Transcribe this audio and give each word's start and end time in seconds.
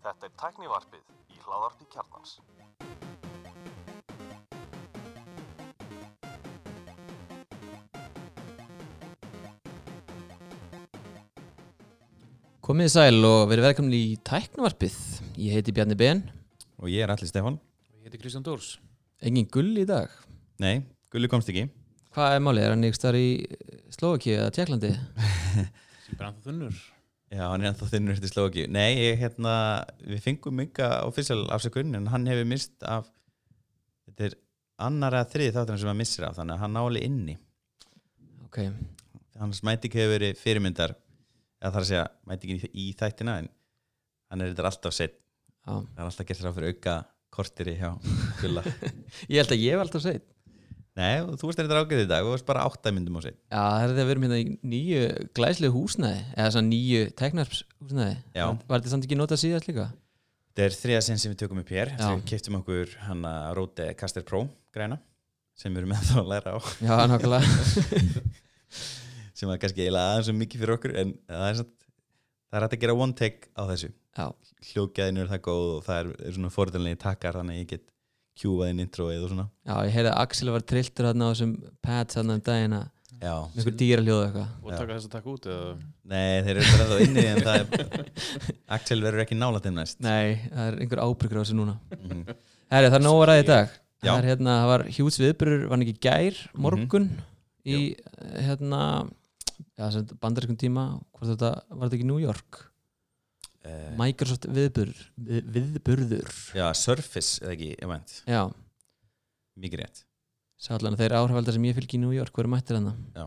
Þetta 0.00 0.28
er 0.28 0.34
tæknivarpið 0.38 1.02
í 1.34 1.38
hláðarpi 1.42 1.88
kjarnans. 1.90 2.36
Komið 12.62 12.92
sæl 12.92 13.18
og 13.26 13.48
verið 13.50 13.66
velkomin 13.66 13.96
í 13.96 14.04
tæknavarpið. 14.22 14.94
Ég 15.40 15.56
heiti 15.58 15.74
Bjarni 15.74 15.96
Ben, 15.98 16.22
Og 16.78 16.86
ég 16.92 17.02
er 17.02 17.10
allir 17.10 17.26
Stefán 17.28 17.58
Ég 17.98 18.06
heiti 18.06 18.20
Kristján 18.22 18.44
Dórs 18.46 18.76
engin 19.20 19.48
gull 19.52 19.74
í 19.76 19.84
dag. 19.88 20.08
Nei, 20.62 20.84
Gulli 21.12 21.28
komst 21.28 21.50
ekki 21.50 21.66
Hvað 22.14 22.36
er 22.36 22.40
málið? 22.44 22.62
Er 22.68 22.72
hann 22.76 22.86
ykkur 22.86 23.00
starf 23.00 23.18
í 23.18 23.28
Slovaki 23.92 24.36
eða 24.36 24.54
Tjekklandi? 24.54 24.94
sem 26.06 26.16
bara 26.16 26.30
ennþá 26.30 26.46
þunnur 26.46 26.78
Já, 27.30 27.44
hann 27.46 27.62
er 27.62 27.70
ennþá 27.70 27.86
þinnur 27.92 28.16
eftir 28.16 28.32
slóki 28.32 28.64
Nei, 28.66 28.88
ég, 28.98 29.20
hérna, 29.20 29.52
við 30.02 30.24
fengum 30.24 30.62
ynga 30.64 30.88
official 31.06 31.44
afsökun 31.54 31.94
en 31.94 32.08
hann 32.10 32.26
hefur 32.26 32.48
mist 32.50 32.74
af 32.82 33.06
þetta 34.08 34.26
er 34.26 34.34
annar 34.82 35.14
eða 35.20 35.28
þriði 35.34 35.54
þáttur 35.54 35.78
sem 35.78 35.90
hann 35.92 36.00
missir 36.00 36.26
af 36.26 36.40
þannig 36.40 36.56
að 36.56 36.64
hann 36.64 36.74
náli 36.74 37.04
inni. 37.06 37.36
Ok, 38.48 38.58
hans 39.38 39.62
mæting 39.66 39.94
hefur 39.94 40.14
verið 40.16 40.40
fyrirmyndar 40.40 40.96
eða 41.60 41.72
þarf 41.76 41.84
að 41.84 41.88
segja 41.92 42.04
mætingin 42.26 42.58
í, 42.58 42.70
í 42.72 42.86
þættina 42.98 43.38
en 43.44 43.50
hann 44.32 44.42
er 44.42 44.50
þetta 44.50 44.66
alltaf 44.72 44.96
sett 44.96 45.16
já. 45.20 45.70
það 45.70 46.00
er 46.00 46.06
alltaf 46.08 46.28
gert 46.30 46.40
sér 46.40 46.50
á 46.50 46.56
fyrir 46.56 46.74
auka 46.74 46.96
kortiri 47.30 47.76
hjá 47.78 47.92
Gulla. 48.40 48.64
Ég 49.30 49.38
held 49.38 49.54
að 49.54 49.62
ég 49.62 49.76
hef 49.76 49.84
alltaf 49.84 50.02
seitt. 50.02 50.26
Nei, 50.98 51.20
þú 51.38 51.46
varst 51.46 51.60
þetta 51.60 51.80
ágæðið 51.84 52.02
í 52.02 52.08
dag 52.10 52.26
og 52.26 52.32
varst 52.34 52.46
bara 52.48 52.64
átta 52.66 52.90
myndum 52.90 53.18
á 53.18 53.22
sett 53.22 53.36
Já, 53.38 53.60
það 53.62 53.82
er 53.84 53.90
þetta 53.92 54.02
að 54.02 54.08
við 54.08 54.14
erum 54.14 54.24
hérna 54.26 54.38
í 54.40 54.46
nýju 54.72 55.02
glæslegu 55.38 55.74
húsnæði, 55.76 56.22
eða 56.34 56.54
svona 56.56 56.70
nýju 56.72 57.02
teknarps 57.20 57.60
húsnæði. 57.78 58.16
Já. 58.34 58.46
Var, 58.50 58.74
þetta 58.80 58.92
samt 58.94 59.06
ekki 59.06 59.18
notað 59.20 59.42
síðast 59.44 59.68
líka? 59.70 59.86
Þetta 60.50 60.64
er 60.66 60.76
þriða 60.80 61.04
sinn 61.06 61.20
sem 61.22 61.30
við 61.30 61.38
tökum 61.44 61.60
upp 61.62 61.70
hér 61.70 61.92
við 61.94 62.24
keftum 62.26 62.58
okkur 62.58 62.96
hann 63.06 63.22
að 63.30 63.52
Rode 63.60 63.86
Caster 64.00 64.26
Pro 64.26 64.42
græna 64.74 64.98
sem 65.54 65.70
við 65.70 65.84
erum 65.84 65.94
með 65.94 66.10
þá 66.10 66.16
að 66.24 66.30
læra 66.34 66.56
á 66.56 66.58
Já, 66.82 66.94
nákvæmlega. 67.06 67.44
sem 69.38 69.48
var 69.48 69.60
kannski 69.62 69.86
eiginlega 69.86 70.10
aðeins 70.10 70.32
og 70.32 70.38
mikið 70.40 70.64
fyrir 70.64 70.74
okkur 70.74 70.96
en 71.00 71.14
það 71.30 71.46
er, 71.46 71.60
satt, 71.62 71.72
það 72.50 72.58
er 72.58 72.66
hægt 72.66 72.76
að 72.76 72.82
gera 72.82 72.98
one 73.06 73.16
take 73.16 73.52
á 73.54 73.62
þessu 73.70 73.92
Já, 74.18 74.26
hljókjæðinu 74.72 75.22
er 75.22 75.30
það 75.30 75.42
góð 75.46 75.68
og 75.76 75.84
það 75.86 76.00
er, 76.02 76.10
er 76.26 76.36
svona 76.36 76.50
fordælinni 78.36 78.38
takkar 78.38 78.38
þannig 78.38 78.38
að 78.38 78.38
ég 78.38 78.38
get 78.38 78.40
kjúvað 78.40 78.70
inn 78.70 78.80
introið 78.80 79.24
og 79.24 79.30
svona 79.30 79.46
já, 79.66 79.74
ég 79.86 79.92
heyrði 79.94 80.10
að 80.10 80.22
Axel 80.22 80.50
var 80.54 80.60
trilltur 80.62 81.04
þarna 81.10 81.24
á 81.26 81.30
þessum 81.32 81.52
pads 81.82 82.14
þarna 82.16 82.34
um 82.38 82.40
daginn 82.40 82.72
að 82.80 82.88
Já, 83.20 83.34
með 83.52 83.58
einhver 83.60 83.74
dýra 83.76 84.00
hljóðu 84.00 84.22
eitthvað. 84.24 84.48
og 84.64 84.70
taka 84.72 84.94
þess 84.96 85.04
að 85.04 85.12
taka 85.12 85.28
út 85.28 85.46
eða 85.50 85.72
nei 86.08 86.42
þeir 86.46 86.56
eru 86.56 86.70
bara 86.70 86.86
þá 86.88 87.00
inni 87.04 87.24
en 87.28 87.40
það 87.44 87.58
er 87.58 88.06
Axel 88.76 89.02
verður 89.04 89.24
ekki 89.26 89.36
nála 89.36 89.60
til 89.60 89.72
næst 89.76 90.00
Nei, 90.00 90.40
það 90.48 90.62
er 90.70 90.78
einhver 90.80 91.02
ábyrgur 91.04 91.36
á 91.36 91.42
þessu 91.42 91.56
núna. 91.58 91.74
Mhm. 92.00 92.22
Herri, 92.70 92.88
það 92.88 92.96
er 92.96 93.04
nóg 93.04 93.18
að 93.20 93.28
ræða 93.28 93.42
í 93.42 93.46
dag. 93.50 93.74
Já. 94.00 94.06
Það, 94.06 94.16
er, 94.22 94.28
hérna, 94.30 94.52
það 94.62 94.70
var 94.70 94.84
hjúts 94.96 95.20
viðbyrur, 95.20 95.66
var 95.66 95.76
hann 95.76 95.84
ekki 95.84 96.00
gær, 96.00 96.38
morgun 96.56 97.10
í 97.68 97.76
Jú. 97.76 97.96
hérna, 98.46 98.80
já, 99.76 99.84
bandarískum 100.22 100.56
tíma, 100.56 100.84
hvort 101.18 101.34
þetta 101.34 101.50
var 101.68 101.90
þetta 101.90 101.98
ekki 101.98 102.08
New 102.08 102.22
York? 102.22 102.69
Eh, 103.60 103.90
Microsoft 103.98 104.46
viðburður, 104.48 105.00
við, 105.20 105.48
viðburður. 105.56 106.30
Já, 106.56 106.64
Surface 106.80 107.42
eða 107.44 107.52
ekki, 107.52 107.66
ég 107.74 107.90
meint, 107.90 108.14
Já, 108.24 108.40
mikið 109.60 109.82
rétt. 109.82 110.00
Sá 110.60 110.70
allan 110.76 110.96
að 110.96 111.02
þeir 111.04 111.14
áhrifaldar 111.18 111.56
sem 111.56 111.66
ég 111.68 111.76
fylgi 111.76 111.98
í 111.98 112.00
New 112.00 112.14
York, 112.16 112.32
hverju 112.36 112.52
mættir 112.52 112.78
hann 112.78 112.88
Já. 113.16 113.26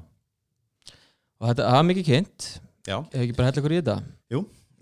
Og 1.38 1.48
þetta 1.52 1.67
það 1.67 1.78
var 1.78 1.88
mikið 1.92 2.08
kynnt, 2.09 2.48
Já, 2.88 2.98
hefur 3.14 3.23
ekki 3.28 3.38
bara 3.38 3.50
hella 3.52 3.62
ykkur 3.64 3.75
í 3.75 3.80
þetta? 3.81 3.98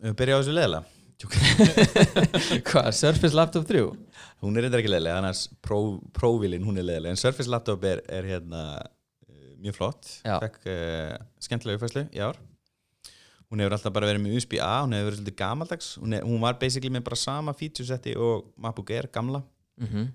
við 0.01 0.15
byrja 0.21 0.35
á 0.35 0.39
þessu 0.41 0.55
leðilega 0.57 0.83
Hvað, 2.71 2.87
Surface 2.97 3.37
Laptop 3.37 3.67
3? 3.69 3.83
Hún 4.41 4.55
er 4.57 4.65
eitthvað 4.65 4.79
ekki 4.81 4.89
leðilega, 4.93 5.19
annars 5.21 5.43
Pro- 5.61 5.99
Pro-vilin 6.17 6.63
hún 6.65 6.79
er 6.81 6.87
leðilega, 6.87 7.13
en 7.13 7.19
Surface 7.21 7.51
Laptop 7.51 7.83
er, 7.85 8.01
er 8.09 8.25
hérna 8.31 8.61
uh, 8.81 9.51
mjög 9.61 9.77
flott. 9.77 10.09
Já. 10.25 10.39
fekk 10.41 10.63
uh, 10.71 11.19
skemmtilega 11.43 11.77
uppfæslu 11.77 12.07
í 12.15 12.23
ár 12.25 12.39
hún 13.51 13.61
hefur 13.61 13.75
alltaf 13.75 13.93
bara 13.93 14.07
verið 14.07 14.23
með 14.23 14.37
USB-A 14.39 14.71
hún 14.85 14.95
hefur 14.95 15.09
verið 15.09 15.19
svolítið 15.19 15.37
gamaldags. 15.41 15.91
Hún, 15.99 16.15
er, 16.15 16.25
hún 16.27 16.41
var 16.43 16.57
basically 16.61 16.91
með 16.93 17.05
bara 17.09 17.19
sama 17.19 17.53
featuresetti 17.57 18.15
og 18.15 18.51
MacBook 18.55 18.93
Air 18.95 19.11
gamla. 19.11 19.43
Mm 19.81 20.09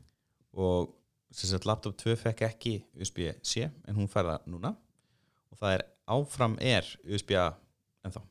og 0.57 0.93
sem 1.37 1.51
sagt 1.51 1.67
laptop 1.69 1.93
2 2.01 2.15
fekk 2.17 2.47
ekki 2.47 2.71
USB-C 2.97 3.67
en 3.67 3.97
hún 3.99 4.09
fær 4.09 4.25
það 4.25 4.47
núna. 4.49 4.71
Og 5.53 5.59
það 5.61 5.75
er 5.75 5.83
áfram 6.17 6.55
er 6.63 6.87
USB-A 7.05 7.51
ennþá, 8.07 8.23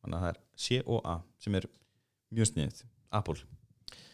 þannig 0.00 0.16
að 0.16 0.22
það 0.24 0.30
er 0.30 0.38
C 0.64 0.78
og 0.84 1.02
A 1.04 1.18
sem 1.42 1.58
er 1.58 1.66
mjög 2.34 2.50
sniðið 2.50 2.80
Apple, 3.14 3.36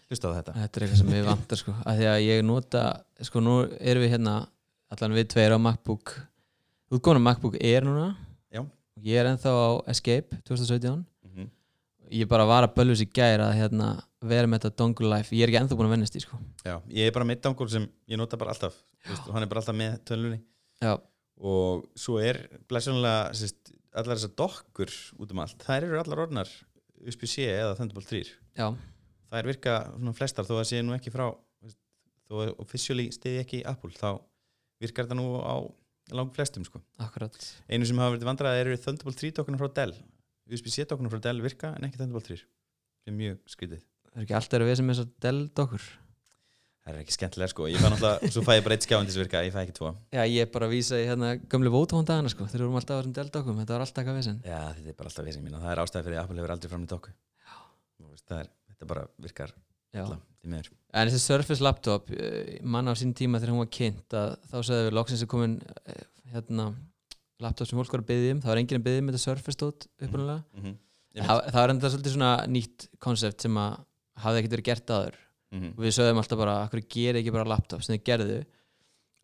hlusta 0.09 0.33
á 0.33 0.37
þetta. 0.39 0.57
Þetta 0.57 0.81
er 0.81 0.87
eitthvað 0.87 1.03
sem 1.03 1.13
við 1.15 1.29
vantar 1.29 1.61
sko. 1.61 1.77
Að 1.85 2.01
Því 2.01 2.09
að 2.11 2.25
ég 2.25 2.43
nota, 2.49 2.83
sko 3.29 3.45
nú 3.45 3.55
erum 3.79 4.05
við 4.05 4.13
hérna 4.17 4.35
allan 4.91 5.17
við 5.17 5.31
tveir 5.35 5.55
á 5.55 5.59
MacBook. 5.61 6.17
Útgóna 6.91 7.23
MacBook 7.23 7.57
Air 7.61 7.87
núna. 7.87 8.11
og 8.11 8.30
ég 9.05 9.21
er 9.21 9.31
ennþá 9.31 9.51
á 9.51 9.69
Escape 9.93 10.41
2017 10.49 10.93
mm 10.97 11.31
-hmm. 11.35 11.49
ég 12.11 12.29
bara 12.29 12.45
var 12.45 12.65
að 12.65 12.75
bölvus 12.75 13.03
í 13.03 13.09
gær 13.09 13.41
að 13.41 13.57
hérna, 13.61 13.89
vera 14.21 14.47
með 14.47 14.61
þetta 14.61 14.77
dongle 14.77 15.09
life, 15.17 15.37
ég 15.37 15.43
er 15.43 15.49
ekki 15.49 15.61
ennþá 15.63 15.77
búin 15.77 15.89
að 15.89 15.95
vennast 15.97 16.17
í 16.17 16.21
sko. 16.21 16.39
Já, 16.65 16.81
ég 16.89 17.07
er 17.07 17.13
bara 17.13 17.25
með 17.25 17.41
dangól 17.41 17.69
sem 17.69 17.89
ég 18.09 18.17
nota 18.17 18.37
bara 18.37 18.51
alltaf. 18.51 18.75
Veist, 19.09 19.29
og 19.29 19.35
hann 19.35 19.43
er 19.43 19.49
bara 19.49 19.61
alltaf 19.61 19.77
með 19.77 19.99
tölunni 20.05 20.41
Já, 20.81 21.01
og 21.41 21.89
svo 21.97 22.19
er 22.19 22.49
blæsjónulega 22.69 23.33
allar 23.93 24.17
þessar 24.17 24.35
dokkur 24.37 24.91
út 25.19 25.31
um 25.33 25.39
allt. 25.39 25.63
Þær 25.65 25.83
eru 25.85 25.99
allar 25.99 26.19
orðnar 26.27 26.49
USB-C 27.07 27.47
eða 27.49 27.77
Thunderbolt 27.79 28.09
3 28.11 28.23
já, 28.59 28.67
þær 29.31 29.49
virka 29.49 29.77
svona 29.95 30.17
flestar 30.17 30.49
þó 30.49 30.57
að 30.59 30.67
sé 30.71 30.81
nú 30.85 30.95
ekki 30.97 31.13
frá 31.15 31.27
veist, 31.63 31.79
þó 32.29 32.43
að 32.45 32.53
officially 32.63 33.09
stiði 33.15 33.43
ekki 33.45 33.63
Apple 33.69 33.95
þá 33.97 34.21
virkar 34.83 35.07
þetta 35.07 35.19
nú 35.19 35.41
á 35.41 35.57
lang 36.19 36.33
flestum 36.35 36.67
sko. 36.67 36.83
akkurat. 37.03 37.37
Einu 37.71 37.89
sem 37.89 38.01
hafa 38.03 38.17
verið 38.17 38.29
vandrað 38.31 38.61
eru 38.65 38.77
Thunderbolt 38.81 39.21
3 39.21 39.33
dokkurna 39.39 39.61
frá 39.61 39.71
Dell. 39.81 39.97
USB-C 40.51 40.87
dokkurna 40.91 41.13
frá 41.13 41.23
Dell 41.25 41.43
virka 41.45 41.75
en 41.77 41.89
ekki 41.89 42.01
Thunderbolt 42.01 42.29
3 42.31 42.41
sem 42.41 43.15
er 43.15 43.19
mjög 43.19 43.41
skrítið. 43.55 43.83
Það 44.11 44.21
er 44.21 44.27
ekki 44.27 44.39
alltaf 44.41 44.61
að 44.61 44.71
við 44.71 44.79
sem 44.81 44.91
er 44.93 45.01
svo 45.01 45.07
Dell 45.27 45.43
dokkur. 45.61 45.89
Það 46.81 46.95
er 46.95 47.01
ekki 47.05 47.15
skemmtilega 47.15 47.53
sko. 47.53 47.67
Ég 47.71 47.79
fæ 47.79 47.89
náttúrulega, 47.93 48.31
svo 48.35 48.43
fæ 48.43 48.53
ég 48.57 48.63
bara 48.67 48.77
eitt 48.77 48.87
skjáðan 48.87 49.07
til 49.07 49.13
þess 49.13 49.21
að 49.21 49.25
virka 49.27 49.43
ég 49.45 49.55
fæ 49.55 49.61
ekki 49.63 49.75
tvo. 49.77 49.91
Já, 50.17 50.23
ég 50.25 50.47
er 50.47 50.51
bara 50.51 50.67
að 50.67 50.73
vísa 50.75 50.99
í 50.99 51.05
hérna 51.07 51.35
gömlu 51.53 51.73
Vodafone 51.75 52.09
dagana 52.09 52.33
sko. 52.33 52.47
Þeir 52.49 52.65
eru 52.65 52.71
alltaf 52.81 52.97
á 52.97 53.01
þessum 53.03 53.17
Dell 53.21 53.33
dokkum, 53.37 53.61
þetta 53.61 53.77
var 53.77 53.85
alltaf 53.85 54.01
eitthvað 54.01 54.19
vissin 54.19 54.41
Já, 54.49 54.61
þetta 54.79 54.89
er 54.89 54.97
bara 54.97 55.13
alltaf 55.13 55.29
vissin 55.29 55.45
mín 55.45 55.59
og 55.59 55.63
það 55.67 55.75
er 55.75 55.83
ástæði 55.85 56.09
fyrir 56.09 56.19
að 56.19 56.25
Apple 56.25 56.41
hefur 56.41 56.55
aldrei 56.57 56.73
fram 56.73 56.87
í 56.87 56.91
dokku 56.91 57.13
það 58.31 58.43
er, 58.45 58.51
Þetta 58.71 58.89
bara 58.89 59.05
virkar 59.21 59.53
En 60.91 61.07
þessi 61.07 61.23
Surface 61.23 61.63
laptop, 61.63 62.11
eh, 62.11 62.59
mann 62.63 62.89
á 62.91 62.95
sín 62.99 63.13
tíma 63.15 63.39
þegar 63.39 63.55
hún 63.55 63.65
var 63.65 63.73
kynnt 63.75 64.17
að 64.17 64.37
þá 64.51 64.57
sagði 64.59 64.87
við 64.87 64.95
loksins 64.97 65.25
er 65.25 65.31
komin 65.31 65.57
eh, 65.87 66.05
hérna, 66.35 66.71
laptop 67.41 67.69
sem 67.69 67.79
fólk 67.79 67.93
var 67.95 68.03
að 68.05 68.11
byggja 68.11 68.35
um, 68.35 68.41
það 68.43 68.53
var 68.53 68.61
enginn 68.63 68.81
að 68.81 68.87
byggja 68.87 69.03
um 69.03 69.11
þetta 69.11 69.23
Surface 69.25 69.57
stótt 69.59 69.87
upprunalega. 70.01 70.45
mm 70.57 70.65
-hmm. 70.65 70.79
Það, 71.21 71.41
það 71.51 71.61
var 71.61 71.73
enda 71.75 71.91
svolítið 71.91 72.15
svona 72.15 72.47
nýtt 72.47 72.89
konsept 73.03 73.43
sem 73.43 73.57
að 73.59 73.79
hafði 74.23 74.41
ekkert 74.41 74.55
verið 74.57 74.69
gert 74.71 74.91
aður 74.95 75.17
mm 75.51 75.73
og 75.77 75.81
við 75.85 75.95
sögðum 75.97 76.21
alltaf 76.23 76.39
bara, 76.39 76.57
akkur 76.65 76.83
gerir 76.87 77.21
ekki 77.21 77.33
bara 77.35 77.49
laptop 77.49 77.83
sem 77.83 77.97
þið 77.97 78.05
gerðu. 78.05 78.41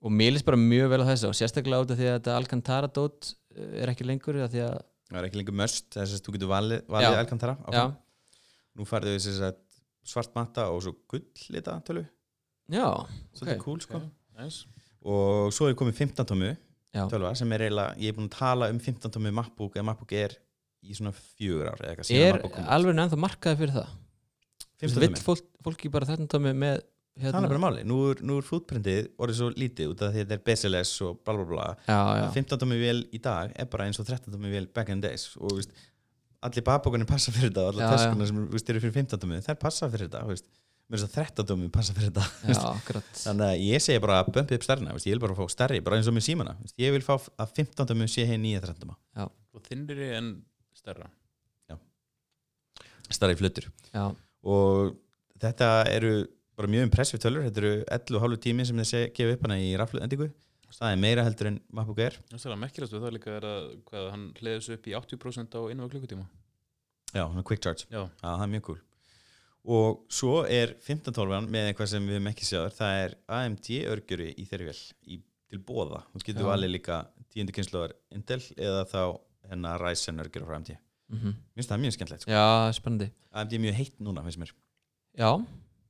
Og 0.03 0.10
mér 0.12 0.33
líst 0.33 0.44
bara 0.44 0.56
mjög 0.56 0.91
vel 0.91 1.03
á 1.03 1.10
þessu 1.10 1.28
og 1.28 1.37
sérstaklega 1.38 1.83
út 1.83 1.91
af 1.91 1.98
því 1.98 2.09
að 2.10 2.16
þetta 2.19 2.37
Alcantara 2.37 2.88
dót 2.88 3.34
eh, 3.54 3.83
er 3.83 3.88
ekki 3.88 4.04
lengur 4.04 4.37
að, 4.43 4.50
Það 5.06 5.19
er 5.21 5.28
ekki 5.28 5.38
lengur 5.38 5.54
möst 5.54 5.87
þess 5.94 6.19
að 6.19 6.25
þú 6.27 6.33
getur 6.34 6.50
valið, 6.50 6.83
valið. 6.88 7.19
Alcantara 7.21 7.54
áfram. 7.62 7.97
Nú 8.77 8.84
færðu 8.84 9.15
við 9.15 9.22
þess 9.22 9.41
að 9.47 9.54
svart 10.06 10.33
matta 10.37 10.69
og 10.72 10.81
svo 10.84 10.94
gull 11.11 11.25
lita 11.55 11.77
tölu. 11.87 12.05
Já, 12.72 12.87
Svolítið 13.37 13.56
Ok. 13.59 13.65
cool 13.65 13.81
sko. 13.84 14.00
Nice. 14.39 14.67
Og 15.06 15.53
svo 15.55 15.69
er 15.71 15.77
komið 15.78 16.00
15 16.00 16.27
tómu 16.27 16.50
já, 16.94 17.05
tölva 17.11 17.34
sem 17.39 17.53
er 17.53 17.67
eiginlega, 17.69 17.94
ég 18.00 18.11
er 18.11 18.16
búin 18.16 18.28
að 18.31 18.39
tala 18.39 18.71
um 18.72 18.78
15 18.83 19.12
tómu 19.15 19.33
MacBook 19.33 19.77
eða 19.77 19.87
MacBook 19.91 20.12
Air 20.12 20.34
í 20.83 20.95
svona 20.97 21.13
fjögur 21.15 21.71
ár 21.71 21.81
eða 21.83 21.95
eitthvað 21.95 22.10
er 22.16 22.66
alveg 22.66 22.98
ennþá 22.98 23.19
markaði 23.22 23.60
fyrir 23.63 23.75
það? 23.77 23.95
15 24.83 25.01
vill 25.01 25.15
tómu. 25.15 25.25
fólk, 25.25 25.47
fólki 25.65 25.91
bara 25.92 26.09
þetta 26.10 26.28
tómi 26.34 26.53
með 26.57 26.83
Það 27.16 27.39
er 27.39 27.48
bara 27.48 27.60
máli, 27.63 27.83
nú 27.89 27.97
er, 28.10 28.19
nú 28.28 28.34
er 28.36 28.45
footprintið 28.45 29.07
orðið 29.16 29.39
svo 29.39 29.47
lítið 29.57 29.92
út 29.95 30.03
af 30.04 30.10
því 30.13 30.21
að 30.21 30.27
þetta 30.27 30.36
er 30.36 30.42
BSLS 30.45 30.91
og 31.07 31.22
bla 31.25 31.33
bla 31.39 31.47
bla. 31.48 31.69
Já, 31.89 32.01
já, 32.21 32.25
15 32.34 32.60
tómi 32.60 32.77
vél 32.83 32.98
í 33.09 33.21
dag 33.25 33.54
er 33.57 33.69
bara 33.72 33.86
eins 33.89 34.01
og 34.03 34.04
13 34.10 34.34
tómi 34.34 34.51
vél 34.53 34.66
back 34.77 34.92
in 34.92 35.01
days. 35.01 35.25
Og 35.41 35.54
veist, 35.57 35.72
allir 36.47 36.65
babbókunni 36.66 37.09
passa 37.09 37.33
fyrir 37.34 37.51
þetta 37.51 37.65
og 37.66 37.66
Já, 37.66 37.75
allar 37.75 37.84
já. 37.87 37.97
töskunar 37.97 38.31
sem 38.31 38.41
eru 38.75 38.83
fyrir 38.84 38.95
15 38.97 39.22
tómi 39.22 39.41
þær 39.47 39.59
passa 39.63 39.89
fyrir 39.93 40.09
þetta 40.10 40.22
mér 40.27 41.01
finnst 41.01 41.07
að 41.09 41.16
13 41.19 41.48
tómi 41.51 41.69
passa 41.75 41.95
fyrir 41.97 42.13
þetta 42.13 42.27
já, 42.54 42.60
akkurat. 42.71 43.09
Þannig 43.19 43.47
að 43.48 43.63
ég 43.66 43.83
segi 43.83 44.03
bara 44.04 44.21
að 44.22 44.31
bömpi 44.37 44.59
upp 44.59 44.66
stærna 44.66 44.95
ég 44.97 45.09
vil 45.16 45.22
bara 45.25 45.37
fá 45.39 45.45
stærri, 45.51 45.81
bara 45.83 45.98
eins 45.98 46.10
og 46.10 46.15
með 46.15 46.27
símana 46.28 46.54
ég 46.78 46.95
vil 46.95 47.03
fá 47.07 47.16
að 47.16 47.57
15 47.59 47.91
tómi 47.91 48.07
sé 48.13 48.27
hér 48.28 48.39
nýja 48.43 48.63
13 48.63 48.84
tóma 48.84 48.97
og 49.27 49.65
þinnri 49.66 50.13
en 50.19 50.31
stærra. 50.77 51.10
Stærri 53.07 53.37
flutur 53.39 53.69
já, 53.95 54.07
og 54.47 54.97
þetta 55.43 55.69
eru 55.95 56.15
bara 56.57 56.71
mjög 56.72 56.87
impressive 56.89 57.21
tölur, 57.22 57.45
þetta 57.47 57.60
eru 57.63 57.75
11,5 57.98 58.41
tími 58.47 58.65
sem 58.66 58.78
þessi 58.81 59.03
gefa 59.15 59.37
upp 59.37 59.45
hana 59.47 59.59
í 59.63 59.75
raflu 59.78 60.01
er 60.91 60.98
meira 61.01 61.24
heldur 61.27 61.51
en 61.53 61.60
MacBook 61.72 62.01
Air 62.03 62.18
það 62.30 62.48
er 62.48 62.54
að 62.57 62.63
merkilast 62.65 62.95
við 62.95 63.04
það 63.07 63.15
líka 63.16 63.36
er 63.36 63.47
að 63.48 63.68
hvað, 63.89 64.09
hann 64.15 64.27
hliðis 64.41 64.68
upp 64.74 64.89
í 64.89 64.97
80% 64.98 65.57
á 65.57 65.60
einu 65.71 65.89
klukkutíma. 65.92 66.27
Já, 67.15 67.24
quick 67.47 67.63
charge 67.63 67.86
Já, 67.89 68.03
Já, 68.03 68.27
það 68.27 68.45
er 68.47 68.53
mjög 68.54 68.66
cool. 68.68 68.80
Og 69.77 70.03
svo 70.15 70.34
er 70.47 70.77
1512 70.78 71.48
með 71.51 71.71
eitthvað 71.71 71.91
sem 71.91 72.04
við 72.07 72.18
höfum 72.18 72.30
ekki 72.30 72.47
séður 72.47 72.74
það 72.77 72.98
er 73.04 73.15
AMD 73.39 73.71
örgjuri 73.92 74.28
í 74.39 74.45
þeirri 74.47 74.68
vel 74.68 74.83
í, 75.10 75.21
til 75.51 75.63
bóða, 75.66 76.04
þú 76.13 76.22
getur 76.28 76.51
valið 76.51 76.74
líka 76.74 76.98
tíundu 77.34 77.54
kynsluðar 77.57 77.95
Intel 78.15 78.42
eða 78.54 78.84
þá 78.91 79.01
hennar 79.51 79.83
Ryzen 79.83 80.22
örgjuri 80.22 80.47
frá 80.47 80.59
AMD 80.59 80.74
mm 80.77 81.34
finnst 81.54 81.71
það 81.71 81.83
mjög 81.83 81.95
skemmtilegt 81.97 82.22
sko. 82.22 82.30
Já, 82.34 82.72
spennandi. 82.74 83.10
AMD 83.33 83.53
er 83.53 83.62
mjög 83.62 83.77
heitt 83.78 83.98
núna, 84.03 84.22
finnst 84.27 84.41
mér. 84.42 84.53
Já, 85.16 85.30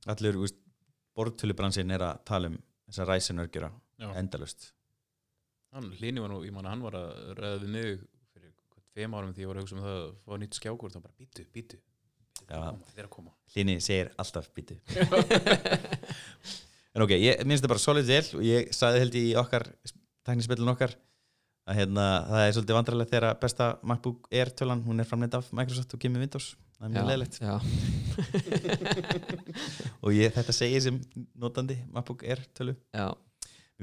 allir, 0.07 0.37
úst, 0.37 0.57
bortölubransin 1.17 1.91
er 1.91 2.03
að 2.05 2.19
tala 2.25 2.51
um 2.51 2.57
þessa 2.87 3.07
Ryzen 3.09 3.41
örgjura. 3.43 3.71
Endalust 3.97 4.73
Hann, 5.75 5.89
Hlini 5.99 6.21
var 6.23 6.29
nú, 6.31 6.37
ég 6.47 6.53
man 6.55 6.65
að 6.65 6.71
hann 6.73 6.83
var 6.85 6.95
að 6.95 7.07
ræða 7.37 7.57
við 7.61 7.69
mig 7.73 7.87
fyrir 8.31 8.51
hvað, 8.53 8.83
tveim 8.95 9.15
árum 9.17 9.33
því 9.35 9.41
ég 9.43 9.49
var 9.49 9.57
að 9.57 9.63
hugsa 9.65 9.75
um 9.75 9.83
það 9.83 9.97
að 9.97 10.05
fá 10.23 10.31
nýtt 10.41 10.57
skjákur 10.57 10.93
þá 10.93 10.99
bara 11.01 11.15
er 13.01 13.07
að 13.07 13.11
koma. 13.11 13.31
Hlini 13.51 13.75
segir 13.83 14.07
alltaf 14.21 14.45
býtu 14.55 14.75
en 16.95 17.03
ok, 17.03 17.11
ég 17.17 17.43
minnst 17.43 17.63
það 17.65 17.73
bara 17.73 17.83
solid 17.83 18.07
vel 18.07 18.27
og 18.39 18.43
ég 18.47 18.59
sagði 18.75 19.01
held 19.03 19.15
í 19.19 19.25
okkar 19.41 19.63
teknispillin 20.27 20.71
okkar 20.71 20.91
að 21.67 21.75
hérna, 21.81 22.05
það 22.29 22.41
er 22.45 22.53
svolítið 22.55 22.77
vandrarlegt 22.77 23.11
þegar 23.11 23.27
að 23.27 23.39
besta 23.43 23.65
MacBook 23.91 24.19
Air 24.31 24.49
tölan, 24.55 24.85
hún 24.87 25.03
er 25.03 25.07
framleitt 25.09 25.35
af 25.35 25.45
Microsoft 25.51 25.91
og 25.97 25.99
kemur 25.99 26.23
Windows, 26.23 26.47
það 26.77 26.85
er 26.87 26.91
mjög 26.95 27.07
leðilegt 27.11 27.35
Já, 27.43 27.55
og 30.07 30.15
ég, 30.15 30.31
þetta 30.37 30.53
segir 30.55 30.79
sem 30.87 30.95
notandi 31.35 31.75
MacBook 31.91 32.23
Air 32.23 32.39
tölu. 32.55 32.71
Já, 32.95 33.11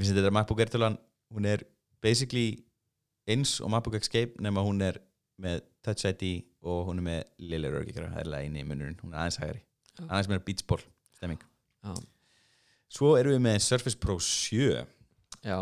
finnst 0.02 0.16
þetta 0.16 0.32
MacBook 0.34 0.62
Air 0.64 0.72
tölan 0.72 0.98
hún 1.34 1.46
er 1.48 1.64
basically 2.04 2.64
eins 3.30 3.58
og 3.60 3.70
MacBook 3.72 3.96
Escape 4.00 4.42
nema 4.42 4.64
hún 4.64 4.82
er 4.84 4.98
með 5.40 5.62
Touch 5.84 6.06
ID 6.08 6.44
og 6.64 6.88
hún 6.88 7.00
er 7.02 7.06
með 7.06 7.22
Lille 7.50 7.70
Rörgikra, 7.72 8.10
það 8.14 8.24
er 8.24 8.44
eini 8.44 8.64
munurinn, 8.64 8.96
hún 9.02 9.12
er 9.12 9.24
aðeins 9.24 9.40
hægari. 9.42 9.62
Já. 9.94 10.04
aðeins 10.06 10.30
meira 10.30 10.44
beatsból, 10.46 10.80
stemming. 11.18 11.42
Já, 11.84 11.94
Svo 12.94 13.16
erum 13.18 13.34
við 13.34 13.42
með 13.42 13.56
Surface 13.64 13.98
Pro 13.98 14.14
7 14.22 14.84
já. 15.42 15.58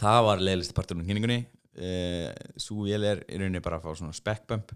Það 0.00 0.20
var 0.24 0.42
leiðlisti 0.42 0.76
partur 0.76 0.96
um 0.96 1.04
kynningunni. 1.04 1.42
Uh, 1.78 2.30
svo 2.58 2.86
vél 2.86 3.04
er 3.06 3.20
í 3.28 3.38
rauninni 3.38 3.60
bara 3.62 3.78
að 3.78 3.84
fá 3.84 4.00
svona 4.00 4.16
spec 4.16 4.46
bump 4.48 4.72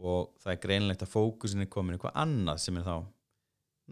og 0.00 0.32
það 0.40 0.52
er 0.52 0.58
greinlegt 0.64 1.04
að 1.04 1.12
fókusin 1.12 1.62
er 1.64 1.68
komin 1.70 1.94
í 1.94 1.96
eitthvað 1.96 2.18
annað 2.20 2.60
sem 2.64 2.76
er 2.80 2.84
þá 2.88 2.96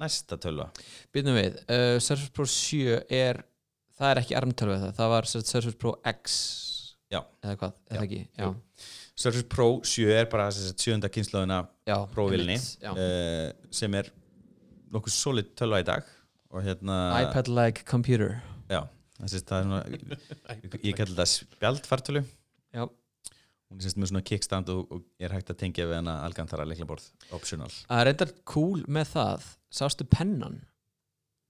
næsta 0.03 0.39
tölva. 0.41 0.67
Býtum 1.15 1.39
við, 1.39 1.61
uh, 1.71 1.97
Surface 2.03 2.35
Pro 2.35 2.49
7 2.51 2.99
er 3.15 3.41
það 3.99 4.13
er 4.13 4.21
ekki 4.23 4.39
armtölvu 4.39 4.79
það, 4.85 4.95
það 4.99 5.13
var 5.15 5.29
sem 5.29 5.43
sagt 5.43 5.53
Surface 5.53 5.81
Pro 5.81 5.95
X 6.07 6.39
Já. 7.09 7.23
eða 7.43 7.57
hvað, 7.63 7.77
eða 7.89 8.05
ekki. 8.05 8.21
Surface 9.19 9.49
Pro 9.51 9.69
7 9.89 10.13
er 10.15 10.29
bara 10.31 10.49
sjönda 10.53 11.11
kynslaðuna 11.11 11.63
já. 12.85 12.93
uh, 12.93 13.71
sem 13.75 13.97
er 13.99 14.13
nokkuð 14.93 15.15
solid 15.15 15.51
tölva 15.59 15.81
í 15.83 15.89
dag 15.89 16.07
og 16.53 16.65
hérna 16.65 16.99
iPad-like 17.25 17.85
computer 17.89 18.39
já, 18.71 18.85
er 19.25 19.33
svona 19.33 19.83
ég, 19.91 20.05
ég 20.91 20.97
kalli 20.97 21.17
það 21.17 21.33
spjaldfartölu 21.35 22.25
Já, 22.77 22.85
hún 22.85 23.81
er 23.81 23.87
sérst 23.87 23.99
með 24.01 24.13
svona 24.13 24.25
kickstand 24.29 24.71
og, 24.73 24.85
og 24.93 25.05
er 25.21 25.33
hægt 25.33 25.53
að 25.53 25.61
tengja 25.65 25.89
við 25.89 26.03
hana 26.03 26.21
algantara 26.29 26.69
leiklaborð 26.69 27.09
optional 27.37 27.71
það 27.73 28.03
er 28.03 28.11
reyndar 28.11 28.35
cool 28.49 28.85
með 28.87 29.15
það 29.17 29.49
Sástu 29.69 30.07
pennan? 30.09 30.63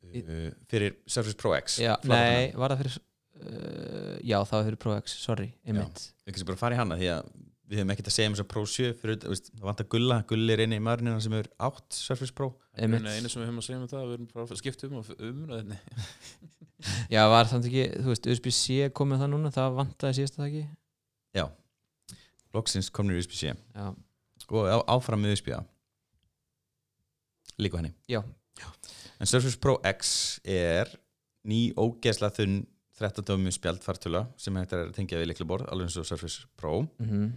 Uh, 0.09 0.49
fyrir 0.71 0.97
Surface 1.11 1.37
Pro 1.37 1.53
X 1.59 1.79
Já, 1.83 1.93
nei, 2.09 2.49
var 2.57 2.73
það 2.73 2.81
fyrir 2.85 2.97
uh, 2.97 4.15
Já, 4.25 4.39
það 4.41 4.55
var 4.55 4.67
fyrir 4.71 4.81
Pro 4.85 4.97
X, 5.03 5.19
sorry, 5.21 5.51
einmitt. 5.69 6.09
Við 6.25 6.35
kannski 6.35 6.49
bara 6.49 6.61
fara 6.61 6.79
í 6.79 6.81
hana 6.81 6.99
því 7.01 7.11
að 7.13 7.29
við 7.69 7.83
höfum 7.83 7.93
ekkert 7.93 8.09
að 8.09 8.15
segja 8.17 8.31
um 8.31 8.35
þess 8.37 8.45
að 8.47 8.51
Pro 8.55 8.63
7 8.73 8.93
fyrir, 9.03 9.19
veist, 9.29 9.51
það 9.53 9.69
vantar 9.69 9.89
gulla, 9.93 10.19
gulli 10.31 10.55
er 10.55 10.63
eini 10.65 10.79
í 10.81 10.85
maðurinn 10.85 11.21
sem 11.21 11.35
er 11.37 11.51
átt 11.69 11.99
Surface 11.99 12.33
Pro. 12.33 12.51
Einu 12.79 13.01
sem 13.05 13.43
við 13.43 13.45
höfum 13.45 13.61
að 13.61 13.67
segja 13.67 13.81
um 13.83 13.89
það 13.91 14.07
við 14.07 14.17
erum 14.17 14.29
bara 14.33 14.47
að 14.49 14.61
skipta 14.63 14.89
um 14.89 14.99
og 15.03 15.11
umræðinni 15.19 15.81
Já, 17.15 17.23
var 17.29 17.51
það 17.51 17.69
ekki, 17.69 17.87
þú 17.99 18.13
veist, 18.15 18.29
USB-C 18.33 18.91
komið 18.97 19.25
það 19.25 19.33
núna, 19.35 19.53
það 19.53 19.81
vantaði 19.83 20.21
síðast 20.21 20.39
það 20.39 20.47
ekki 20.49 20.63
já, 21.37 21.45
loksins 22.57 22.89
komnir 22.95 23.19
USB-C 23.21 23.51
Já, 23.53 23.89
og 24.49 24.71
á, 24.71 24.79
áfram 24.95 25.21
með 25.27 25.37
USB-A 25.37 25.61
líka 27.59 27.81
henni. 27.81 27.93
Já, 28.09 28.23
en 29.19 29.31
Surface 29.31 29.59
Pro 29.61 29.79
X 29.87 30.41
er 30.47 30.91
ný 31.49 31.69
ógeðsla 31.79 32.31
þunn 32.35 32.61
13 32.99 33.27
dömum 33.29 33.55
spjaldfartöla 33.55 34.25
sem 34.41 34.57
hægt 34.59 34.75
er 34.75 34.89
að 34.89 34.97
tengja 34.97 35.21
við 35.21 35.31
leiklaborð 35.31 35.69
alveg 35.71 35.89
eins 35.89 35.99
og 36.01 36.09
Surface 36.09 36.49
Pro. 36.59 36.83
Mhm. 36.99 37.31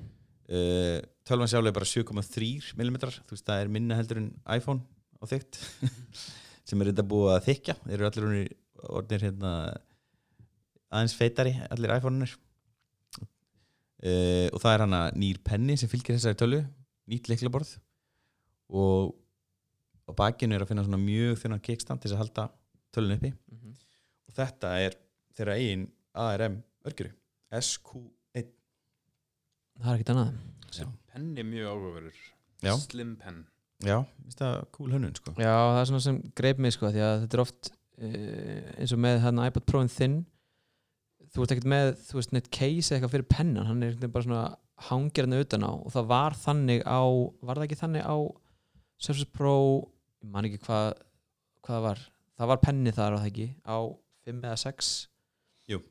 Uh, 0.51 0.99
tölvan 1.23 1.47
sjálf 1.47 1.69
er 1.69 1.75
bara 1.75 1.87
7,3 1.87 2.73
mm 2.75 2.95
þú 2.99 3.31
veist 3.31 3.45
það 3.47 3.61
er 3.61 3.69
minna 3.71 3.95
heldur 3.95 4.19
en 4.19 4.33
iPhone 4.51 4.81
á 5.21 5.25
þygt 5.29 5.59
sem 6.67 6.81
er 6.81 6.89
þetta 6.89 7.05
búið 7.07 7.29
að 7.37 7.45
þykja 7.45 7.75
þeir 7.85 7.93
eru 7.95 8.07
allir 8.09 8.25
orðnir, 8.25 8.49
orðnir 8.97 9.23
hérna, 9.29 9.51
aðeins 10.91 11.15
feitari 11.15 11.53
allir 11.71 11.93
iPhone-unir 11.95 12.33
uh, 14.03 14.47
og 14.51 14.59
það 14.59 14.73
er 14.73 14.83
hana 14.83 15.01
nýr 15.15 15.39
penni 15.45 15.77
sem 15.79 15.91
fylgir 15.91 16.17
þessari 16.17 16.41
tölu 16.41 16.59
nýtt 17.07 17.31
leiklaborð 17.31 17.77
og 18.75 19.15
á 20.11 20.19
bakinu 20.19 20.55
er 20.57 20.65
að 20.65 20.71
finna 20.73 20.85
svona 20.85 21.01
mjög 21.01 21.39
þunna 21.41 21.61
kickstand 21.63 22.01
til 22.01 22.09
þess 22.11 22.17
að 22.17 22.23
halda 22.25 22.47
tölun 22.91 23.15
uppi. 23.17 23.31
Mhm. 23.51 23.75
og 24.27 24.35
þetta 24.35 24.73
er 24.85 24.97
þeirra 25.37 25.57
eigin 25.57 25.87
ARM 26.13 26.59
örgjöru 26.85 27.13
SQ1 27.51 28.51
Það 29.81 29.91
er 29.91 29.95
ekkert 29.97 30.11
annað. 30.13 30.35
Já. 30.75 30.85
Penni 31.11 31.43
mjög 31.43 31.71
áhugaverður. 31.71 32.19
Já. 32.61 32.73
Slim 32.77 33.15
pen 33.17 33.45
Já, 33.81 34.03
finnst 34.21 34.41
það 34.41 34.57
cool 34.75 34.91
hönnun 34.93 35.15
sko. 35.17 35.31
Já, 35.41 35.53
það 35.73 35.79
er 35.79 35.87
svona 35.89 36.03
sem 36.05 36.17
greip 36.37 36.59
mig 36.61 36.75
sko 36.75 36.91
því 36.93 37.01
að 37.01 37.15
þetta 37.23 37.37
er 37.37 37.41
oft 37.41 37.71
uh, 37.71 38.67
eins 38.77 38.93
og 38.93 39.01
með 39.01 39.21
hann 39.23 39.41
iPad 39.41 39.65
Pro-in 39.69 39.89
þinn. 39.89 40.17
Þú 41.31 41.45
ert 41.45 41.53
ekkert 41.55 41.69
með, 41.71 41.89
þú 42.09 42.19
veist, 42.19 42.33
neitt 42.35 42.51
case 42.53 42.91
eða 42.91 42.99
eitthvað 42.99 43.13
fyrir 43.15 43.29
pennan, 43.31 43.69
hann 43.69 43.85
er 43.87 43.97
bara 44.03 44.25
svona 44.27 44.43
hangir 44.89 45.25
hann 45.25 45.39
utan 45.39 45.65
á. 45.65 45.71
Og 45.73 45.89
það 45.95 46.09
var 46.11 46.37
þannig 46.37 46.85
á 46.85 47.01
var 47.47 47.57
það 47.57 47.67
ekki 47.69 47.79
þannig 47.81 48.05
á 48.05 48.15
Surface 49.01 49.29
Pro, 49.33 49.55
ég 50.21 50.29
man 50.29 50.47
ekki 50.47 50.61
hvað 50.65 50.93
hvað 51.61 51.75
það 51.75 51.85
var, 51.85 52.01
það 52.37 52.51
var 52.51 52.61
penni 52.65 52.93
þar 52.95 53.15
var 53.15 53.21
það 53.21 53.31
ekki, 53.31 53.47
á 53.65 53.77
5 54.27 54.41
eða 54.47 54.59
6 54.63 54.91
Jú. 55.71 55.81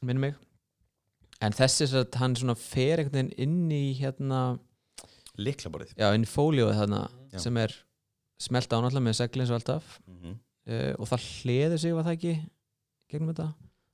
minnum 0.00 0.28
mig. 0.28 0.38
En 1.42 1.54
þessi 1.54 1.86
er 1.86 2.00
að 2.00 2.18
hann 2.18 2.34
svona 2.38 2.56
fer 2.58 3.02
einhvern 3.02 3.30
veginn 3.30 3.34
inn 3.38 3.74
í 3.74 3.94
hérna 3.98 4.40
Liklaborðið 5.38 5.94
já, 5.94 6.08
inn 6.16 6.26
í 6.26 6.30
fólíóið 6.30 6.80
þarna 6.80 7.00
Já. 7.30 7.38
sem 7.44 7.58
er 7.62 7.74
smelt 8.42 8.72
á 8.74 8.82
náttúrulega 8.82 9.06
með 9.06 9.18
segli 9.20 9.44
eins 9.44 9.52
og 9.52 9.58
alltaf 9.60 9.90
mm 10.02 10.16
-hmm. 10.16 10.38
uh, 10.72 10.94
og 10.98 11.10
það 11.10 11.26
hliður 11.28 11.78
sig 11.78 11.94
var 11.94 12.06
það 12.06 12.16
ekki 12.16 12.34
gegnum 13.08 13.30
þetta? 13.30 13.48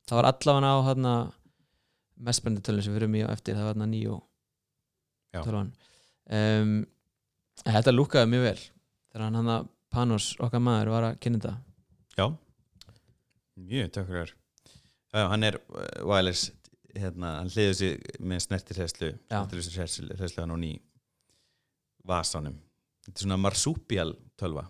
Það 0.09 0.17
var 0.17 0.29
allavega 0.31 0.73
á 0.73 0.87
hérna 0.89 1.15
mestbrendi 2.17 2.63
tölun 2.65 2.83
sem 2.83 2.95
við 2.95 3.03
erum 3.03 3.19
í 3.19 3.25
á 3.25 3.29
eftir 3.33 3.57
það 3.57 3.69
var 3.69 3.77
hérna 3.77 4.21
tölun 5.45 5.73
um, 6.31 6.87
þetta 7.65 7.93
lúkaði 7.93 8.31
mjög 8.31 8.45
vel. 8.49 8.61
Þegar 9.13 9.25
hann 9.25 9.39
hann 9.41 9.53
að 9.53 9.69
Panos 9.95 10.33
okkar 10.43 10.63
maður 10.65 10.93
var 10.95 11.09
að 11.11 11.21
kynna 11.23 11.41
þetta 11.41 11.55
Já 12.19 12.27
Mjög 13.65 13.93
tökur 13.95 14.35
Já, 15.15 15.27
hann 15.31 15.47
er 15.47 15.61
uh, 15.71 15.83
wireless 16.03 16.51
hérna, 16.95 17.37
hann 17.41 17.51
hliður 17.51 17.77
sig 17.79 18.23
með 18.23 18.45
snertirhæslu 18.49 19.13
snertirhæslu 19.31 20.43
hann 20.43 20.55
og 20.57 20.63
ný 20.63 20.73
vasanum 22.07 22.57
Þetta 23.05 23.19
er 23.21 23.27
svona 23.27 23.39
marsúpial 23.39 24.15
tölva 24.41 24.65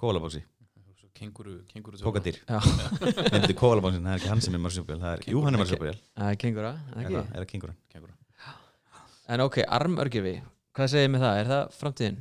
kólabóksi, 0.00 0.42
Kenguru, 1.20 1.58
kenguru. 1.68 1.98
Nei, 2.00 2.30
þetta 2.30 3.40
er 3.50 3.56
kólabóksin, 3.58 4.04
það 4.06 4.12
er 4.14 4.20
ekki 4.20 4.30
hann 4.30 4.40
sem 4.44 4.54
er 4.56 4.62
marsúpial 4.64 5.00
það 5.02 5.16
er, 5.16 5.24
jú, 5.28 5.42
hann 5.44 5.56
er 5.56 5.60
marsúpial 5.60 5.96
það 5.98 6.30
er 6.30 6.38
kengura, 6.40 6.70
er 6.94 7.00
er 7.02 7.44
ekki? 7.44 7.60
það 7.60 7.74
Kenguru 7.92 8.14
en 9.30 9.44
ok, 9.44 9.58
armörgjöfi 9.68 10.34
hvað 10.76 10.92
segir 10.94 11.12
með 11.12 11.24
það, 11.26 11.40
er 11.42 11.50
það 11.50 11.74
framtíðin? 11.76 12.16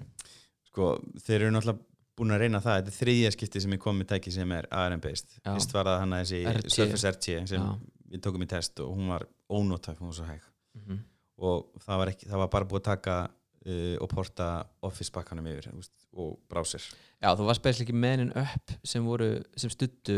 Sko, 0.79 0.93
þeir 1.25 1.41
eru 1.41 1.51
náttúrulega 1.51 1.85
búin 2.19 2.35
að 2.35 2.41
reyna 2.43 2.59
það 2.63 2.77
þetta 2.79 2.91
er 2.91 2.95
þriðja 2.95 3.31
skipti 3.35 3.61
sem 3.63 3.73
ég 3.75 3.81
kom 3.83 3.97
með 3.99 4.09
tæki 4.13 4.31
sem 4.31 4.51
er 4.55 4.67
ARM 4.75 5.01
based 5.03 5.37
fyrst 5.43 5.73
var 5.75 5.87
það 5.87 5.97
hann 6.03 6.15
að 6.15 6.21
þessi. 6.23 6.71
Surface 6.75 7.11
RT 7.11 7.35
sem 7.51 7.63
Já. 7.63 7.69
við 8.13 8.23
tókum 8.23 8.43
í 8.43 8.47
test 8.51 8.79
og 8.83 8.93
hún 8.95 9.11
var 9.11 9.25
ónótæk, 9.51 9.99
hún 9.99 10.11
var 10.13 10.19
svo 10.21 10.29
hæg 10.29 10.45
Mm 10.79 11.05
og 11.39 11.83
það 11.85 11.99
var, 12.01 12.09
ekki, 12.11 12.27
það 12.27 12.41
var 12.41 12.49
bara 12.51 12.67
búið 12.67 12.81
að 12.81 12.87
taka 12.89 13.13
uh, 13.23 13.95
og 14.03 14.09
porta 14.11 14.47
Office 14.83 15.13
bakkanum 15.15 15.45
yfir 15.47 15.69
veist, 15.71 15.93
og 16.11 16.33
browser 16.51 16.83
Já, 16.83 17.29
þú 17.39 17.47
varst 17.47 17.63
beðslega 17.63 17.87
ekki 17.87 17.95
menin 17.95 18.33
upp 18.35 18.73
sem 18.83 19.05
voru, 19.07 19.29
sem 19.55 19.71
stuttu 19.71 20.17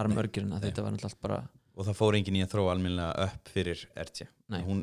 armörgjurina, 0.00 0.56
Nei. 0.56 0.64
þetta 0.64 0.86
var 0.86 0.94
náttúrulega 0.94 1.20
bara 1.26 1.42
og 1.74 1.88
það 1.88 1.98
fór 1.98 2.16
engin 2.16 2.38
í 2.38 2.44
að 2.44 2.54
þróa 2.54 2.72
almennilega 2.72 3.28
upp 3.28 3.52
fyrir 3.52 3.84
RT 3.92 4.24
Nei. 4.54 4.62
hún 4.64 4.80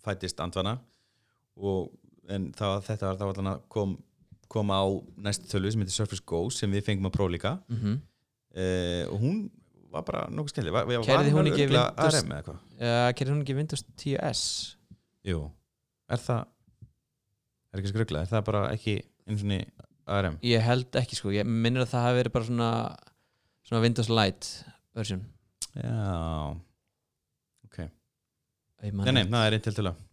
fættist 0.00 0.40
andvana 0.40 0.78
og 1.60 1.92
en 2.30 2.50
það, 2.56 2.76
þetta 2.88 3.10
var 3.10 3.20
þá 3.20 3.26
allan 3.28 3.52
að 3.52 3.62
kom, 3.72 3.96
koma 4.50 4.80
á 4.82 4.86
næstu 5.26 5.48
tölu 5.50 5.70
sem 5.70 5.82
heitir 5.82 5.94
Surface 5.94 6.24
Go 6.26 6.44
sem 6.54 6.72
við 6.74 6.86
fengum 6.88 7.08
að 7.10 7.16
prófa 7.16 7.34
líka. 7.36 7.52
Mm 7.70 7.80
-hmm. 7.80 7.96
uh, 8.60 9.04
og 9.14 9.20
hún 9.22 9.36
var 9.90 10.04
bara 10.06 10.26
nokkuð 10.30 10.70
var 10.70 10.86
Keyrði 11.06 11.34
hún 11.34 11.50
ekki 11.50 11.66
Windows- 11.66 12.24
uh, 12.54 13.10
Kerið 13.16 13.32
hún 13.34 13.42
ekki 13.44 13.56
Windows 13.58 13.84
10S? 13.98 14.42
Jú, 15.26 15.50
er 16.08 16.18
það 16.18 16.44
er 17.72 17.80
ekki 17.80 17.92
skrugla, 17.92 18.22
er 18.24 18.30
það 18.30 18.44
bara 18.44 18.62
ekki 18.74 18.96
eins 19.26 19.42
og 19.44 19.50
niður 19.50 19.88
ARM 20.10 20.38
ég 20.42 20.64
held 20.64 20.98
ekki 20.98 21.18
sko, 21.18 21.32
ég 21.34 21.46
minnir 21.46 21.84
að 21.84 21.92
það 21.92 22.06
hafi 22.06 22.20
verið 22.20 22.34
bara 22.36 22.48
svona 22.48 22.70
svona 23.66 23.82
Windows 23.84 24.10
Lite 24.10 24.46
version. 24.94 25.26
Já, 25.74 26.56
man 28.90 29.04
nei, 29.06 29.12
nei, 29.20 29.24
það 29.28 29.46
er 29.46 29.58
Intel 29.58 29.74
tölu 29.76 29.92
þannig 29.92 29.92
að 29.94 30.09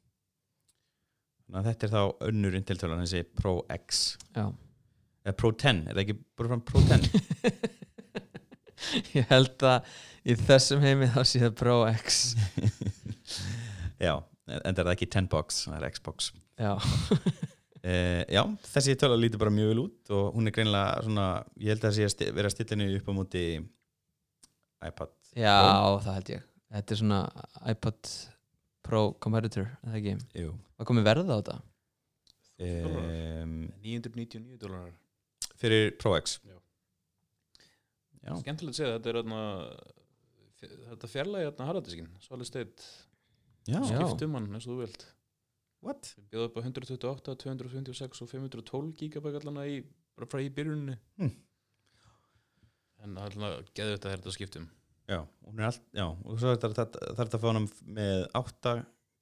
þetta 1.55 1.87
er 1.87 1.93
þá 1.93 2.01
önnur 2.27 2.55
Intel 2.57 2.79
tölu 2.79 2.99
þessi 3.01 3.23
Pro 3.37 3.53
X. 3.73 4.03
Eða 4.35 5.35
Pro 5.39 5.51
10, 5.51 5.83
er 5.87 5.97
það 5.97 6.03
ekki 6.05 6.17
bara 6.39 6.51
fram 6.53 6.63
Pro 6.67 6.83
10 6.87 7.07
ég 9.17 9.27
held 9.31 9.65
að 9.67 9.91
í 10.27 10.35
þessum 10.39 10.83
heimi 10.85 11.09
þá 11.11 11.21
sé 11.27 11.41
það 11.43 11.55
Pro 11.59 11.77
X. 11.91 12.23
Já, 14.07 14.13
en 14.47 14.75
það 14.77 14.83
er 14.85 14.93
ekki 14.93 15.09
10 15.17 15.29
box 15.31 15.63
það 15.67 15.77
er 15.79 15.95
Xbox. 15.97 16.33
Já, 16.57 16.73
Uh, 17.87 18.23
já, 18.35 18.41
þessi 18.65 18.95
tölu 18.99 19.15
lítur 19.21 19.39
bara 19.39 19.53
mjög 19.53 19.67
vel 19.69 19.81
út 19.83 20.09
og 20.17 20.31
hún 20.35 20.49
er 20.49 20.53
greinlega 20.55 21.03
svona, 21.05 21.27
ég 21.61 21.69
held 21.71 21.83
að 21.85 21.91
það 21.93 22.09
sé 22.11 22.25
að 22.25 22.39
vera 22.39 22.49
henni 22.71 22.87
upp 22.97 23.07
á 23.07 23.13
móti 23.15 23.43
iPad 24.87 25.13
já 25.37 25.53
það 26.01 26.09
held 26.17 26.31
ég. 26.33 26.47
Þetta 26.73 26.95
er 26.95 26.99
svona 26.99 27.19
iPod 27.71 28.09
Pro 28.87 29.01
competitor, 29.23 29.67
er 29.83 29.91
það 29.91 29.97
ekki 30.01 30.13
Jú. 30.43 30.53
hvað 30.77 30.89
komið 30.91 31.07
verð 31.09 31.31
á 31.33 31.35
þetta? 31.37 31.57
Um, 32.57 33.51
999 33.83 34.57
dólarar 34.61 34.93
fyrir 35.61 35.91
Pro 36.01 36.15
X 36.17 36.39
Já. 36.47 36.55
Já. 38.25 38.31
skemmtilegt 38.41 38.73
að 38.73 38.79
segja 38.79 38.95
þetta 38.95 39.11
er 39.11 39.19
þarna 39.19 39.41
þetta 40.89 41.09
fjarlægi 41.11 41.45
hérna 41.47 41.67
harðardiskin 41.69 42.07
solid 42.25 42.49
state 42.49 42.87
skiptum 43.67 44.33
hann 44.39 44.47
eins 44.57 44.65
og 44.65 44.73
þú 44.73 44.79
vilt 44.85 45.05
What? 45.85 46.09
við 46.17 46.31
bjóðum 46.33 46.47
upp 46.49 46.57
á 46.57 46.61
128, 46.65 47.35
256 47.43 48.23
og 48.25 48.31
512 48.31 48.95
gigabæk 48.97 49.37
allana 49.37 49.67
í, 49.69 49.75
bara 50.17 50.25
frá 50.31 50.41
í 50.41 50.49
byrjunni 50.49 50.95
Hmm. 51.21 51.35
en 53.05 53.13
það 53.13 53.27
er 53.27 53.37
alltaf 53.37 53.69
geðu 53.77 53.93
þetta 53.99 54.15
þetta 54.15 54.33
skiptum 54.33 54.65
Já, 55.07 55.21
allt, 55.23 55.83
já, 55.95 56.03
og 56.03 56.39
svo 56.39 56.53
þarf 56.59 56.75
þetta 56.75 57.37
að 57.37 57.39
fá 57.39 57.47
hann 57.47 57.67
með 57.95 58.25
8 58.35 58.73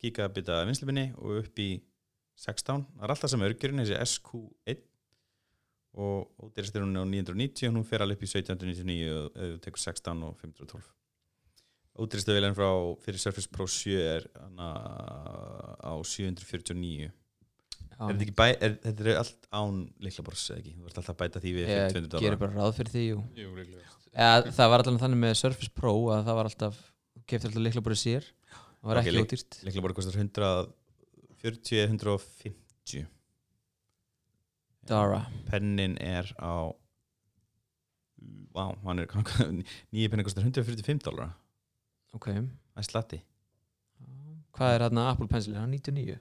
gigabita 0.01 0.63
vinslubinni 0.65 1.11
og 1.21 1.43
upp 1.43 1.61
í 1.61 1.69
16, 2.41 2.87
það 2.95 3.05
er 3.05 3.13
alltaf 3.13 3.31
sem 3.31 3.45
örgjurinn 3.45 3.83
þessi 3.83 3.99
SQ1 4.01 4.81
og 5.95 6.47
ódýrst 6.47 6.75
er 6.75 6.83
hún 6.83 6.97
á 6.99 7.05
990 7.07 7.69
og 7.69 7.77
hún 7.77 7.87
fer 7.87 8.03
alveg 8.03 8.17
upp 8.17 8.25
í 8.25 8.31
1799 8.33 9.13
og 9.13 9.61
tekur 9.63 9.83
16 9.85 10.25
og 10.27 10.39
512 10.41 10.89
ódýrstu 11.95 12.33
velin 12.35 12.57
frá 12.57 12.69
fyrir 13.05 13.21
Surface 13.21 13.51
Pro 13.51 13.67
7 13.69 13.95
er 14.01 14.25
á 14.59 15.93
749 16.01 17.05
Já. 17.05 17.24
Er 17.95 18.17
þetta 18.19 18.35
bæ, 18.39 18.45
er, 18.67 18.73
þetta 18.83 19.05
er 19.05 19.19
allt 19.21 19.45
án 19.55 19.75
liklabors 20.03 20.45
eða 20.51 20.59
ekki, 20.61 20.73
þú 20.75 20.89
ert 20.89 20.97
alltaf 21.01 21.13
að 21.15 21.19
bæta 21.21 21.41
því 21.43 21.53
við 21.55 21.69
ég 21.71 21.93
200 21.95 22.09
gerir 22.23 22.35
dólar 22.35 22.39
bara 22.41 22.57
ráð 22.59 22.73
fyrir 22.79 22.91
því 22.95 23.03
jú. 23.05 23.19
Jú, 23.39 23.47
ja, 24.15 24.31
það 24.57 24.71
var 24.73 24.83
alltaf 24.83 25.01
þannig 25.05 25.21
með 25.23 25.33
Surface 25.41 25.71
Pro 25.79 25.93
að 26.15 26.23
það 26.27 26.39
var 26.39 26.49
alltaf 26.51 26.79
kefti 27.25 27.49
alltaf 27.49 27.63
líkla 27.65 27.83
bara 27.85 27.99
sér. 27.99 28.27
Það 28.51 28.89
var 28.91 28.99
Ok, 29.01 29.07
ekki 29.09 29.23
ódýrt. 29.23 29.59
liklabor 29.69 29.95
kostar 29.97 30.17
140 30.19 31.85
150 31.87 33.05
Dara. 34.85 35.23
Pennin 35.49 35.95
er 35.97 36.27
á 36.37 36.69
Vá, 38.55 38.69
hann 38.85 38.99
er 39.01 39.09
nýja 39.91 40.09
pennin 40.11 40.25
kostar 40.27 40.45
145 40.45 41.01
dólar 41.07 41.33
ok, 42.15 42.29
Það 42.31 42.79
er 42.79 42.87
slatti. 42.87 43.17
Hvað 44.55 44.73
er 44.77 44.83
hérna 44.85 45.09
Apple 45.11 45.27
Pencil, 45.27 45.55
er 45.55 45.63
hann 45.65 45.73
99? 45.75 46.15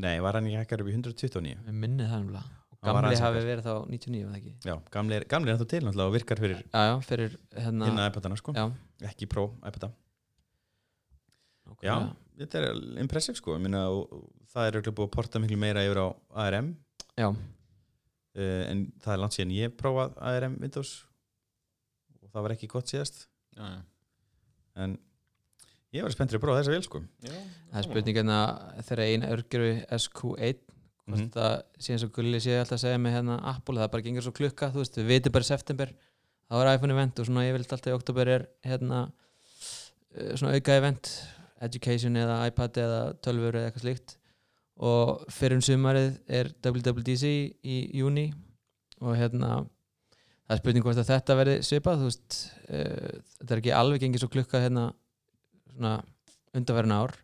Nei, 0.00 0.16
var 0.24 0.38
hann 0.38 0.48
ekki 0.48 0.62
hækkar 0.62 0.82
upp 0.84 0.90
í 0.90 0.96
129 0.96 1.54
Ég 1.54 1.76
minni 1.76 2.08
það 2.08 2.32
var 2.34 2.48
gamli 2.80 3.16
hafi 3.20 3.42
verið 3.44 3.66
þá 3.66 3.72
99 3.92 4.22
var 4.24 4.32
það 4.32 4.38
ekki? 4.40 4.52
Já, 4.64 4.74
gamli 4.94 5.16
er, 5.16 5.26
gamli 5.28 5.52
er 5.52 5.58
það 5.60 5.68
til 5.72 5.80
náttúrulega 5.84 6.08
og 6.08 6.14
virkar 6.14 6.40
fyrir 6.40 6.60
já, 6.62 6.80
já, 6.88 6.94
fyrir 7.04 7.34
hérna 7.56 7.88
hinna 7.90 8.06
iPadana 8.08 8.38
sko. 8.40 8.54
Já, 8.56 8.64
Ekki 9.10 9.28
Pro 9.30 9.46
iPada. 9.60 9.90
Já, 11.84 11.92
nákvæmlega. 11.92 12.16
þetta 12.40 12.62
er 12.62 12.80
impressive 13.02 13.40
sko. 13.40 13.56
Ég 13.58 13.64
minna, 13.66 13.84
og, 13.92 14.14
og 14.16 14.48
það 14.54 14.68
er 14.70 14.78
auðvitað 14.78 14.96
búið 14.96 15.10
að 15.10 15.14
porta 15.18 15.42
miklu 15.42 15.60
meira 15.60 15.84
yfir 15.86 16.00
á 16.00 16.08
ARM 16.46 16.72
já, 17.20 17.28
uh, 17.28 18.64
en 18.70 18.86
það 19.04 19.14
er 19.14 19.22
langt 19.24 19.36
síðan 19.36 19.54
ég 19.58 19.76
prófað 19.80 20.16
ARM 20.32 20.56
Windows. 20.64 20.96
Og 22.20 22.32
það 22.32 22.46
var 22.46 22.56
ekki 22.56 22.72
gott 22.72 22.92
síðast. 22.92 23.26
Já, 23.58 23.66
já. 23.76 23.80
en 24.80 24.96
ég 25.96 26.02
var 26.06 26.12
spenntur 26.14 26.38
að 26.38 26.44
prófa 26.44 26.60
þessa 26.60 26.74
vel 26.74 26.82
sko. 26.86 27.00
Já, 27.26 27.32
það 27.72 27.78
er 27.80 27.86
spurning 27.88 28.16
hérna 28.20 28.38
þegar 28.86 29.02
eina 29.06 29.30
örgjöru 29.34 29.70
SQ1 29.96 30.60
hvort 31.10 31.24
Mhm. 31.24 31.30
það 31.34 31.54
sé 31.82 31.92
eins 31.94 32.04
og 32.06 32.12
Gulli 32.14 32.38
sé 32.38 32.52
alltaf 32.60 32.76
að 32.78 32.84
segja 32.84 32.98
með 33.02 33.14
hérna 33.16 33.40
Apple, 33.50 33.80
það 33.80 33.90
bara 33.90 34.02
gengur 34.02 34.22
svo 34.22 34.32
klukka 34.32 34.70
þú 34.70 34.78
veist, 34.84 34.94
við 35.00 35.08
vitum 35.10 35.32
bara 35.32 35.44
september 35.48 35.90
þá 36.50 36.54
er 36.60 36.76
iPhone 36.76 36.92
event 36.94 37.18
og 37.18 37.26
svona 37.26 37.42
ég 37.48 37.52
vil 37.56 37.64
alltaf 37.64 37.86
í 37.90 37.96
oktober 37.96 38.28
er 38.28 38.46
hérna 38.64 39.12
eh, 40.14 40.36
svona 40.36 40.54
auka 40.54 40.76
event 40.78 41.10
education 41.60 42.14
eða 42.16 42.46
iPad 42.46 42.78
eða 42.78 43.00
tölfur 43.20 43.54
eða 43.58 43.70
eitthvað 43.70 43.84
slíkt. 43.84 44.16
Og 44.80 45.26
fyrir 45.28 45.58
um 45.58 45.60
sumarið 45.60 46.14
er 46.28 46.48
WWDC 46.64 47.24
í 47.64 47.76
júni 47.98 48.32
og 49.02 49.16
hérna 49.18 49.66
það 50.48 50.54
er 50.54 50.62
spurning 50.62 50.82
hvort 50.86 50.96
að 51.02 51.10
þetta 51.10 51.36
verði 51.36 51.58
svipað 51.66 52.00
þú 52.00 52.08
veist, 52.08 52.38
uh, 52.70 53.20
þetta 53.42 53.50
er 53.56 53.60
ekki 53.60 53.74
alveg 53.76 54.00
gengið 54.00 54.22
svo 54.24 54.28
klukka 54.32 54.62
hérna 54.62 54.86
svona 55.74 55.94
undanverðin 56.54 56.96
ár. 56.96 57.14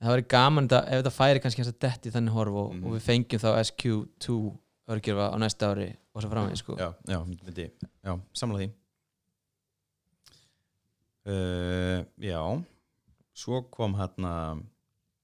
En 0.00 0.06
það 0.08 0.14
væri 0.16 0.26
gaman 0.34 0.68
þetta, 0.68 0.80
ef 0.90 1.02
þetta 1.02 1.14
færi 1.16 1.40
kannski 1.44 1.62
hans 1.62 1.72
að 1.72 1.78
detti 1.86 2.10
þannig 2.14 2.34
horf 2.36 2.54
og, 2.62 2.72
Mhm. 2.74 2.84
og 2.86 2.92
við 2.96 3.04
fengjum 3.08 3.40
þá 3.40 3.50
SQ2 3.64 4.58
örgjörfa 4.94 5.26
á 5.32 5.36
næsta 5.40 5.70
ári 5.72 5.88
og 6.14 6.22
svo 6.22 6.30
framvegis 6.30 6.58
sko. 6.64 6.76
já, 6.76 6.94
já, 7.08 7.18
myndi, 7.24 7.70
já, 8.04 8.20
samla 8.34 8.58
því. 8.58 8.70
Uh, 11.24 12.04
já 12.20 12.40
svo 13.32 13.62
kom 13.72 13.94
hérna 13.96 14.32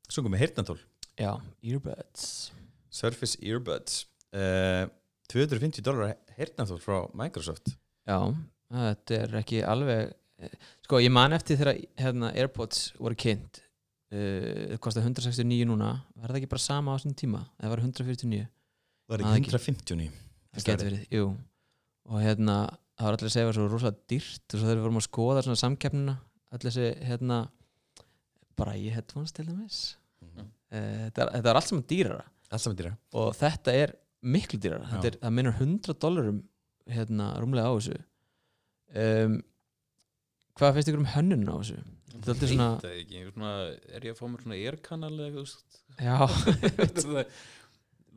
svo 0.09 0.23
kom 0.25 0.33
með 0.33 0.41
heyrnatól 0.47 0.79
já, 1.21 1.35
earbuds. 1.63 2.53
Surface 2.91 3.37
Earbuds. 3.45 4.07
Uh, 4.33 4.89
250 5.31 5.83
dólar 5.85 6.17
heyrnatól 6.39 6.81
frá 6.83 6.97
Microsoft. 7.15 7.77
Já, 8.09 8.17
þetta 8.73 9.19
er 9.21 9.37
ekki 9.43 9.61
alveg 9.63 10.15
sko 10.87 11.01
ég 11.03 11.13
man 11.13 11.33
eftir 11.37 11.59
þegar 11.61 11.77
hérna, 12.01 12.31
Airpods 12.39 12.93
voru 12.99 13.17
kynnt 13.21 13.61
uh, 13.61 14.73
það 14.73 14.81
kostar 14.87 15.05
169 15.07 15.67
núna 15.69 15.91
var 16.17 16.33
það 16.33 16.41
ekki 16.41 16.51
bara 16.55 16.65
sama 16.65 16.95
á 16.95 16.97
þessum 16.99 17.17
tíma? 17.21 17.43
Eða 17.61 17.73
var 17.75 17.83
149 17.85 18.47
var 19.11 19.25
Ah, 19.27 19.35
ekki? 19.37 19.51
ekki. 19.51 19.55
159 19.59 20.11
það 20.55 20.67
getur 20.71 20.89
verið, 20.91 21.07
jú. 21.15 21.29
Og 22.11 22.23
hérna, 22.25 22.57
það 22.99 23.07
var 23.07 23.17
allir 23.19 23.29
að 23.29 23.35
segja 23.35 23.45
að 23.45 23.49
það 23.49 23.53
var 23.53 23.59
svo 23.61 23.69
rosalega 23.75 24.07
dýrt 24.11 24.55
og 24.55 24.59
svo 24.61 24.67
þegar 24.67 24.79
við 24.81 24.85
vorum 24.87 25.01
að 25.01 25.07
skoða 25.07 25.43
svona 25.47 25.61
samkeppnina 25.61 26.15
allir 26.51 26.67
þessi, 26.75 26.89
hérna 27.07 27.41
bara 28.59 28.75
í 28.77 28.89
headphones 28.93 29.33
til 29.37 29.47
dæmis. 29.49 29.81
Mhm. 30.25 30.47
uh, 30.47 31.09
þetta, 31.11 31.27
þetta 31.37 31.51
er 31.53 31.59
allt 31.61 31.69
saman 31.71 31.85
dýrara. 31.93 32.25
Allt 32.51 32.65
saman 32.65 32.79
dýra 32.81 32.95
og 33.15 33.29
þetta 33.39 33.75
er 33.85 33.95
miklu 34.23 34.59
dýrara. 34.61 34.89
Þetta 34.91 35.07
er, 35.13 35.19
það 35.23 35.37
minnur 35.39 35.55
100 35.61 35.95
dólarum 36.03 36.41
hérna 36.91 37.29
rúmlega 37.41 37.71
á 37.71 37.75
þessu. 37.79 38.01
Um, 38.91 39.37
hvað 40.61 40.77
finnst 40.77 40.91
ykkur 40.93 41.01
um 41.03 41.09
hönnun 41.15 41.49
á 41.51 41.55
þessu? 41.61 41.79
Þetta 42.11 42.21
er 42.21 42.35
alltaf 42.35 42.51
svona- 42.53 42.69
Veit 42.75 42.85
það 42.85 42.99
ekki, 43.01 43.23
svona, 43.35 43.53
er 43.97 44.07
ég 44.07 44.15
að 44.15 44.21
fá 44.21 44.25
mér 44.33 44.45
svona 44.45 44.59
airkanal 44.61 45.11
eða 45.15 45.27
eitthvað 45.27 45.41
þú 45.41 45.45
veist? 45.47 45.81
Já, 46.01 46.17
Þetta 46.81 47.01
er 47.01 47.07
það- 47.09 47.35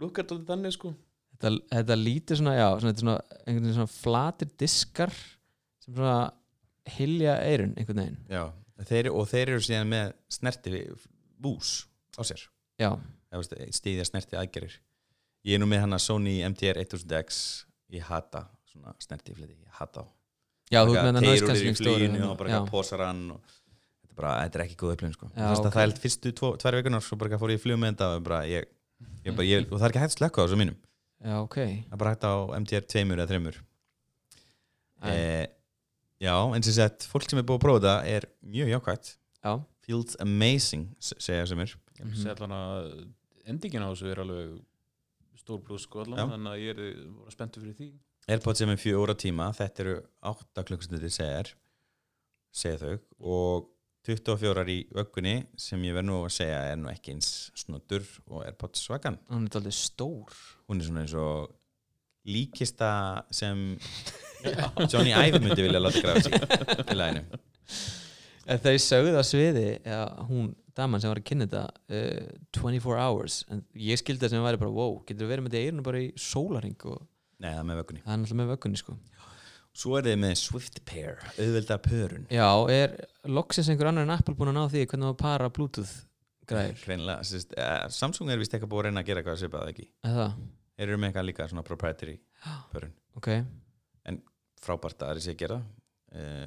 lukkar 0.04 0.28
þetta 0.30 0.48
þannig 0.52 0.76
sko. 0.78 0.94
Þetta, 1.34 1.52
þetta 1.74 1.98
lítur 2.00 2.40
svona, 2.40 2.56
já, 2.60 2.68
svona, 2.80 2.94
þetta 2.94 3.02
er 3.04 3.06
svona, 3.08 3.18
einhvern 3.44 3.64
veginn 3.68 3.78
svona 3.80 3.94
flatir 3.94 4.52
diskar 4.64 5.14
sem 5.84 5.94
svona 5.98 6.18
hilja 6.98 7.36
eirun 7.48 7.74
einhvern 7.80 8.02
veginn. 8.04 8.20
Já, 8.32 8.44
þeir, 8.90 9.10
og 9.14 9.28
þeir 9.32 9.54
eru 9.54 9.64
síðan 9.64 9.92
með 9.94 10.14
snerti 10.38 10.84
bús 11.44 11.74
á 12.16 12.22
sér. 12.28 12.44
Já, 12.82 12.90
stíðja 13.74 14.06
snerti 14.10 14.38
aðgerir 14.40 14.76
ég 15.44 15.56
er 15.58 15.62
nú 15.62 15.68
með 15.68 15.82
hana 15.84 15.98
Sony 16.00 16.38
MTR 16.48 16.80
1000X 16.86 17.40
ég 17.94 18.06
hata 18.08 18.46
svona 18.70 18.94
snerti 19.04 19.34
fleti, 19.36 19.56
ég 19.60 19.74
hata 19.80 20.04
á 20.04 20.06
já, 20.74 20.80
þú 20.82 20.94
teyrur 20.94 21.08
þennan 21.08 21.24
í 21.24 21.30
noise 21.30 21.44
fluginu 21.44 21.74
cancelling 21.74 22.26
og 22.28 22.38
bara 22.40 22.50
já, 22.50 22.56
eitthvað 22.58 22.72
posar 22.74 23.04
hann 23.06 23.22
og 23.36 23.42
þetta, 23.44 24.08
er 24.10 24.18
bara, 24.20 24.32
þetta 24.44 24.60
er 24.60 24.64
ekki 24.66 24.78
góð 24.80 24.94
upplifin 24.96 25.16
sko. 25.18 25.30
Já, 25.34 25.44
það 25.44 25.60
ok. 25.60 25.68
okay. 25.68 25.82
held 25.84 26.02
fyrstu 26.04 26.34
tvo, 26.40 26.54
tvær 26.62 26.78
vikunar 26.80 27.06
svo 27.06 27.20
bara 27.22 27.40
fór 27.42 27.54
ég 27.54 27.62
í 27.62 27.64
flug 27.64 27.82
með 27.82 27.94
þetta 27.94 28.10
og, 28.14 28.24
bara, 28.28 28.40
ég, 28.50 28.72
ég, 29.24 29.30
bara, 29.32 29.48
ég, 29.48 29.68
og 29.70 29.78
það 29.78 29.88
er 29.88 29.94
ekki 29.94 30.04
hægt 30.04 30.14
að 30.14 30.18
slökka 30.20 30.42
á 30.42 30.46
þessu 30.46 30.60
mínum. 30.62 30.80
Já, 31.24 31.36
ok. 31.40 31.60
Það 31.60 31.96
er 31.96 32.02
bara 32.04 32.14
hægt 32.14 32.28
á 32.28 32.36
MTR 32.60 32.88
2 32.96 33.06
eða 33.18 33.30
3 33.32 33.62
Æ, 35.04 35.10
eh, 35.12 35.48
já, 36.24 36.36
eins 36.56 36.68
og 36.72 36.76
sett 36.78 37.06
fólk 37.12 37.26
sem 37.28 37.42
er 37.42 37.44
búið 37.44 37.60
að 37.60 37.64
prófa 37.66 37.80
þetta 37.84 37.96
er 38.16 38.28
mjög 38.48 38.70
jákvægt 38.72 39.10
já, 39.44 39.52
feels 39.84 40.16
amazing, 40.24 40.86
segja 41.04 41.44
sem 41.50 41.60
er. 41.60 41.74
Ég 42.00 42.14
sé 42.22 42.32
allan 42.32 42.56
að 42.56 42.86
endingin 43.52 43.84
á 43.84 43.92
þessu 43.92 44.14
er 44.14 44.22
alveg 44.24 44.54
stór 45.42 45.60
pluss 45.66 45.84
sko 45.90 46.06
allan. 46.06 46.32
Þannig 46.38 46.54
að 46.54 46.64
ég 46.64 46.72
er 46.72 46.96
bara 47.18 47.36
spenntur 47.36 47.66
fyrir 47.66 47.76
því 47.76 47.90
Airpods 48.32 48.62
sem 48.62 48.72
er 48.72 48.80
fjóra 48.80 49.16
tíma 49.20 49.50
þetta 49.56 49.84
eru 49.84 49.96
8 50.32 50.64
klukkustundir 50.70 51.12
segjar 51.12 51.52
segja 52.54 52.80
þau. 52.80 52.98
Og 53.20 53.70
24 54.08 54.64
í 54.72 54.78
vöggunni 54.94 55.36
sem 55.60 55.84
ég 55.88 55.96
verð 55.96 56.10
nú 56.10 56.20
að 56.26 56.36
segja 56.38 56.62
er 56.72 56.80
nú 56.80 56.92
ekki 56.92 57.16
eins 57.16 57.34
snoddur 57.58 58.06
og 58.28 58.44
Airpods 58.44 58.84
svagan 58.84 59.20
hann 59.32 59.48
er 59.48 59.60
aldrei 59.60 59.76
stór. 59.76 60.32
Hún 60.68 60.80
er 60.80 60.88
svona 60.88 61.04
eins 61.06 61.16
og 61.20 61.54
líkista 62.28 62.92
sem 63.32 63.74
Johnny 64.92 65.12
Ive 65.12 65.40
myndi 65.44 65.64
vilja 65.66 65.82
láta 65.82 66.04
grafa 66.04 66.24
sig 66.24 66.40
í 66.92 66.96
læginu 66.96 67.42
En 68.44 68.60
þau 68.60 68.76
sögðu 68.82 69.16
á 69.16 69.24
sviði 69.24 69.68
ja, 69.88 70.02
hún, 70.28 70.50
daman 70.76 71.00
sem 71.00 71.12
var 71.12 71.22
að 71.22 71.28
kynna 71.30 71.48
þetta 71.48 71.64
uh, 71.96 72.32
24 72.60 72.98
hours, 73.00 73.38
en 73.48 73.62
ég 73.80 74.00
skildi 74.02 74.26
það 74.26 74.34
sem 74.34 74.44
væri 74.44 74.60
bara, 74.60 74.74
wow, 74.76 74.98
getur 75.08 75.30
verið 75.30 75.46
með 75.46 75.54
þetta 75.54 75.70
eirinu 75.70 75.86
bara 75.86 76.02
í 76.04 76.10
sólaring 76.20 76.76
og 76.92 77.06
Nei, 77.44 77.50
það 77.52 77.60
er 77.62 77.68
með 77.70 77.80
vöggunni. 77.82 78.02
Það 78.06 78.14
er 78.16 78.22
náttúrulega 78.24 78.40
með 78.42 78.52
vöggunni 78.54 78.80
sko. 78.82 78.96
Svo 79.74 79.96
er 79.98 80.06
þið 80.06 80.18
með 80.22 80.34
Swift 80.38 80.80
Pair, 80.86 81.22
auðvelda 81.34 81.78
pörun. 81.82 82.26
Já, 82.32 82.48
er 82.72 82.92
loksins 83.34 83.70
einhver 83.74 83.90
annar 83.90 84.06
en 84.06 84.14
Apple 84.14 84.36
búin 84.38 84.52
að 84.54 84.60
ná 84.60 84.66
því 84.70 84.84
hvernig 84.86 85.08
maður 85.08 85.18
para 85.24 85.50
Bluetooth 85.54 85.94
græður, 86.50 86.78
Greinilega, 86.84 87.26
sérst, 87.26 87.56
eh, 87.58 87.88
Samsung 87.90 88.30
er 88.30 88.38
vist 88.42 88.54
eitthvað 88.54 88.70
búið 88.74 88.84
að 88.84 88.90
reyna 88.90 89.02
að 89.02 89.10
gera 89.10 89.24
eitthvað 89.24 89.40
svipað 89.42 89.72
ekki? 89.74 89.88
Eða 90.06 90.20
það, 90.20 90.36
Þeir 90.74 90.88
eru 90.88 90.98
með 91.02 91.10
eitthvað 91.10 91.28
líka 91.30 91.48
svona 91.50 91.66
proprietary 91.66 92.16
pörun. 92.74 92.94
Ok. 93.18 93.30
Frábært 94.64 95.02
að 95.04 95.10
það 95.10 95.18
er 95.18 95.24
sér 95.26 95.34
að 95.34 95.42
gera 95.42 95.56
uh, 96.16 96.46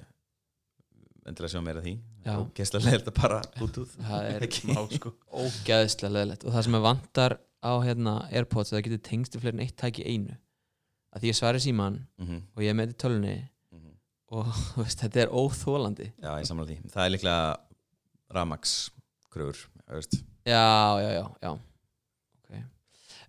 Endilega 1.26 1.50
sjá 1.52 1.60
meira 1.66 1.80
af 1.82 1.84
því. 1.84 1.92
Já. 2.24 2.32
Og 2.38 2.46
gæsla 2.56 2.80
leiðilegt 2.80 3.10
að 3.10 3.16
para 3.18 3.40
Bluetooth 3.58 3.94
það 3.98 4.28
er 4.30 4.46
Ekki. 4.46 4.62
Má, 4.70 4.80
sko. 4.94 5.12
ógæðislega 5.42 6.12
leðilegt 6.14 6.46
og 6.46 6.54
það 6.54 6.66
sem 6.68 6.78
er 6.78 6.84
vantar 6.86 7.34
á 7.66 7.72
hérna 7.82 8.14
Airpods 8.30 8.70
að 8.70 8.78
það 8.78 8.84
getur 8.86 9.02
tengst 9.10 9.34
í 9.36 9.42
fleiri 9.42 9.58
en 9.58 9.64
eitt 9.66 9.76
tæki 9.82 10.04
í 10.06 10.14
einu 10.14 10.36
að 11.16 11.22
því 11.24 11.30
ég 11.32 11.38
svari 11.38 11.60
síman 11.64 12.00
mm 12.20 12.40
og 12.56 12.62
ég 12.64 12.72
er 12.72 12.76
með 12.78 12.92
í 12.92 12.98
tölunni 13.00 13.36
og 14.36 14.48
þú 14.74 14.82
veist, 14.82 15.00
þetta 15.04 15.20
er 15.22 15.32
óþólandi 15.32 16.08
Já, 16.18 16.30
ég 16.40 16.46
samla 16.48 16.66
því 16.68 16.76
Það 16.92 17.04
er 17.04 17.12
líklega 17.14 17.56
Ramax 18.36 18.72
kröfur. 19.30 19.68
Já, 20.46 20.98
já, 20.98 21.10
já, 21.14 21.24
já. 21.42 21.50
Okay. 22.42 22.62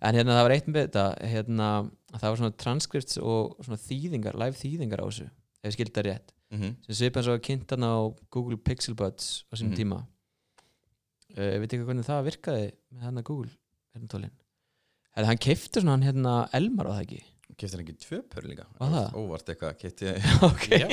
En 0.02 0.14
hérna 0.18 0.34
það 0.34 0.42
var 0.46 0.54
eitt 0.56 0.66
með 0.70 0.86
þetta 0.88 1.04
hérna, 1.30 1.68
að 2.12 2.18
það 2.22 2.28
var 2.32 2.40
svona 2.40 2.56
transkripts 2.64 3.18
og 3.22 3.54
svona 3.62 3.78
þýðingar, 3.84 4.38
live 4.42 4.58
þýðingar 4.58 5.02
á 5.02 5.06
þessu 5.06 5.28
ef 5.28 5.68
ég 5.70 5.76
skildi 5.76 5.94
það 6.00 6.06
rétt 6.08 6.34
mm 6.50 6.58
-hmm. 6.60 6.74
sem 6.86 6.94
svipa 6.98 7.20
eins 7.20 7.28
og 7.28 7.42
kynnt 7.46 7.70
hann 7.70 7.84
á 7.86 7.94
Google 8.30 8.56
Pixel 8.56 8.94
Buds 8.94 9.44
á 9.50 9.54
sínum 9.54 9.70
Mhm. 9.74 9.78
tíma 9.78 9.98
uh, 11.36 11.58
Veit 11.60 11.72
ekki 11.72 11.84
hvernig 11.84 12.06
það 12.06 12.24
virkaði 12.30 12.68
með 12.94 13.02
hann 13.06 13.18
að 13.18 13.24
Google 13.30 13.50
hérna 13.94 14.08
tólin 14.08 14.34
Hefði 15.16 15.26
hann 15.26 15.38
keiftur 15.46 15.82
svona 15.82 15.92
hann 15.96 16.06
hérna 16.08 16.48
Elmar 16.52 16.86
á 16.86 16.92
það 16.98 17.02
ekki 17.06 17.22
Keftir 17.58 17.82
ekki 17.82 17.96
tvö 18.04 18.20
pör 18.30 18.46
líka? 18.46 18.68
Var 18.78 18.92
það? 18.94 19.16
Óvart 19.18 19.50
eitthvað 19.52 19.78
kefti 19.80 20.12
Ok. 20.48 20.68
Já. 20.78 20.86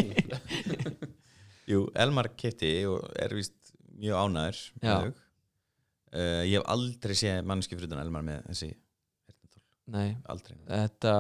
Jú, 1.71 1.83
Elmar 1.97 2.31
kefti 2.37 2.71
og 2.89 3.05
er 3.21 3.33
vist 3.37 3.73
mjög 3.95 4.17
ánæður 4.21 4.59
uh, 4.85 6.41
Ég 6.45 6.57
hef 6.57 6.65
aldrei 6.73 7.15
séð 7.17 7.45
mannski 7.47 7.77
fyrir 7.77 7.89
utan 7.89 8.01
Elmar 8.03 8.25
með 8.25 8.43
þessi. 8.49 8.71
Nei, 9.93 10.15
Aldrei. 10.33 10.57
Þetta 10.65 11.11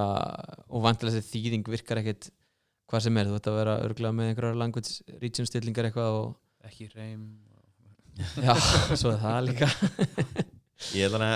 og 0.73 0.81
vantilega 0.81 1.19
þessi 1.19 1.35
þýðing 1.35 1.67
virkar 1.69 2.01
ekkit 2.01 2.31
hvað 2.89 3.03
sem 3.05 3.17
er, 3.21 3.29
þú 3.29 3.37
ætti 3.37 3.51
að 3.51 3.59
vera 3.59 3.75
örgulega 3.85 4.17
með 4.17 4.31
einhverjar 4.31 4.57
language 4.57 5.19
region 5.21 5.49
stillingar 5.49 5.89
eitthvað 5.89 6.17
og 6.21 6.31
ekki 6.65 6.87
reym 6.93 7.27
já, 8.41 8.53
svo 8.99 9.13
er 9.13 9.21
það 9.21 9.39
líka. 9.51 9.69
Ég 10.95 11.05
held 11.05 11.19
að 11.19 11.27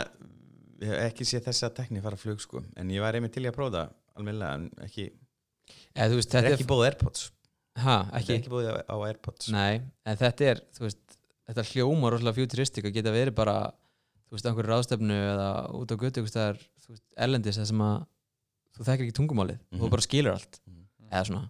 ég 0.80 0.89
hef 0.89 1.01
ekki 1.10 1.28
séð 1.28 1.50
þessa 1.50 1.72
tekni 1.75 2.01
fara 2.04 2.20
flug 2.20 2.42
sko. 2.42 2.63
En 2.80 2.89
ég 2.94 3.04
var 3.04 3.18
einmitt 3.18 3.36
til 3.36 3.46
að 3.46 3.58
prófa 3.58 3.75
það 3.78 3.98
almennilega 4.20 4.54
En 4.60 4.70
ekki, 4.86 5.06
eða 5.96 6.10
þú 6.12 6.20
veist, 6.20 6.30
þetta 6.30 6.42
þetta 6.44 6.52
er 6.54 6.58
ekki 6.60 6.70
bóðið 6.70 6.90
Airpods. 6.92 7.26
Ha, 7.80 7.96
Þetta 8.10 8.20
ekki, 8.20 8.34
er 8.34 8.40
ekki 8.42 8.52
bóðið 8.54 8.70
á 8.92 8.96
Airpods. 9.08 9.50
Nei, 9.56 9.82
en 10.06 10.18
þetta 10.20 10.48
er 10.52 10.62
þú 10.76 10.86
veist, 10.88 11.18
þetta 11.50 11.66
hljómar 11.72 12.16
rosalega 12.16 12.40
futuristik 12.42 12.88
að 12.90 12.96
geta 13.00 13.14
verið 13.16 13.36
bara, 13.40 13.58
þú 14.28 14.36
veist, 14.36 14.46
á 14.46 14.50
einhverju 14.52 14.72
ráðstefnu 14.74 15.20
eða 15.34 15.50
út 15.80 15.94
á 15.94 15.96
götu 16.02 16.24
veist, 16.96 17.06
erlendis 17.18 17.58
það 17.62 17.70
sem 17.72 17.84
að 17.86 17.96
þú 18.76 18.88
þekkir 18.89 19.06
ekki 19.08 19.17
tungumálið. 19.20 19.60
Og 19.72 19.78
þú 19.80 19.86
Mhm. 19.86 19.89
bara 19.96 20.02
skilur 20.06 20.34
allt, 20.34 20.60
Mhm. 20.67 20.84
eða 21.12 21.26
svona. 21.30 21.50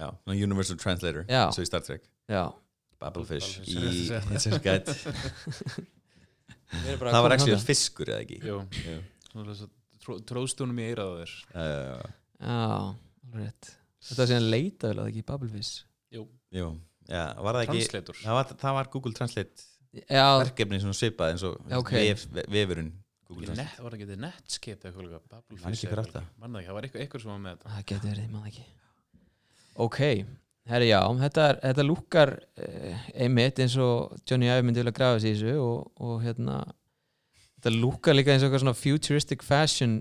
Já, 0.00 0.08
Universal 0.26 0.76
Translator. 0.76 1.24
Svo 1.52 1.62
í 1.62 1.66
Star 1.66 1.80
Trek. 1.80 2.02
Babblefish. 3.00 3.60
í 3.64 3.74
Hitchhiker's 4.28 4.60
Guide 4.60 4.92
Það 7.00 7.22
var 7.24 7.34
ekki 7.34 7.56
fiskur 7.64 8.06
eða 8.12 8.20
ekki? 8.24 8.38
Jú, 8.44 8.60
Jú. 8.84 8.98
Svona 10.10 10.22
þess 10.22 10.22
að 10.22 10.26
tró- 10.26 10.26
tróðstunum 10.30 10.80
í 10.80 10.86
eirað 10.90 11.10
á 11.10 11.14
þér. 11.20 11.34
Uh, 11.54 12.04
já, 12.40 13.40
rétt. 13.40 13.70
Þetta 14.00 14.22
var 14.22 14.30
síðan 14.30 14.50
leitað, 14.50 14.94
eða 14.94 15.08
ekki, 15.10 15.22
Bubblefish 15.28 15.84
Jú, 16.10 16.22
Jú, 16.56 16.68
já, 17.06 17.24
var 17.36 17.58
það 17.58 17.64
ekki 17.66 17.82
það 18.24 18.38
var, 18.38 18.52
það 18.62 18.76
var 18.78 18.88
Google 18.94 19.12
Translate 19.12 19.66
já, 20.08 20.24
verkefni 20.40 20.80
svona 20.80 20.96
svipað 20.96 21.34
eins 21.34 21.44
og 21.46 21.58
Já, 21.68 21.76
ok. 21.78 21.92
vef, 21.92 22.24
vefurinn 22.48 22.92
net, 23.54 23.76
var 23.78 23.94
það 23.94 24.00
ekki 24.00 24.16
Netscape 24.24 24.88
eitthvað 24.88 25.12
átti 25.20 25.30
það. 25.30 25.42
Var 25.50 26.86
eitthvað, 26.88 27.20
sem 27.22 27.30
var 27.30 27.42
með 27.44 27.52
þetta. 27.52 27.74
Það 27.74 27.84
getur 27.92 28.10
verið, 28.10 28.30
maður 28.32 28.48
ekki. 28.50 28.64
Ok, 29.80 29.98
herri 30.70 30.88
já 30.90 31.00
þetta, 31.20 31.44
er, 31.52 31.60
þetta 31.68 31.84
lúkar 31.86 32.32
eh, 32.58 33.04
einmitt 33.22 33.60
eins 33.62 33.76
og 33.78 34.16
Johnny 34.26 34.48
Ive 34.50 34.64
myndi 34.66 34.82
vilja 34.82 34.96
grafa 34.96 35.20
sig 35.22 35.36
í 35.36 35.38
þessu 35.38 35.54
og, 35.62 35.92
og 36.02 36.16
hérna 36.24 36.56
þetta 37.60 37.76
lúkar 37.76 38.16
líka 38.16 38.32
eins 38.32 38.42
og 38.42 38.48
eitthvað 38.48 38.64
svona 38.64 38.78
futuristic 38.78 39.44
fashion 39.44 40.00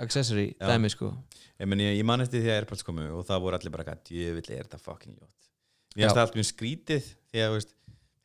accessory 0.00 0.50
Já. 0.54 0.68
dæmi 0.70 0.90
sko. 0.92 1.12
Ég, 1.60 1.68
meni, 1.68 1.90
ég 1.96 2.06
man 2.08 2.22
eftir 2.24 2.44
því 2.44 2.52
að 2.52 2.58
Airpods 2.60 2.84
komu 2.86 3.06
og 3.18 3.24
það 3.28 3.42
voru 3.44 3.58
allir 3.58 3.74
bara 3.74 3.86
hvað, 3.88 4.02
djövill 4.08 4.46
er 4.46 4.68
þetta 4.68 4.80
fucking 4.80 5.16
ljótt? 5.16 5.48
Mér 5.96 6.06
finnst 6.06 6.16
það 6.16 6.24
allt 6.24 6.38
mjög 6.38 6.48
skrítið 6.48 7.08
því 7.30 7.42
að, 7.44 7.56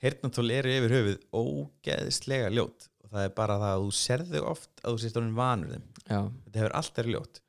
heyrnatól 0.06 0.52
eru 0.54 0.76
yfir 0.76 0.94
höfuð 0.96 1.18
ógeðslega 1.40 2.52
ljótt 2.54 2.90
og 3.04 3.10
það 3.14 3.26
er 3.28 3.34
bara 3.40 3.58
það 3.62 3.74
að 3.74 3.86
þú 3.86 3.96
serðu 4.00 4.44
oft 4.52 4.84
að 4.84 4.94
þú 4.94 5.02
sést 5.04 5.20
orðin 5.20 5.40
vanur 5.40 5.74
þeim. 5.74 5.88
Já, 6.06 6.20
þetta 6.46 6.62
hefur 6.62 6.78
allt 6.80 7.00
verið 7.00 7.16
ljótt 7.16 7.42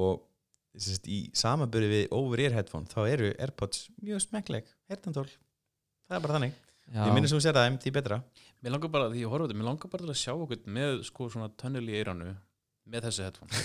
og 0.00 0.24
sérst, 0.80 1.06
í 1.10 1.20
samanbyrði 1.36 1.90
við 1.92 2.16
over-ear 2.16 2.56
headphone 2.56 2.90
þá 2.90 3.00
eru 3.04 3.30
Airpods 3.36 3.86
mjög 4.02 4.24
smekkleg 4.26 4.68
heyrnatól, 4.90 5.28
það 6.08 6.18
er 6.18 6.26
bara 6.26 6.36
þannig. 6.38 6.58
Já, 6.90 7.04
ég 7.06 7.14
minnir 7.14 7.30
sem 7.30 7.38
þú 7.38 7.44
sér 7.44 7.58
það, 7.58 7.78
því 7.84 7.94
betra 7.94 8.20
Mér 8.60 8.74
langar 8.74 8.92
bara, 8.92 9.08
því 9.08 9.22
ég 9.22 9.32
horfa 9.32 9.46
þetta, 9.48 9.56
mér 9.56 9.68
langar 9.70 9.90
bara 9.92 10.04
til 10.04 10.12
að 10.12 10.20
sjá 10.20 10.32
okkur 10.34 10.58
með 10.76 10.98
sko 11.08 11.28
svona 11.32 11.48
tunnel 11.60 11.86
í 11.88 11.94
eiranu 11.96 12.34
með 12.90 13.06
þessi 13.06 13.24
headphone 13.24 13.60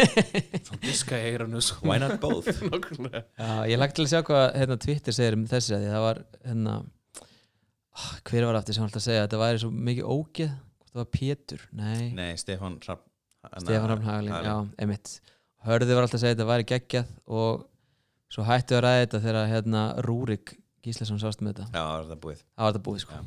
Svona 0.66 0.80
diska 0.84 1.18
í 1.18 1.26
eiranu 1.32 1.60
sko. 1.64 1.84
Why 1.88 1.98
not 2.00 2.16
both? 2.22 2.48
Já, 3.40 3.50
ég 3.68 3.80
lagt 3.80 3.98
til 3.98 4.06
að 4.06 4.12
sjá 4.14 4.22
hvað 4.24 4.46
hérna, 4.56 4.78
Twitter 4.80 5.16
segir 5.16 5.36
um 5.36 5.44
þessi 5.50 5.76
að 5.76 5.86
það 5.90 6.04
var 6.06 6.22
hérna 6.46 6.76
ah, 6.80 8.12
hver 8.30 8.48
var 8.48 8.60
aftur 8.60 8.78
sem 8.78 8.86
alltaf 8.86 9.02
að 9.02 9.06
segja? 9.08 9.24
Að 9.24 9.28
þetta 9.28 9.42
væri 9.42 9.62
svo 9.64 9.70
mikið 9.90 10.10
ógeð 10.14 10.54
það 10.90 11.02
var 11.02 11.10
Pétur, 11.18 11.66
nei. 11.76 12.06
Nei, 12.16 12.30
Stefán 12.40 12.78
Rapp 12.86 13.04
Stefán 13.60 13.92
Rafn 13.92 14.08
Hagalín, 14.08 14.34
já, 14.44 14.56
einmitt. 14.80 15.12
Hörði 15.64 15.96
var 15.96 16.06
alltaf 16.06 16.18
að 16.18 16.24
segja 16.24 16.34
að 16.34 16.38
þetta 16.38 16.50
væri 16.50 16.68
geggjað 16.70 17.12
og 17.40 17.66
svo 18.30 18.44
hættu 18.46 18.76
að 18.76 18.84
ræða 18.86 19.04
þetta 19.04 19.22
þegar 19.26 19.50
hérna 19.50 19.84
Rúrik 20.06 20.54
Gíslason 20.82 21.18
sást 21.20 21.40
með 21.44 21.54
þetta. 21.54 21.66
Já, 21.74 21.82
það 21.84 22.00
er 22.00 22.08
það 22.10 22.20
búið. 22.24 22.42
Það 22.56 22.64
var 22.64 22.72
þetta 22.72 22.84
búið 22.88 23.00
sko. 23.04 23.12
Já. 23.12 23.24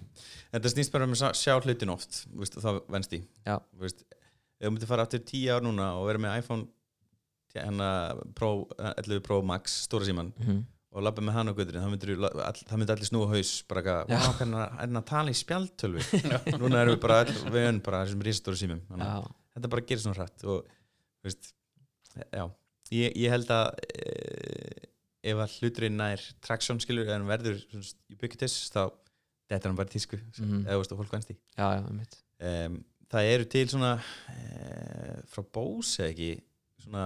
Þetta 0.55 0.71
snýst 0.73 0.91
bara 0.91 1.03
um 1.05 1.11
að 1.13 1.19
sjá- 1.37 1.61
hlutin 1.63 1.91
oft 1.93 2.25
veist, 2.33 2.57
og 2.57 2.63
það 2.63 2.79
venst 2.89 3.13
í 3.13 3.23
veist, 3.79 4.03
Ef 4.63 4.69
þú 4.69 4.71
myndir 4.77 4.87
fara 4.87 5.03
aftur 5.03 5.19
tíu 5.27 5.49
ár 5.51 5.61
núna 5.65 5.89
og 5.99 6.07
vera 6.07 6.17
með 6.23 6.37
iPhone 6.39 6.67
hérna, 7.53 7.87
Pro, 8.35 8.67
11 8.79 9.19
Pro 9.25 9.41
Max 9.45 9.87
stóra 9.87 10.05
síman 10.07 10.31
Mhm. 10.39 10.63
og 10.93 11.03
labba 11.03 11.21
með 11.21 11.33
hann 11.33 11.49
á 11.49 11.53
götturinn 11.53 11.83
það 11.83 11.91
myndir, 11.93 12.13
all, 12.23 12.53
það 12.53 12.77
myndir 12.79 12.95
allir 12.95 13.09
snúa 13.09 13.27
haus 13.29 13.51
bara 13.67 13.81
Já. 13.83 14.05
eitthvað, 14.07 14.19
"Vá, 14.23 14.37
hvernig 14.39 14.63
er 14.63 14.79
hann 14.79 14.97
að 14.97 15.05
tala 15.05 15.29
í 15.29 15.37
spjaldtölvi 15.37 16.01
núna 16.61 16.81
erum 16.81 16.95
við 16.95 17.01
bara 17.01 17.19
all, 17.19 17.33
við 17.53 17.67
önn 17.69 17.79
bara 17.83 18.05
þessum 18.05 18.23
risastóra 18.23 18.57
símum 18.57 18.81
þetta 19.53 19.69
bara 19.69 19.81
gerir 19.81 20.01
svona 20.01 20.15
hrætt 20.17 20.43
og 20.45 20.65
veist, 21.23 21.53
já, 22.33 22.49
ég, 22.91 23.13
ég 23.15 23.29
held 23.29 23.47
að 23.47 23.75
e, 23.93 24.32
ef 25.23 25.39
að 25.39 25.53
hluturinn 25.59 25.97
nær 25.99 26.21
traksjón 26.43 26.81
skilur 26.83 27.09
en 27.15 27.27
verður 27.29 27.61
svona 27.71 27.91
ubiquitous 28.15 28.55
þá 28.73 28.81
þetta 29.49 29.59
er 29.61 29.69
hann 29.69 29.77
bara 29.79 29.89
í 29.91 29.93
tísku 29.95 30.17
Mhm. 30.39 30.63
eða 30.65 30.79
veist, 30.81 30.91
og 30.95 30.99
fólk 31.03 31.13
venst 31.15 31.31
í 31.31 31.37
já, 31.57 31.67
já, 31.77 31.83
einmitt. 31.87 32.17
Um, 32.43 32.79
það 33.13 33.29
eru 33.35 33.45
til 33.53 33.67
svona 33.69 33.91
e, 34.33 35.21
frá 35.29 35.43
Bose 35.53 36.03
eða 36.03 36.11
ekki 36.13 36.29
svona 36.83 37.03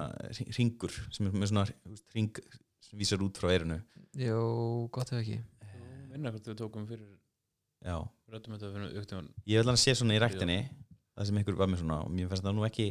hringur 0.56 0.94
sem 1.14 1.28
er 1.28 1.36
með 1.38 1.52
svona 1.52 1.66
þú 1.68 1.98
hring 2.16 2.40
sem 2.88 3.00
vísar 3.02 3.22
út 3.26 3.38
frá 3.38 3.52
eirunu 3.54 3.82
Jó, 4.18 4.88
gott 4.90 5.12
ef 5.14 5.20
ekki. 5.22 5.38
Minna 6.10 6.32
hvort 6.34 6.48
við 6.50 6.58
tókum 6.58 6.88
fyrir 6.90 7.12
já, 7.86 7.98
ég 9.46 9.60
vil 9.62 9.70
hann 9.70 9.78
sé 9.78 9.94
svona 9.94 10.16
í 10.18 10.22
ræktinni 10.24 10.60
það 11.18 11.26
sem 11.30 11.38
ykkur 11.44 11.58
var 11.60 11.68
með 11.70 11.84
svona 11.84 12.00
og 12.06 12.10
mér 12.16 12.30
finnst 12.32 12.44
það 12.48 12.56
nú 12.58 12.66
ekki 12.66 12.88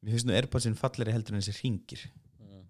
mér 0.00 0.14
finnst 0.14 0.26
nú 0.30 0.36
Airpodsin 0.38 0.78
falleri 0.78 1.12
heldur 1.12 1.34
en 1.36 1.42
þessi 1.42 1.58
hringir 1.60 2.06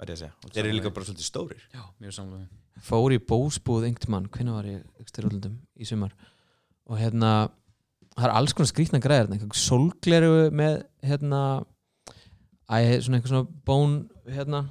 var 0.00 0.10
ég 0.10 0.16
að 0.16 0.22
segja, 0.24 0.34
og 0.40 0.52
þeir 0.54 0.64
eru 0.64 0.76
líka 0.78 0.92
bara 0.96 1.08
svolítið 1.08 1.28
stórir. 1.28 1.64
Já, 1.74 1.82
mjög 2.00 2.16
samlega 2.16 2.60
Fór 2.80 3.12
í 3.12 3.18
bósbúð 3.20 3.88
yngt 3.90 4.06
mann, 4.08 4.28
hvernig 4.32 4.54
var 4.56 4.68
ég 4.68 4.84
útlundum 5.20 5.58
í 5.76 5.88
sumar. 5.88 6.14
Og 6.88 6.96
hérna 6.96 7.32
það 8.14 8.26
er 8.26 8.36
alls 8.38 8.54
konar 8.56 8.70
skrýtna 8.70 9.00
græðir 9.04 9.34
einhver 9.34 9.60
sólgleru 9.60 10.48
með 10.56 10.78
hérna 11.04 11.42
æ, 12.70 13.00
svona 13.04 13.18
einhver 13.18 13.32
svona 13.34 13.44
bón 13.68 13.98
hérna, 14.30 14.62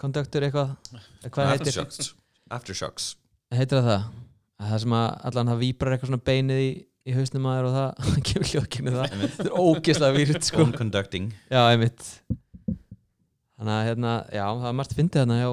konduktur 0.00 0.46
eitthvað 0.46 0.72
hvað 1.28 1.52
heitir, 1.52 1.68
Aftershocks. 1.68 2.14
Aftershocks. 2.56 3.10
Heitir 3.52 3.82
það 3.82 3.90
það? 3.92 4.08
að 4.56 4.72
það 4.72 4.82
sem 4.86 4.96
að 4.96 5.06
allan 5.28 5.52
það 5.52 5.62
víbrar 5.66 5.94
eitthvað 5.94 6.12
svona 6.12 6.26
beinið 6.30 6.62
í, 6.62 6.70
í 7.06 7.16
hausnum 7.18 7.48
að 7.50 7.58
þér 7.58 7.68
og 7.68 7.76
það 7.76 8.10
kemur 8.30 8.50
hljóðkynni 8.54 8.96
það. 8.96 9.16
Þetta 9.26 9.48
er 9.50 9.56
ógeðslega 9.60 10.16
výrt 10.16 10.48
sko. 10.48 10.62
Bone 10.62 10.80
conducting. 10.80 11.30
Já, 11.52 11.60
einmitt 11.66 12.08
þannig 13.56 13.74
að 13.76 13.86
hérna, 13.90 14.14
já, 14.32 14.44
það 14.46 14.68
er 14.70 14.78
margt 14.80 14.96
fyndið 14.96 15.22
hérna 15.22 15.38
hjá 15.40 15.50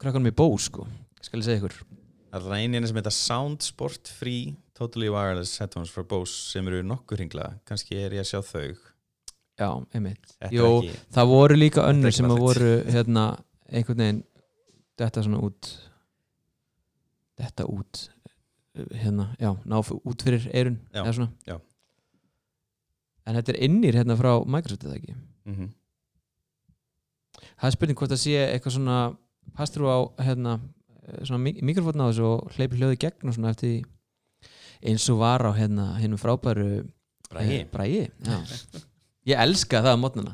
krakkanum 0.00 0.30
í 0.30 0.34
bó 0.40 0.46
sko. 0.60 0.86
Skal 1.20 1.40
ég 1.42 1.48
segja 1.48 1.60
ykkur? 1.62 1.76
Það 2.30 2.46
er 2.46 2.62
einu 2.62 2.86
sem 2.86 3.00
heita 3.00 3.12
Sound 3.14 3.66
Sport 3.66 4.10
Free 4.14 4.54
Totally 4.78 5.10
Wireless 5.12 5.58
Headphones 5.60 5.90
for 5.92 6.06
Bose 6.08 6.32
sem 6.54 6.66
eru 6.70 6.80
nokkur 6.86 7.20
hringla, 7.20 7.50
kannski 7.68 7.98
er 8.00 8.14
ég 8.16 8.22
að 8.24 8.30
sjá 8.30 8.40
þau. 8.46 8.86
Já, 9.60 9.68
einmitt. 9.92 10.30
Er 10.40 10.48
ekki 10.48 10.94
það 11.12 11.32
voru 11.34 11.58
líka 11.58 11.82
er 11.84 11.92
önnur 11.92 12.14
sem 12.16 12.30
að 12.30 12.40
voru 12.40 12.70
hérna, 12.88 13.24
einhvern 13.68 14.00
veginn 14.00 14.22
þetta 15.00 15.24
svona 15.26 15.40
út 15.44 15.68
þetta 17.40 17.66
út 17.72 18.04
hérna, 18.94 19.30
já, 19.40 19.50
ná 19.66 19.76
út 19.80 20.24
fyrir 20.24 20.46
eirun 20.54 20.78
Já, 20.92 21.02
eða 21.02 21.14
svona. 21.16 21.30
já. 21.48 21.56
en 23.26 23.36
þetta 23.38 23.52
er 23.54 23.60
innir 23.66 23.98
hérna 24.00 24.16
frá 24.18 24.32
Microsoft 24.46 24.86
eða 24.86 24.98
ekki? 25.00 25.16
Mm 25.48 25.68
það 27.60 27.68
er 27.68 27.76
spurning 27.76 28.00
hvort 28.00 28.14
það 28.14 28.22
sé 28.24 28.36
eitthvað 28.46 28.76
svona 28.76 28.98
pastur 29.56 29.86
á 29.88 29.98
hérna 30.24 30.58
eh, 31.06 31.62
mikrofótna 31.62 32.08
á 32.08 32.10
þessu 32.10 32.28
og 32.28 32.54
hleypi 32.56 32.80
hljóði 32.80 33.00
gegn 33.04 33.30
og 33.30 33.36
svona 33.36 33.54
eftir 33.54 33.82
eins 34.80 35.08
og 35.12 35.20
var 35.20 35.44
á 35.44 35.52
hérna 35.56 35.92
hinnum 36.00 36.20
frábæru 36.20 36.70
eh, 36.80 37.66
Bragi, 37.70 38.08
já. 38.26 38.38
Ég 39.28 39.38
elska 39.38 39.84
það 39.84 39.94
á 39.94 40.02
mótnana 40.02 40.32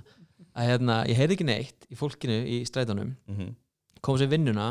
að 0.57 0.71
hérna, 0.71 0.95
ég 1.11 1.19
heyrði 1.19 1.37
ekki 1.37 1.47
neitt 1.49 1.89
í 1.93 1.99
fólkinu 1.99 2.39
í 2.49 2.63
strætónum. 2.69 3.15
Mm 3.29 3.55
kom 4.07 4.19
sér 4.21 4.31
vinnuna 4.31 4.67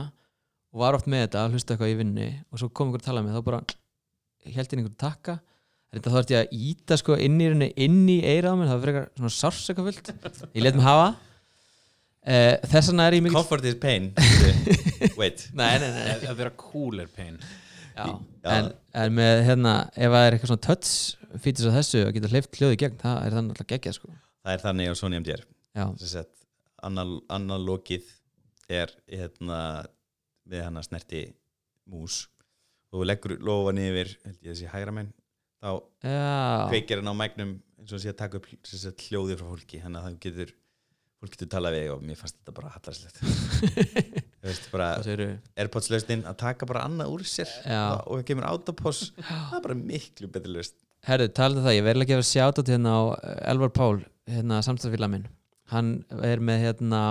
og 0.71 0.79
var 0.79 0.95
oft 0.95 1.09
með 1.11 1.25
þetta, 1.25 1.41
hlusta 1.51 1.73
eitthvað 1.73 1.91
í 1.91 1.97
vinnu 1.99 2.27
og 2.53 2.61
svo 2.61 2.69
kom 2.71 2.87
einhver 2.87 3.01
að 3.01 3.07
tala 3.09 3.23
með 3.25 3.35
þá 3.35 3.41
bara 3.43 3.59
held 4.55 4.73
inn 4.73 4.81
einhver 4.81 4.93
takka. 5.01 5.35
Þetta 5.91 6.13
ætti 6.21 6.35
ég 6.35 6.45
að 6.45 6.53
íta 6.69 6.97
sko 7.01 7.17
inn 7.19 7.35
í 7.41 7.67
inn 7.83 8.01
í 8.11 8.17
eirað 8.23 8.55
á 8.55 8.57
mér, 8.59 8.69
það 8.69 8.77
var 8.77 8.85
frekar 8.85 9.09
svona 9.17 9.33
sárs 9.35 9.59
eitthvað 9.71 9.89
fullt 9.89 10.55
ég 10.55 10.63
let 10.63 10.77
mig 10.77 10.87
hafa 10.87 11.09
uh, 12.25 12.55
þess 12.71 12.91
vegna 12.91 13.07
er 13.09 13.17
ég 13.17 13.25
mikið 13.25 13.37
Comfort 13.37 13.67
is 13.69 13.77
pain 13.81 14.11
Wait. 15.19 15.47
Nei, 15.55 15.75
nei, 15.81 15.89
nei, 15.93 16.05
að 16.27 16.39
vera 16.39 16.51
cooler 16.59 17.07
pain. 17.11 17.37
Já. 17.95 18.05
Já. 18.05 18.51
En, 18.51 18.69
en 18.99 19.13
með 19.15 19.41
hérna 19.47 19.73
ef 19.93 20.11
það 20.11 20.25
er 20.25 20.35
eitthvað 20.35 20.51
svona 20.51 20.65
touch 20.65 21.39
fítis 21.43 21.67
á 21.67 21.71
þessu 21.77 22.01
að 22.03 22.13
geta 22.17 22.31
hleyft 22.31 22.59
hljóði 22.59 22.77
í 22.77 22.79
gegn, 22.81 22.97
það 23.01 23.19
er 23.21 23.35
þannig 23.37 23.55
alltaf 23.55 23.69
geggjað 23.71 23.97
sko. 23.97 24.13
Það 24.45 24.55
er 24.55 24.63
þannig 24.65 24.91
á 24.91 24.95
Sony 24.99 25.19
MDR 25.21 25.45
sagt, 26.01 26.45
anal, 26.85 27.09
analógið 27.33 28.09
er 28.71 28.91
hérna 29.11 29.59
við 30.49 30.65
hann 30.65 30.79
að 30.79 30.87
snerti 30.89 31.23
mús. 31.91 32.25
Og 32.91 33.01
þú 33.01 33.07
leggur 33.09 33.35
lofan 33.43 33.81
yfir 33.81 34.11
held 34.23 34.37
ég 34.39 34.51
þessi 34.51 34.69
hægra 34.71 34.95
menn 34.95 35.11
þá 35.63 35.71
kveikir 36.69 37.01
hann 37.01 37.11
á 37.11 37.15
mægnum 37.17 37.55
eins 37.79 37.95
og 37.95 38.01
sé 38.01 38.11
að 38.11 38.19
taka 38.21 38.39
upp 38.39 38.47
sem 38.67 38.81
sagt, 38.81 39.07
hljóði 39.09 39.37
frá 39.39 39.49
fólki. 39.49 39.81
Þannig 39.83 40.01
að 40.01 40.07
það 40.07 40.19
getur 40.27 40.53
fólk 41.21 41.35
getur 41.35 41.49
talað 41.51 41.77
við 41.77 41.91
og 41.93 42.01
mér 42.05 42.19
fannst 42.19 42.37
þetta 42.39 42.55
bara 42.57 42.71
hallarslegt 42.75 43.21
þú 44.45 44.49
veist 44.49 44.65
bara 44.73 44.89
það 44.97 45.05
segir 45.07 45.23
Airpods 45.63 45.91
lausnin 45.93 46.25
að 46.27 46.39
taka 46.41 46.67
bara 46.69 46.83
annað 46.87 47.13
úr 47.15 47.23
sér 47.29 47.51
Já. 47.63 47.83
og 48.01 48.19
það 48.19 48.25
kemur 48.31 48.49
autopos 48.49 49.05
það 49.19 49.55
er 49.59 49.63
bara 49.67 49.77
miklu 49.79 50.29
betri 50.33 50.55
lausn. 50.55 50.75
Herðu, 51.05 51.29
talandi 51.37 51.61
um 51.61 51.67
það, 51.67 51.77
ég 51.77 51.85
verði 51.85 52.05
að 52.05 52.11
gefa 52.11 52.25
sjátt 52.31 52.59
hérna 52.73 52.93
á 52.97 53.01
eh, 53.13 53.39
Elvar 53.51 53.71
Pál, 53.77 53.99
hérna 54.31 54.57
samstæðfélag 54.65 55.11
minn. 55.13 55.27
Hann 55.69 55.91
er 56.25 56.41
með 56.41 56.63
hérna 56.63 57.01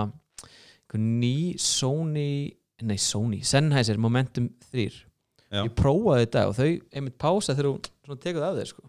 ný 0.99 1.55
Sony 1.61 2.27
nei 2.83 2.99
Sony, 2.99 3.39
Sennheiser 3.47 3.99
Momentum 4.01 4.49
3 4.73 4.85
Já. 4.91 5.61
ég 5.61 5.71
prófaði 5.77 6.25
þetta 6.25 6.45
og 6.49 6.57
þau 6.57 6.69
einmitt 6.91 7.17
pása 7.21 7.55
þegar 7.55 7.71
þú 7.71 8.19
það 8.43 8.47
af 8.49 8.59
þeir 8.59 8.71
sko. 8.73 8.87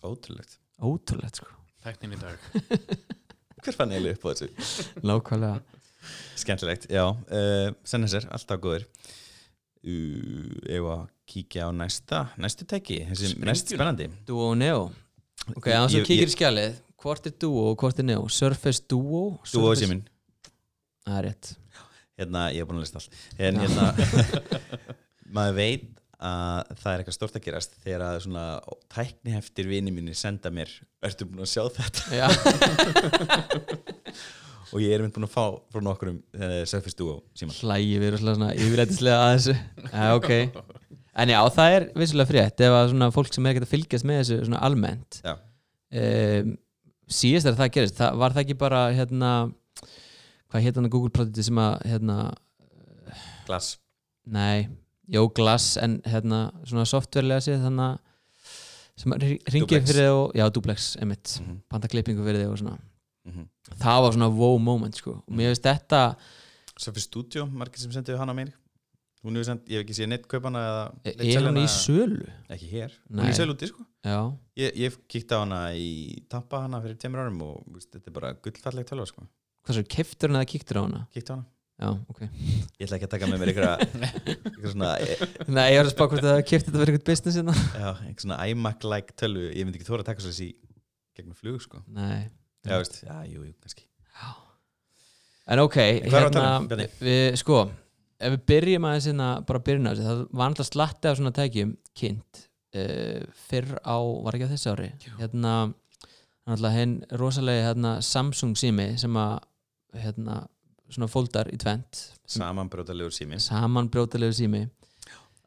Ótrúlegt. 0.00 0.58
Ótrúlegt 0.80 1.42
sko, 1.42 1.56
tæknin 1.84 2.16
í 2.16 2.20
dag 2.20 2.40
hver 3.64 3.76
fann 3.76 3.92
eiginlega 3.94 4.16
upp 4.18 4.24
á 4.24 4.28
þessu? 4.32 4.48
Nákvæmlega. 5.06 5.60
Skemmtilegt, 6.40 6.86
já. 6.90 7.04
Uh, 7.28 7.70
Sennheiser, 7.84 8.26
alltaf 8.32 8.60
góður. 8.64 8.86
Uh, 9.80 10.56
Ef 10.68 10.86
að 10.92 11.02
kíkja 11.30 11.68
á 11.68 11.70
næsta 11.72 12.18
Næstu 12.40 12.66
tæki, 12.68 12.98
þessi 13.08 13.34
mest 13.46 13.70
spennandi. 13.72 14.08
Duo 14.28 14.50
og 14.52 14.58
Neo. 14.60 14.82
Ok, 15.56 15.70
að 15.72 15.86
svo 15.92 16.00
Ég- 16.02 16.08
kíkir 16.10 16.28
í 16.28 16.34
skjalið. 16.34 16.80
Hvort 17.00 17.26
er 17.30 17.36
Duo 17.40 17.70
og 17.70 17.78
hvort 17.80 17.98
er 18.02 18.04
Neo? 18.10 18.26
Surface 18.28 18.82
Duo? 18.88 19.38
Þú 19.40 19.40
og 19.40 19.46
Surface- 19.54 19.84
síminn 19.86 20.02
það 21.06 21.18
er 21.20 21.28
rétt. 21.30 21.52
Hérna, 22.20 22.42
ég 22.52 22.60
hef 22.60 22.68
búin 22.68 22.80
að 22.80 22.84
lista 22.84 23.00
allt. 23.00 23.16
En 23.38 23.56
hérna 23.62 23.86
Maður 25.36 25.54
veit 25.56 25.86
að 26.20 26.74
það 26.82 26.92
er 26.92 27.02
eitthvað 27.02 27.16
stort 27.16 27.38
að 27.38 27.46
gerast 27.46 27.76
Þegar 27.84 28.02
að 28.06 28.18
svona 28.26 28.44
tækniheftir 28.92 29.66
vini 29.70 29.92
mínir 29.94 30.18
senda 30.18 30.48
mér 30.52 30.70
Ertu 31.06 31.28
búin 31.28 31.44
að 31.46 31.52
sjá 31.54 31.62
þetta? 31.78 32.00
Og 34.70 34.78
ég 34.84 34.92
er 34.94 35.02
mynd 35.02 35.14
búin 35.16 35.26
að 35.26 35.32
fá 35.32 35.44
frá 35.72 35.82
nokkurum 35.82 36.18
uh, 36.38 36.60
Surface 36.68 36.96
Duo 36.98 37.16
hlægi 37.34 37.96
við 37.98 38.08
erum 38.12 38.20
svona 38.22 38.50
yfirleitislega 38.54 39.22
að 39.24 39.30
þessu. 39.34 39.54
Ja, 39.90 40.04
ok, 40.14 40.30
en 41.24 41.32
já, 41.32 41.38
það 41.56 41.74
er 41.76 41.86
vissulega 41.98 42.30
frétt 42.30 42.62
ef 42.62 42.74
að 42.76 42.90
svona 42.92 43.08
fólk 43.14 43.32
sem 43.34 43.48
er 43.48 43.56
ekkert 43.56 43.66
að 43.66 43.72
fylgjast 43.72 44.06
með 44.06 44.20
þessu 44.20 44.36
svona 44.44 44.60
almennt. 44.68 45.18
Um, 45.90 46.52
síðast 47.10 47.48
þegar 47.48 47.58
það 47.58 47.72
gerist 47.78 47.98
það, 47.98 48.20
var 48.22 48.36
það 48.36 48.44
ekki 48.44 48.56
bara 48.60 48.84
hérna 48.94 49.32
hvað 50.50 50.64
hétt 50.66 50.78
hann 50.78 50.86
að 50.86 50.94
Google 50.94 51.12
projekti 51.18 51.46
sem 51.46 51.58
að 51.62 51.74
hérna, 51.90 52.18
Glass. 53.48 53.72
Nei, 54.30 54.68
jó 55.12 55.24
Glass 55.34 55.76
en 55.76 56.00
hérna 56.06 56.50
svona 56.64 56.84
softwarelega 56.88 57.40
séð 57.46 57.64
þannig 57.66 57.86
að 57.90 57.98
sem 59.00 59.12
ringið 59.54 59.86
fyrir 59.88 60.04
þig 60.04 60.12
og, 60.12 60.32
já, 60.36 60.44
duplex, 60.52 60.96
emitt 61.00 61.38
mm 61.40 61.46
-hmm. 61.46 61.60
panta 61.68 61.88
klippingu 61.88 62.24
fyrir 62.24 62.44
þig 62.44 62.50
og 62.52 62.58
svona 62.58 62.78
Mhm. 63.26 63.44
það 63.78 64.00
var 64.02 64.12
svona 64.12 64.28
wow 64.34 64.58
moment 64.58 64.96
sko 64.96 65.10
og 65.28 65.28
mér 65.36 65.50
finnst 65.52 65.62
þetta 65.62 66.16
Surface 66.78 67.04
Studio, 67.04 67.44
margir 67.46 67.78
sem 67.78 67.92
sendu 67.92 68.16
hana 68.16 68.32
á 68.32 68.36
mér 68.36 68.52
Hún 69.22 69.34
hefur 69.36 69.44
sendt, 69.44 69.68
ég 69.68 69.76
hef 69.76 69.84
ekki 69.84 69.92
séð 69.98 70.08
neitt 70.08 70.26
kaupana 70.26 70.58
eða 70.58 70.84
er 71.04 71.42
hún 71.44 71.56
í 71.60 71.60
hana- 71.60 71.66
sölu? 71.68 72.26
Ekki 72.48 72.70
hér, 72.72 72.90
hún 73.10 73.16
Nei. 73.16 73.26
er 73.26 73.32
í 73.32 73.36
sel 73.36 73.50
úti 73.52 73.66
sko 73.68 73.84
Já, 74.04 74.32
Ég, 74.56 74.72
ég 74.76 74.96
kíkti 75.08 75.34
á 75.36 75.40
hana 75.44 75.74
í 75.76 76.22
Tampa 76.28 76.62
hana 76.62 76.80
fyrir 76.80 76.96
tveimur 76.96 77.20
árum 77.26 77.42
og 77.42 77.64
veist, 77.74 77.90
þetta 77.92 78.06
er 78.08 78.12
bara 78.12 78.32
gullfalleg 78.32 78.86
tölva 78.88 79.06
sko. 79.06 79.26
hvað 79.66 79.74
svo, 79.74 79.82
keftur 79.84 80.28
hún 80.30 80.36
eða 80.40 80.46
kíktur 80.48 80.76
á 80.80 80.82
hana? 80.88 81.06
Kíkti 81.12 81.30
á 81.32 81.34
hana. 81.36 81.44
Já, 81.80 81.90
ok. 82.12 82.18
Ég 82.76 82.84
ætla 82.84 82.98
ekki 82.98 83.06
að 83.08 83.12
taka 83.14 83.28
með 83.30 83.40
mér 83.40 83.52
einhverja 83.54 84.16
svona, 84.74 84.90
e, 85.00 85.14
Nei, 85.48 85.66
ég 85.72 85.78
var 85.80 85.86
að 85.88 85.94
spá 85.94 86.02
hvort 86.04 86.26
það 86.26 86.40
kefti 86.50 86.68
þetta 86.68 86.82
fyrir 86.82 86.96
eitthvað 86.98 87.06
business 87.08 87.38
hérna. 87.40 87.54
Já, 87.56 87.88
einhver 88.04 88.24
svona 88.26 88.40
iMac-like 88.52 89.16
tölvu. 89.16 89.46
Ég 89.48 89.64
myndi 89.64 89.80
ekki 89.80 89.88
þóra 89.88 90.04
að 90.04 90.10
taka 90.10 90.24
svo 90.26 90.34
þessi 90.34 90.50
gegnum 91.16 91.38
flug 91.38 91.62
sko. 91.64 91.80
Nei. 91.96 92.28
Já, 92.66 92.74
veist, 92.76 93.00
já, 93.06 93.14
jú, 93.24 93.46
jú, 93.46 93.54
kannski. 93.64 93.86
En 95.50 95.58
ok, 95.64 95.76
um, 95.80 96.12
hérna 96.14 96.44
við, 97.00 97.34
Sko, 97.40 97.64
ef 98.20 98.36
við 98.36 98.42
byrjum 98.52 98.86
aðeins 98.86 99.08
hérna 99.10 99.30
bara 99.48 99.62
byrjun 99.66 99.88
á 99.88 99.92
þessu, 99.92 100.06
það 100.06 100.20
var 100.30 100.46
alltaf 100.46 100.68
slatti 100.68 101.10
af 101.10 101.18
svona 101.18 101.32
tækjum 101.34 101.72
kynnt 101.98 102.42
uh, 102.78 103.24
fyrr 103.48 103.72
á, 103.82 103.98
var 103.98 104.36
ekki 104.36 104.46
á 104.46 104.52
þessu 104.52 104.74
ári? 104.76 104.90
Hérna, 105.18 105.54
alltaf 106.46 106.76
hinn 106.76 106.94
rosalegi 107.18 107.64
hérna, 107.66 107.96
Samsung 108.04 108.54
sími 108.60 108.92
sem 109.00 109.18
að 109.18 109.40
hérna, 110.04 110.44
svona 110.94 111.08
fóldar 111.10 111.50
í 111.54 111.58
tvent 111.60 112.00
Samanbrótalegur 112.30 113.14
sími 113.14 113.38
samanbrjótalegu 113.42 114.36
sími 114.36 114.62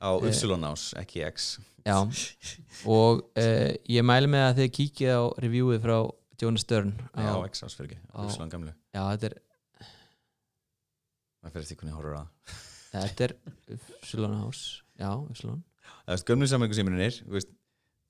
á 0.03 0.09
Upsilon-ás, 0.19 0.89
ekki 0.99 1.21
X. 1.29 1.53
Já, 1.87 1.95
og 2.87 3.21
uh, 3.39 3.71
ég 3.91 4.03
mæli 4.07 4.27
með 4.31 4.43
að 4.49 4.57
þið 4.61 4.69
kíkið 4.77 5.11
á 5.15 5.23
reviewið 5.43 5.81
frá 5.85 5.97
Jonas 6.43 6.63
Stern 6.65 6.91
á 7.15 7.23
á, 7.23 7.39
X-ás 7.47 7.75
fyrir 7.79 7.93
ekki, 7.93 7.99
á- 8.11 8.23
Upsilon 8.25 8.51
gamlu. 8.51 8.73
Já, 8.95 9.01
þetta 9.13 9.29
er, 9.31 9.35
Það 11.43 11.53
fyrir 11.57 11.67
því 11.69 11.77
hvernig 11.79 11.95
horfur 11.97 12.17
að. 12.19 12.57
þetta 12.93 13.25
er 13.27 13.33
Upsilon 13.75 14.35
House 14.39 14.81
Já, 14.99 15.09
Upsilon 15.17 15.61
Það 16.03 16.13
veist, 16.15 16.27
gömlu 16.29 16.47
samanleikur 16.51 16.77
síminir, 16.79 17.17
veist, 17.31 17.51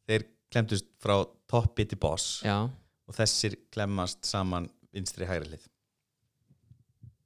þeir 0.10 0.26
klemtust 0.54 0.90
frá 1.02 1.16
toppi 1.50 1.86
til 1.90 1.98
boss 2.02 2.42
Já, 2.46 2.58
og 2.70 3.18
þessir 3.18 3.58
klemmast 3.74 4.26
saman 4.30 4.70
vinstri 4.94 5.26
hægri 5.30 5.50
hlið. 5.54 5.64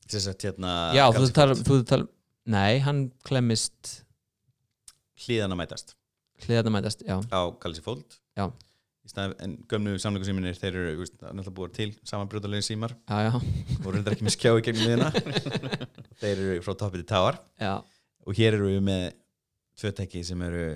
Að 0.08 0.46
hérna... 0.48 0.76
Já 0.96 1.04
þú 1.12 1.28
Fold, 1.36 1.63
þú 1.67 1.80
talar 1.89 2.08
Nei, 2.48 2.80
hann 2.80 3.08
klemmist 3.28 4.06
Hliðana 5.26 5.58
mætast. 5.60 5.96
hliðarna 6.46 6.72
mætast, 6.78 7.04
já, 7.04 7.17
á 7.34 7.41
Já. 8.38 8.46
Í 9.08 9.10
stað, 9.10 9.34
en 9.43 9.56
gömnu 9.72 9.96
samleiku 10.00 10.28
síminir 10.28 10.56
þeir 10.60 10.76
eru 10.78 10.93
veist, 11.02 11.15
náttúrulega 11.20 11.56
búið 11.58 11.74
til 11.78 11.88
samanbrjóðalegi 12.08 12.67
símar. 12.67 12.93
Já, 13.10 13.32
já, 13.32 13.78
og 13.82 13.88
reyndar 13.96 14.15
ekki 14.15 14.28
með 14.28 14.36
skjá 14.36 14.52
í 14.54 14.63
gegnum 14.67 14.86
miðina 14.86 15.10
þeir 16.22 16.43
eru 16.43 16.58
frá 16.63 16.76
toppið 16.84 17.04
til 17.04 17.10
táar 17.10 17.39
já. 17.60 17.74
og 18.28 18.38
hér 18.39 18.60
eru 18.60 18.70
við 18.70 18.84
með 18.86 19.06
tvö 19.82 19.93
tekki 19.98 20.24
sem 20.28 20.43
eru 20.48 20.67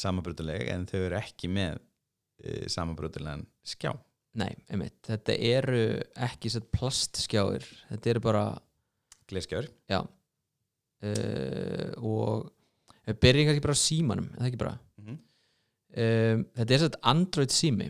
samanbrjóðaleg 0.00 0.70
en 0.76 0.86
þau 0.88 1.00
eru 1.02 1.18
ekki 1.20 1.50
með 1.50 1.80
uh, 1.80 2.64
samanbrjóðalegan 2.70 3.44
skjá 3.66 3.92
Nei, 4.38 4.52
einmitt, 4.70 4.94
þetta 5.08 5.34
eru 5.34 5.80
ekki 6.22 6.52
sett 6.52 6.68
plastskjáir. 6.74 7.64
Þetta 7.88 8.12
eru 8.12 8.22
bara, 8.22 8.44
glerskjár 9.30 9.66
já. 9.90 10.04
Uh, 11.00 11.90
og 12.04 12.50
við 13.08 13.18
byrjum 13.24 13.48
kannski 13.48 13.64
bara 13.64 13.74
á 13.74 13.80
símanum 13.80 14.26
er 14.34 14.42
það 14.42 14.48
ekki 14.50 14.60
bara? 14.60 14.74
Mhm. 15.00 15.18
um, 15.96 16.42
þetta 16.60 16.74
er 16.76 16.82
sett 16.84 16.98
Android 17.02 17.54
sími. 17.54 17.88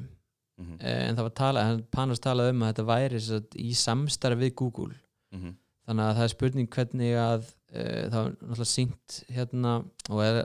Mhm. 0.60 0.76
Eh, 0.80 1.08
en 1.08 1.16
það 1.16 1.26
var 1.26 1.34
talað, 1.40 1.82
Panos 1.90 2.20
talað 2.20 2.50
um 2.52 2.62
að 2.62 2.70
þetta 2.72 2.86
væri 2.90 3.20
sagt, 3.24 3.56
í 3.56 3.72
samstarf 3.74 4.38
við 4.38 4.54
Google. 4.54 4.94
Mhm. 5.32 5.56
þannig 5.88 6.06
að 6.06 6.16
það 6.16 6.22
er 6.22 6.30
spurning 6.30 6.68
hvernig 6.70 7.12
að 7.18 7.46
uh, 7.74 8.02
það 8.12 8.18
er 8.20 8.34
náttúrulega 8.36 8.66
syngt 8.70 9.14
hérna 9.32 9.72
og 10.10 10.20
er 10.22 10.36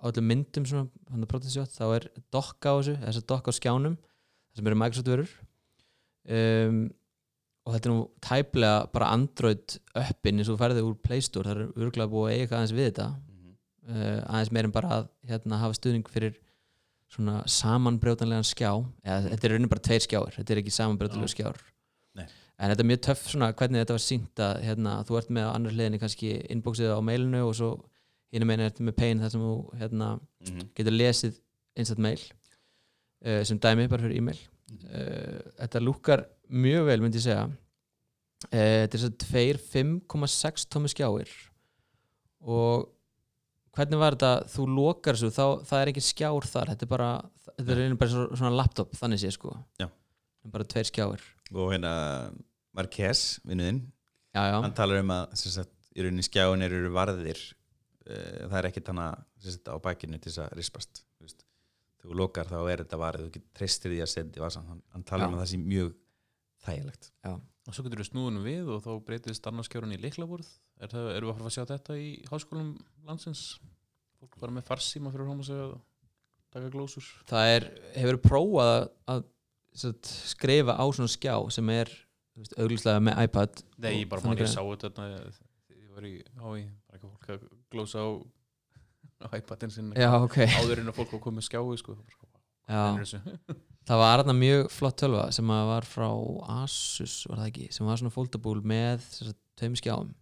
á 0.00 0.04
öllum 0.08 0.28
myndum 0.30 0.64
svona, 0.68 0.88
hann 1.10 1.24
er 1.26 1.28
protensjótt, 1.28 1.74
þá 1.76 1.84
er 1.98 2.06
dokka 2.32 2.72
á 2.72 2.74
þessu, 2.78 2.94
þess 3.02 3.20
að 3.20 3.26
dokka 3.34 3.52
á 3.52 3.58
skjánum 3.58 3.96
sem 4.54 4.70
eru 4.70 4.78
Microsoft 4.80 5.10
vörur 5.10 5.34
um, 6.28 6.90
og 7.66 7.72
þetta 7.74 7.88
er 7.88 7.94
nú 7.94 8.00
tæplega 8.20 8.92
bara 8.92 9.10
Android 9.14 9.78
uppin 9.96 10.38
eins 10.38 10.48
og 10.48 10.56
þú 10.58 10.62
ferði 10.64 10.82
úr 10.84 10.96
Play 11.02 11.20
Store, 11.24 11.48
það 11.48 11.60
er 11.60 11.84
örgulega 11.86 12.12
búið 12.12 12.30
að 12.30 12.40
eiga 12.40 12.56
aðeins 12.58 12.74
við 12.76 12.88
þetta 12.90 13.06
Mhm. 13.14 13.54
uh, 13.88 14.20
aðeins 14.34 14.52
meir 14.52 14.64
en 14.64 14.70
bara 14.72 14.88
að 14.98 15.08
hérna, 15.28 15.58
hafa 15.60 15.74
stuðning 15.78 16.08
fyrir 16.08 16.34
svona 17.14 17.42
samanbrjótanlegan 17.46 18.44
skjá 18.48 18.70
eða 19.04 19.30
þetta 19.30 19.44
er 19.44 19.50
raunin 19.54 19.68
bara 19.70 19.80
tveir 19.80 20.00
skjáir 20.02 20.34
þetta 20.34 20.50
er 20.54 20.60
ekki 20.62 20.72
samanbrjótanlega 20.74 21.30
skjár 21.34 21.58
Nei. 22.16 22.26
en 22.58 22.70
þetta 22.70 22.80
er 22.84 22.88
mjög 22.90 23.02
töff 23.06 23.26
svona 23.30 23.52
hvernig 23.54 23.80
þetta 23.84 23.94
var 23.94 24.04
sínt 24.04 24.40
að 24.42 24.62
hérna, 24.64 24.94
þú 25.06 25.18
ert 25.20 25.30
með 25.30 25.46
á 25.46 25.54
annar 25.54 25.72
hliðinni 25.76 26.00
kannski 26.02 26.30
inboxið 26.50 26.90
á 26.96 26.98
mailinu 27.04 27.44
og 27.48 27.54
svo 27.54 27.70
hinn 28.34 28.46
meina 28.48 28.66
ertu 28.68 28.82
með 28.82 28.96
pain 28.98 29.20
þar 29.20 29.30
sem 29.30 29.40
þú 29.40 29.54
hérna, 29.78 30.08
Mhm. 30.48 30.68
getur 30.74 30.92
lesið 30.98 31.38
instant 31.76 31.98
mail 32.00 32.20
uh, 33.24 33.42
sem 33.44 33.58
dæmi 33.58 33.88
bara 33.88 34.02
fyrir 34.02 34.16
e-mail 34.18 34.38
þetta 34.72 35.82
lúkar 35.82 36.24
mjög 36.48 36.86
vel 36.88 37.00
myndi 37.04 37.20
ég 37.20 37.26
segja. 37.26 37.44
Uh, 38.50 38.84
þetta 38.84 38.98
er 38.98 39.02
svo 39.02 39.12
tveir 39.24 39.60
5,6 39.60 40.66
tómi 40.72 40.90
skjáir. 40.92 41.30
Og 42.44 42.88
hvernig 43.74 44.00
var 44.00 44.16
þetta? 44.16 44.32
Þú 44.52 44.66
lokar 44.74 45.16
þessu, 45.18 45.32
þá, 45.34 45.46
það 45.68 45.82
er 45.82 45.92
ekki 45.92 46.04
skjár 46.04 46.48
þar. 46.50 46.72
Þetta 46.74 46.86
er 46.86 46.92
bara, 46.92 47.10
þetta 47.54 47.78
er 47.78 47.96
bara 48.00 48.12
svo- 48.12 48.30
svona 48.34 48.54
laptop 48.58 48.92
þannig 48.98 49.22
sé 49.24 49.32
sko. 49.34 49.54
Já. 49.80 49.88
bara 50.52 50.64
tveir 50.68 50.84
skjáir. 50.90 51.22
Og 51.54 51.72
hérna 51.72 51.92
Marquez, 52.76 53.40
vinnuðinn 53.48 53.84
hann 54.34 54.74
talar 54.76 55.00
um 55.00 55.12
að 55.14 55.36
sagt, 55.38 55.70
í 55.94 56.02
rauninni 56.04 56.24
skjáin 56.26 56.64
eru 56.66 56.90
varðir. 56.92 57.40
Uh, 58.04 58.44
það 58.50 58.58
er 58.58 58.68
ekkit 58.68 58.90
hana 58.92 59.06
sagt, 59.40 59.70
á 59.72 59.76
bakinu 59.80 60.18
til 60.20 60.28
þess 60.28 60.42
að 60.44 60.56
rispast 60.58 61.04
þú 62.04 62.18
lokar 62.20 62.50
þá 62.50 62.58
er 62.70 62.82
þetta 62.84 63.00
varðið 63.00 63.26
þú 63.26 63.32
getur 63.38 63.52
treystir 63.60 63.92
því 63.94 64.00
að 64.04 64.10
setja 64.12 64.40
í 64.40 64.44
vasan 64.44 64.66
hann, 64.68 64.82
Já. 65.24 65.28
um 65.28 65.34
að 65.38 65.42
það 65.42 65.50
sé 65.52 65.60
mjög 65.64 65.92
þægilegt. 66.64 67.10
Og 67.64 67.72
svo 67.72 67.84
getur 67.86 68.02
við 68.02 68.08
snúðunum 68.10 68.44
við 68.44 68.70
og 68.74 68.82
þá 68.84 68.90
breytist 69.06 69.46
annarskjárun 69.48 69.94
í 69.96 70.00
liklaborð 70.02 70.48
er 70.84 70.90
það, 70.92 71.06
erum 71.16 71.30
við 71.30 71.32
að 71.32 71.38
fara 71.38 71.50
að 71.50 71.54
sjá 71.56 71.64
þetta 71.70 71.96
í 71.96 72.08
háskólum 72.28 72.70
landsins? 73.08 73.44
Fólk 74.20 74.36
bara 74.42 74.52
með 74.52 74.66
farsíma 74.68 75.12
fyrir 75.14 75.30
hóma 75.30 75.46
sig 75.46 75.56
að 75.64 75.72
taka 76.52 76.68
glósur. 76.74 77.06
Það 77.30 77.52
er, 77.54 77.66
hefur 77.96 78.18
prófað 78.24 78.72
að, 78.74 78.84
að 79.14 79.24
sagt, 79.80 80.12
skrifa 80.34 80.76
á 80.76 80.84
svona 80.92 81.12
skjá 81.14 81.34
sem 81.56 81.72
er 81.72 81.90
auglýslega 82.58 83.00
með 83.08 83.20
iPad 83.28 83.64
nei, 83.80 84.04
bara 84.10 84.24
mann 84.26 84.36
ég 84.38 84.44
að- 84.48 84.54
sá 84.54 84.62
þetta 84.84 85.08
ég 85.72 85.90
var 85.94 86.06
í 86.08 86.14
hái 86.42 86.64
ekki 86.94 87.06
fólk 87.08 87.28
að 87.32 87.44
glósa 87.72 88.02
á 88.04 88.08
á 89.24 89.28
iPadin 89.38 89.72
sinni 89.72 90.00
já, 90.00 90.10
ok 90.20 90.42
áður 90.44 90.82
en 90.82 90.92
að 90.92 90.98
fólk 90.98 91.14
var 91.16 91.22
komið 91.28 91.46
skjái 91.48 91.78
sko. 91.80 91.96
já. 92.68 92.82
Hvernig 92.84 93.00
er 93.00 93.08
þessu? 93.08 93.56
það 93.88 94.02
var 94.02 94.20
hérna 94.20 94.36
mjög 94.44 94.68
flott 94.72 94.98
tölva 95.00 95.24
sem 95.34 95.54
að 95.56 95.70
var 95.72 95.88
frá 95.88 96.08
Asus 96.60 97.16
var 97.30 97.42
það 97.42 97.50
ekki, 97.50 97.66
sem 97.76 97.88
var 97.88 98.00
svona 98.00 98.14
foldable 98.14 98.62
með 98.74 99.04
sem 99.08 99.30
sagt, 99.30 99.40
tveim 99.58 99.76
skjáum 99.80 100.14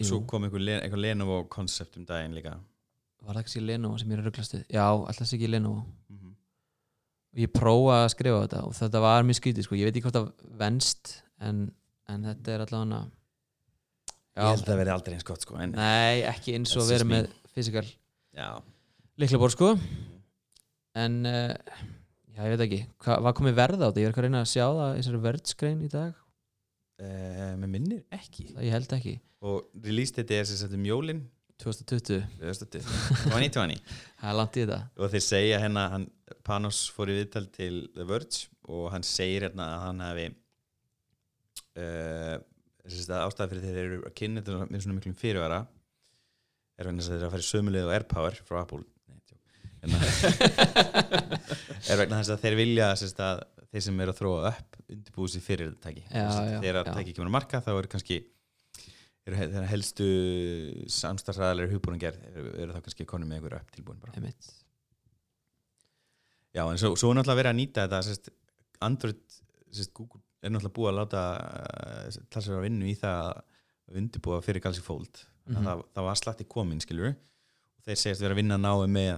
Jú, 0.00 0.08
svo 0.08 0.20
kom 0.26 0.46
einhver, 0.46 0.64
einhver 0.80 1.00
Lenovo 1.00 1.42
koncept 1.52 1.98
um 2.00 2.06
daginn 2.08 2.36
líka 2.36 2.56
var 3.22 3.36
það 3.36 3.42
ekki 3.44 3.64
Lenovo 3.64 3.98
sem 4.00 4.10
ég 4.10 4.18
er 4.18 4.22
að 4.24 4.30
rugglast 4.30 4.56
við 4.56 4.62
já, 4.72 4.86
alltaf 4.88 5.34
ekki 5.36 5.50
Lenovo 5.50 5.82
mm 5.84 6.18
-hmm. 6.18 6.36
og 7.32 7.42
ég 7.44 7.52
prófaði 7.54 8.04
að 8.04 8.12
skrifa 8.16 8.44
þetta 8.46 8.62
og 8.66 8.76
þetta 8.80 9.04
var 9.06 9.26
mjög 9.28 9.40
skrítið 9.40 9.66
sko, 9.66 9.76
ég 9.76 9.88
veit 9.88 9.96
ekki 9.96 10.08
hvort 10.08 10.20
það 10.20 10.56
venst 10.64 11.12
en, 11.40 11.66
en 12.08 12.24
þetta 12.24 12.54
er 12.54 12.64
allavega 12.66 13.02
ég 14.36 14.48
held 14.48 14.62
að 14.62 14.70
það 14.70 14.80
verði 14.80 14.94
aldrei 14.94 15.16
eins 15.16 15.26
gott 15.28 15.44
sko, 15.44 15.58
en, 15.60 15.74
nei, 15.76 16.22
ekki 16.28 16.54
eins 16.56 16.72
og 16.76 16.86
That's 16.86 16.94
just 16.96 17.08
me. 17.08 17.18
með 17.18 17.34
fysikal 17.56 17.84
já, 18.32 18.48
liklaborð 19.20 19.56
sko. 19.56 19.72
En 21.02 21.18
uh, 21.28 21.52
já, 22.32 22.40
ég 22.46 22.54
veit 22.54 22.64
ekki, 22.66 22.80
Hva, 23.04 23.18
hvað 23.24 23.36
komið 23.40 23.58
verð 23.60 23.84
á 23.84 23.86
þetta? 23.88 24.02
Ég 24.02 24.08
er 24.08 24.14
ekki 24.14 24.22
að 24.22 24.26
reyna 24.28 24.42
að 24.44 24.50
sjá 24.52 24.64
það 24.66 24.88
í 24.94 24.98
þessari 25.02 25.22
verðskrein 25.26 25.84
í 25.84 25.92
dag. 25.92 26.18
Uh, 27.02 27.52
með 27.60 27.70
minnir 27.72 28.02
ekki. 28.14 28.48
Það 28.52 28.66
ég 28.66 28.76
held 28.76 28.96
ekki, 28.98 29.14
og 29.42 29.86
release 29.86 30.16
þetta 30.16 30.36
er 30.38 30.50
sem 30.50 30.60
sagt 30.60 30.76
um 30.76 30.84
jólin. 30.88 31.22
2020 31.62 32.24
2020 32.40 32.86
það 34.18 34.30
er 34.32 34.34
langt 34.34 34.56
í 34.56 34.64
þetta. 34.64 34.78
Og 34.98 35.12
þeir 35.12 35.24
segja 35.24 35.60
hérna 35.62 35.84
hann, 35.92 36.06
Panos 36.46 36.80
fór 36.90 37.12
í 37.12 37.18
viðtal 37.20 37.44
til 37.54 37.74
The 37.94 38.06
Verge 38.08 38.48
og 38.72 38.88
hann 38.94 39.04
segir 39.06 39.46
hérna 39.46 39.68
að 39.76 39.84
hann 39.86 40.02
hafi 40.02 40.26
uh, 41.78 42.36
ástæða 42.88 43.48
fyrir 43.52 43.62
þeir 43.62 43.80
eru 43.82 44.00
að 44.08 44.14
kynna 44.18 44.42
þetta 44.42 44.66
með 44.68 44.84
svona 44.84 44.96
miklum 44.98 45.18
fyrirvara 45.18 45.60
er 46.78 46.88
vegna 46.88 47.02
þess 47.02 47.10
að 47.10 47.14
þeir 47.14 47.20
eru 47.20 47.28
að 47.28 47.34
fara 47.36 47.44
í 47.44 47.48
sömulegu 47.50 47.88
og 47.88 47.94
AirPower 47.96 48.38
frá 48.48 48.58
Apple. 48.62 48.82
Hérna, 49.82 50.00
er 51.90 52.00
vegna 52.00 52.20
þess 52.20 52.32
að 52.34 52.44
þeir 52.44 52.58
vilja 52.58 52.88
sérst, 52.98 53.22
að 53.22 53.42
þeir 53.72 53.84
sem 53.86 54.02
eru 54.04 54.14
að 54.14 54.20
þróa 54.20 54.52
upp 54.52 54.78
undirbúið 54.86 55.34
sér 55.34 55.44
fyrir 55.46 55.72
þetta 55.72 55.88
tæki. 55.88 56.04
Þegar 56.12 56.80
að 56.82 56.90
tæki 56.98 57.14
kemur 57.16 57.30
að 57.30 57.36
marka 57.36 57.62
þá 57.64 57.72
eru 57.74 57.92
kannski 57.92 58.18
eru 59.22 59.66
helstu 59.70 60.08
samstarfræðalegir 60.90 61.76
hugbúin 61.76 62.02
gerð 62.02 62.24
eru, 62.32 62.52
eru 62.64 62.74
þá 62.74 62.86
kannski 62.88 63.06
konum 63.10 63.30
með 63.30 63.38
einhver 63.38 63.58
upp 63.60 63.74
tilbúin 63.76 64.02
bara. 64.02 64.14
Einmitt. 64.18 64.50
Já, 66.52 66.66
en 66.66 66.80
svo, 66.80 66.92
svo 66.98 67.12
náttúrulega 67.14 67.38
verið 67.38 67.52
að 67.52 67.58
nýta 67.60 67.86
þetta 67.86 68.02
sérst, 68.08 68.32
Android, 68.82 69.22
sérst, 69.70 69.92
Google 69.96 70.21
er 70.42 70.50
náttúrulega 70.50 70.76
búið 70.78 70.90
að 70.92 70.98
láta 71.00 71.22
uh, 71.40 72.22
talsverða 72.30 72.60
að 72.60 72.66
vinnu 72.68 72.86
í 72.90 72.94
það 72.98 73.26
að 73.32 73.98
undirbúa 74.02 74.40
fyrir 74.42 74.62
Galaxy 74.64 74.82
Fold. 74.86 75.24
Mm 75.46 75.56
Mhm. 75.56 75.64
það, 75.66 75.80
það 75.94 76.04
var 76.06 76.14
slatti 76.20 76.44
komin, 76.46 76.80
skilur 76.80 77.08
og 77.10 77.86
þeir 77.86 77.96
segist 77.98 78.20
vera 78.22 78.30
að 78.36 78.38
vinna 78.38 78.56
náðu 78.62 78.84
með 78.94 79.16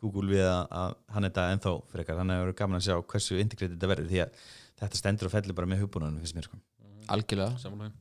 Google 0.00 0.30
við 0.30 0.44
að, 0.46 0.60
að 0.70 0.92
hann 1.12 1.26
þetta 1.26 1.46
ennþá 1.54 1.72
frekar, 1.90 2.16
þannig 2.20 2.36
að 2.36 2.38
það 2.40 2.46
eru 2.46 2.54
gaman 2.60 2.78
að 2.78 2.84
sjá 2.86 2.94
hversu 3.10 3.40
integratið 3.42 3.74
þetta 3.74 3.90
verður, 3.90 4.06
því 4.12 4.20
að 4.22 4.44
þetta 4.80 5.00
stendur 5.00 5.28
og 5.28 5.32
fellur 5.34 5.56
bara 5.58 5.68
með 5.72 5.82
hugbúnanum, 5.82 6.20
finnst 6.22 6.36
mér 6.38 6.46
sko. 6.46 6.60
algjörlega, 7.10 7.58
Samanlega. 7.58 7.92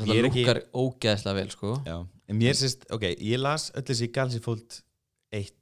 það 0.00 0.14
er 0.16 0.28
ekki- 0.30 0.44
lukkar 0.46 0.60
ógeðslega 0.80 1.34
vel 1.38 1.50
sko. 1.52 1.74
Já, 1.86 1.96
en 2.32 2.38
mér 2.40 2.56
sérst, 2.56 2.86
ok, 2.90 3.04
ég 3.20 3.38
las 3.38 3.68
öll 3.76 3.82
þessi 3.92 4.08
Galaxy 4.16 4.40
Fold 4.40 4.80
1 5.30 5.52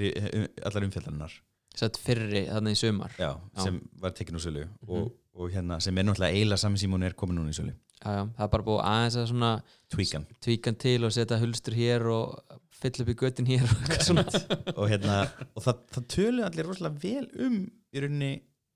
ri- 0.00 0.14
um- 0.32 0.48
allar 0.64 0.88
umfjallarnar 0.88 1.36
sett 1.78 1.98
fyrri 2.00 2.44
þannig 2.48 2.76
í 2.76 2.80
sumar. 2.80 3.14
Já, 3.18 3.32
sem 3.60 3.80
var 4.02 4.14
tekin 4.16 4.38
úr 4.38 4.44
sölu 4.44 4.66
og, 4.86 5.08
og 5.34 5.50
hérna 5.54 5.80
sem 5.82 5.96
er 5.98 6.06
náttúrulega 6.06 6.36
eiginlega 6.36 6.62
sami 6.62 6.80
símón 6.80 7.06
er 7.06 7.16
komin 7.18 7.40
núna 7.40 7.54
í 7.54 7.56
sölu. 7.56 7.74
Já, 8.04 8.10
já, 8.18 8.22
það 8.36 8.46
er 8.46 8.52
bara 8.52 8.66
búið 8.68 8.82
aðeins 8.90 9.18
að 9.18 9.28
svona 9.30 9.50
Tweakan 9.94 10.26
tvíkan 10.44 10.78
til 10.84 10.98
og 11.06 11.14
setja 11.14 11.40
hulstur 11.40 11.76
hér 11.78 12.06
og 12.12 12.58
fylla 12.74 13.04
upp 13.04 13.12
í 13.12 13.18
göttin 13.22 13.48
hér 13.48 13.64
og 13.64 13.76
eitthvað 13.80 14.08
svona. 14.08 14.24
Og 14.80 14.90
hérna 14.90 15.20
og 15.54 15.62
það, 15.64 15.84
það 15.94 16.08
tölu 16.14 16.44
allir 16.44 16.68
rosalega 16.68 17.00
vel 17.04 17.46
um 17.46 17.60
í 17.64 18.02
rauninni 18.02 18.32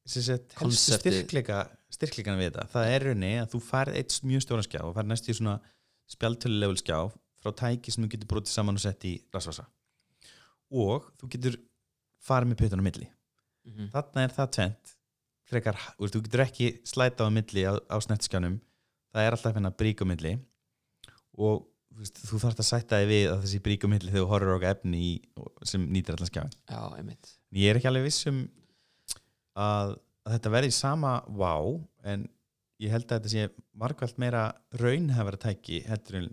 sem 0.09 0.25
sett 0.25 0.55
helstu 0.59 0.97
styrkleika 0.97 1.65
styrkleikana 1.93 2.41
við 2.41 2.51
þetta, 2.51 2.69
það 2.73 2.93
er 2.95 3.05
rauninni 3.09 3.33
að 3.43 3.51
þú 3.55 3.61
færð 3.67 3.99
eitt 4.01 4.15
mjög 4.25 4.45
stóran 4.45 4.67
skjá 4.67 4.81
og 4.87 4.95
færð 4.97 5.11
næst 5.11 5.29
í 5.29 5.37
svona 5.37 5.59
spjaltölulevel 6.09 6.79
skjá 6.81 6.99
frá 7.43 7.53
tæki 7.61 7.93
sem 7.93 8.07
þú 8.07 8.13
getur 8.15 8.31
brotið 8.33 8.55
saman 8.55 8.79
og 8.79 8.85
sett 8.85 9.05
í 9.09 9.15
rasvasa 9.35 9.67
og 10.73 11.11
þú 11.21 11.31
getur 11.35 11.59
farið 12.29 12.53
með 12.53 12.61
puttan 12.63 12.85
á 12.85 12.89
milli. 12.89 13.09
Mhm. 13.69 13.91
þarna 13.93 14.23
er 14.25 14.33
það 14.33 14.53
tvent 14.57 14.95
frekar, 15.49 15.77
veist, 15.99 16.15
þú 16.15 16.23
getur 16.25 16.45
ekki 16.45 16.69
slæta 16.89 17.25
á 17.25 17.29
milli 17.33 17.65
á, 17.65 17.73
á 17.77 17.97
snettskjánum. 18.05 18.61
Það 19.13 19.25
er 19.25 19.37
alltaf 19.37 19.57
hérna 19.57 19.73
brík 19.73 20.01
á 20.05 20.07
milli. 20.09 20.35
Og 21.39 21.67
veist, 21.99 22.21
þú 22.29 22.41
þarfst 22.43 22.63
að 22.63 22.69
sætta 22.69 23.01
þig 23.03 23.11
við 23.11 23.25
að 23.33 23.45
þessi 23.45 23.61
brík 23.65 23.85
á 23.85 23.89
milli 23.93 24.13
þegar 24.13 24.25
þú 24.25 24.31
horfir 24.33 24.53
á 24.53 24.57
okkar 24.57 24.75
efni 24.77 25.01
í, 25.03 25.13
sem 25.67 25.87
nýtir 25.93 26.17
allan 26.17 26.31
skjáin 26.31 26.53
ég 27.59 27.71
er 27.73 27.81
ekki 27.81 27.91
alveg 27.91 28.07
viss 28.07 28.29
um 28.31 28.43
að, 29.59 29.97
að 30.25 30.37
þetta 30.37 30.53
verði 30.55 30.75
sama 30.77 31.15
vá 31.41 31.55
en 32.13 32.29
ég 32.83 32.95
held 32.95 33.09
að 33.09 33.17
þetta 33.17 33.33
sé 33.33 33.49
margvælt 33.83 34.21
meira 34.23 34.45
raunhefara 34.79 35.41
tæki 35.43 35.81
heldur 35.89 36.21
en 36.21 36.31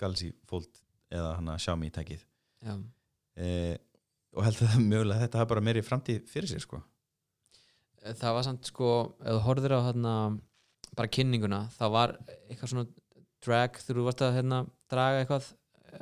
Galaxy 0.00 0.32
Fold 0.50 0.70
eða 1.12 1.36
hana 1.38 1.58
Xiaomi 1.60 1.92
tækið. 1.92 2.24
Já. 2.64 2.74
Og 4.32 4.44
held 4.46 4.56
að 4.62 4.70
það 4.72 4.86
mögulega 4.88 5.18
að 5.18 5.24
þetta 5.26 5.38
hafa 5.42 5.50
bara 5.54 5.60
meiri 5.68 5.82
framtíð 5.84 6.22
fyrir 6.32 6.48
sér 6.52 6.60
sko 6.64 6.82
það 8.02 8.34
var 8.36 8.46
samt 8.46 8.66
sko 8.70 8.88
ef 9.22 9.36
þú 9.36 9.40
horfðir 9.46 9.74
á 9.78 9.80
hérna 9.86 10.14
bara 10.96 11.08
kynninguna, 11.08 11.60
það 11.78 11.90
var 11.94 12.14
eitthvað 12.50 12.72
svona 12.72 12.86
drag 13.42 13.78
þú 13.80 14.04
varst 14.06 14.22
að 14.26 14.34
hérna 14.38 14.58
draga 14.92 15.20
eitthvað 15.22 15.46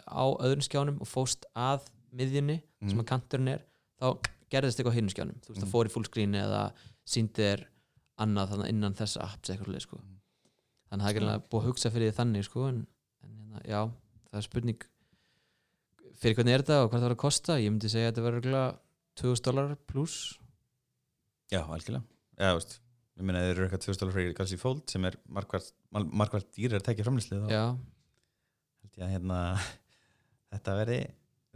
á 0.06 0.24
öðrum 0.46 0.64
skjánum 0.66 1.00
og 1.02 1.08
fóst 1.10 1.44
að 1.54 1.86
miðjunni 2.16 2.60
sem 2.80 2.96
Mhm. 2.96 3.00
að 3.02 3.06
kanturinn 3.10 3.48
er, 3.52 3.60
þá 4.00 4.06
gerðist 4.50 4.78
eitthvað 4.80 4.94
á 4.94 4.98
hinn 4.98 5.10
skjánum, 5.12 5.38
þú 5.44 5.48
veist, 5.52 5.60
Mhm. 5.60 5.64
það 5.66 5.72
fór 5.74 5.86
í 5.86 5.92
fullscreen 5.94 6.34
eða 6.34 6.72
síndi 7.06 7.34
þér 7.42 7.64
annað 8.18 8.68
innan 8.68 8.94
þessa 8.94 9.22
apps 9.22 9.50
eitthvað 9.50 9.66
svoleiðis, 9.66 9.82
sko. 9.86 9.96
Mhm. 9.96 10.16
þannig 10.90 11.02
að 11.02 11.06
það 11.06 11.10
er 11.10 11.14
ekki 11.14 11.26
alveg 11.26 11.48
búið 11.50 11.60
að 11.62 11.66
hugsa 11.68 11.90
fyrir 11.90 12.10
því 12.10 12.16
þannig 12.18 12.44
sko, 12.44 12.68
en, 12.68 12.86
en 13.22 13.30
hérna, 13.30 13.62
já, 13.68 13.90
það 14.30 14.38
er 14.38 14.42
spurning 14.42 14.80
fyrir 16.20 16.36
hvernig 16.38 16.54
er 16.56 16.62
þetta 16.64 16.78
og 16.84 16.90
hvað 16.90 16.98
það 17.00 17.06
var 17.08 17.14
að 17.16 17.22
kosta? 17.24 17.56
Ég 17.60 17.72
myndi 17.72 17.90
segja 17.92 18.08
að 18.08 18.12
þetta 18.12 18.24
verður 18.26 18.40
örugglega 18.40 18.68
2000 19.20 19.46
dólar 19.48 19.74
pluss 19.90 20.16
Já, 21.50 21.64
algjörlega. 21.66 22.04
Já, 22.40 22.50
veist, 22.54 22.76
ég 23.18 23.26
meina 23.26 23.40
þeir 23.42 23.52
eru 23.56 23.64
eitthvað 23.66 23.84
2000 23.86 24.02
dólar 24.02 24.16
fyrir 24.16 24.36
Galaxy 24.38 24.58
Fold 24.60 24.84
sem 24.92 25.06
er 25.08 25.16
markvært, 25.38 25.72
markvært 25.98 26.50
dýrar 26.56 26.78
að 26.80 26.86
tekja 26.90 27.06
framlýslið 27.08 27.50
já, 27.50 27.64
held 28.84 29.00
ég 29.00 29.06
að 29.08 29.14
hérna 29.16 29.40
þetta 30.54 30.76
verði 30.80 31.00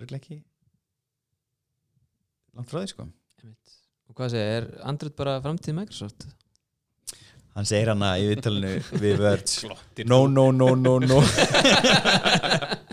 örglega 0.02 0.20
ekki 0.22 0.40
langt 2.54 2.70
frá 2.70 2.80
því 2.80 2.88
sko. 2.92 3.06
Og 4.10 4.16
hvað 4.18 4.34
segja, 4.34 4.58
er 4.60 4.66
Android 4.86 5.14
bara 5.18 5.38
framtíð 5.42 5.78
Microsoft? 5.78 6.26
hann 7.54 7.66
segir 7.68 7.92
hana 7.92 8.14
í 8.18 8.26
viðtalinu 8.32 8.70
við 8.98 9.20
Verge. 9.22 9.68
Glottir 9.68 10.08
no 10.10 10.24
no 10.26 10.48
no 10.50 10.72
no 10.74 10.96
no 10.98 11.20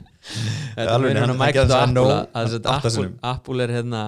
Þetta 0.75 0.91
Alveg, 0.95 1.07
minnir 1.11 1.21
hann- 1.21 1.31
Apple 1.31 2.17
að 2.33 2.55
átta 2.59 2.75
Apple. 2.77 3.07
Apple 3.31 3.63
er 3.65 3.73
hérna 3.77 4.03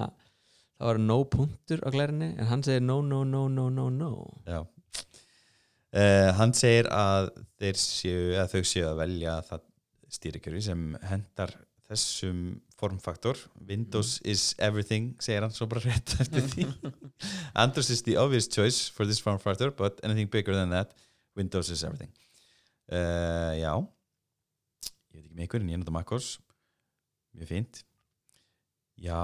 það 0.78 0.86
var 0.90 0.98
no 0.98 1.18
punktur 1.30 1.82
á 1.84 1.88
glærinni 1.94 2.30
en 2.38 2.46
hann 2.50 2.62
segir 2.66 2.82
no 2.82 3.00
no 3.02 3.22
no 3.24 3.46
no 3.48 3.68
no 3.70 3.88
no. 3.90 4.12
Já. 4.46 4.62
Uh, 5.94 6.32
Hann 6.34 6.50
segir 6.58 6.88
að 6.90 7.28
séu 7.78 8.32
að 8.40 8.48
þau 8.56 8.62
séu 8.66 8.86
að 8.88 8.96
velja 9.04 9.36
það 9.46 9.60
stýrikjöri 10.16 10.62
sem 10.66 10.80
hendar 11.06 11.52
þessum 11.86 12.40
formfaktor. 12.80 13.38
Windows 13.68 14.16
is 14.26 14.54
everything 14.58 15.12
segir 15.22 15.44
hann 15.46 15.54
svo 15.54 15.68
bara 15.70 15.84
rétt 15.84 16.16
eftir 16.24 16.42
því. 16.50 16.66
Android 17.54 17.90
is 17.94 18.02
the 18.02 18.16
obvious 18.18 18.48
choice 18.50 18.88
for 18.90 19.06
this 19.06 19.20
form 19.22 19.38
factor 19.38 19.70
but 19.70 20.00
anything 20.02 20.26
bigger 20.32 20.54
than 20.58 20.70
that 20.74 20.90
Windows 21.36 21.70
is 21.70 21.84
everything. 21.86 22.10
Uh, 22.90 23.54
Já. 23.62 23.74
Ég 25.14 25.20
veit 25.22 25.28
ekki 25.28 25.36
með 25.38 25.46
ykkur 25.46 25.62
en 25.62 25.70
ég 25.76 25.78
nota 25.84 25.94
MacOS 25.94 26.32
mjög 27.38 27.50
fínt. 27.50 27.80
Já, 29.04 29.22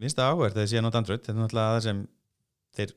minnst 0.00 0.18
það 0.18 0.32
áhverð 0.34 0.62
ég 0.64 0.70
sé 0.72 0.80
að 0.80 0.86
nota 0.86 1.00
Android. 1.02 1.22
Þetta 1.22 1.34
er 1.36 1.40
náttúrulega 1.44 1.74
það 1.76 1.84
sem 1.86 2.02
þeir 2.78 2.94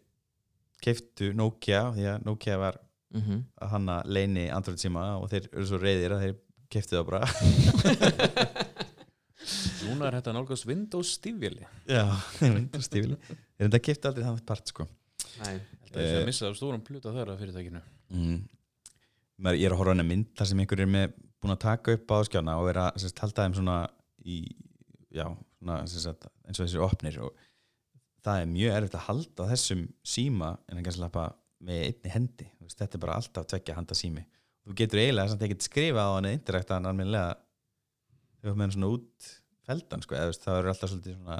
keiftu 0.84 1.30
Nokia 1.38 1.84
því 1.96 2.08
að 2.14 2.26
Nokia 2.28 2.58
var 2.62 2.80
mm 3.14 3.44
að 3.62 3.70
hanna 3.76 4.00
leini 4.10 4.48
Android 4.50 4.82
síma 4.82 5.04
og 5.22 5.28
þeir 5.30 5.46
eru 5.52 5.66
svo 5.70 5.78
reyðir 5.78 6.16
að 6.16 6.24
þeir 6.26 6.36
keiftu 6.74 6.98
það 6.98 7.06
bara. 7.12 7.22
Núna 9.84 10.08
er 10.08 10.18
þetta 10.18 10.34
nálgast 10.34 10.66
Windows 10.70 11.10
stífjöli 11.18 11.66
Já, 11.90 12.06
Windows 12.42 12.88
stífili 12.88 13.18
er 13.20 13.68
þetta 13.68 13.82
keiftu 13.84 14.10
aldrei 14.10 14.24
þannig 14.26 14.46
part 14.48 14.72
sko. 14.72 14.86
Nei. 15.44 15.58
Það 15.92 16.02
er 16.04 16.20
að 16.22 16.30
missa 16.30 16.48
af 16.50 16.56
stóran 16.58 16.84
pluta 16.86 17.14
þar 17.14 17.34
að 17.34 17.42
fyrirtækinu. 17.44 17.82
mm. 18.14 18.38
Ég 19.54 19.66
er 19.68 19.74
að 19.76 19.80
horfa 19.82 19.92
á 19.92 19.96
hana 19.98 20.06
mynd 20.08 20.30
þar 20.38 20.50
sem 20.50 20.62
einhver 20.64 20.82
er 20.86 20.90
með 20.90 21.14
búin 21.44 21.54
að 21.54 21.62
taka 21.66 21.96
upp 21.98 22.14
áskjána 22.16 22.56
og 22.62 22.70
er 22.72 22.80
að 22.86 23.06
halda 23.20 23.46
þeim 23.46 23.56
svona 23.58 23.78
í 24.24 24.38
já, 25.14 25.26
svona, 25.60 25.80
sérst, 25.90 26.28
eins 26.48 26.60
og 26.60 26.68
þessir 26.68 26.86
opnir 26.86 27.20
og 27.24 27.48
það 28.24 28.42
er 28.42 28.52
mjög 28.52 28.76
erfitt 28.78 28.98
að 28.98 29.08
halda 29.08 29.48
þessum 29.52 29.88
síma 30.08 30.54
en 30.68 30.80
að 30.80 30.86
kannski 30.88 31.04
lappa 31.04 31.26
með 31.64 31.86
einni 31.88 32.14
hendi. 32.14 32.50
Þú 32.58 32.68
veist, 32.68 32.80
þetta 32.80 32.98
er 32.98 33.04
bara 33.06 33.18
alltaf 33.20 33.48
tvekja 33.52 33.78
handa 33.78 33.98
sími. 33.98 34.24
Þú 34.64 34.76
getur 34.80 35.02
eiginlega 35.02 35.32
samt 35.32 35.44
ekkert 35.48 35.66
skrifað 35.66 36.08
á 36.08 36.16
hann 36.16 36.28
eða 36.30 36.38
indirekta 36.38 36.78
hann 36.78 36.88
almennilega 36.88 37.34
þegar 38.40 38.56
með 38.56 38.66
hann 38.66 38.76
svona 38.78 38.92
út 38.96 39.34
feldan 39.68 40.04
sko, 40.04 40.16
eða 40.20 40.38
það 40.44 40.60
eru 40.60 40.72
alltaf 40.72 40.92
svolítið 40.92 41.18
svona 41.18 41.38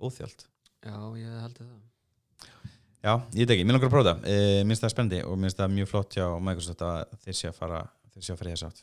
óþjált. 0.00 0.44
Já, 0.80 0.98
ég 1.20 1.38
held 1.44 1.60
það. 1.60 1.78
Já, 3.00 3.14
ég 3.32 3.46
veit 3.46 3.54
ekki, 3.54 3.64
mér 3.64 3.78
langar 3.78 3.88
að 3.88 3.94
prófa 3.94 4.10
það 4.10 4.26
uh, 4.28 4.60
minnst 4.68 4.84
það 4.84 4.92
spendi 4.92 5.18
og 5.24 5.38
minnst 5.40 5.60
það 5.60 5.74
mjög 5.76 5.88
flott 5.88 6.16
hjá 6.18 6.24
Microsoft 6.44 6.82
að 6.84 7.14
þeir 7.24 7.38
sé 7.38 7.48
að 7.48 7.56
fara 7.56 7.80
þeir 8.12 8.26
sé 8.26 8.34
að 8.34 8.40
fara 8.40 8.50
í 8.50 8.54
þess 8.56 8.66
átt. 8.68 8.82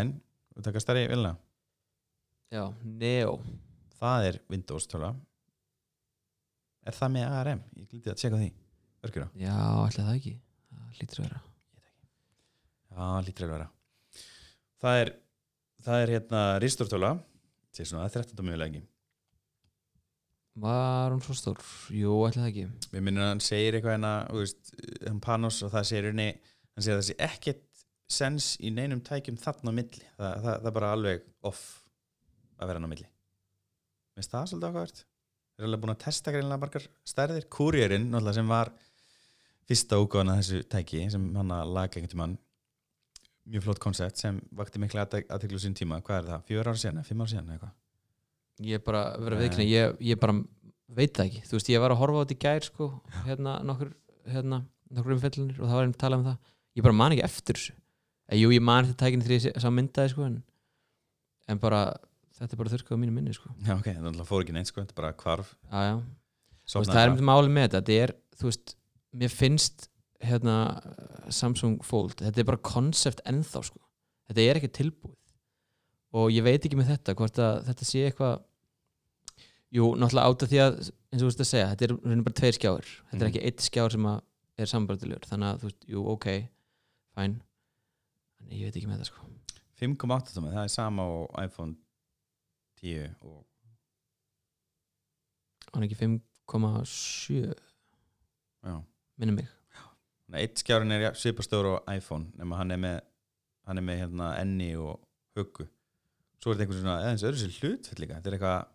En, 0.00 0.10
við 0.56 0.66
taka 0.68 0.82
stærri 0.82 1.06
vilna 1.10 1.36
Já, 2.52 2.66
Neo. 2.84 3.38
Það 3.96 4.26
er 4.28 4.38
Windows 4.52 4.88
töla 4.90 5.14
Er 6.84 6.96
það 6.96 7.12
með 7.14 7.34
ARM? 7.38 7.62
Ég 7.78 7.86
glítið 7.88 8.12
að 8.12 8.18
tjekka 8.20 8.36
á 8.36 8.42
því. 8.42 8.48
Örgjur 9.06 9.26
Já, 9.38 9.56
ætla 9.86 10.06
það 10.08 10.16
ekki. 10.18 10.32
Það 10.72 10.96
hlýtur 10.98 11.20
að 11.20 11.26
vera. 11.28 11.40
Já, 12.92 13.04
lítur 13.26 13.46
að 13.46 13.52
vera. 13.54 13.68
Það 14.82 15.00
er, 15.02 15.12
það 15.86 16.02
er 16.02 16.12
hérna 16.16 16.40
Ristortöla 16.62 17.12
Sér 17.72 17.88
svona, 17.88 18.08
er 18.08 18.16
13. 18.18 18.42
mjögulega 18.44 18.82
Var 20.62 21.14
hún 21.14 21.22
svo 21.24 21.32
stór? 21.38 21.60
Jú, 21.96 22.18
það 22.28 22.48
ekki. 22.50 22.66
Mér 22.92 23.04
minnir 23.06 23.24
að 23.24 23.30
hann 23.30 23.40
segir 23.40 23.78
eitthvað 23.78 23.94
hérna 23.94 24.12
þú 24.28 24.42
hann 25.06 25.22
Panos 25.24 25.62
og 25.64 25.72
það 25.72 25.86
segir 25.88 26.08
henni 26.10 26.26
hann 26.34 26.84
segir 26.84 26.98
að 26.98 27.00
það 27.00 27.08
sé 27.08 27.16
ekkert 27.30 27.62
sens 28.10 28.54
í 28.60 28.72
neinum 28.74 29.00
tækjum 29.04 29.38
þarna 29.40 29.72
á 29.72 29.78
milli. 29.78 30.04
Það, 30.18 30.34
það, 30.34 30.52
það 30.52 30.68
er 30.70 30.76
bara 30.80 30.92
alveg 30.96 31.24
off 31.48 31.64
að 32.58 32.68
vera 32.70 32.80
hann 32.80 32.90
á 32.90 32.92
milli. 32.92 33.08
Mér 34.12 34.20
finnst 34.20 34.34
það 34.34 34.50
svolítið 34.50 34.70
ákvæðart 34.72 35.02
Þeir 35.52 35.66
eru 35.66 35.68
alveg 35.68 35.82
búin 35.82 35.92
að 35.92 36.00
testa 36.00 36.32
greinlega 36.32 36.60
margar 36.62 36.84
stærðir. 37.06 37.44
Kúrierinn, 37.52 38.06
náttúrulega 38.08 38.36
sem 38.38 38.48
var 38.48 38.70
fyrsta 39.68 39.98
úgóðan 40.00 40.32
að 40.32 40.38
þessu 40.40 40.68
tæki 40.72 41.02
sem 41.12 41.26
hann 41.36 41.52
að 41.52 41.72
laga 41.76 41.98
einhvern 41.98 42.12
tímann. 42.14 42.36
Mjög 43.52 43.66
flott 43.66 43.82
koncept 43.82 44.22
sem 44.22 44.38
vakti 44.56 44.80
mikla 44.80 45.04
aðteklu 45.04 45.60
sín 45.60 45.76
tíma, 45.76 46.00
hvað 46.06 46.18
er 46.22 46.28
það, 46.30 46.44
fjör 46.48 46.70
ár 46.72 46.80
síðan, 46.80 47.04
fimm 47.04 47.24
ár 47.24 47.30
síðan 47.30 47.50
eða 47.50 47.56
eitthvað? 47.58 47.76
Ég 48.70 48.84
bara, 48.86 49.02
vera 49.18 49.38
Nei. 49.38 49.42
viðkynni, 49.42 49.66
ég, 49.68 49.96
ég 50.08 50.20
bara 50.22 50.36
veit 50.98 51.14
það 51.18 51.28
ekki. 51.28 51.44
Þú 51.50 51.58
veist, 51.58 51.70
ég 51.74 51.84
var 51.84 51.94
að 51.94 52.00
horfa 52.00 52.18
á 52.18 52.22
þetta 52.22 52.36
í 52.36 52.42
gær 52.46 52.68
sko 52.68 52.88
hérna 53.26 53.54
nokkur, 53.66 53.92
hérna, 54.32 54.62
nokkur 54.94 55.16
umfellunir 55.18 55.58
og 55.60 55.66
það 55.66 55.78
var 55.78 55.88
einn 55.88 55.96
tala 56.00 56.20
um 56.20 56.26
það. 56.30 56.52
Ég 56.78 56.86
bara 56.86 56.98
man 57.02 57.16
ekki 57.16 57.26
eftir 57.26 57.60
þessu 57.60 57.78
Jú, 58.38 58.48
ég 58.54 58.62
man 58.64 58.86
þetta 58.88 59.04
tækinni 59.04 59.26
þegar 59.26 59.46
ég 59.50 59.60
sá 59.62 59.68
myndaði 59.70 60.12
sko 60.14 60.24
en, 60.26 60.36
en 61.52 61.58
bara, 61.62 61.82
þetta 62.38 62.54
er 62.56 62.60
bara 62.62 62.72
þurrkað 62.72 62.96
á 62.96 63.02
mínu 63.02 63.12
minni 63.16 63.34
sko. 63.36 63.50
Já, 63.66 63.74
ok, 63.76 63.88
það 63.98 64.22
fór 64.28 64.44
ekki 64.44 64.54
neitt 64.56 64.70
sko, 64.70 64.80
þetta 64.84 64.94
er 64.94 65.00
bara 65.02 65.12
hvarf. 65.22 65.54
Já, 65.70 65.80
já. 65.90 65.96
Veist, 66.62 66.76
það 66.76 66.88
er 66.88 66.94
bara. 66.94 67.10
myndið 67.12 67.28
máli 67.28 67.50
með 67.52 67.66
þetta 67.66 67.80
þetta 67.82 67.96
er, 68.06 68.14
þú 68.38 68.48
veist, 68.48 68.74
mér 69.22 69.32
finnst 69.34 69.88
hérna, 70.22 70.54
Samsung 71.34 71.80
Fold 71.84 72.14
þetta 72.22 72.40
er 72.40 72.48
bara 72.48 72.62
konsept 72.62 73.20
ennþá 73.26 73.64
sko. 73.66 73.80
þetta 74.30 74.46
er 74.48 74.60
ekki 74.60 74.70
tilbúið. 74.78 75.18
Og 76.12 76.30
ég 76.32 76.44
veit 76.44 76.64
ekki 76.64 76.76
með 76.78 76.92
þetta 76.94 77.14
hvort 77.18 77.38
að 77.42 77.62
þetta 77.68 77.84
sé 77.88 78.02
eitthvað 78.06 78.40
jú, 79.72 79.86
náttúrulega 79.96 80.28
átt 80.28 80.42
af 80.46 80.50
því 80.52 80.58
að 80.62 80.74
eins 80.82 81.20
og 81.20 81.22
þú 81.22 81.28
veist 81.30 81.42
að 81.44 81.48
segja, 81.50 81.68
þetta 81.72 81.86
er 81.86 81.94
raunin 81.96 82.24
bara 82.26 82.38
tveir 82.40 82.56
skjáir. 82.58 82.88
Þetta 83.10 83.16
er 83.16 83.22
Mhm. 83.22 83.30
ekki 83.32 83.44
eitt 83.48 83.64
skjár 83.66 83.90
sem 83.92 84.06
er 84.62 84.66
sambardilegur 84.68 85.28
þannig 85.28 85.48
að 85.48 85.58
þú 85.62 85.68
veist, 85.68 85.80
jú, 85.88 86.02
ok 86.12 86.26
fæn, 87.16 87.40
en 88.48 88.56
ég 88.56 88.68
veit 88.68 88.76
ekki 88.76 88.90
með 88.90 89.02
þetta 89.02 89.10
sko. 89.12 89.28
5,8 89.82 90.36
tómi, 90.36 90.52
það 90.52 90.66
er 90.66 90.72
sama 90.72 91.06
á 91.06 91.10
iPhone 91.42 91.74
10 92.82 93.14
og 93.26 93.40
hann 95.72 95.82
er 95.82 95.88
ekki 95.88 95.98
5,7 96.02 97.54
já. 98.62 98.74
minnum 99.16 99.38
mig. 99.40 99.48
Eitt 100.32 100.62
skjárin 100.62 100.94
er 100.94 101.16
svipastór 101.18 101.68
á 101.68 101.92
iPhone 101.92 102.30
nema 102.38 102.56
hann 102.60 102.72
er 102.72 102.80
með, 102.80 103.00
hann 103.68 103.80
er 103.80 103.84
með 103.84 103.98
hérna, 104.04 104.30
enni 104.40 104.70
og 104.80 105.00
huggu. 105.36 105.66
Svo 106.40 106.52
er 106.52 106.56
þetta 106.56 106.64
einhvern 106.66 106.80
svona, 106.82 107.00
eða 107.02 107.10
eins 107.12 107.24
og 107.24 107.32
öðru 107.32 107.40
sér 107.42 108.00
líka. 108.00 108.18
Þetta 108.18 108.30
er 108.30 108.36
eitthvað, 108.38 108.70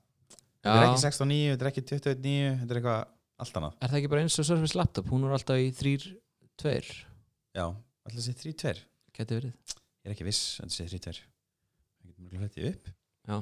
þetta 0.61 0.75
er 0.75 0.85
ekki 0.87 1.01
16.9 1.05 1.39
þetta 1.53 1.65
er 1.65 1.71
ekki 1.71 1.85
21.9, 1.87 2.35
þetta 2.61 2.75
er 2.75 2.81
eitthvað 2.81 3.01
allt 3.37 3.59
annað. 3.59 3.79
Er 3.79 3.91
það 3.91 3.99
ekki 4.01 4.11
bara 4.13 4.25
eins 4.25 4.37
og 4.37 4.49
Surface 4.49 4.77
Laptop? 4.77 5.09
Hún 5.13 5.25
er 5.25 5.37
alltaf 5.37 5.61
í 5.61 5.71
3-2 5.81 6.77
já, 7.57 7.65
alltaf 7.65 8.21
sé 8.27 8.37
3.2 8.37 8.77
Geti 9.17 9.33
verið. 9.33 9.53
Ég 10.05 10.11
er 10.11 10.13
ekki 10.13 10.25
viss 10.27 10.59
að 10.61 10.67
þetta 10.67 10.75
sé 10.77 10.87
3.2 10.93 11.13
það 11.17 12.09
getur 12.11 12.25
mjög 12.27 12.43
hluti 12.43 12.65
upp. 12.69 12.89
Já. 13.27 13.37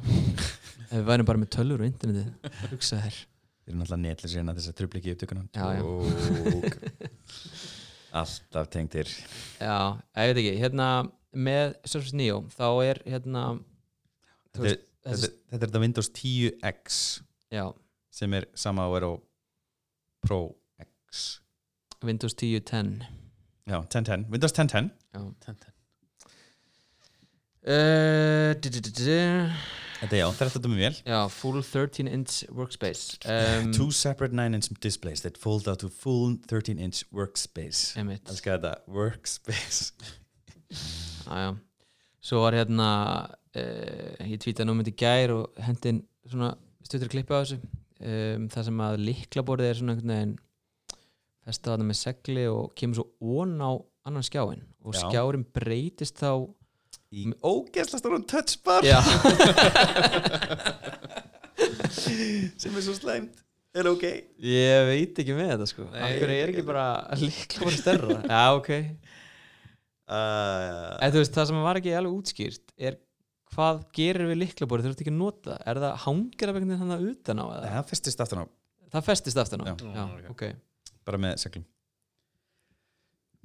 Ef 0.86 0.94
við 0.94 1.08
værum 1.10 1.28
bara 1.28 1.42
með 1.42 1.50
tölur 1.56 1.84
og 1.84 1.90
internetið 1.90 2.70
Hugsa 2.72 3.00
þér. 3.04 3.18
Þeir 3.66 3.74
eru 3.74 3.80
náttúrulega 3.82 4.02
netlisirina 4.06 4.56
þess 4.56 4.72
að 4.72 4.78
trubli 4.80 5.02
ekki 5.02 5.14
já. 5.52 5.84
Tók. 6.56 6.80
alltaf 8.22 8.72
tengdir. 8.72 9.12
Já, 9.60 9.78
ég 10.16 10.32
veit 10.32 10.42
ekki 10.42 10.56
Hérna 10.62 10.90
með 11.36 11.76
Surface 11.84 12.16
Neo 12.16 12.42
Þá 12.56 12.68
er 12.86 13.02
hérna 13.04 13.44
þetta 14.56 14.70
er, 14.70 14.84
þetta, 15.10 15.32
þetta 15.52 15.60
er 15.60 15.66
þetta 15.66 15.82
Windows 15.84 16.12
10X 16.16 17.02
Já, 17.52 17.66
sem 18.16 18.38
er 18.40 18.48
sama 18.56 18.88
og 18.88 18.96
er 19.02 19.08
á 19.12 19.14
Pro 20.26 20.40
X. 20.82 21.26
Windows 22.06 22.34
10 22.34 22.64
10 22.64 23.04
já, 23.66 23.78
1010, 23.82 24.30
Windows 24.32 24.54
1010 24.54 24.94
Já. 25.16 25.56
Du- 28.62 28.70
du- 28.70 28.82
du. 28.82 29.52
þetta 30.02 30.14
er 30.14 30.20
já, 30.20 30.28
13 30.38 30.66
um 30.68 30.76
vel 30.78 30.94
Já, 31.06 31.20
full 31.32 31.62
13 31.64 32.08
inch 32.08 32.44
workspace. 32.52 33.18
Um, 33.26 33.72
Two 33.74 33.92
separate 33.92 34.36
9-inch 34.36 34.70
displays 34.82 35.22
that 35.22 35.38
fold 35.38 35.68
out 35.68 35.80
to 35.80 35.90
full 35.90 36.36
13-inch 36.52 37.06
workspace. 37.12 37.96
Einmitt. 37.98 38.28
Elskar 38.30 38.60
þetta, 38.60 38.76
workspace. 38.88 39.94
Já, 41.26 41.38
já. 41.40 41.56
Svo 42.26 42.42
var 42.42 42.54
hérna 42.58 42.90
uh, 43.56 44.26
ég 44.26 44.40
tweetaði 44.42 44.66
nú 44.68 44.74
myndi 44.78 44.94
gær 44.98 45.32
og 45.34 45.58
hendin 45.62 46.04
svona 46.26 46.52
stuttur 46.86 47.10
klippi 47.10 47.34
á 47.34 47.42
þessu. 47.42 47.58
Um, 48.02 48.48
það 48.52 48.66
sem 48.68 48.82
að 48.86 48.96
liklaborðið 49.08 49.70
er 49.72 49.78
svona 49.80 49.94
einhvern 49.96 50.14
veginn 50.14 50.34
festað 51.46 51.72
þarna 51.76 51.88
með 51.92 52.00
segli 52.02 52.46
og 52.52 52.74
kemur 52.78 53.00
svo 53.00 53.06
ón 53.42 53.54
á 53.62 53.72
annan 54.06 54.24
skjáin 54.26 54.62
og 54.86 54.94
Já. 54.96 55.02
skjárin 55.08 55.46
breytist 55.56 56.20
þá 56.22 56.32
í 57.16 57.30
ógeðsla 57.46 58.00
stórum 58.02 58.26
touchbar 58.28 58.86
sem 61.96 62.76
er 62.76 62.84
svo 62.84 62.96
slæmt. 62.98 63.42
Er 63.76 63.88
ok? 63.92 64.04
Ég 64.40 64.86
veit 64.88 65.18
ekki 65.20 65.34
með 65.36 65.50
þetta 65.52 65.66
sko. 65.68 65.86
Af 65.92 66.14
hverju 66.22 66.36
er 66.46 66.52
ekki 66.54 66.64
bara 66.68 66.86
líkla 67.20 67.66
bara 67.66 67.76
stærra? 67.80 68.18
Já, 68.32 68.44
ok. 68.56 68.70
Uh, 70.06 70.94
En 71.02 71.12
þú 71.12 71.20
veist, 71.24 71.34
það 71.36 71.50
sem 71.50 71.60
var 71.66 71.80
ekki 71.82 71.96
alveg 71.98 72.14
útskýrt 72.22 72.72
er 72.78 73.00
hvað 73.56 73.82
gerir 73.96 74.30
við 74.30 74.40
líklaborið 74.44 74.88
þú 74.88 74.92
ert 74.94 75.02
ekki 75.04 75.12
að 75.14 75.20
nota? 75.20 75.58
Er 75.68 75.80
það 75.82 75.98
hangir 76.06 76.52
af 76.52 76.60
einhvern 76.60 76.72
veginn 76.76 76.94
hann 76.94 77.10
utan 77.12 77.42
á 77.42 77.46
eða? 77.50 77.72
það 77.80 77.90
festist 77.92 78.24
aftan 78.24 78.44
á. 78.44 78.46
Það 78.96 79.08
festist 79.10 79.42
aftan 79.44 79.66
á? 79.66 79.68
Já. 79.72 79.76
Já, 79.98 80.06
ok. 80.32 80.44
Bara 81.08 81.22
með 81.26 81.34
seglum 81.44 81.66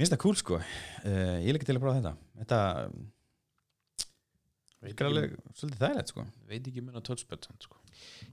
finnst 0.00 0.14
það 0.14 0.22
cool 0.24 0.38
sko. 0.40 0.60
Uh, 1.04 1.36
ég 1.40 1.50
ekki 1.60 1.68
til 1.68 1.76
að 1.76 1.84
prófa 1.84 1.98
þetta. 2.00 2.14
Þetta 2.40 2.60
er 5.04 5.10
alveg 5.10 5.34
svolítið 5.52 5.82
þægilegt 5.82 6.12
sko. 6.14 6.24
Veit 6.48 6.70
ekki 6.70 6.84
minna 6.84 7.02
touchpad 7.04 7.50
sko. 7.60 7.80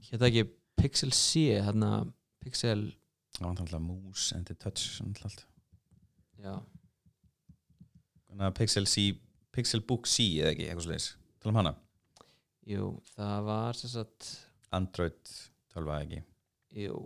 Hérna 0.08 0.30
ekki 0.30 0.46
Pixel 0.78 1.12
C 1.12 1.44
hérna 1.58 1.90
Pixel 2.40 2.86
það 3.36 3.44
var 3.44 3.62
alltaf 3.64 3.82
mús 3.84 4.30
en 4.34 4.46
þetta 4.46 4.54
er 4.54 4.62
touch 4.64 4.86
að 8.48 8.56
Pixel 8.58 8.86
C 8.88 9.10
Pixel 9.54 9.82
Book 9.84 10.08
C 10.08 10.30
eða 10.38 10.54
ekki 10.54 10.68
eitthvað 10.68 10.86
svolítið 10.86 11.08
tala 11.42 11.52
um 11.52 11.60
hana. 11.60 11.74
Jú, 12.68 12.90
það 13.14 13.48
var 13.48 13.78
sem 13.78 13.92
sagt 13.92 14.30
Android 14.76 15.18
12 15.74 15.88
eða 15.88 15.98
ekki. 16.04 16.22
Jú, 16.84 16.98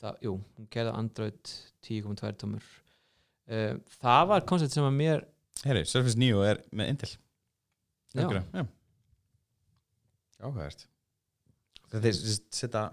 það, 0.00 0.18
jú 0.26 0.34
hún 0.38 0.70
gerði 0.74 0.96
Android 1.00 1.54
10.2 1.86 2.34
tómur 2.40 2.68
uh, 3.50 3.76
Það 4.00 4.26
var 4.32 4.46
koncept 4.48 4.76
sem 4.76 4.86
að 4.86 4.96
mér 4.98 5.24
Herri, 5.64 5.84
Surface 5.88 6.18
Neo 6.20 6.42
er 6.44 6.60
með 6.74 6.90
Intel. 6.92 7.12
Já. 8.14 8.64
Áhugavert. 10.44 10.84
Þeir 11.94 12.16
setja 12.52 12.84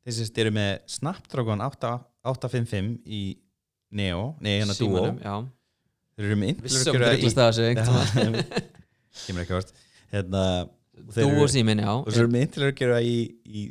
Þeir 0.00 0.16
sem 0.16 0.38
eru 0.40 0.52
með 0.56 0.70
Snapdragon 0.88 1.60
8, 1.66 1.90
855 2.30 2.92
í 3.04 3.22
Neo, 3.98 4.22
nei 4.40 4.54
hérna 4.60 4.76
Duo. 4.78 5.02
Þeir 6.16 6.28
eru 6.30 6.38
með 6.40 6.52
Intel. 6.54 6.70
Kemur 9.26 9.42
ekki 9.42 9.56
vart 9.56 9.74
hérna, 10.14 10.44
þeir 11.14 11.26
og 11.42 11.50
símin, 11.50 11.82
já. 11.82 11.90
svo 12.14 12.22
eru 12.22 12.30
með 12.32 12.46
Intel 12.46 12.66
örgjörða 12.68 13.00
í, 13.06 13.16
í 13.46 13.64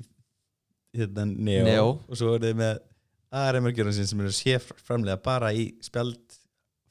hérna 1.00 1.26
Neo, 1.30 1.66
Neo. 1.68 1.90
og 2.06 2.20
svo 2.20 2.36
eru 2.36 2.50
þeir 2.50 2.60
með 2.60 2.82
ARM 3.30 3.70
örgjörðan 3.70 3.94
sin 3.94 4.08
sem 4.10 4.22
eru 4.24 4.34
séf 4.34 4.72
framlega 4.82 5.20
bara 5.22 5.52
í 5.54 5.70
spjald 5.86 6.38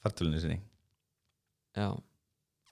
fartölunni 0.02 0.40
sinni. 0.42 0.60
Já, 1.74 1.90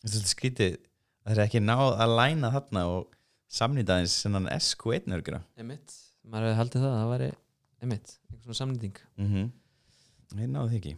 þetta 0.04 0.20
er 0.20 0.30
skrítið 0.30 0.76
að 0.76 1.30
þeir 1.30 1.36
eru 1.36 1.44
ekki 1.46 1.62
náð 1.64 1.94
að 2.04 2.14
læna 2.20 2.50
þarna 2.54 2.84
og 2.92 3.16
samnýta 3.50 3.98
eins 4.00 4.14
sennan 4.22 4.46
SQ1 4.50 5.10
örgjörða 5.16 5.42
emitt 5.62 5.94
Maður 6.26 6.48
hefði 6.48 6.58
haldið 6.60 6.84
það, 6.84 6.94
það 6.96 7.10
væri 7.12 7.28
emitt 7.86 8.12
einhver 8.30 8.46
svona 8.46 8.60
samnýting. 8.60 8.96
Mm 9.16 9.28
-hmm. 9.32 9.50
þeir 10.32 10.48
náðu 10.50 10.70
því 10.70 10.78
ekki. 10.80 10.94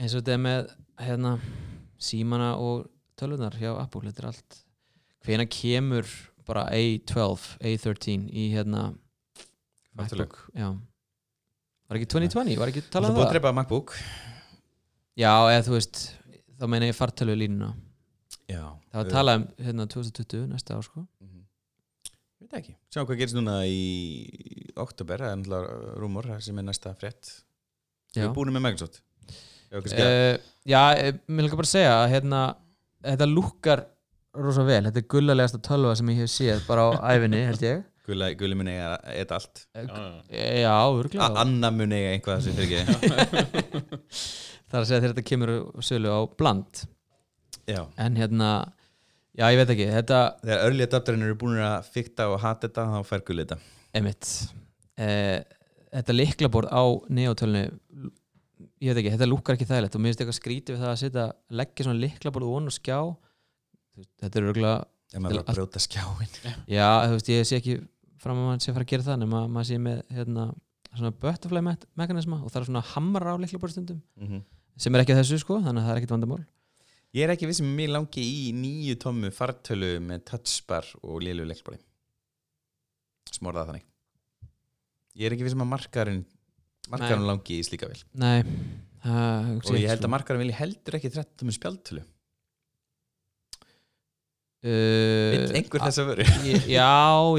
Eins 0.00 0.14
og 0.14 0.20
þetta 0.20 0.32
er 0.32 0.42
með 0.44 0.70
hérna, 1.00 1.32
símana 2.00 2.50
og 2.56 2.86
tölvunar 3.20 3.56
hjá 3.60 3.74
Apple, 3.76 4.08
þetta 4.08 4.22
er 4.22 4.28
allt 4.30 4.60
hvena 5.24 5.44
kemur 5.44 6.06
bara 6.48 6.68
A12, 6.72 7.58
A13 7.60 8.30
í 8.32 8.48
hérna. 8.52 8.94
MacBook? 9.92 10.48
Já 10.54 10.76
var 11.90 11.98
ekki 11.98 12.10
2020, 12.14 12.58
var 12.60 12.70
ekki 12.72 12.84
Það 12.86 12.92
talað 12.94 13.10
um 13.10 13.16
búið 13.18 13.24
að 13.24 13.28
það? 13.28 13.36
drepa 13.36 13.52
MacBook? 13.58 13.94
Já, 15.18 15.32
eða 15.50 15.64
þú 15.66 15.76
veist 15.76 16.02
þá 16.60 16.64
meina 16.70 16.88
ég 16.90 16.96
fartölu 16.96 17.36
línuna. 17.36 17.72
Já 18.50 18.62
það 18.90 18.98
var 19.02 19.12
talað 19.12 19.40
um 19.40 19.46
hérna 19.66 19.86
2020 19.90 20.48
næsta 20.50 20.78
ár 20.78 20.86
sko. 20.86 21.04
Mm 21.22 21.36
Veit 22.40 22.54
ekki, 22.56 22.72
sjá 22.88 23.02
hvað 23.04 23.18
gerist 23.20 23.36
núna 23.36 23.58
í 23.68 23.80
oktober, 24.80 25.20
það 25.20 25.30
er 25.30 25.40
náttúrulega 25.42 25.90
rúmur 26.00 26.28
sem 26.40 26.56
er 26.58 26.64
næsta 26.64 26.94
frétt. 26.96 27.28
Við 28.14 28.16
Já, 28.16 28.24
erum 28.24 28.36
búin 28.38 28.52
með 28.54 28.64
Microsoft. 28.64 29.02
Já, 29.70 29.76
að 29.76 30.00
uh, 30.06 30.46
já 30.66 30.80
eh, 30.98 31.18
mér 31.28 31.46
vil 31.46 31.58
bara 31.60 31.70
segja 31.70 31.92
að 31.98 32.06
hérna, 32.14 32.40
þetta 33.06 33.28
lukkar 33.30 33.84
rosa 34.40 34.64
vel, 34.66 34.80
þetta 34.88 35.02
er 35.02 35.06
gullalegasta 35.14 35.60
tölva 35.68 35.92
sem 36.00 36.10
ég 36.14 36.22
hef 36.24 36.32
séð 36.32 36.64
bara 36.66 36.88
á 36.90 37.12
æfinni 37.12 37.44
held 37.44 37.62
ég 37.66 37.84
Gulli, 38.08 38.30
gulli 38.40 38.56
mun 38.56 38.70
eiga 38.72 38.94
eitt 39.12 39.32
allt. 39.34 39.66
Eh, 39.76 39.84
já, 39.84 39.98
já. 40.32 40.62
Já, 40.64 40.74
örgulega 40.96 41.42
Anna 41.42 41.70
mun 41.74 41.92
eiga 41.94 42.14
einhvað 42.14 42.46
sem 42.46 42.56
fyrir 42.56 42.80
ekki. 42.80 43.82
Það 44.70 44.78
er 44.78 44.80
að 44.80 44.88
segja 44.88 45.00
þegar 45.00 45.12
þetta 45.12 45.26
kemur 45.26 45.52
sölu 45.82 46.14
á 46.14 46.20
bland. 46.38 46.82
Já. 47.70 47.82
En 48.00 48.16
hérna, 48.18 48.50
já 49.36 49.44
ég 49.50 49.60
veit 49.60 49.72
ekki 49.74 49.88
þetta, 49.90 50.20
Þegar 50.44 50.64
early 50.66 50.86
adapterinn 50.86 51.26
eru 51.26 51.38
búin 51.38 51.62
að 51.66 51.90
fykta 51.94 52.28
og 52.30 52.38
hata 52.42 52.68
þetta 52.68 52.86
þá 52.94 53.08
fær 53.08 53.24
gulli 53.26 53.44
þetta. 53.44 53.58
Emitt 53.98 54.30
eh, 55.02 55.42
þetta 55.90 56.16
liklaborð 56.16 56.70
á 56.70 56.82
neotölunni 57.10 57.66
ég 58.80 58.94
veit 58.94 59.02
ekki, 59.02 59.12
þetta 59.16 59.28
lukkar 59.28 59.58
ekki 59.58 59.68
þægilegt 59.68 59.96
og 59.96 60.02
mér 60.02 60.12
finnst 60.12 60.22
eitthvað 60.24 60.38
skrítið 60.38 60.76
við 60.76 60.84
það 60.84 60.92
að 60.92 61.00
setja 61.02 61.26
leggja 61.60 61.86
svona 61.86 62.02
liklaborð 62.04 62.48
og 62.48 62.70
og 62.70 62.76
skjá. 62.76 62.98
Þetta 64.22 64.40
er 64.40 64.48
örgulega 64.48 64.78
Ef 65.10 65.18
maður 65.18 65.40
var 65.40 65.48
að 65.50 65.56
brjóta 65.58 65.80
skjáin. 65.82 66.34
Já, 66.70 66.86
þú 67.08 67.16
veist, 67.16 67.30
ég 67.32 67.46
sé 67.48 67.58
ekki 67.58 67.76
fram 68.22 68.38
að 68.38 68.46
maður 68.50 68.62
sé 68.66 68.74
fara 68.76 68.84
að 68.86 68.90
gera 68.92 69.06
það 69.08 69.24
að 69.26 69.32
maður 69.50 69.66
sé 69.70 69.78
með 69.82 70.00
hérna, 70.14 70.44
svona 70.94 71.10
butterfly 71.24 71.62
me- 71.66 71.76
mekanisma 71.98 72.38
og 72.44 72.50
það 72.52 72.60
er 72.60 72.68
svona 72.70 72.82
hamra 72.94 73.34
á 73.34 73.36
liklaborðstundum 73.42 74.00
Mhm. 74.20 74.42
sem 74.76 74.94
er 74.94 75.00
ekki 75.04 75.16
þessu 75.18 75.38
sko, 75.42 75.58
þannig 75.64 75.82
að 75.82 75.86
það 75.88 75.94
er 75.96 76.00
ekkit 76.02 76.14
vandamál. 76.14 76.44
Ég 77.14 77.24
er 77.26 77.32
ekki 77.34 77.46
vissum 77.50 77.66
að 77.66 77.76
mér 77.80 77.90
langi 77.96 78.22
í 78.22 78.52
nýju 78.54 78.94
tommu 79.02 79.30
fartölu 79.34 79.98
með 79.98 80.24
touchbar 80.30 80.86
og 81.02 81.20
lélu 81.22 81.42
leikbóri 81.48 81.78
Smorða 83.30 83.64
það 83.64 83.70
þannig. 83.70 83.86
Ég 85.18 85.26
er 85.26 85.34
ekki 85.36 85.46
vissum 85.46 85.62
að 85.64 85.70
markarinn 85.74 86.22
markarinn 86.90 87.26
langi 87.26 87.58
í 87.58 87.64
slíka 87.66 87.88
vel 87.90 87.98
Nei 88.14 88.42
það, 89.02 89.50
og 89.66 89.76
ég 89.78 89.88
held 89.90 90.06
að 90.06 90.12
markarinn 90.14 90.42
vilji 90.44 90.56
heldur 90.58 90.98
ekki 90.98 91.10
13 91.10 91.36
tommu 91.42 91.54
spjaldtölu 91.56 92.02
uh, 94.60 95.50
einhver 95.56 95.82
þess 95.86 96.00
að 96.02 96.08
veru 96.12 96.26
Ég- 96.50 96.66
Já, 96.70 96.88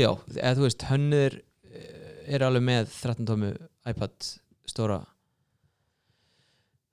já, 0.02 0.12
eða 0.40 0.54
þú 0.58 0.66
veist 0.68 0.86
hönnur 0.90 1.40
er 2.32 2.46
alveg 2.48 2.64
með 2.64 2.92
13 2.94 3.28
tómu 3.28 3.50
iPad 3.92 4.28
stóra. 4.70 5.00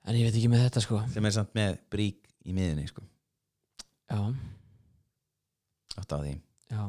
En 0.08 0.16
ég 0.16 0.24
veit 0.26 0.34
ekki 0.38 0.48
með 0.50 0.64
þetta 0.66 0.82
sko. 0.82 1.00
Sem 1.12 1.26
er 1.28 1.34
samt 1.36 1.52
með 1.54 1.76
brík 1.92 2.22
í 2.48 2.54
miðinni 2.56 2.86
sko. 2.88 3.04
Já, 4.08 4.18
átt 6.00 6.14
á 6.14 6.18
því. 6.22 6.32
Já, 6.72 6.80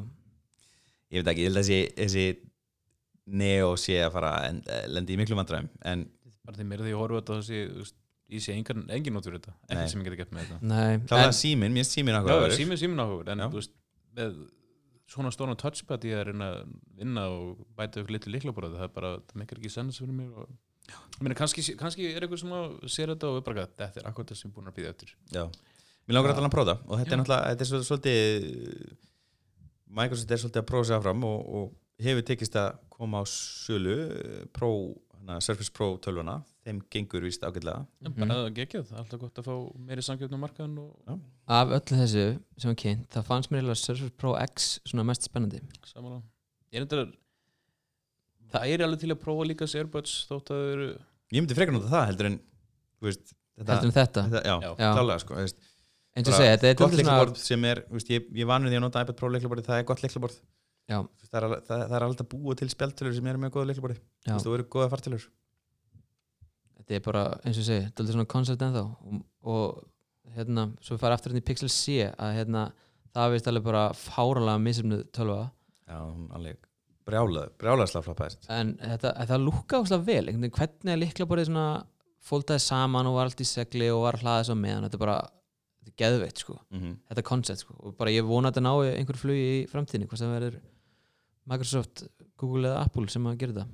ég 1.12 1.20
veit 1.20 1.30
ekki, 1.34 1.44
ég 1.44 1.50
held 1.50 1.60
að 1.60 1.68
þessi, 1.68 1.80
þessi 2.00 2.24
Neo 3.40 3.74
sé 3.78 4.00
að 4.02 4.14
fara 4.16 4.30
en, 4.48 4.62
lendi 4.90 5.14
í 5.14 5.18
miklu 5.20 5.36
vandræðum 5.38 5.68
en 5.86 6.00
bara 6.42 6.56
því 6.56 6.64
meira 6.66 6.82
því 6.86 6.90
ég 6.94 6.98
horfa 6.98 7.20
á 7.20 7.22
þetta 7.36 7.84
þá 8.30 8.36
ég 8.36 8.44
sé 8.44 8.54
engin, 8.54 8.84
engin 8.94 9.14
nótur 9.16 9.34
þetta 9.38 9.52
Nei. 9.56 9.74
ekkert 9.74 9.90
sem 9.92 10.00
ég 10.00 10.08
geti 10.10 10.20
gert 10.22 10.32
með 10.36 10.46
þetta 10.46 10.70
nei 10.70 11.00
kláða 11.10 11.26
en, 11.26 11.36
síminn, 11.40 11.74
mér 11.74 11.82
finnst 11.84 11.96
síminn 11.98 12.14
Já, 12.14 12.20
áhugaverður. 12.22 12.56
síminn 12.60 12.80
síminn 12.80 13.02
áhugur 13.04 13.30
en 13.34 13.42
þú 13.48 13.58
veist, 13.58 13.72
með 14.16 14.36
svona 15.10 15.32
stóna 15.34 15.56
touchpad 15.58 16.04
ég 16.06 16.14
er 16.20 16.28
að 16.30 16.30
reyna 16.30 16.48
að 16.54 16.74
vinna 17.00 17.24
og 17.34 17.64
bæta 17.78 18.00
ykkur 18.04 18.14
litlu 18.14 18.34
líklaborð 18.36 18.76
það 18.78 18.86
er 18.86 18.92
bara, 18.94 19.10
það 19.26 19.40
meikar 19.42 19.58
ekki 19.58 19.72
sens 19.74 19.98
fyrir 19.98 20.14
mér 20.14 20.30
og 20.44 20.52
ég 20.90 21.24
meina, 21.26 21.34
kannski, 21.38 21.64
kannski 21.80 22.06
er 22.14 22.22
eitthvað 22.22 22.42
sem 22.44 22.54
að 22.54 22.78
sér 22.94 23.12
þetta 23.16 23.30
og 23.32 23.40
er 23.40 23.46
bara, 23.50 23.66
þetta 23.66 24.00
er 24.04 24.08
akkurat 24.10 24.30
það 24.30 24.38
sem 24.40 24.48
ég 24.48 24.54
er 24.54 24.56
búin 24.60 24.70
að 24.70 24.78
býða 24.78 24.92
eftir 24.94 25.12
Já, 25.34 25.44
mér 26.06 26.16
langar 26.18 26.32
alltaf 26.36 26.46
að 26.46 26.54
prófa 26.54 26.70
það 26.70 26.86
og 26.86 27.02
þetta 27.02 27.10
Já. 27.10 27.16
er 27.16 27.22
náttúrulega, 27.24 27.50
þetta 27.50 27.66
er 27.66 27.70
svol- 27.72 27.86
svolítið 27.90 28.96
Microsoft 30.00 30.30
er 30.30 30.40
svolítið 30.44 30.62
að 30.62 30.68
prófa 30.70 30.86
sig 30.90 30.96
áfram 31.00 31.24
og, 31.26 31.38
og 31.60 32.04
hefur 32.06 32.26
tekist 32.30 32.56
að 32.60 32.70
koma 32.94 33.20
á 33.20 33.24
sölu 33.26 33.96
eh, 34.14 34.44
Pro, 34.54 34.70
hana, 35.18 35.40
Surface 35.42 35.72
Pro 35.74 35.96
12 35.98 36.22
þeim 36.66 36.80
gengur 36.92 37.24
víst 37.24 37.44
ágætlega. 37.46 37.86
En 38.04 38.16
bara 38.18 38.36
það 38.42 38.50
geggjað, 38.58 38.90
alltaf 39.00 39.22
gott 39.22 39.40
að 39.40 39.46
fá 39.48 39.54
meiri 39.88 40.04
samgjöfn 40.04 40.36
á 40.36 40.40
markaðan 40.42 40.76
og 40.82 41.14
af 41.48 41.72
öllu 41.78 42.00
þessu 42.02 42.24
sem 42.60 42.68
var 42.72 42.78
kynnt, 42.82 43.06
það 43.14 43.26
fannst 43.30 43.50
mér 43.52 43.62
eiginlega 43.62 43.80
Surface 43.80 44.12
Pro 44.20 44.34
X 44.44 44.68
svona 44.84 45.06
mest 45.08 45.24
spennandi. 45.30 45.62
Samanlega 45.88 46.20
ég 46.70 46.78
er 46.78 46.86
endur 46.86 47.08
það 48.50 48.74
er 48.74 48.84
alveg 48.86 49.02
til 49.02 49.10
að 49.14 49.20
prófa 49.24 49.46
líka 49.48 49.68
Airbuds 49.70 50.14
þótt 50.30 50.52
að 50.54 50.60
þau 50.62 50.70
eru 50.74 50.88
Ég 51.30 51.42
myndi 51.44 51.56
frekar 51.56 51.76
nota 51.76 51.90
það 51.90 52.06
heldur 52.10 52.28
en 52.30 52.38
þú 52.40 53.06
veist, 53.08 53.34
þetta, 53.58 53.74
heldur 53.74 53.90
en 53.90 53.96
þetta? 53.96 54.24
þetta 54.30 54.40
já, 54.50 54.54
Já. 54.66 54.88
Klálega 54.96 55.22
sko, 55.22 55.36
þú 55.36 55.44
veist, 55.46 55.60
eins 56.10 56.24
og 56.26 56.32
bara 56.32 56.40
segja, 56.40 56.54
þetta 56.56 56.70
er 56.70 56.78
gott 56.80 56.94
dálítið 56.94 57.10
svona 57.10 57.44
sem 57.44 57.66
er, 57.70 57.82
þú 57.86 57.98
veist, 57.98 58.10
ég, 58.10 58.30
ég 58.40 58.48
vanur 58.50 58.72
því 58.72 58.80
að 58.80 58.84
nota 58.86 59.04
iPad 59.04 59.18
Pro 59.20 59.30
leiklaborði, 59.30 59.66
það 59.68 59.78
er 59.82 59.86
gott 59.90 60.02
leiklaborð 60.04 60.40
Já. 60.90 60.96
Þú 60.98 61.22
veist, 61.22 61.30
það 61.30 61.38
er, 61.46 61.54
það, 61.68 61.84
það 61.84 61.96
er 62.00 62.06
alltaf 62.08 62.26
að 62.26 62.32
búa 62.34 62.56
til 62.58 62.70
spjaldtölur 62.74 63.14
sem 63.14 63.30
eru 63.30 63.42
með 63.44 63.54
góða 63.54 63.70
leiklaborði 63.70 63.98
þú 64.00 64.34
veist, 64.34 64.48
þú 64.48 64.56
eru 64.56 64.66
góða 64.74 64.90
fartölur 64.96 65.26
þetta 66.90 66.98
er 66.98 67.06
bara, 67.06 67.24
eins 67.46 67.60
og 67.60 67.66
segja, 67.68 67.90
dálítið 67.94 68.16
svona 68.16 68.30
koncept 68.34 68.64
ennþá. 68.66 68.82
Og, 69.06 69.20
og 69.46 70.34
hérna, 70.34 70.66
svo 70.82 70.96
við 70.96 71.04
fara 71.04 71.18
aftur 71.18 71.32
hérna 71.32 71.44
í 71.44 71.46
Pixel 71.46 71.70
C 71.70 72.00
að 72.10 72.34
hérna, 72.38 72.64
það 73.14 73.26
er 73.28 73.36
vist 73.36 73.50
alveg 73.50 73.68
bara 73.70 73.84
fáralega 73.94 74.62
misumnuð 74.64 75.06
tölva. 75.14 75.44
Já, 75.86 76.00
alveg 76.34 76.58
brjálað, 77.10 77.48
brjálaðslega 77.58 78.06
floppaðist 78.06 78.44
en 78.54 78.74
þetta, 78.78 79.14
það 79.26 79.46
lúkka 79.46 79.80
áslega 79.80 80.06
vel. 80.06 80.20
Einhvern 80.20 80.44
veginn, 80.44 80.56
hvernig 80.58 80.94
að 80.94 81.00
líkla 81.00 81.26
bara 81.30 81.46
svona 81.48 81.66
fóltaði 82.30 82.62
saman 82.62 83.08
og 83.08 83.16
var 83.16 83.30
allt 83.30 83.42
í 83.42 83.48
segli 83.48 83.88
og 83.90 84.04
var 84.04 84.18
hlaðið 84.20 84.50
svo 84.50 84.56
meðan? 84.60 84.86
Þetta 84.86 84.98
er 84.98 85.02
bara, 85.02 85.16
þetta 85.80 85.90
þetta 85.90 85.90
er 85.90 85.98
geðveitt 86.04 86.42
sko. 86.44 86.56
Mm 86.70 86.96
þetta 87.10 87.26
koncept 87.26 87.64
sko. 87.64 87.76
Og 87.80 87.96
bara 87.98 88.12
ég 88.14 88.26
vona 88.26 88.50
að 88.50 88.58
þetta 88.58 88.66
nái 88.66 88.98
einhver 88.98 89.18
flugi 89.18 89.46
í 89.60 89.66
framtíðinni 89.70 90.08
hvað 90.10 90.22
sem 90.22 90.34
verður 90.34 90.58
Microsoft, 91.50 92.04
Google 92.38 92.68
eða 92.68 92.84
Apple 92.84 93.08
sem 93.10 93.26
að 93.26 93.38
gera 93.40 93.52
þetta. 93.52 93.66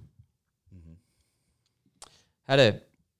Mhm. 0.73 0.97
Herri, 2.49 2.69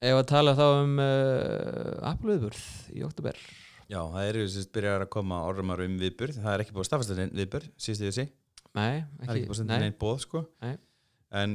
ef 0.03 0.17
að 0.17 0.27
tala 0.29 0.53
þá 0.57 0.65
um 0.67 0.99
uh, 1.01 2.11
Apple 2.11 2.35
viðburð 2.35 2.65
í 2.93 3.05
oktober 3.07 3.39
Já, 3.87 4.01
það 4.11 4.25
eru 4.27 4.41
sérst 4.51 4.73
byrjar 4.75 5.05
að 5.05 5.11
koma 5.13 5.37
orðumar 5.47 5.79
um 5.85 5.93
viðburð. 6.01 6.41
Það 6.43 6.53
er 6.53 6.63
ekki 6.63 6.73
búið 6.75 6.83
að 6.83 6.87
staðfesta 6.89 7.15
neinn 7.15 7.37
viðburð 7.37 7.67
síðustu 7.79 8.03
við 8.03 8.15
sig, 8.17 8.33
Nei, 8.75 8.97
það 8.99 9.29
er 9.29 9.37
ekki 9.37 9.47
búið 9.47 9.53
að 9.53 9.59
senda 9.61 9.77
nei, 9.77 9.83
neinn 9.85 9.95
bóð 10.01 10.17
sko. 10.25 10.41
Nei. 10.65 10.73
en 11.39 11.53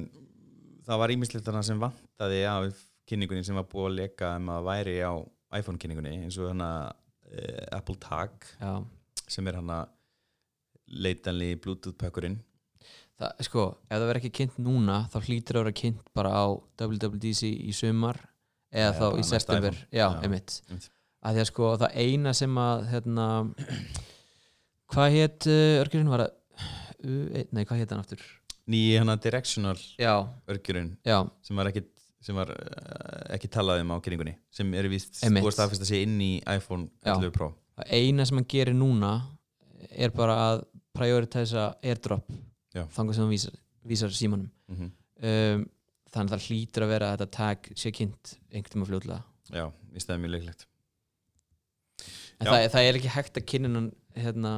það 0.86 1.02
var 1.02 1.12
ímislegt 1.12 1.44
þarna 1.46 1.62
sem 1.68 1.82
vantaði 1.82 2.40
af 2.48 2.80
kynningunni 3.12 3.44
sem 3.44 3.58
var 3.60 3.68
búið 3.68 3.90
að 3.90 3.98
leka 3.98 4.32
um 4.40 4.48
að 4.54 4.70
væri 4.70 4.96
á 5.04 5.12
iPhone 5.58 5.82
kynningunni 5.82 6.14
eins 6.22 6.40
og 6.40 6.48
hana 6.54 6.70
uh, 6.88 7.66
Apple 7.76 8.00
Tag 8.00 8.48
Já, 8.56 8.72
sem 9.28 9.52
er 9.52 9.60
hana 9.60 9.82
leitanli 10.88 11.52
Bluetooth 11.60 12.00
pökkurinn. 12.00 12.40
Það, 13.20 13.44
sko, 13.44 13.68
ef 13.86 13.92
það 13.92 14.08
verður 14.08 14.22
ekki 14.22 14.34
kynnt 14.40 14.60
núna 14.64 15.02
þá 15.12 15.20
hlýtur 15.28 15.60
að 15.60 15.66
vera 15.66 15.78
kynnt 15.84 16.12
bara 16.16 16.32
á 16.32 16.44
WWDC 16.80 17.52
í 17.68 17.76
sumar 17.76 18.24
eða 18.72 18.90
Já, 18.90 18.98
þá 18.98 19.06
í 19.20 19.24
september. 19.28 19.78
Já, 19.92 20.06
einmitt. 20.24 20.58
að 21.22 21.36
því 21.36 21.44
að 21.44 21.48
sko 21.50 21.72
það 21.82 21.96
eina 22.04 22.34
sem 22.34 22.58
að 22.58 22.84
hérna 22.92 23.26
hvað 24.92 25.16
hétt 25.16 25.48
uh, 25.48 25.80
örgjurinn 25.82 26.12
var 26.12 26.26
að 26.26 26.32
uh, 26.32 27.42
nei, 27.52 27.64
hvað 27.64 27.82
hétt 27.82 27.94
hann 27.94 28.04
aftur? 28.04 28.22
Nýji 28.72 29.00
hana 29.00 29.16
Directional 29.18 29.78
Já, 29.98 30.14
örgjurinn 30.50 30.94
sem 31.02 31.58
var 31.58 31.72
ekki 31.72 31.84
sem 32.22 32.38
var 32.38 32.52
uh, 32.54 33.34
ekki 33.34 33.50
talað 33.50 33.82
um 33.82 33.94
á 33.94 34.02
kynningunni 34.02 34.36
sem 34.54 34.68
er 34.78 34.86
Einmitt. 34.86 35.42
búið 35.42 35.62
að 35.64 35.82
sig 35.82 36.04
inn 36.06 36.20
í 36.22 36.32
iPhone 36.46 36.88
Já. 37.02 37.16
11 37.16 37.34
Pro. 37.34 37.50
Eina 37.88 38.26
sem 38.28 38.38
hann 38.38 38.48
gerir 38.48 38.76
núna 38.76 39.16
er 39.90 40.12
bara 40.14 40.36
að 40.52 40.64
prioritæsa 40.94 41.72
airdrop 41.82 42.28
þangar 42.72 43.16
sem 43.16 43.24
hann 43.24 43.32
vísar, 43.32 43.54
vísar 43.88 44.12
símanum 44.14 44.50
mm 44.68 44.76
-hmm. 44.76 44.90
um, 45.56 45.64
þannig 46.12 46.28
að 46.28 46.34
það 46.36 46.46
hlýtur 46.48 46.86
að 46.86 46.92
vera 46.92 47.08
að 47.08 47.16
þetta 47.16 47.36
tag 47.38 47.72
sé 47.82 47.92
kynnt 47.94 48.34
einhvern 48.52 48.74
tíma 48.76 48.90
fljóðlega 48.90 49.22
Já, 49.52 49.66
í 49.92 50.02
staðið 50.02 50.22
mjög 50.24 50.34
leiklegt 50.36 50.66
en 52.42 52.48
það, 52.48 52.68
það 52.74 52.88
er 52.88 52.98
ekki 52.98 53.12
hægt 53.16 53.38
að 53.38 53.48
kynna 53.52 53.82
hérna, 54.18 54.52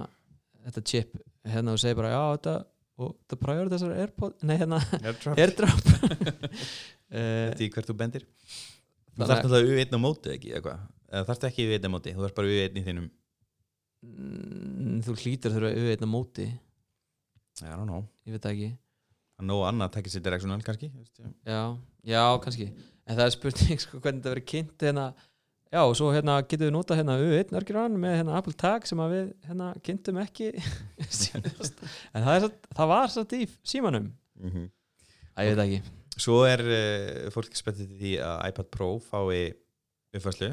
þetta 0.64 0.84
chip. 0.88 1.18
Hérna 1.44 1.74
og 1.74 1.80
segja 1.82 1.98
bara 1.98 2.12
já 2.14 2.22
þetta 2.36 2.54
og 3.04 3.16
það 3.28 3.40
prioritæsar 3.42 3.96
airpod 3.98 4.44
nei 4.46 4.54
hérna 4.60 4.78
Airdrop. 5.00 5.40
Airdrop. 5.42 5.88
Uh, 5.94 6.68
Þetta 7.50 7.66
í 7.66 7.70
hvert 7.74 7.90
þú 7.90 7.96
bendir. 8.00 8.26
Þú 9.14 9.26
að- 9.26 9.34
alltaf 9.34 9.68
U1 9.68 9.94
á 9.94 9.98
móti 10.00 10.32
ekki 10.34 10.54
eitthvað 10.54 10.86
eða 11.10 11.26
þarft 11.28 11.48
ekki 11.50 11.66
U1 11.68 11.84
á 11.86 11.90
móti, 11.90 12.14
þú 12.14 12.24
þarft 12.24 12.38
bara 12.38 12.54
U1 12.54 12.78
í 12.78 12.84
þínum. 12.86 13.10
Mm, 14.04 15.02
þú 15.04 15.16
hlýtur 15.20 15.52
að 15.52 15.58
þurfa 15.58 15.74
auðvitað 15.74 16.12
móti. 16.14 16.48
I 17.62 17.68
don't 17.70 17.86
know, 17.86 18.06
ég 18.26 18.34
veit 18.34 18.48
ekki 18.50 18.70
að 19.40 19.46
nóg 19.50 19.62
annað 19.68 19.94
tekja 19.96 20.14
sér 20.14 20.24
directional 20.28 20.64
kannski 20.64 20.90
já. 21.46 21.60
já, 22.06 22.22
kannski. 22.44 22.68
En 23.04 23.18
það 23.18 23.24
er 23.26 23.34
spurning 23.34 23.80
sko, 23.84 24.00
hvernig 24.00 24.24
það 24.24 24.36
verið 24.36 24.46
kynnt 24.52 24.84
hérna. 24.86 25.06
Já 25.74 25.80
og 25.82 25.96
svo 25.98 26.12
hérna 26.14 26.36
getum 26.46 26.68
við 26.68 26.74
nota 26.76 26.94
hérna 26.94 27.16
U1 27.18 27.56
örgjurinn 27.58 27.96
með 27.98 28.14
hérna 28.20 28.36
Apple 28.38 28.54
Tag 28.60 28.86
sem 28.86 29.00
að 29.02 29.14
við 29.16 29.32
hérna 29.48 29.72
kynntum 29.82 30.20
ekki. 30.22 30.52
En 32.14 32.22
það, 32.22 32.46
satt, 32.46 32.68
það 32.78 32.90
var 32.92 33.10
satt 33.10 33.34
í 33.34 33.42
símanum. 33.66 34.12
Mhm. 34.38 34.68
að 35.34 35.48
ég 35.48 35.56
veit 35.58 35.64
ekki. 35.64 35.94
Svo 36.14 36.36
er 36.46 36.62
uh, 36.62 37.26
fólk 37.34 37.58
spenntið 37.58 37.90
til 37.90 37.98
því 37.98 38.12
að 38.22 38.44
iPad 38.52 38.70
Pro 38.70 38.88
fái 39.02 39.50
uppfærslu. 40.14 40.52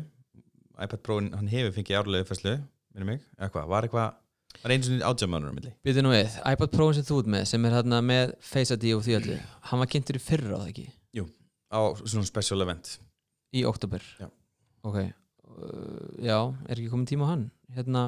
iPad 0.82 1.04
Pro, 1.06 1.20
hann 1.22 1.52
hefur 1.52 1.76
fengið 1.76 2.00
árlega 2.00 2.26
uppfærslu 2.26 2.56
minnum 2.92 3.14
mig, 3.14 3.22
eða 3.38 3.52
hvað, 3.54 3.68
var 3.72 3.86
eitthvað 3.88 4.16
var 4.62 4.74
einu 4.76 4.88
svona 4.88 5.10
átjámanur 5.12 5.52
á 5.52 5.56
milli. 5.58 5.72
Býtu 5.86 6.04
nú 6.06 6.12
við, 6.14 6.36
iPad 6.52 6.74
Pro 6.76 6.90
sem 6.94 7.06
þú 7.08 7.20
ert 7.24 7.30
með 7.36 7.46
sem 7.52 7.66
er 7.70 7.76
hérna 7.78 8.02
með 8.06 8.34
Face 8.46 8.76
ID 8.76 8.90
og 8.98 9.06
því 9.06 9.16
allir 9.20 9.46
hann 9.70 9.82
var 9.84 9.90
kynntur 9.94 10.20
í 10.20 10.24
fyrra 10.24 10.58
á 10.58 10.62
það 10.64 10.74
ekki? 10.74 10.88
Á 11.72 11.80
svona 12.04 12.28
special 12.28 12.60
event. 12.66 12.98
Í 13.56 13.62
oktober 13.64 14.04
Já. 14.20 14.28
ok, 14.84 14.98
uh, 15.00 16.10
já, 16.20 16.36
er 16.68 16.76
ekki 16.76 16.90
komin 16.92 17.08
tíma 17.08 17.28
á 17.28 17.32
hann? 17.32 17.46
Hérna, 17.72 18.02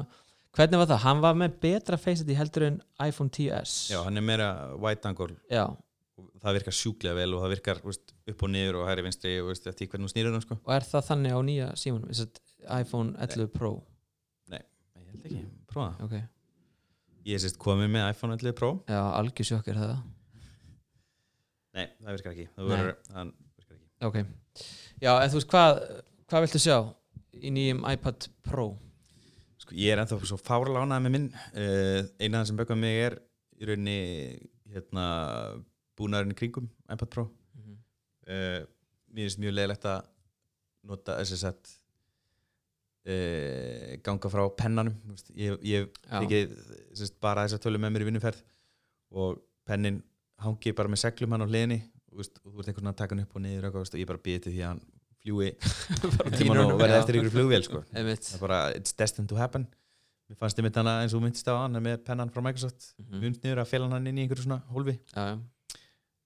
hvernig 0.52 0.82
var 0.82 0.90
það? 0.90 1.00
hann 1.06 1.22
var 1.24 1.38
með 1.40 1.54
betra 1.62 1.96
Face 2.00 2.26
ID 2.26 2.34
heldur 2.36 2.66
en 2.68 2.76
iPhone 3.00 3.32
10s 3.32 3.88
Já, 3.94 4.02
hann 4.04 4.20
er 4.20 4.24
meira 4.28 4.50
wide 4.76 5.08
angle. 5.08 5.32
Já, 5.48 5.64
og 6.20 6.28
það 6.44 6.58
virkar 6.58 6.76
sjúklega 6.76 7.16
vel 7.22 7.32
og 7.38 7.40
það 7.46 7.54
virkar 7.56 7.80
veist, 7.88 8.12
upp 8.34 8.44
og 8.44 8.52
niður 8.52 8.82
og 8.82 8.86
hæri 8.90 9.06
vinstri 9.08 9.34
og 9.40 9.48
veist, 9.54 9.66
eftir 9.72 9.88
hvernig 9.88 10.12
þú 10.12 10.14
snýrur 10.14 10.36
hann 10.36 10.44
sko. 10.44 10.60
Og 10.60 10.76
er 10.76 10.86
það 10.92 11.08
þannig 11.08 11.32
á 11.32 11.40
nýja 11.48 11.70
símanum? 11.80 12.12
Is 12.12 12.20
it 12.26 12.40
iPhone 12.68 13.16
11 13.16 13.48
Pro? 13.56 13.72
Nei, 14.52 14.60
ég 14.60 15.08
held 15.14 15.24
ekki, 15.30 15.42
prófa 15.72 15.88
það. 15.96 16.04
Ok, 16.04 16.28
Ég 17.24 17.40
sérst 17.40 17.56
komið 17.60 17.88
með 17.88 18.10
iPhone 18.12 18.36
11 18.36 18.52
Pro. 18.58 18.70
Já, 18.90 19.00
algjör 19.16 19.46
sjokk 19.48 19.68
er 19.72 19.78
það. 19.80 19.92
Nei, 21.74 21.86
það 22.04 22.10
virkar 22.18 22.34
ekki. 22.34 22.44
Það 22.54 22.66
verður, 22.70 22.90
hann 23.14 23.30
virkar 23.56 23.76
ekki. 23.78 23.86
Ok, 24.08 24.18
já, 25.00 25.10
en 25.14 25.30
þú 25.32 25.38
veist 25.40 25.52
hvað 25.54 25.80
hvað 26.28 26.44
viltu 26.44 26.60
sjá 26.62 26.76
í 27.40 27.52
nýjum 27.54 27.80
iPad 27.90 28.28
Pro? 28.46 28.66
Sko, 29.62 29.76
ég 29.80 29.94
er 29.94 30.02
ennþá 30.02 30.18
svo 30.28 30.38
fárlánað 30.40 31.06
með 31.06 31.14
minn. 31.16 31.30
Uh, 31.56 32.02
Eina 32.20 32.42
það 32.42 32.50
sem 32.50 32.60
bökkað 32.60 32.80
mig 32.82 33.00
er 33.06 33.16
í 33.56 33.68
rauninni 33.70 33.96
hérna, 34.74 35.06
búnaðurinn 35.96 36.36
kringum 36.38 36.68
iPad 36.90 37.10
Pro. 37.14 37.28
Mhm. 37.56 37.80
uh, 38.28 38.60
Mér 39.14 39.28
finnst 39.28 39.40
mjög 39.40 39.54
leiðilegt 39.54 39.84
að 39.86 40.06
nota 40.90 41.16
þess 41.22 41.46
uh, 43.06 43.96
ganga 44.06 44.30
frá 44.32 44.44
pennanum 44.58 44.94
veist, 45.10 45.30
Ég 45.36 45.58
ég 45.62 45.88
ekki 46.20 46.40
sest, 46.96 47.18
bara 47.20 47.44
þess 47.46 47.58
að 47.58 47.64
tölu 47.66 47.78
með 47.82 47.94
mér 47.96 48.04
í 48.06 48.08
vinnuferð 48.10 48.42
og 49.14 49.40
pennin 49.68 50.02
hangi 50.44 50.72
bara 50.76 50.90
með 50.92 51.04
seglum 51.04 51.34
hann 51.36 51.44
á 51.44 51.48
hliðinni 51.48 51.80
og, 52.10 52.18
veist, 52.20 52.40
og 52.44 52.52
þú 52.52 52.58
ert 52.64 52.68
einhvern 52.72 52.84
veginn 52.84 52.92
að 52.94 53.00
taka 53.02 53.14
hann 53.16 53.24
upp 53.26 53.36
og 53.38 53.44
niður 53.44 53.58
og, 53.58 53.64
eitthvað, 53.68 53.84
veist, 53.84 53.94
og 53.94 54.02
ég 54.04 54.10
bara 54.10 54.24
býti 54.26 54.52
því 54.54 54.60
að 54.64 54.70
hann 54.72 54.82
fljúi 55.24 55.50
tíman 56.36 56.60
og 56.64 56.74
verði 56.80 56.98
eftir 57.00 57.16
ykkur 57.20 57.32
flugvél 57.32 57.62
sko. 57.64 57.80
Einmitt. 57.96 58.26
það 58.28 58.36
er 58.36 58.42
bara, 58.44 58.58
it's 58.76 58.92
destined 58.98 59.30
to 59.30 59.38
happen 59.40 59.64
mér 60.28 60.36
fannst 60.40 60.58
ég 60.60 60.64
mitt 60.66 60.76
hana 60.80 60.98
eins 61.04 61.14
og 61.16 61.22
myndist 61.24 61.48
á 61.48 61.54
hann 61.62 61.76
með 61.84 62.02
pennan 62.04 62.30
frá 62.32 62.40
Microsoft, 62.44 62.94
Mhm. 63.00 63.20
mjönd 63.22 63.40
niður 63.44 63.60
að 63.62 63.70
fela 63.72 63.88
hann 63.92 64.06
inn 64.10 64.18
í 64.20 64.24
einhverju 64.26 64.44
svona 64.46 64.60
hólfi 64.72 64.98
já, 65.12 65.22
já. 65.24 65.34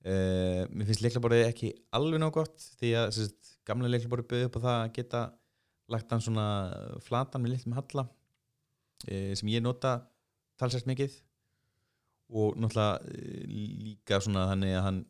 uh, 0.07 0.63
mér 0.71 0.87
finnst 0.91 1.03
leiklaborðið 1.05 1.47
ekki 1.51 1.71
alveg 1.99 2.23
nóg 2.23 2.33
gott 2.39 2.59
því 2.81 2.93
að 3.03 3.09
sérst, 3.19 3.55
gamla 3.69 3.91
leiklaborðið 3.93 4.29
bauði 4.33 4.49
upp 4.49 4.59
á 4.59 4.61
það 4.67 4.79
að 4.83 4.93
geta 4.99 5.23
lagt 5.89 6.11
hann 6.13 6.21
svona 6.25 6.47
flatan 7.05 7.43
með 7.45 7.57
litlum 7.57 7.77
halla 7.79 8.05
uh, 8.09 9.33
sem 9.39 9.49
ég 9.53 9.65
nota 9.65 9.99
talsvægt 10.61 10.89
mikið. 10.91 11.17
Og 12.29 12.59
náttúrulega 12.61 13.01
uh, 13.01 13.45
líka 13.89 14.21
svona 14.25 14.49
þannig 14.53 14.75
að 14.77 14.87
hann 14.89 15.03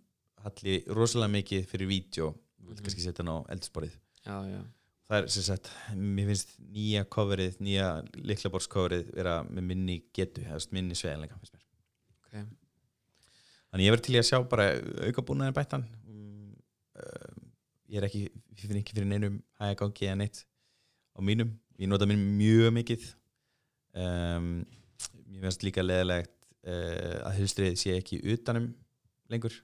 halli 0.45 0.77
rosalega 0.95 1.35
mikið 1.35 1.67
fyrir 1.71 1.91
vídeo. 1.91 2.33
Vilt 2.63 2.79
Mhm. 2.79 2.85
kannski 2.87 3.03
setja 3.05 3.25
hann 3.25 3.33
á 3.33 3.37
eldsporið. 3.55 3.95
Það 5.09 5.23
er 5.23 5.27
sem 5.33 5.43
sagt, 5.47 5.71
mér 5.97 6.27
finnst 6.29 6.51
nýja 6.61 7.05
coverið, 7.09 7.55
nýja 7.65 7.87
liklaborðskoverið 8.29 9.15
vera 9.17 9.39
með 9.49 9.65
minni 9.71 9.95
getu, 10.13 10.43
minni 10.71 10.93
sveðanleika 10.95 11.39
finnst 11.41 11.55
mér. 11.55 11.65
Ok. 12.27 12.49
þannig 13.73 13.85
ég 13.87 13.93
verð 13.95 14.03
til 14.05 14.17
að 14.21 14.27
sjá 14.29 14.39
bara 14.49 14.67
aukabúnaðin 15.09 15.57
bættan. 15.57 15.87
Um, 16.99 17.41
ég 17.89 17.97
er 18.03 18.07
ekki 18.09 18.23
ég 18.29 18.67
finn 18.67 18.81
ekki 18.83 18.97
fyrir 18.97 19.09
neinum 19.09 19.41
hæga 19.61 19.79
gangi 19.81 20.09
eða 20.11 20.19
neitt 20.21 20.45
á 21.19 21.21
mínum, 21.25 21.51
ég 21.79 21.91
nota 21.91 22.07
minn 22.09 22.23
mjög 22.39 22.75
mikið. 22.79 23.07
Um, 23.99 24.53
mér 25.29 25.49
finnst 25.49 25.65
líka 25.67 25.83
leðilegt 25.83 26.35
uh, 26.69 27.19
að 27.27 27.41
hilstrið 27.41 27.81
sé 27.81 27.97
ekki 27.99 28.21
utanum 28.35 28.71
lengur. 29.33 29.57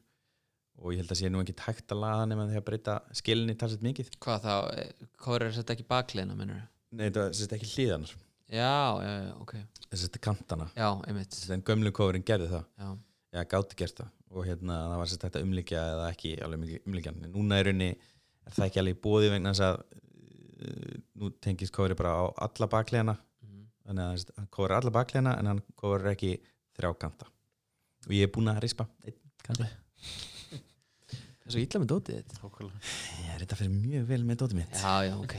Og 0.83 0.91
ég 0.91 1.05
held 1.05 1.15
að 1.15 1.21
sé 1.21 1.31
nú 1.31 1.39
ekki 1.39 1.55
tækt 1.55 1.95
að 1.95 2.25
nema 2.27 2.49
því 2.51 2.59
að 2.59 2.67
breyta 2.67 2.99
skilinni 3.15 3.55
talsett 3.59 3.85
mikið. 3.87 4.11
Hvað 4.25 4.41
þá, 4.43 4.55
eh, 4.75 5.09
hvað 5.23 5.37
er 5.37 5.53
þetta 5.61 5.77
ekki 5.77 5.87
bakleina 5.87 6.35
mennur 6.35 6.65
Nei, 6.95 7.09
þetta 7.09 7.29
er 7.31 7.55
ekki 7.57 7.71
hlýðanar 7.71 8.15
já, 8.55 8.75
já, 9.03 9.13
já, 9.25 9.33
ok. 9.43 9.55
Þessi 9.91 10.09
þetta 10.09 10.21
kantana. 10.23 10.67
Já, 10.75 10.89
einmitt. 11.09 11.31
Þessi 11.35 11.55
en 11.55 11.65
gömlu 11.67 11.93
kofurinn 11.95 12.27
gerði 12.27 12.51
það. 12.53 12.67
Já, 12.79 12.89
Já, 13.35 13.41
gátti 13.51 13.79
gert 13.79 13.99
það. 13.99 14.11
Og 14.35 14.47
hérna 14.47 14.77
það 14.91 15.01
var 15.01 15.13
þetta 15.25 15.43
umlíkja 15.43 15.81
eða 15.95 16.11
ekki 16.13 16.31
alveg 16.43 16.75
umlíkjan 16.87 17.23
En 17.23 17.33
Núna 17.35 17.59
er 17.59 17.69
rauninni 17.69 17.91
er 17.95 18.55
það 18.55 18.67
ekki 18.69 18.81
alveg 18.83 19.01
bóði 19.03 19.31
vegna 19.33 19.53
þess 19.55 19.65
að 19.69 19.81
nú 21.19 21.31
tengist 21.45 21.73
kofurinn 21.75 21.99
bara 21.99 22.15
á 22.21 22.25
alla 22.49 22.69
baklegana 22.71 23.17
Mhm. 23.45 23.65
Þannig 23.85 24.05
að 24.05 24.31
hann 24.39 24.47
kofur 24.51 24.73
alla 24.73 24.91
baklegana 24.91 25.39
en 25.39 25.47
hann 25.47 25.63
kofur 25.77 26.07
ekki 26.13 26.39
þrjá 26.79 26.93
kanta. 26.99 27.27
Og 28.07 28.13
ég 28.17 28.23
er 28.29 28.33
búinn 28.33 28.49
að 28.53 28.63
rispa 28.65 28.87
einn 29.05 29.19
kanti 29.45 29.67
það 30.55 31.47
er 31.47 31.53
svo 31.53 31.61
illa 31.61 31.81
með 31.83 31.91
dótið 31.93 32.33
Nákvæmlega. 32.39 32.81
Ég 33.25 33.35
er 33.35 33.43
þetta 33.45 33.59
fyrir 33.61 33.75
mjög 33.75 34.07
vel 34.09 34.23
með 34.25 34.39
dótið 34.43 34.59
mitt. 34.61 34.79
Já, 34.81 34.95
já, 35.09 35.15
ok. 35.21 35.35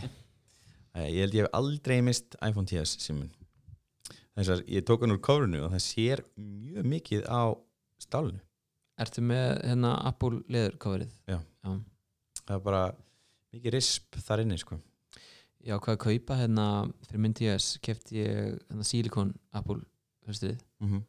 Æ, 0.95 0.99
Ég 1.09 1.19
held 1.25 1.33
ég 1.35 1.41
hef 1.45 1.49
aldrei 1.57 1.97
mist 2.05 2.35
iPhone 2.45 2.65
10s 2.69 2.93
símun 3.01 3.31
Þess 4.35 4.49
að 4.51 4.65
ég 4.67 4.83
tók 4.85 5.01
hann 5.05 5.15
úr 5.15 5.21
kofrunu 5.23 5.61
og 5.65 5.71
það 5.71 5.83
sér 5.85 6.21
mjög 6.37 6.85
mikið 6.91 7.21
á 7.31 7.55
stálinu. 8.03 8.41
Ertu 8.99 9.21
með 9.23 9.61
hérna 9.63 9.93
Apple 10.07 10.41
leður 10.51 10.77
coverið 10.77 11.11
Já. 11.27 11.39
já, 11.63 11.71
Það 12.45 12.55
er 12.57 12.63
bara 12.69 12.83
mikið 13.55 13.73
risp 13.73 14.19
þar 14.27 14.43
inni 14.45 14.57
sko 14.59 14.77
ég 15.65 15.73
ákvað 15.75 15.97
að 15.97 16.03
kaupa 16.05 16.39
hérna 16.39 16.67
fyrir 17.07 17.23
minn 17.25 17.35
TS 17.37 17.75
kefti 17.85 18.21
ég 18.21 18.39
hérna 18.69 18.87
Silicon 18.87 19.33
Apple 19.57 19.81
höstuð. 20.29 20.57
mm 20.83 21.03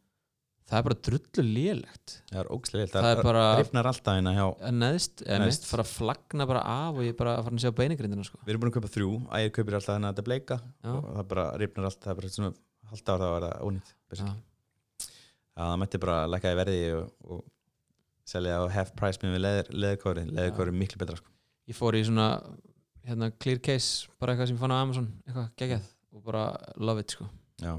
það 0.66 0.78
er 0.80 0.86
bara 0.88 0.96
drullu 1.07 1.42
lélegt 1.46 2.14
það 2.26 2.40
er 2.40 2.48
ógslega 2.57 2.88
það 2.90 3.09
er 3.12 3.20
bara 3.22 3.42
rifnar 3.61 3.88
alltaf 3.90 4.16
hérna 4.18 4.32
hjá 4.34 4.44
að 4.46 4.72
neðst, 4.80 5.22
eða 5.22 5.38
Neðst. 5.38 5.52
mist 5.52 5.68
fara 5.70 5.84
að 5.86 5.92
flagna 5.92 6.46
bara 6.50 6.62
af 6.72 6.98
og 6.98 7.07
ég 7.07 7.18
bara 7.18 7.36
að 7.36 7.46
fara 7.46 7.59
að 7.59 7.62
sjá 7.62 7.74
beinigrindina 7.80 8.26
sko. 8.26 8.40
við 8.42 8.52
erum 8.54 8.64
búin 8.64 8.72
að 8.72 8.78
kaupa 8.80 8.90
þrjú, 8.96 9.11
ægir 9.38 9.52
kaupir 9.59 9.78
alltaf 9.78 9.94
hérna 9.94 10.11
þetta 10.11 10.26
bleika 10.26 10.59
Já. 10.59 10.90
og 10.90 11.07
það 11.12 11.28
bara 11.32 11.46
rifnar 11.62 11.88
alltaf 11.90 12.07
það 12.09 12.12
er 12.12 12.20
bara 12.20 12.32
svona 12.36 12.52
halda 12.90 13.14
ára 13.14 13.26
það 13.26 13.34
var 13.36 13.46
það 13.46 13.66
ónýtt 13.68 13.94
að 15.57 15.70
það 15.70 15.78
mætti 15.84 16.02
bara 16.02 16.16
lækka 16.34 16.52
í 16.52 16.59
verði 16.59 16.80
og, 16.96 17.07
og 17.30 17.44
selja 18.26 18.59
á 18.59 18.62
half 18.74 18.90
price 18.98 19.22
með 19.22 19.38
leður, 19.38 19.70
leðurkóri 19.70 20.26
leðurkóri 20.32 20.74
er 20.74 20.80
miklu 20.82 20.98
betra 20.98 21.20
sko. 21.20 21.30
ég 21.70 21.78
fór 21.78 21.94
í 21.94 22.02
svona 22.02 22.26
hérna, 23.07 23.30
clear 23.42 23.61
case, 23.62 24.09
bara 24.20 24.34
eitthvað 24.34 24.50
sem 24.52 24.57
ég 24.59 24.62
fann 24.64 24.74
á 24.74 24.78
Amazon 24.82 25.11
eitthvað 25.26 25.52
geggjað 25.62 25.92
og 26.16 26.24
bara 26.26 26.46
love 26.80 27.02
it 27.04 27.12
sko. 27.16 27.28
Já. 27.62 27.76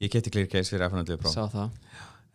ég 0.00 0.12
kefti 0.12 0.30
clear 0.32 0.48
case 0.48 0.70
fyrir 0.72 0.86
11 0.88 1.18
Pro. 1.20 1.32
Sá 1.32 1.44
það. 1.52 1.74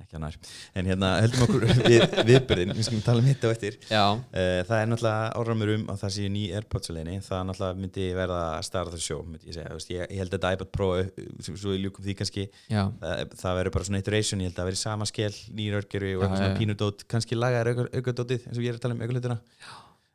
Ekki 0.06 0.18
að 0.18 0.22
nær. 0.26 0.36
En 0.78 0.88
hérna 0.90 1.08
höldum 1.24 1.44
okkur 1.46 1.64
við 1.88 2.04
viðbyrðin 2.28 2.74
við 2.76 2.84
skulum 2.90 3.04
tala 3.06 3.22
um 3.24 3.30
hitt 3.30 3.46
á 3.48 3.50
eftir. 3.50 3.78
Já, 3.90 4.02
Eh, 4.36 4.60
það 4.68 4.82
er 4.82 4.90
náttúrulega 4.92 5.30
áramur 5.40 5.72
um 5.78 5.86
að 5.94 6.02
það 6.04 6.12
séu 6.18 6.32
ný 6.36 6.42
Airpods 6.60 6.92
leiðinni, 6.92 7.16
það 7.26 7.46
náttúrulega 7.50 7.80
myndi 7.80 8.08
verða 8.20 8.42
Star 8.68 8.90
of 8.90 8.94
the 8.94 9.00
Show, 9.02 9.24
myndi 9.26 9.50
ég 9.50 9.56
segja. 9.56 9.80
Ég, 9.96 10.12
ég 10.12 10.22
held 10.22 10.36
að 10.36 10.36
þetta 10.36 10.52
iPod 10.58 10.72
Pro, 10.76 10.90
eh, 11.00 11.10
svo 11.48 11.72
við 11.74 11.82
ljúkum 11.88 12.06
því 12.06 12.18
kannski 12.22 12.46
já, 12.70 12.84
það, 13.02 13.24
það 13.42 13.58
verður 13.62 13.76
bara 13.80 13.90
svona 13.90 14.04
iteration, 14.04 14.44
ég 14.44 14.52
held 14.52 14.58
að 14.58 14.62
það 14.62 14.70
verður 14.74 14.84
sama 14.84 15.10
skell 15.10 15.34
nýjur 15.62 15.80
örgeri 15.82 16.12
og 16.12 16.22
Já, 16.22 16.28
eitthvað 16.28 16.44
svona 16.44 16.54
já. 16.54 16.60
pínudót 16.60 17.08
kannski 17.16 17.40
lagaðar 17.40 17.74
aukadótið 17.96 18.46
eins 18.52 18.60
og 18.60 18.68
ég 18.68 18.76
er 18.76 18.78
að 18.82 18.86
tala 18.86 19.00
um 19.00 19.06
aukahlutina 19.08 19.40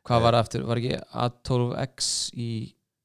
hvað 0.07 0.23
var 0.25 0.37
aftur, 0.39 0.63
var 0.69 0.81
ekki 0.81 0.95
A12X 1.23 2.13
í 2.37 2.51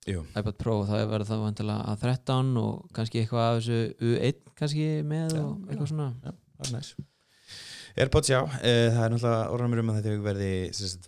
Jú, 0.07 0.23
iPad 0.39 0.55
Pro? 0.61 0.79
Það 0.87 1.05
verður 1.11 1.29
það 1.33 1.43
vantilega 1.43 1.93
A13 1.95 2.55
og 2.63 2.87
kannski 2.95 3.23
eitthvað 3.23 3.47
af 3.49 3.57
þessu 3.59 3.79
U1 4.07 4.41
kannski 4.57 4.89
með 5.03 5.35
Já, 5.35 5.43
og 5.43 5.67
eitthvað 5.67 5.93
svona. 5.93 6.09
Það 6.23 6.67
er 6.69 6.75
næs 6.77 6.95
Airpods 7.97 8.29
já, 8.29 8.43
eh, 8.61 8.91
það 8.93 9.03
er 9.03 9.13
náttúrulega 9.15 9.45
áramur 9.57 9.81
um 9.81 9.91
að 9.91 9.99
þetta 10.03 10.25
verði 10.27 10.51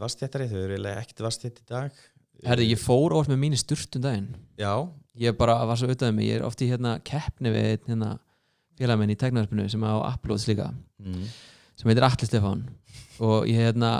vastjættari, 0.01 0.47
þau 0.49 0.61
eru 0.63 0.79
ekkert 0.95 1.21
vastjætt 1.27 1.59
í 1.61 1.67
dag. 1.69 1.99
Herði, 2.47 2.71
ég 2.71 2.81
fór 2.81 3.13
orð 3.19 3.29
með 3.29 3.41
mínu 3.43 3.59
sturtum 3.61 4.01
daginn. 4.07 4.31
Já, 4.57 4.73
ég 5.21 5.37
bara 5.37 5.59
var 5.69 5.77
svo 5.77 5.85
auðvitað 5.85 6.15
mig, 6.17 6.31
ég 6.31 6.39
er 6.39 6.47
oft 6.49 6.63
í 6.65 6.71
hérna 6.71 6.95
keppni 7.05 7.53
við 7.53 7.69
einn 7.75 7.93
hérna 7.93 8.11
félagmenn 8.79 9.13
í 9.13 9.19
tegnarspinu 9.21 9.69
sem 9.69 9.85
á 9.85 9.95
uploads 10.01 10.47
líka 10.49 10.71
mm. 11.03 11.29
sem 11.77 11.91
heitir 11.91 12.07
Atli 12.09 12.29
Stefán. 12.31 12.65
Og 13.21 13.45
ég 13.51 13.69
hérna 13.69 13.93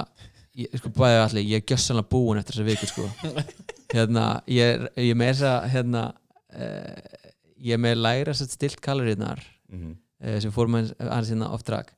ég, 0.59 0.73
sko 0.81 0.91
bæði 0.97 1.21
allir, 1.23 1.47
ég 1.53 1.63
er 1.63 1.67
gjössanlega 1.73 2.11
búin 2.13 2.41
eftir 2.41 2.59
þessa 2.59 2.69
viku 2.69 2.89
sko. 2.91 3.07
Hérna, 3.95 4.25
ég 4.53 4.75
er, 4.75 4.89
ég 5.01 5.17
með 5.17 5.31
þessa 5.33 5.53
hérna 5.73 6.03
uh, 6.13 7.23
ég 7.65 7.77
er 7.79 7.81
með 7.83 8.03
læra 8.05 8.35
sett 8.37 8.55
stilt 8.57 8.83
kaloríðnar 8.85 9.45
Mm. 9.69 9.91
uh, 10.25 10.37
sem 10.41 10.49
fórum 10.55 10.79
aðeins 10.79 10.95
aðeins 10.97 11.31
hérna 11.35 11.49
off 11.53 11.61
track. 11.69 11.91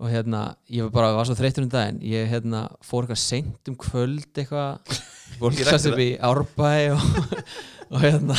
Og 0.00 0.08
hérna, 0.08 0.38
ég 0.72 0.86
var 0.86 0.92
bara, 0.94 1.10
var 1.18 1.26
svo 1.28 1.34
þreyttur 1.36 1.66
um 1.66 1.72
daginn. 1.74 1.98
Ég 2.08 2.30
hérna 2.30 2.62
fór 2.82 3.04
eitthvað 3.04 3.20
seint 3.20 3.68
um 3.68 3.76
kvöld 3.76 4.24
eitthvað, 4.40 4.94
fór 5.38 5.52
rækti 5.52 5.90
upp 5.92 6.00
í 6.00 6.06
Árbæ 6.24 6.70
og, 6.94 7.04
og 7.92 7.98
hérna. 8.00 8.38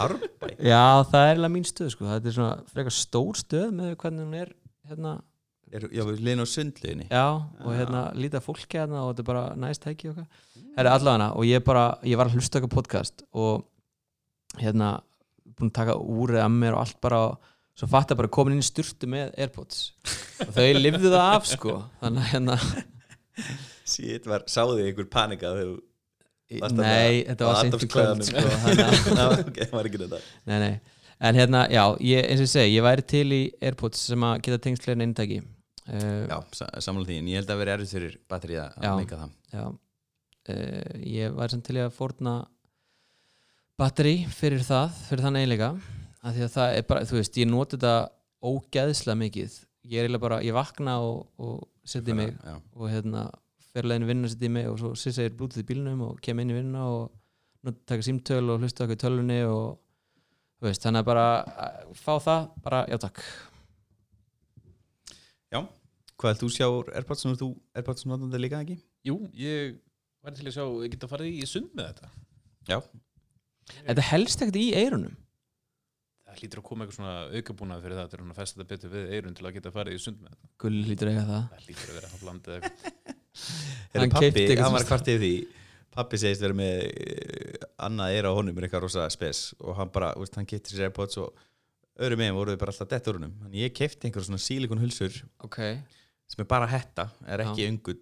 Árbæ? 0.00 0.48
Já, 0.56 0.80
það 1.10 1.18
er 1.20 1.34
eiginlega 1.34 1.52
mín 1.58 1.68
stöð 1.68 1.92
sko. 1.92 2.08
þetta 2.08 2.30
er 2.32 2.36
svona 2.38 2.56
frekar 2.72 2.96
stór 2.96 3.38
stöð 3.42 3.68
með 3.76 3.92
hvernig 4.00 4.24
hún 4.24 4.40
er 4.40 4.54
hérna, 4.88 5.12
er, 5.72 5.86
Já, 5.92 6.02
við 6.08 6.22
liðin 6.22 6.44
á 6.44 6.46
sundliðinni. 6.52 7.06
Já, 7.10 7.26
og 7.64 7.70
hérna 7.76 8.02
lítið 8.18 8.44
fólki 8.46 8.80
hérna 8.80 9.04
og 9.04 9.12
þetta 9.12 9.24
er 9.24 9.28
bara 9.30 9.44
næst 9.62 9.84
tæki 9.84 10.12
hvað 10.12 10.26
Það 10.72 10.82
er 10.82 10.90
allavega 10.92 11.30
og 11.36 11.48
ég 11.48 11.64
bara, 11.66 11.86
ég 12.08 12.20
var 12.20 12.30
að 12.30 12.36
hlusta 12.38 12.58
eitthvað 12.58 12.76
podcast 12.76 13.24
og 13.32 13.64
hérna 14.60 14.92
búin 15.52 15.72
að 15.72 15.76
taka 15.80 15.96
úrið 16.00 16.42
að 16.42 16.54
mér 16.56 16.76
og 16.76 16.84
allt 16.84 17.00
bara 17.04 17.22
svo 17.76 17.88
fatt 17.92 18.12
að 18.12 18.22
bara 18.22 18.32
komin 18.32 18.56
inn 18.56 18.64
í 18.64 18.66
sturtu 18.66 19.08
með 19.10 19.32
Airpods. 19.40 19.84
Og 20.44 20.52
þau 20.56 20.66
lifðu 20.78 21.12
það 21.12 21.28
af 21.36 21.48
sko. 21.48 21.78
Þannig 22.02 22.24
að 22.24 22.32
hérna. 22.32 22.58
Sýtt 23.92 24.28
var, 24.28 24.44
sáði 24.50 24.86
einhver 24.88 25.08
panika 25.12 25.52
þegar 25.52 25.72
þú 25.72 25.80
nei, 26.76 27.22
þetta 27.26 27.48
var 27.48 27.60
seint 27.60 27.84
í 27.84 27.88
kvöld 27.88 28.26
sko, 28.28 28.42
ok, 29.40 29.62
það 29.62 29.72
var 29.72 29.88
ekki 29.88 30.00
þetta. 30.02 30.20
Nei, 30.50 30.56
nei, 30.60 30.72
en 31.28 31.38
hérna, 31.40 31.62
já, 31.72 31.82
ég, 32.04 32.26
eins 32.28 32.42
og 32.42 32.46
ég 32.46 32.52
segi, 32.52 32.74
ég 32.76 32.84
væri 32.84 33.06
til 33.08 33.24
í 33.32 33.40
Airpods 33.64 34.02
sem 34.10 34.26
að 34.28 34.42
geta 34.44 34.60
tengst 34.66 34.84
fleiri 34.86 34.98
en 35.00 35.06
eintæki. 35.06 35.38
uh, 35.40 35.51
Já, 35.86 36.36
sa 36.54 36.68
sammála 36.84 37.08
því, 37.08 37.16
en 37.22 37.30
ég 37.32 37.40
held 37.40 37.50
að 37.50 37.58
vera 37.62 37.74
erfið 37.78 37.94
fyrir 37.96 38.18
batteri 38.30 38.58
að 38.62 38.76
Já. 38.76 38.88
að 38.92 39.00
meika 39.00 39.18
það. 39.22 39.32
já. 39.52 39.64
Uh, 40.42 40.94
ég 41.06 41.34
væri 41.38 41.54
samt 41.54 41.64
til 41.68 41.76
í 41.78 41.82
að 41.82 41.92
fórna 41.94 42.32
batteri 43.78 44.14
fyrir 44.30 44.62
það, 44.66 44.96
fyrir 45.08 45.24
þann 45.26 45.38
eiginleika 45.40 45.68
af 46.22 46.34
því 46.36 46.44
að 46.46 46.52
það 46.56 46.76
er 46.78 46.86
bara, 46.90 47.04
þú 47.10 47.18
veist, 47.18 47.38
ég 47.42 47.50
noti 47.50 47.78
þetta 47.78 47.94
ógeðslega 48.52 49.18
mikið. 49.22 49.58
Ég 49.90 49.98
er 49.98 50.06
eiginlega 50.06 50.22
bara, 50.22 50.40
ég 50.46 50.54
vakna 50.54 50.96
og, 51.02 51.24
og 51.42 51.62
setja 51.86 52.14
í 52.14 52.18
mig 52.18 52.34
Já, 52.38 52.56
og 52.78 52.90
hérna 52.92 53.24
fer 53.72 53.88
leiðin 53.88 54.06
vinna 54.10 54.30
setja 54.30 54.46
í 54.50 54.54
mig 54.54 54.68
og 54.70 54.78
svo 54.78 54.92
sissa 54.98 55.26
ég 55.26 55.34
blútið 55.38 55.64
í 55.64 55.68
bílnum 55.72 56.02
og 56.06 56.18
kem 56.22 56.38
inn 56.42 56.52
í 56.52 56.58
vinna 56.58 56.84
og 56.90 57.10
nú 57.66 57.74
taka 57.86 58.04
símtöl 58.06 58.44
og 58.52 58.62
hlusta 58.62 58.84
okkur 58.86 58.98
tölunni 59.02 59.40
og 59.46 59.78
þú 60.60 60.68
veist, 60.68 60.82
þannig 60.84 61.02
að 61.02 61.08
bara 61.10 61.26
að 61.66 61.96
fá 61.98 62.12
það, 62.22 62.46
bara 62.66 62.82
já 62.90 62.98
takk 63.02 63.22
Hvað 65.60 66.30
held 66.30 66.42
þú 66.42 66.50
sjá 66.54 66.66
Airpods 66.96 67.24
og 67.28 67.38
þú 67.40 67.48
Airpods 67.76 68.06
notandi 68.08 68.40
líka 68.40 68.60
ekki? 68.62 68.78
Jú, 69.08 69.16
ég 69.36 69.78
var 70.22 70.36
til 70.36 70.46
að 70.46 70.56
sjá, 70.56 70.64
ég 70.84 70.92
geta 70.94 71.10
farið 71.10 71.40
í 71.42 71.48
sund 71.50 71.72
með 71.76 71.90
þetta. 71.92 72.12
Já, 72.70 72.78
Þetta 73.70 74.06
helst 74.10 74.42
ekkert 74.42 74.58
í 74.58 74.68
eyrunum. 74.78 75.14
Það 76.26 76.38
hlýtur 76.40 76.60
að 76.62 76.66
koma 76.66 76.84
eitthvað 76.84 76.98
svona 76.98 77.14
aukabúnað 77.36 77.82
fyrir 77.84 77.98
það 77.98 78.12
til 78.12 78.20
að 78.22 78.36
festa 78.38 78.58
þetta 78.58 78.70
betur 78.70 78.92
við 78.92 79.10
eirun 79.16 79.34
til 79.36 79.46
að 79.46 79.56
geta 79.56 79.72
farið 79.74 79.96
í 79.96 80.02
sund 80.02 80.20
með 80.22 80.30
þetta. 80.32 80.52
Gulli 80.64 80.84
hlýtur 80.86 81.10
eiga 81.10 81.24
það. 81.28 81.42
Það 81.50 81.66
hlýtur 81.66 81.90
að 81.90 81.98
vera 81.98 82.12
að 82.12 82.22
blanda 82.22 82.54
eitthvað. 82.56 83.18
Hann 83.92 84.12
pappi, 84.12 84.46
hann 84.60 84.74
var 84.76 84.86
kvart 84.88 85.10
yfir 85.12 85.22
því 85.22 85.34
Pappi 85.92 86.16
segist 86.16 86.40
vera 86.40 86.56
með 86.56 86.86
uh, 86.88 87.64
annað 87.84 88.14
eira 88.16 88.30
á 88.32 88.36
honum 88.36 88.56
er 88.56 88.64
eitthvað 88.64 88.86
rosa 88.86 89.04
spes 89.12 89.40
og 89.60 89.76
hann 89.76 89.90
bara, 89.92 90.14
hann 90.16 90.48
kefti 90.48 90.72
sér 90.72 90.88
Airpods 90.88 91.18
og 91.20 91.36
öðru 92.00 92.16
meginn 92.20 92.36
voru 92.38 92.54
þau 92.54 92.60
bara 92.62 92.72
alltaf 92.74 92.88
dett 92.92 93.08
úr 93.10 93.18
honum. 93.20 93.34
Þannig 93.42 93.64
ég 93.66 93.74
kefti 93.76 94.08
einhver 94.08 94.24
svona 94.26 94.40
sílikon 94.40 94.80
hulsur 94.80 95.18
Ok, 95.44 95.58
sem 96.32 96.44
er 96.44 96.48
bara 96.48 96.68
hetta, 96.70 97.08
er 97.28 97.44
ekki 97.44 97.66
öngull 97.68 98.00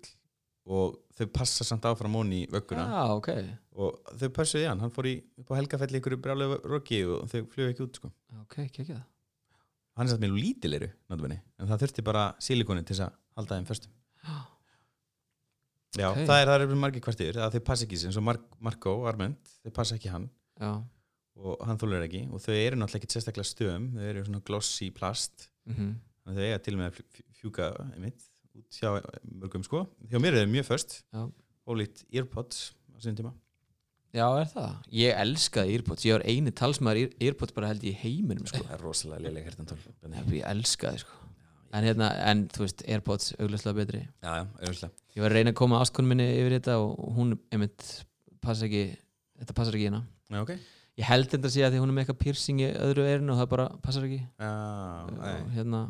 og 0.70 1.00
þau 1.18 1.26
passa 1.34 1.64
samt 1.66 1.86
áfram 1.88 2.14
honi 2.14 2.44
í 2.44 2.50
vögguna. 2.52 2.84
Já, 2.86 3.00
ok. 3.16 3.30
Og 3.80 4.12
þau 4.20 4.28
passuði 4.36 4.68
hann, 4.68 4.82
hann 4.84 4.92
fór 4.94 5.08
í, 5.10 5.16
upp 5.40 5.50
á 5.50 5.58
helgafell 5.58 5.90
í 5.90 5.98
einhverju 5.98 6.20
brjálega 6.22 6.60
roki 6.70 7.00
og 7.08 7.24
þau 7.32 7.40
flögu 7.50 7.72
ekki 7.72 7.86
út 7.88 7.98
sko. 7.98 8.12
Ok, 8.44 8.60
það 8.76 9.00
hann 9.98 10.06
er 10.06 10.12
satt 10.14 10.22
með 10.22 10.36
lítileiru 10.38 10.86
náttúrulega, 11.10 11.42
en 11.60 11.68
það 11.68 11.82
þurfti 11.82 12.04
bara 12.06 12.22
sílikonin 12.40 12.86
til 12.88 12.94
þess 12.96 13.08
að 13.08 13.16
halda 13.40 13.58
þeim 13.58 13.66
föstum. 13.68 13.92
Já, 15.98 16.06
Ok. 16.12 16.20
það 16.22 16.36
er, 16.38 16.46
það 16.52 16.62
er 16.64 16.78
margir 16.78 17.02
kvartir 17.02 17.38
að 17.42 17.56
þau 17.56 17.64
passa 17.66 17.84
ekki 17.88 17.98
sem 17.98 18.28
Marko 18.62 18.92
Arment, 19.10 19.50
þau 19.64 19.72
passa 19.74 19.96
ekki 19.98 20.12
hann. 20.12 20.28
Já, 20.60 20.70
og 21.40 21.62
hann 21.66 21.78
þólar 21.80 22.04
ekki 22.06 22.22
og 22.30 22.42
þau 22.44 22.54
eru 22.54 22.76
náttúrulega 22.80 23.00
ekki 23.00 23.14
sérstaklega 23.16 23.48
stöðum 23.48 23.86
þau 23.96 24.06
eru 24.10 24.24
svona 24.26 24.42
glossy 24.44 24.90
plast. 24.94 25.48
Mhm. 25.70 25.94
Þannig 26.20 26.36
að 26.36 26.40
þau 26.40 26.48
eiga 26.50 26.62
til 26.66 26.74
með 26.76 26.90
að 26.90 26.98
fj- 27.00 27.24
fjúka 27.40 27.68
einmitt, 27.94 28.24
út 28.60 28.76
hjá 28.76 28.90
mörgum 29.40 29.64
sko. 29.64 29.86
Hjá 30.10 30.18
mér 30.20 30.34
er 30.36 30.44
þau 30.46 30.52
mjög 30.56 30.66
föst. 30.68 31.02
Já. 31.14 31.30
ólíkt 31.70 32.04
Earpods 32.12 32.72
á 32.92 32.98
sinni 33.00 33.16
tíma. 33.20 33.32
Já, 34.12 34.26
er 34.40 34.48
það? 34.50 34.72
Ég 34.90 35.14
elskaði 35.22 35.74
Earpods, 35.76 36.04
ég 36.04 36.12
var 36.16 36.24
eini 36.26 36.50
talsmaður 36.50 36.98
Ear- 37.04 37.16
Earpods 37.20 37.52
bara 37.54 37.68
held 37.70 37.82
ég 37.86 37.94
í 37.94 38.00
heiminum 38.02 38.46
sko. 38.46 38.58
það 38.64 38.72
er 38.74 38.80
rosalega 38.82 39.22
lélega 39.22 39.44
hertantól 39.52 39.78
já, 39.78 40.24
Ég 40.34 40.44
elskaði 40.50 40.98
sko. 41.04 41.12
en, 41.72 41.84
hérna, 41.84 42.08
en 42.26 42.48
þú 42.48 42.58
veist, 42.66 42.82
Airpods 42.88 43.32
auglustlega 43.38 43.76
betri. 43.76 44.00
Já, 44.22 44.46
auðvitað 44.58 44.90
Ég 45.14 45.22
var 45.22 45.30
að 45.30 45.34
reyna 45.38 45.50
að 45.52 45.54
koma 45.60 45.78
áskonum 45.80 46.08
minni 46.08 46.26
yfir 46.40 46.58
þetta 46.58 46.74
og 46.82 47.14
hún, 47.16 47.38
einmitt, 47.52 48.04
passa 48.42 48.66
ekki 48.66 48.96
þetta 49.38 49.54
passar 49.54 49.74
ekki 49.78 49.86
hérna 49.90 50.02
já, 50.30 50.42
ok 50.42 50.58
Ég 51.00 51.06
held 51.08 51.30
þetta 51.32 51.48
að 51.48 51.54
segja 51.54 51.68
að 51.70 51.74
því 51.76 51.80
hún 51.82 51.90
er 51.92 51.96
með 51.96 52.02
eitthvað 52.04 52.18
piercing 52.24 52.60
í 52.60 52.66
öðru 52.76 53.04
erinu 53.08 53.32
og 53.34 53.38
það 53.40 53.48
bara 53.54 53.66
passar 53.84 54.04
ekki. 54.08 54.18
Já, 54.40 54.50
hérna 55.54 55.80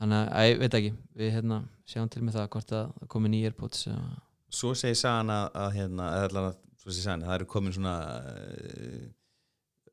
þannig 0.00 0.20
að, 0.22 0.46
ég 0.50 0.60
veit 0.62 0.76
ekki. 0.78 0.92
Við 1.20 1.34
hérna 1.36 1.58
sjáum 1.88 2.08
til 2.12 2.22
með 2.24 2.38
það 2.38 2.48
hvort 2.54 2.72
að 2.78 2.86
það 3.00 3.10
komi 3.12 3.42
Airpods 3.44 3.86
eða- 3.90 4.22
svo 4.56 4.70
segir 4.78 4.96
sagan 4.96 5.32
að, 5.34 5.46
að 5.62 5.70
hérna, 5.76 6.06
að, 6.22 6.56
svo 6.80 6.90
segir 6.94 7.04
sagan, 7.10 7.24
það 7.26 7.34
eru 7.36 7.48
komin 7.52 7.74
svona 7.76 7.94
uh, 8.22 9.04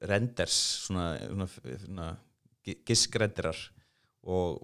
renders 0.07 0.57
svona, 0.85 1.05
svona, 1.27 1.47
svona 1.83 2.07
gi- 2.67 2.77
giskrenderar 2.87 3.59
og 4.23 4.61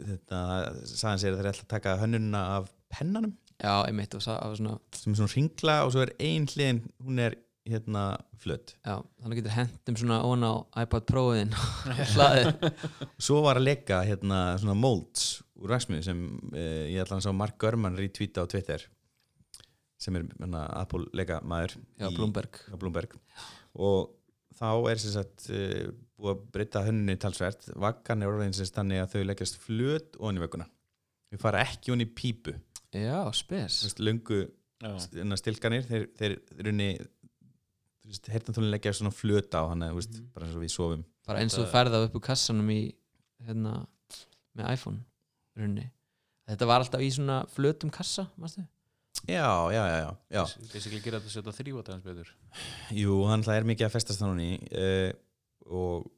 þetta, 0.00 0.40
sagan 0.88 1.20
segir 1.20 1.36
að 1.36 1.42
þeir 1.42 1.50
ætla 1.52 1.66
að 1.66 1.72
taka 1.74 1.96
hönnunna 2.00 2.42
af 2.58 2.70
pennanum. 2.96 3.34
Já, 3.60 3.74
einmitt 3.84 4.14
og 4.16 4.24
á 4.24 4.48
svona, 4.56 4.78
sem 4.96 5.12
er 5.12 5.18
svona 5.20 5.34
ringla 5.34 5.74
og 5.84 5.92
svo 5.92 6.06
er 6.06 6.14
ein 6.24 6.46
hliðin 6.48 6.78
hún 7.04 7.20
er 7.26 7.36
hérna 7.72 8.04
flött 8.40 8.74
já, 8.84 8.96
þannig 9.22 9.40
getur 9.40 9.56
hendum 9.56 9.98
svona 10.00 10.20
ón 10.26 10.44
á 10.46 10.52
iPad 10.84 11.06
Pro-in 11.08 11.52
svo 13.26 13.42
var 13.46 13.60
að 13.60 13.68
leika 13.70 14.02
hérna 14.06 14.40
svona 14.60 14.76
molds 14.78 15.40
úr 15.60 15.74
vaksmiðu 15.76 16.06
sem 16.06 16.22
uh, 16.52 16.86
ég 16.90 17.02
ætla 17.04 17.18
að 17.20 17.26
sá 17.28 17.32
Mark 17.36 17.58
Görman 17.60 17.98
retweeta 17.98 18.44
á 18.44 18.50
Twitter 18.50 18.86
sem 20.00 20.16
er 20.16 20.24
hana, 20.40 20.64
Apple 20.80 21.08
leika 21.16 21.40
maður 21.44 21.74
já, 22.00 22.08
Bloomberg. 22.14 22.56
Á 22.72 22.74
Bloomberg. 22.80 23.16
Og 23.76 24.14
þá 24.56 24.70
er 24.90 25.02
sem 25.02 25.12
sagt 25.12 25.48
uh, 25.52 25.90
búið 26.16 26.32
að 26.32 26.44
breyta 26.54 26.84
hönnu 26.86 27.16
talsvert. 27.20 27.68
Vakkan 27.80 28.24
er 28.24 28.32
orðin 28.32 28.54
sem 28.56 28.64
sagt 28.64 28.78
þannig 28.80 29.02
að 29.04 29.14
þau 29.14 29.26
leggjast 29.28 29.60
flöt 29.60 30.16
og 30.18 30.32
í 30.32 30.40
vögguna 30.42 30.68
þau 31.30 31.42
fara 31.44 31.64
ekki 31.66 31.92
onni 31.94 32.08
pípu. 32.08 32.56
Já, 32.96 33.20
spes. 33.36 33.82
Já. 34.80 34.94
st- 34.96 35.20
stilkanir 35.38 35.84
þeir, 35.84 36.06
þeir 36.16 36.34
runni 36.64 36.86
heyrnatólin 38.32 38.70
leggja 38.74 38.92
svona 38.96 39.12
flöta 39.14 39.62
á 39.62 39.68
hann 39.70 39.82
mm 39.82 39.94
Mhm. 40.20 40.26
bara 40.34 40.46
eins 40.46 40.56
og 40.56 40.62
við 40.62 40.72
sofum 40.74 41.04
bara 41.26 41.38
eins 41.40 41.56
og 41.58 41.64
þú 41.66 41.70
færði 41.72 41.94
það 41.94 42.04
upp 42.08 42.14
úr 42.18 42.26
kassanum 42.26 42.70
í 42.70 42.80
hérna, 43.46 43.86
með 44.56 44.72
iPhone 44.74 44.98
runni. 45.56 45.90
þetta 46.48 46.66
var 46.66 46.80
alltaf 46.80 47.00
í 47.00 47.10
svona 47.10 47.46
flötum 47.48 47.90
kassa, 47.90 48.26
mástu? 48.38 48.66
já, 49.26 49.46
já, 49.72 49.84
já, 49.86 50.16
já, 50.30 50.44
basically 50.72 51.00
gera 51.00 51.20
þetta 51.20 51.28
að 51.30 51.36
setja 51.36 51.52
þrývata 51.58 51.92
hans 51.92 52.04
betur 52.04 52.28
Jú, 52.90 53.24
hann 53.26 53.42
er 53.48 53.64
mikið 53.64 53.86
að 53.86 53.92
festast 53.92 54.20
hann 54.20 54.40
í 54.40 54.52
uh, 54.72 55.12
og 55.66 56.10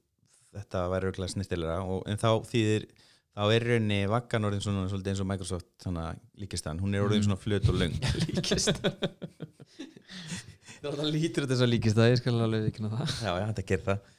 þetta 0.52 0.88
væri 0.92 1.08
auðvitað 1.08 1.32
snirtilega 1.32 1.78
og, 1.82 2.02
en 2.06 2.16
þá 2.20 2.28
þýðir 2.50 2.86
þá 3.32 3.42
er 3.56 3.64
rauninni 3.68 4.00
vakkan 4.12 4.44
orðin 4.48 4.60
svona 4.64 4.88
svolítið 4.90 5.12
eins 5.14 5.22
og 5.24 5.28
Microsoft 5.30 5.68
þannig 5.84 6.08
að 6.10 6.18
líkist 6.42 6.66
hann, 6.68 6.80
hún 6.84 6.94
er 6.98 7.04
orðin 7.06 7.22
Mm. 7.22 7.28
svona 7.30 7.40
flöt 7.40 7.68
og 7.72 7.78
löng. 7.80 7.94
Líkist 8.28 8.82
það 10.82 11.04
lítur 11.14 11.46
þetta 11.46 11.58
svo 11.60 11.68
líkist 11.70 11.96
það, 11.98 12.10
ég 12.12 12.18
skal 12.20 12.40
alveg 12.42 12.66
ekki 12.72 12.82
það. 12.90 13.14
Já, 13.22 13.30
já, 13.38 13.46
þetta 13.52 13.64
gerir 13.70 13.86
það. 13.86 14.10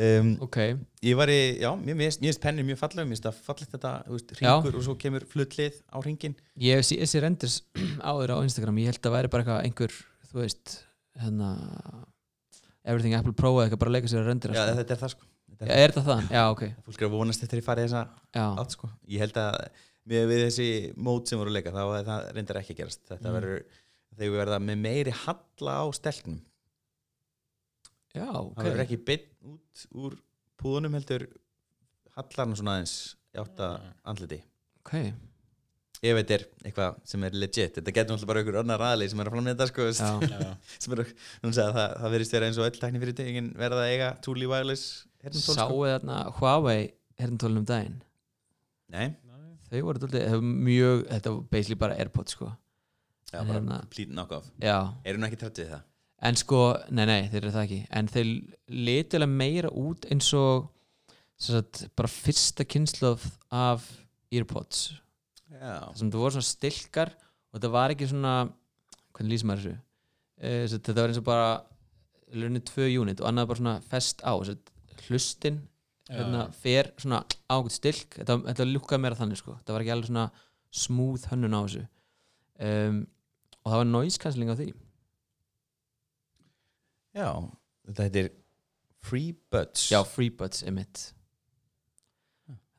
Um, 0.00 0.28
ok, 0.46 0.56
Ég 1.02 1.16
var 1.18 1.30
í, 1.34 1.38
já, 1.58 1.70
mér 1.82 1.96
finnst 1.98 2.38
pennir 2.44 2.62
mjög 2.68 2.78
fallega, 2.78 3.08
mér 3.10 3.16
finnst 3.16 3.24
það 3.26 3.40
fallegt 3.48 3.72
þetta, 3.74 3.90
þú 4.06 4.14
veist, 4.14 4.34
ringur 4.38 4.76
og 4.78 4.84
svo 4.86 4.94
kemur 5.02 5.24
flutlið 5.26 5.80
á 5.90 5.98
ringin 6.06 6.36
ég 6.62 6.78
hef 6.78 6.86
sé- 6.86 7.00
þessi 7.02 7.22
renders 7.24 7.56
áður 8.06 8.36
á 8.38 8.42
Instagram, 8.46 8.78
ég 8.78 8.92
held 8.92 9.08
að 9.10 9.16
væri 9.16 9.32
bara 9.34 9.42
eitthvað 9.42 9.66
einhver, 9.66 9.96
þú 10.30 10.38
veist 10.44 10.76
hérna 11.18 11.48
everything 12.86 13.18
Apple 13.18 13.34
Pro 13.34 13.50
eða 13.58 13.66
eitthvað 13.66 13.82
bara 13.82 13.90
að 13.90 13.96
leika 13.98 14.12
sér 14.14 14.22
að 14.22 14.30
rendera 14.30 14.54
Já, 14.54 14.62
sko. 14.62 14.78
þetta 14.78 14.94
er 14.94 15.02
það 15.02 15.12
sko 15.16 15.29
þetta 15.60 15.70
er, 15.76 15.82
er 15.84 15.92
þetta 15.94 16.04
þann? 16.08 16.28
Já, 16.34 16.42
ok. 16.54 16.64
Fólk 16.88 17.02
er 17.04 17.08
að 17.10 17.14
vonast 17.18 17.44
eftir 17.46 17.60
að 17.62 17.66
fara 17.68 17.84
í 17.84 17.88
þessa 17.88 18.02
átt 18.64 18.74
sko. 18.76 18.90
Ég 19.12 19.22
held 19.24 19.40
að 19.42 19.58
með 20.10 20.24
við 20.32 20.44
þessi 20.46 20.68
mót 20.96 21.28
sem 21.30 21.38
voru 21.38 21.52
leika 21.54 21.70
þá 21.74 21.82
er 22.00 22.06
það 22.08 22.30
reyndar 22.36 22.58
ekki 22.62 22.74
að 22.74 22.80
gerast. 22.82 23.02
Þetta 23.10 23.28
Mm. 23.30 23.36
verður, 23.36 23.64
þegar 24.16 24.30
við 24.32 24.38
verða 24.40 24.58
með 24.64 24.78
meiri 24.86 25.12
halla 25.24 25.74
á 25.80 25.84
stelknum 25.94 26.40
já, 28.16 28.26
Það 28.26 28.40
ok. 28.50 28.62
verður 28.66 28.84
ekki 28.86 29.00
beinn 29.06 29.26
út 29.52 29.84
úr 30.04 30.16
púðunum 30.60 30.96
heldur 30.98 31.26
hallarn 32.16 32.56
svona 32.58 32.78
aðeins 32.78 32.94
átta 33.38 33.68
andliti. 34.10 34.40
Ok, 34.82 35.12
Ef 36.00 36.16
þetta 36.16 36.32
er 36.38 36.44
eitthvað 36.64 36.94
sem 37.04 37.24
er 37.28 37.34
legit 37.36 37.74
Þetta 37.76 37.92
getur 37.92 38.14
náttúrulega 38.16 38.28
bara 38.30 38.40
einhver 38.40 38.56
annar 38.62 38.80
aðli 38.86 39.08
sem 39.12 39.20
er 39.20 39.28
að 39.28 39.34
framlega 39.34 39.56
þetta 39.58 39.66
sko 39.68 39.84
já, 40.24 40.38
Já. 40.40 40.52
sem 40.80 40.94
er, 40.96 41.02
að 41.04 41.74
það, 41.76 41.90
það 42.00 42.14
verðist 42.14 42.32
vera 42.36 42.46
eins 42.48 42.60
og 42.62 42.64
öll 42.70 42.78
tækni 42.80 43.02
fyrir 43.02 43.16
verða 43.60 43.82
að 43.84 43.90
eiga 43.92 44.08
truly 44.24 44.48
wireless. 44.48 44.86
Sáu 45.28 45.82
þarna 45.84 46.18
Huawei 46.38 46.90
herntólunum 47.20 47.66
daginn? 47.68 47.98
Nei, 48.90 49.10
þau 49.70 49.82
voru 49.86 50.08
það 50.08 50.16
var 50.32 50.40
mjög 50.42 51.04
þetta 51.10 51.32
var 51.34 51.42
basically 51.52 51.78
bara 51.78 51.98
Airpods 52.00 52.34
sko. 52.36 52.50
Já, 53.30 53.44
bara 53.44 53.60
Hérna. 53.60 53.80
complete 53.84 54.10
knock-off. 54.10 54.50
Já, 54.58 54.78
Eru 55.04 55.18
nú 55.20 55.26
ekki 55.28 55.38
trætt 55.38 55.60
við 55.62 55.68
það? 55.74 55.82
en 56.22 56.36
sko, 56.36 56.58
nei 56.90 57.06
nei, 57.06 57.28
þeir 57.32 57.40
eru 57.44 57.50
það 57.54 57.62
ekki. 57.64 57.86
En 57.96 58.08
þeir 58.08 58.30
litilega 58.68 59.30
meira 59.30 59.70
út 59.72 60.04
eins 60.10 60.32
og 60.36 60.66
sem 61.40 61.54
sagt, 61.56 61.86
bara 61.96 62.08
fyrsta 62.12 62.64
kynsluð 62.68 63.22
af 63.50 63.86
þar 64.30 65.94
sem 65.96 66.10
það 66.10 66.20
voru 66.20 66.34
svona 66.36 66.46
stilkar 66.48 67.10
og 67.50 67.56
þetta 67.58 67.70
var 67.72 67.94
ekki 67.94 68.08
svona 68.10 68.34
hvernig 69.16 69.32
lýsum 69.32 69.50
maður 69.50 69.64
þessu? 69.64 69.78
Eh, 70.40 70.66
sem 70.66 70.74
sagt, 70.76 70.86
þetta 70.90 71.00
var 71.02 71.08
eins 71.12 71.20
og 71.20 71.24
bara 71.24 71.48
lörnið 72.36 72.66
tvö 72.70 72.86
unit 73.02 73.20
og 73.20 73.26
annað 73.30 73.48
bara 73.50 73.60
svona 73.62 73.74
fest 73.90 74.20
á 74.22 74.32
sem 74.44 74.54
sagt, 74.54 74.70
hlustin 75.10 75.60
hérna, 76.10 76.46
fer 76.56 76.92
svona 76.98 77.22
á 77.26 77.54
einhvern 77.58 77.74
stilk. 77.74 78.16
Þetta, 78.18 78.38
þetta 78.48 78.68
lukkaði 78.70 79.04
meira 79.04 79.18
þannig 79.18 79.40
sko. 79.40 79.56
Þetta 79.60 79.76
var 79.76 79.84
ekki 79.84 79.94
alveg 79.94 80.10
svona 80.10 80.26
smooth 80.82 81.30
hönnun 81.30 81.56
á 81.56 81.60
þessu. 81.60 81.86
Um, 82.60 83.00
og 83.60 83.72
það 83.72 83.82
var 83.82 83.90
noise 83.90 84.20
cancelling 84.22 84.52
á 84.52 84.56
því. 84.58 84.68
Já 87.18 87.30
þetta 87.90 88.06
heitir 88.06 88.30
Free 89.00 89.34
Buds. 89.52 89.88
Já, 89.90 90.00
FreeBuds 90.06 90.64
er 90.66 90.74
mitt 90.76 91.04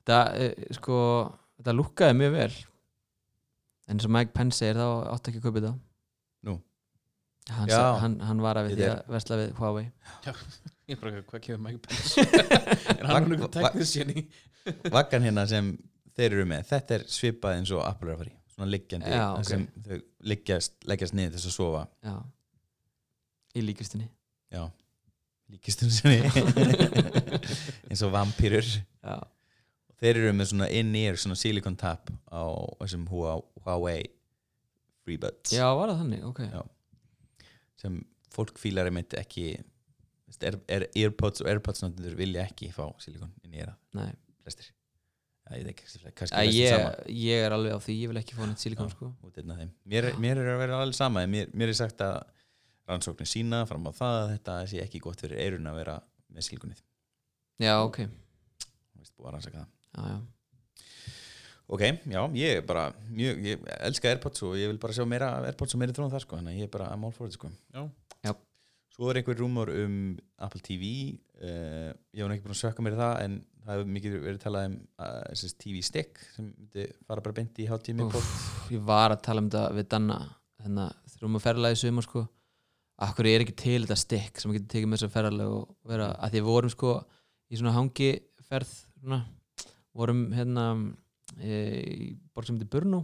þetta 0.02 0.20
uh, 0.34 0.68
sko 0.78 0.98
þetta 1.60 1.78
lukkaði 1.78 2.18
mjög 2.20 2.36
vel. 2.38 2.52
En 3.90 3.98
eins 3.98 4.08
og 4.08 4.14
Mike 4.14 4.34
Pence 4.36 4.60
segir 4.62 4.80
þá 4.80 4.88
átti 5.12 5.32
ekki 5.32 5.42
að 5.42 5.48
kaupa 5.48 5.60
þetta. 5.60 5.74
Nú. 6.48 6.56
hann, 7.52 7.70
Já. 7.70 7.82
hann, 8.02 8.20
hann 8.24 8.42
var 8.44 8.60
að 8.62 8.70
við 8.70 8.80
því 8.80 8.88
að 8.92 9.02
versla 9.16 9.40
við 9.42 9.52
Huawei 9.60 9.86
Ég 10.92 10.98
er 10.98 11.02
bara, 11.06 11.22
hvað 11.32 11.44
kemur 11.46 11.62
Mike 11.70 11.88
Pence? 11.88 12.26
er 13.00 13.08
hann 13.08 13.24
Vak- 13.24 13.32
nú 13.32 13.48
teknisjén 13.56 14.12
í? 14.12 14.26
Vaggan 14.92 15.24
hérna 15.26 15.46
sem 15.50 15.72
þeir 16.18 16.36
eru 16.36 16.46
með 16.52 16.68
Þetta 16.74 16.98
er 17.00 17.06
svipað 17.10 17.56
eins 17.62 17.72
og 17.74 17.82
Apple 17.88 18.12
er 18.12 18.18
að 18.18 18.24
fara 18.26 18.34
í 18.34 18.38
Svona 18.52 18.68
liggjandi 18.74 19.14
Já, 19.16 19.24
ok. 19.38 19.48
sem 19.48 19.64
þau 19.88 19.98
liggjast, 20.34 20.74
leggjast 20.92 21.16
niður 21.16 21.38
þess 21.38 21.48
að 21.48 21.54
sofa. 21.56 21.84
Já. 22.04 22.16
Í 23.56 23.64
líkistinni 23.70 24.10
Já, 24.52 24.66
líkistum 25.56 25.90
sinni 25.96 26.20
eins 27.90 28.04
og 28.06 28.12
vampýrur 28.14 28.68
já, 28.68 29.16
Þeir 30.02 30.20
eru 30.26 30.34
með 30.36 30.50
svona 30.52 30.68
in-ear 30.76 31.18
svona 31.22 31.38
silicon 31.40 31.76
tap 31.80 32.12
á 32.28 32.44
þessum 32.84 33.08
Hua- 33.12 33.40
Huawei 33.64 34.02
FreeBuds 35.06 35.56
já 35.56 35.66
var 35.78 35.92
það 35.94 36.04
þannig, 36.04 36.24
ok. 36.30 36.42
Já. 36.52 36.62
sem 37.82 38.00
fólk 38.36 38.60
fílar 38.62 38.88
einmitt 38.92 39.16
ekki 39.18 39.48
er, 40.40 40.58
er 40.68 40.86
Earpods 40.96 41.42
og 41.44 41.50
Airpods 41.52 41.82
notendur 41.84 42.16
vilja 42.20 42.46
ekki 42.48 42.70
fá 42.74 42.86
silikon 43.04 43.32
inn 43.44 43.54
í 43.58 43.60
eira 43.64 43.76
Nei. 43.98 44.12
flestir. 44.44 44.72
Ég 46.48 46.56
ég, 46.56 46.70
sama. 46.72 46.92
ég 47.12 47.42
er 47.46 47.52
alveg 47.52 47.74
á 47.76 47.80
því, 47.84 47.96
ég 48.06 48.08
vil 48.12 48.20
ekki 48.22 48.36
fá 48.38 48.46
neitt 48.48 48.62
silikon 48.64 48.90
sko. 48.94 49.10
mér, 49.92 50.06
er- 50.12 50.20
mér 50.24 50.38
er 50.40 50.52
að 50.54 50.60
vera 50.64 50.78
alveg 50.80 50.96
sama 50.96 51.26
mér, 51.28 51.50
mér 51.54 51.68
er 51.74 51.74
sagt 51.82 51.98
að 52.06 52.22
rannsóknir 52.88 53.28
sína 53.28 53.66
fram 53.68 53.84
á 53.88 53.92
það 53.92 54.16
að 54.22 54.30
þetta 54.38 54.56
sé 54.72 54.82
ekki 54.86 55.00
gott 55.04 55.20
fyrir 55.20 55.38
eirun 55.44 55.68
að 55.68 55.76
vera 55.82 55.98
með 56.32 56.48
silikonið. 56.48 56.82
Já, 57.60 57.74
ok. 57.84 58.00
Að 58.02 59.66
já, 59.98 60.08
já. 60.08 60.20
ok, 61.72 61.82
já, 62.12 62.22
ég 62.36 62.58
er 62.62 62.66
bara 62.68 62.86
mjög, 63.12 63.44
ég 63.46 63.66
elska 63.80 64.10
Airpods 64.12 64.44
og 64.48 64.56
ég 64.60 64.72
vil 64.72 64.80
bara 64.82 64.94
sjá 64.96 65.06
meira 65.08 65.30
af 65.38 65.46
Airpods 65.52 65.76
og 65.76 65.80
meira 65.84 65.94
þróun 65.96 66.12
þar 66.14 66.24
sko, 66.26 66.40
þannig 66.40 66.56
að 66.56 66.62
ég 66.64 66.70
er 66.70 66.74
bara 66.74 66.90
I'm 66.96 67.04
all 67.08 67.12
for 67.16 67.28
it 67.28 67.36
sko. 67.38 67.52
Já. 67.76 67.84
Svo 68.92 69.08
er 69.10 69.22
einhver 69.22 69.40
rúmur 69.40 69.72
um 69.72 69.96
Apple 70.42 70.62
TV 70.66 70.84
uh, 71.42 71.92
ég 72.12 72.24
var 72.24 72.32
nú 72.32 72.36
ekki 72.36 72.46
búin 72.48 72.58
að 72.58 72.62
sökka 72.64 72.86
mér 72.86 73.00
það 73.00 73.16
en 73.26 73.40
það 73.62 73.74
hefur 73.76 73.96
mikið 73.96 74.18
verið 74.26 74.44
talað 74.44 74.68
um 74.68 74.76
uh, 75.00 75.24
þessi 75.30 75.54
TV 75.64 75.86
stick 75.86 76.22
sem 76.36 76.50
myndi 76.50 76.88
fara 77.08 77.24
bara 77.24 77.38
beint 77.40 77.62
í 77.62 77.70
hátími 77.70 78.08
Úff, 78.10 78.36
ég 78.74 78.84
var 78.86 79.16
að 79.16 79.24
tala 79.28 79.44
um 79.44 79.50
þetta 79.50 79.78
við 79.78 79.90
Danna 79.94 80.20
þannig 80.62 80.88
að 80.90 81.28
að 81.32 81.44
ferðlega 81.46 81.78
í 81.78 81.82
sumar 81.82 82.08
sko 82.08 82.26
Akkur 83.02 83.26
er 83.26 83.42
ekki 83.42 83.56
til 83.58 83.80
þetta 83.82 83.98
stikk 83.98 84.42
sem 84.42 84.52
getur 84.54 84.70
tekið 84.70 84.90
með 84.90 85.00
þess 85.00 85.08
að 85.08 85.14
ferðalega 85.16 85.54
og 85.58 85.70
vera, 85.90 86.10
að 86.22 86.36
því 86.36 86.42
vorum 86.46 86.74
sko 86.74 86.92
í 87.50 87.58
svona 87.58 87.74
hangiferð 87.74 88.74
svona, 88.76 89.18
vorum 89.98 90.20
hérna 90.36 90.66
e, 91.40 91.56
í 91.82 92.10
borg 92.30 92.46
sem 92.46 92.60
heitir 92.60 92.70
Brno 92.76 93.00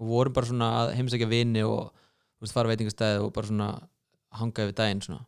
og 0.00 0.08
vorum 0.08 0.36
bara 0.38 0.48
svona 0.48 0.70
að 0.78 0.94
heimsækja 0.96 1.28
vini 1.28 1.66
og 1.68 1.90
veist, 2.40 2.54
fara 2.54 2.72
veitingastæði 2.72 3.20
og 3.26 3.34
bara 3.36 3.50
svona 3.50 3.68
hanga 4.40 4.64
yfir 4.64 4.78
daginn 4.78 5.04
svona. 5.04 5.26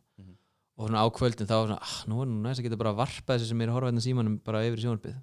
Og 0.77 0.89
svona 0.89 1.03
á 1.03 1.07
kvöldin 1.15 1.47
þá 1.47 1.55
var 1.55 1.67
svona, 1.69 1.79
ah, 1.81 1.95
nú 2.11 2.21
er 2.21 2.27
nú 2.27 2.41
næst 2.43 2.59
að 2.59 2.67
geta 2.67 2.79
bara 2.81 2.91
varpað 2.97 3.37
þessu 3.39 3.47
sem 3.53 3.61
er 3.63 3.69
að 3.71 3.77
horfa 3.77 3.89
hérna 3.91 4.03
símanum 4.03 4.35
bara 4.43 4.63
yfir 4.67 4.81
í 4.81 4.83
sjónarbið 4.85 5.15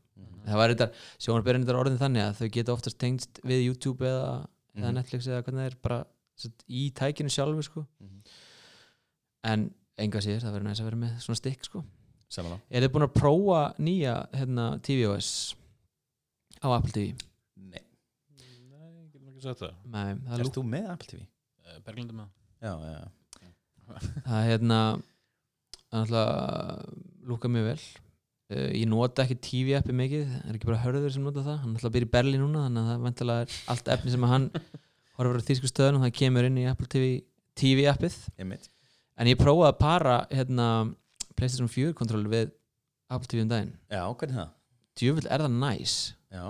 það 0.47 0.57
var 0.63 0.73
þetta, 0.73 0.87
sjónarbyrðin 1.23 1.67
þetta 1.67 1.79
orðin 1.83 2.01
þannig 2.01 2.23
að 2.25 2.39
þau 2.41 2.49
geta 2.57 2.73
oftast 2.77 2.99
tengst 2.99 3.41
við 3.45 3.65
YouTube 3.69 4.07
eða, 4.09 4.47
eða 4.77 4.89
Mhm. 4.89 4.95
Netflix 4.97 5.27
eða 5.29 5.43
hvernig 5.45 5.61
það 5.63 5.71
er 5.71 5.77
bara 5.83 5.99
satt, 6.43 6.65
í 6.69 6.91
tækinu 6.97 7.31
sjálfu 7.31 7.63
sko. 7.63 7.87
Mhm. 8.01 8.23
en 9.45 9.75
enga 9.99 10.21
sér, 10.23 10.39
það 10.41 10.53
verður 10.55 10.69
næst 10.71 10.81
að 10.81 10.85
vera 10.89 10.97
með 11.03 11.17
svona 11.21 11.37
stikk 11.41 11.65
sko. 11.67 11.85
Er 12.71 12.81
þið 12.83 12.93
búin 12.95 13.05
að 13.05 13.15
prófa 13.15 13.75
nýja 13.79 14.15
hérna, 14.33 14.67
tvOS 14.81 15.55
á 16.63 16.69
Apple 16.73 16.93
TV? 16.93 17.13
Nei, 17.59 17.83
Nei, 18.33 19.03
ég 19.03 19.13
get 19.13 19.21
nú 19.23 19.33
ekki 19.35 19.43
sagt 19.43 19.61
það. 19.61 19.75
Nei, 19.85 20.15
það, 20.15 20.39
erst 20.41 20.55
þú 20.57 20.63
með 20.65 20.87
Apple 20.95 21.07
TV? 21.11 21.27
Eh, 21.67 21.79
Berglindi 21.85 22.15
með. 22.15 22.29
Já, 22.63 22.73
já, 22.81 22.99
já 23.43 23.53
það 24.25 24.39
er 24.39 24.49
hérna 24.59 25.03
er 25.93 26.05
alltaf 26.07 27.29
lúka 27.29 27.51
mjög 27.53 27.67
vel 27.69 27.83
uh, 27.83 28.71
ég 28.77 28.87
nota 28.91 29.25
ekki 29.27 29.37
TV 29.49 29.75
appi 29.79 29.95
mikið 29.97 30.25
það 30.31 30.47
er 30.49 30.59
ekki 30.59 30.69
bara 30.71 30.81
hörður 30.85 31.13
sem 31.15 31.27
nota 31.27 31.45
það 31.47 31.59
hann 31.63 31.73
er 31.73 31.77
alltaf 31.79 31.91
að 31.91 31.97
byrja 31.99 32.09
í 32.09 32.13
Berlín 32.17 32.43
núna 32.45 32.65
þannig 32.67 32.83
að 32.83 32.91
það 32.93 33.05
vantilega 33.09 33.45
er 33.47 33.59
allt 33.75 33.93
efni 33.97 34.15
sem 34.15 34.27
hann 34.33 34.49
horfur 35.19 35.43
á 35.43 35.49
þýsku 35.51 35.71
stöðun 35.71 35.99
og 36.01 36.07
það 36.07 36.15
kemur 36.23 36.49
inn 36.49 36.59
í 36.63 36.67
Apple 36.71 36.89
TV 36.95 37.13
TV 37.59 37.85
appið 37.93 38.17
Einmitt. 38.41 38.71
En 39.21 39.29
ég 39.29 39.37
prófaði 39.37 39.69
að 39.69 39.79
para 39.83 40.15
hérna, 40.33 40.67
PlayStation 41.37 41.69
4 41.69 41.93
kontról 41.99 42.25
við 42.33 42.51
Apple 43.13 43.29
TV 43.29 43.45
um 43.45 43.51
daginn 43.53 43.75
Já, 43.93 44.03
hvernig 44.09 44.39
það? 44.41 44.53
Djöfull 44.99 45.29
er 45.29 45.45
það 45.45 45.59
næs 45.61 45.97
Já, 46.33 46.47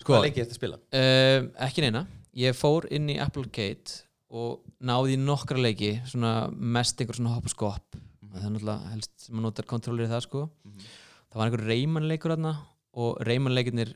Sko, 0.00 0.08
hvað 0.08 0.24
leikið 0.26 0.40
þetta 0.42 0.54
að 0.56 0.58
spila? 0.62 0.78
uh, 0.96 1.50
ekki 1.68 1.84
neina 1.84 2.06
Ég 2.40 2.56
fór 2.56 2.86
inn 2.96 3.10
í 3.12 3.18
Applegate 3.20 4.00
og 4.32 4.62
náði 4.80 5.18
nokkra 5.20 5.60
leiki 5.60 5.90
svona 6.08 6.46
mest 6.56 6.96
einhver 7.02 7.18
svona 7.18 7.34
hopp 7.34 7.44
og 7.50 7.52
skopp. 7.52 7.98
Það 8.32 8.44
er 8.46 8.52
náttúrulega 8.54 8.90
helst 8.92 9.12
sem 9.26 9.34
maður 9.36 9.46
notar 9.48 9.66
kontrólir 9.70 10.08
það 10.12 10.22
sko. 10.26 10.42
Mhm. 10.64 10.86
það 11.32 11.38
var 11.40 11.46
einhver 11.50 11.66
Rayman 11.68 12.08
leikur 12.08 12.34
þarna 12.36 12.52
og 12.94 13.20
Rayman 13.26 13.54
leikirnir 13.56 13.94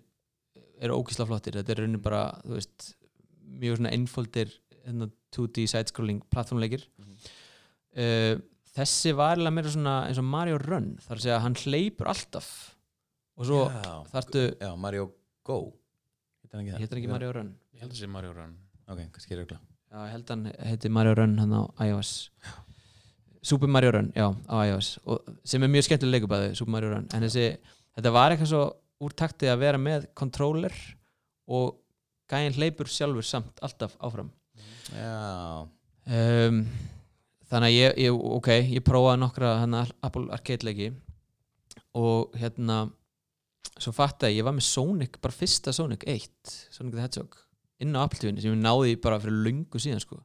eru 0.80 0.97
ókísla 1.01 1.26
flottir. 1.28 1.53
Þetta 1.57 1.72
er 1.72 1.80
raunin 1.82 2.03
bara, 2.03 2.22
þú 2.45 2.55
veist 2.57 2.95
mjög 3.47 3.76
svona 3.78 3.93
einfóldir 3.97 4.51
hérna, 4.84 5.11
2D 5.32 5.66
side-scrolling 5.68 6.22
plattformleikir 6.32 6.84
Mhm. 6.99 7.16
uh, 7.97 8.34
þessi 8.76 9.12
var 9.16 9.37
eiginlega 9.37 9.55
meira 9.57 9.70
svona 9.72 9.95
eins 10.09 10.18
og 10.18 10.24
Mario 10.24 10.59
Run 10.59 10.97
þar 11.01 11.16
að 11.16 11.22
segja 11.24 11.37
að 11.39 11.45
hann 11.47 11.55
hleypur 11.55 12.07
alltaf. 12.12 12.49
Og 13.39 13.45
svo 13.47 13.62
já, 13.70 14.05
þarftu 14.12 14.43
já, 14.61 14.76
Mario 14.78 15.11
Go. 15.45 15.59
Heitir 16.43 16.57
hann 16.57 16.64
ekki 16.66 16.72
það? 16.72 16.89
hann 16.91 16.99
ekki 17.03 17.09
Mario 17.12 17.32
Run? 17.32 17.55
Ég 17.74 17.80
held 17.80 17.93
að 17.93 18.01
sé 18.01 18.09
Mario 18.09 18.32
Run. 18.32 18.57
Ok, 18.89 18.99
kannski 19.12 19.32
er 19.32 19.45
ögla 19.45 19.59
já, 19.93 19.99
ég 20.07 20.11
held 20.12 20.28
hann 20.28 20.45
heiti 20.64 20.89
Mario 20.91 21.14
Run 21.14 21.39
hann 21.39 21.53
á 21.53 21.62
iOS 21.84 22.30
Super 23.47 23.70
Mario 23.70 23.92
Run, 23.94 24.11
já, 24.16 24.26
á 24.26 24.55
iOS. 24.66 24.97
Og, 25.07 25.22
sem 25.47 25.62
er 25.62 25.70
mjög 25.70 25.86
skemmtileg 25.86 26.18
leikubæði, 26.18 26.51
Super 26.59 26.74
Mario 26.74 26.90
Run. 26.94 27.07
En 27.14 27.22
þessi, 27.22 27.47
þetta 27.94 28.12
var 28.16 28.34
eitthvað 28.34 28.51
svo 28.51 28.62
úr 29.07 29.14
taktið 29.14 29.53
að 29.53 29.62
vera 29.62 29.80
með 29.80 30.09
controller 30.18 30.74
og 31.47 31.76
gæinn 32.30 32.57
hleypur 32.57 32.90
sjálfur 32.90 33.26
samt 33.26 33.62
alltaf 33.62 33.94
áfram. 34.03 34.32
Já, 34.90 35.62
um, 35.62 36.61
þannig 37.51 37.70
að 37.70 37.76
ég, 37.76 37.99
ég 38.07 38.20
ok, 38.38 38.53
ég 38.74 38.84
prófaði 38.86 39.22
nokkra 39.22 39.57
hana, 39.62 39.86
Apple 40.07 40.30
Arcade 40.34 40.66
leiki 40.66 40.90
og 41.97 42.34
hérna 42.36 42.84
svo 43.76 43.92
fattaði 43.94 44.36
ég, 44.36 44.40
ég 44.40 44.47
var 44.47 44.57
með 44.57 44.66
Sonic 44.68 45.18
bara 45.22 45.34
fyrsta 45.36 45.74
Sonic 45.74 46.07
1 46.09 46.55
Sonic 46.74 46.97
the 46.97 47.05
Hedgehog 47.05 47.36
inn 47.82 47.97
á 47.97 48.03
Apple 48.03 48.20
TV-ni 48.20 48.42
sem 48.42 48.55
ég 48.55 48.62
náði 48.62 48.97
bara 49.03 49.20
fyrir 49.20 49.36
lungu 49.44 49.80
síðan 49.82 50.01
sko. 50.03 50.18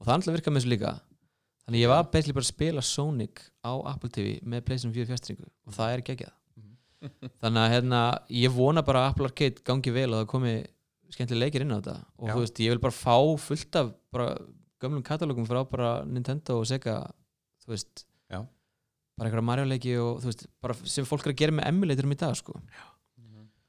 Og 0.00 0.06
það 0.06 0.14
alltaf 0.16 0.36
virkaði 0.36 0.54
með 0.54 0.62
þessu 0.62 0.72
líka 0.72 0.92
þannig 1.66 1.82
ég 1.82 1.90
var 1.92 2.08
basically 2.12 2.36
bara 2.36 2.46
að 2.46 2.52
spila 2.54 2.84
Sonic 2.86 3.42
á 3.66 3.72
Apple 3.92 4.10
TV 4.14 4.36
með 4.42 4.64
PlayStation 4.68 4.94
4 4.94 5.10
fjastringu 5.10 5.46
og 5.46 5.76
það 5.76 5.94
er 5.96 6.04
geggjað. 6.10 6.34
Þannig 7.42 7.60
að 7.62 7.72
hérna, 7.74 8.00
ég 8.32 8.54
vona 8.54 8.82
bara 8.86 9.04
að 9.04 9.10
Apple 9.12 9.28
Arcade 9.30 9.62
gangi 9.66 9.92
vel 9.94 10.08
og 10.12 10.22
það 10.22 10.30
komi 10.32 10.54
skemmtilega 11.12 11.44
leikir 11.44 11.64
inn 11.66 11.74
á 11.74 11.78
þetta. 11.78 11.96
Og 12.18 12.30
Já. 12.30 12.32
þú 12.34 12.40
veist, 12.42 12.62
ég 12.64 12.72
vil 12.72 12.82
bara 12.82 12.96
fá 12.96 13.16
fullt 13.38 13.78
af 13.78 13.92
bara 14.14 14.28
gömlum 14.82 15.04
katalógum 15.06 15.46
frá 15.48 15.60
bara 15.68 15.90
Nintendo 16.08 16.58
og 16.60 16.66
Sega 16.68 16.96
þú 17.64 17.74
veist. 17.74 18.06
Já. 18.32 18.40
bara 19.16 19.28
einhverja 19.30 19.48
Mario 19.48 19.68
leiki 19.68 19.94
og 20.00 20.20
þú 20.22 20.30
veist, 20.30 20.46
bara 20.60 20.74
sem 20.84 21.06
fólk 21.08 21.26
er 21.26 21.32
að 21.32 21.40
gera 21.40 21.54
með 21.56 21.70
emulatorum 21.70 22.12
í 22.12 22.18
dag 22.20 22.34
sko, 22.36 22.56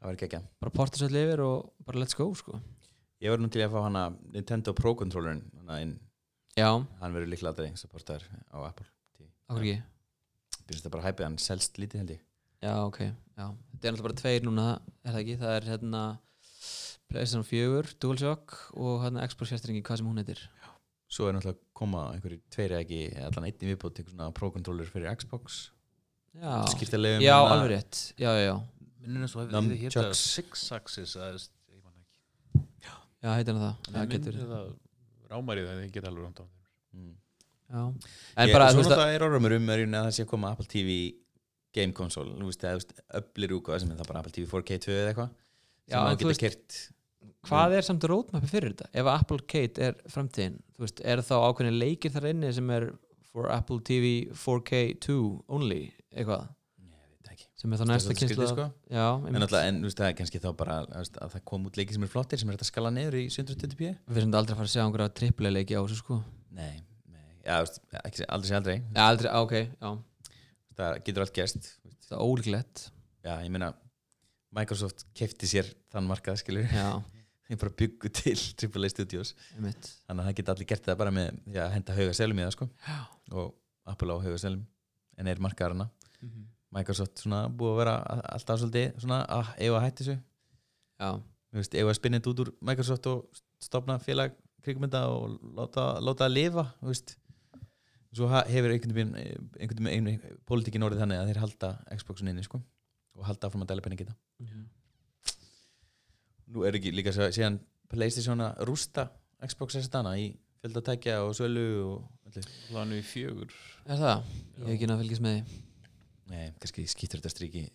það 0.01 0.09
ekki 0.13 0.27
ekki 0.27 0.41
bara 0.63 0.73
porta 0.75 0.99
sér 0.99 1.15
yfir 1.21 1.43
og 1.45 1.69
bara 1.87 2.01
let's 2.01 2.17
go 2.17 2.27
sko. 2.35 2.59
Ég 3.23 3.39
nú 3.39 3.49
til 3.49 3.63
að 3.63 3.73
fá 3.73 3.79
hana 3.85 4.03
Nintendo 4.33 4.73
Pro 4.77 4.93
Controllerin 4.97 5.41
hana 5.61 5.79
inn, 5.85 5.95
já, 6.57 6.69
hann 7.01 7.15
verður 7.15 7.31
líklega 7.31 7.53
aldrei 7.53 7.79
supportar 7.79 8.23
á 8.49 8.57
Apple 8.65 8.87
TV. 9.17 9.27
okkur 9.47 9.65
ekki? 9.65 10.63
Býrst 10.67 10.85
það 10.87 10.95
bara 10.97 11.05
hæpið, 11.07 11.25
hann 11.27 11.37
selst 11.41 11.77
lítið 11.79 12.01
held 12.01 12.13
ég. 12.17 12.23
Já, 12.65 12.73
ok, 12.81 12.99
já, 13.05 13.45
þetta 13.45 13.87
er 13.87 13.93
náttúrulega 13.93 14.07
bara 14.07 14.21
tveir 14.21 14.47
núna 14.47 14.65
er 15.05 15.13
það 15.13 15.21
ekki, 15.21 15.37
það 15.43 15.55
er 15.57 15.67
hérna 15.71 16.03
PlayStation 17.07 17.45
4, 17.47 17.93
DualShock 18.03 18.55
og 18.75 19.03
hérna 19.05 19.27
Xbox 19.29 19.53
fjastringi, 19.53 19.83
hvað 19.85 20.01
sem 20.01 20.09
hún 20.09 20.19
heitir. 20.19 20.41
Svo 21.07 21.29
er 21.29 21.37
náttúrulega 21.37 21.55
að 21.55 21.75
koma 21.77 22.01
einhverju 22.15 22.41
tveiri 22.51 22.79
ekki 22.81 23.01
allan 23.23 23.47
einn 23.47 23.61
í 23.63 23.69
viðbót 23.69 24.01
einhver 24.01 24.15
svona 24.15 24.31
Pro 24.35 24.49
Controller 24.51 24.89
fyrir 24.91 25.13
Xbox. 25.21 25.69
Já, 26.37 26.65
já 27.23 27.35
alveg 27.37 27.69
rétt. 27.71 28.01
Já, 28.19 28.33
já, 28.35 28.49
já, 28.49 28.55
og 28.57 29.45
hefði 29.45 29.61
Nunchucks. 29.69 30.25
þið 30.35 30.75
Axis 30.75 31.15
að 31.15 31.37
ég 31.71 31.79
man 31.79 31.95
ekki. 32.01 32.65
Já, 32.83 33.29
heitir 33.31 33.55
hann 33.55 33.63
það? 33.63 33.95
Já, 33.95 34.11
getur, 34.11 34.41
það 34.51 34.67
rámarið 35.31 35.71
að 35.71 35.79
þið 35.83 35.95
geta 35.95 36.11
alveg 36.11 36.27
rámt 36.27 36.43
á 36.43 36.45
mm. 36.47 37.13
já. 37.13 37.81
En 37.81 38.49
Ég- 38.49 38.55
bara, 38.55 38.67
Svo 38.71 38.77
þú 38.77 38.83
veist 38.83 38.91
að 38.91 38.97
náttúrulega 38.97 39.15
er 39.15 39.27
orðumur 39.27 39.57
um 39.57 39.71
að 39.71 39.87
það 39.95 40.11
sé 40.17 40.25
að 40.25 40.31
koma 40.33 40.51
Apple 40.55 40.69
TV 40.71 40.99
Game 41.77 41.93
Console, 41.93 42.35
þú 42.37 42.51
veist, 42.51 42.63
veist, 42.63 42.93
öflir 43.19 43.57
úka 43.57 43.79
sem 43.81 43.91
er 43.91 43.99
það 43.99 44.11
bara 44.11 44.21
Apple 44.23 44.35
TV 44.37 44.47
4K2 44.51 44.95
eða 44.95 45.09
eitthvað 45.11 45.33
Já, 45.87 45.97
sem 45.97 46.07
þú 46.07 46.31
geta 46.31 46.45
kert 46.47 46.79
hvað 47.47 47.75
er 47.77 47.85
samt 47.85 48.05
roadmapi 48.09 48.49
fyrir 48.49 48.73
þetta? 48.73 48.89
Ef 48.91 49.07
að 49.07 49.19
Apple 49.21 49.43
Kate 49.53 49.89
er 49.89 49.99
framtíðin 50.11 50.57
þú 50.75 50.85
veist, 50.85 51.01
er 51.03 51.23
þá 51.25 51.35
ákveðin 51.47 51.79
leikir 51.79 52.13
þar 52.13 52.29
inni 52.31 52.51
sem 52.55 52.71
er 52.75 52.89
for 53.31 53.51
Apple 53.53 53.79
TV 53.87 54.13
4K2 54.33 55.17
only 55.53 55.81
eitthvað 56.11 56.47
Ég 56.47 56.93
veit 56.93 57.27
það 57.27 57.35
ekki 57.35 57.46
sem 57.57 57.73
er 57.73 57.79
þá 57.79 57.83
er 57.85 57.89
næsta 57.89 58.13
skrítið, 58.15 58.43
sko. 58.51 58.65
En, 58.93 59.37
alltaf, 59.41 59.63
en 59.65 59.79
þú 59.81 59.87
veist, 59.89 59.97
það 60.01 60.09
er 60.11 60.17
kannski 60.19 60.41
þá 60.43 60.49
bara 60.59 60.75
veist, 60.91 61.15
að 61.23 61.31
það 61.35 61.43
kom 61.51 61.63
út 61.69 61.79
leikir 61.79 61.97
sem 61.97 62.03
eru 62.05 62.11
flottir 62.13 62.41
sem 62.41 62.49
er 62.51 62.57
hægt 62.57 62.65
að 62.67 62.69
skala 62.69 62.91
niður 62.93 63.17
í 63.17 63.23
720p 63.33 63.87
við 64.13 64.19
erum 64.21 64.35
aldrei 64.37 64.53
að 64.53 64.59
fara 64.59 64.69
að 64.69 64.73
sjá 64.75 64.83
einhverja 64.83 65.13
triple 65.17 65.51
leiki 65.55 65.73
á 65.73 65.81
þessu 65.81 65.97
sko. 66.03 66.19
Nei, 66.53 66.75
nei, 67.09 67.25
já, 67.47 67.55
þú 67.57 67.65
veist, 67.65 67.81
ekki, 68.03 68.27
aldrei 68.37 68.51
sé 68.51 68.57
aldrei. 68.59 68.75
Já, 68.93 69.01
aldrei, 69.07 69.31
ok, 69.41 69.55
já, 69.81 70.37
það 70.77 70.99
getur 71.09 71.25
allt 71.25 71.35
gerst. 71.39 71.69
Það 72.07 72.15
er 72.19 72.23
ólíklegt. 72.29 72.83
Já, 73.25 73.33
ég 73.43 73.51
meina 73.57 73.71
Microsoft 74.57 75.07
kefti 75.17 75.49
sér 75.49 75.67
þann 75.91 76.05
markað 76.07 76.37
skilur 76.43 76.69
ég 76.71 77.57
bara 77.61 77.73
byggu 77.81 78.09
til 78.15 78.35
AAA 78.69 78.91
Studios. 78.93 79.33
Þannig 79.57 80.21
að 80.21 80.23
það 80.29 80.37
geta 80.39 80.53
allir 80.55 80.69
gert 80.69 80.85
það 80.87 80.99
bara 81.01 81.13
með 81.15 81.33
já, 81.51 81.63
að 81.65 81.73
henda 81.79 81.97
hauga 81.97 82.13
selum 82.21 82.39
í 82.39 82.45
það 82.45 82.53
sko. 82.55 82.69
Já, 82.85 82.97
og 83.33 83.51
Apple 83.91 84.13
á 84.13 84.17
hauga 84.23 84.39
selum 84.45 84.63
en 85.17 85.31
er 85.33 85.41
markaðarna 85.41 85.89
Mhm. 86.21 86.45
Microsoft 86.77 87.21
svona 87.23 87.43
búið 87.49 87.73
að 87.73 87.79
vera 87.81 87.95
alltaf 88.37 88.59
svolítið 88.61 88.97
svona 89.03 89.19
að 89.37 89.51
eiga 89.57 89.77
að 89.79 89.85
hætti 89.87 90.03
þessu. 90.05 90.17
Já, 91.01 91.09
Þú 91.47 91.61
veist, 91.61 91.75
eiga 91.79 91.89
að 91.91 91.95
spinna 91.97 92.19
þetta 92.19 92.31
út 92.33 92.41
úr 92.43 92.49
Microsoft 92.69 93.05
og 93.09 93.39
stopna 93.63 93.95
félag 94.03 94.33
krigmynda 94.65 95.05
og 95.09 95.37
láta, 95.57 95.85
láta 96.03 96.25
það 96.27 96.33
lifa 96.35 96.65
þú 96.81 96.89
veist. 96.91 97.13
Svo 98.17 98.27
ha- 98.31 98.43
hefur 98.49 98.71
einhvern 98.73 98.95
veginn 98.97 99.13
einhvern 99.61 99.87
veginn 99.87 100.09
einhvern, 100.11 100.37
pólitíkin 100.49 100.83
orðið 100.85 101.01
þannig 101.03 101.21
að 101.21 101.29
þeir 101.31 101.39
halda 101.43 101.69
Xboxun 101.99 102.31
inni 102.31 102.43
sko 102.45 102.59
og 103.17 103.25
halda 103.29 103.47
áfram 103.49 103.63
að 103.65 103.71
dæla 103.71 103.93
í 103.95 103.97
þetta. 104.01 104.15
Mhm. 104.43 104.65
nú 106.53 106.63
er 106.67 106.77
ekki 106.79 106.91
líka 106.95 107.11
svo- 107.15 107.31
síðan 107.35 107.59
Playstation 107.89 108.39
að 108.43 108.57
rústa 108.67 109.07
Xbox 109.47 109.75
S-dana 109.79 110.15
í 110.19 110.33
fjöldatækja 110.61 111.21
og 111.23 111.33
sölu 111.37 111.65
og 111.85 112.11
öllu. 112.27 112.43
Planu 112.69 112.97
í 112.99 113.03
fjögur. 113.05 113.51
Er 113.85 113.95
það, 114.01 114.23
ég 114.57 114.65
hef 114.65 114.73
ekki 114.75 114.87
náð 114.89 114.97
að 114.97 115.03
fylgjast 115.03 115.23
með 115.23 115.35
því 115.37 115.61
Nei, 116.31 116.51
kannski 116.59 116.85
skýtur 116.91 117.21
þetta 117.21 117.31
stríki 117.33 117.65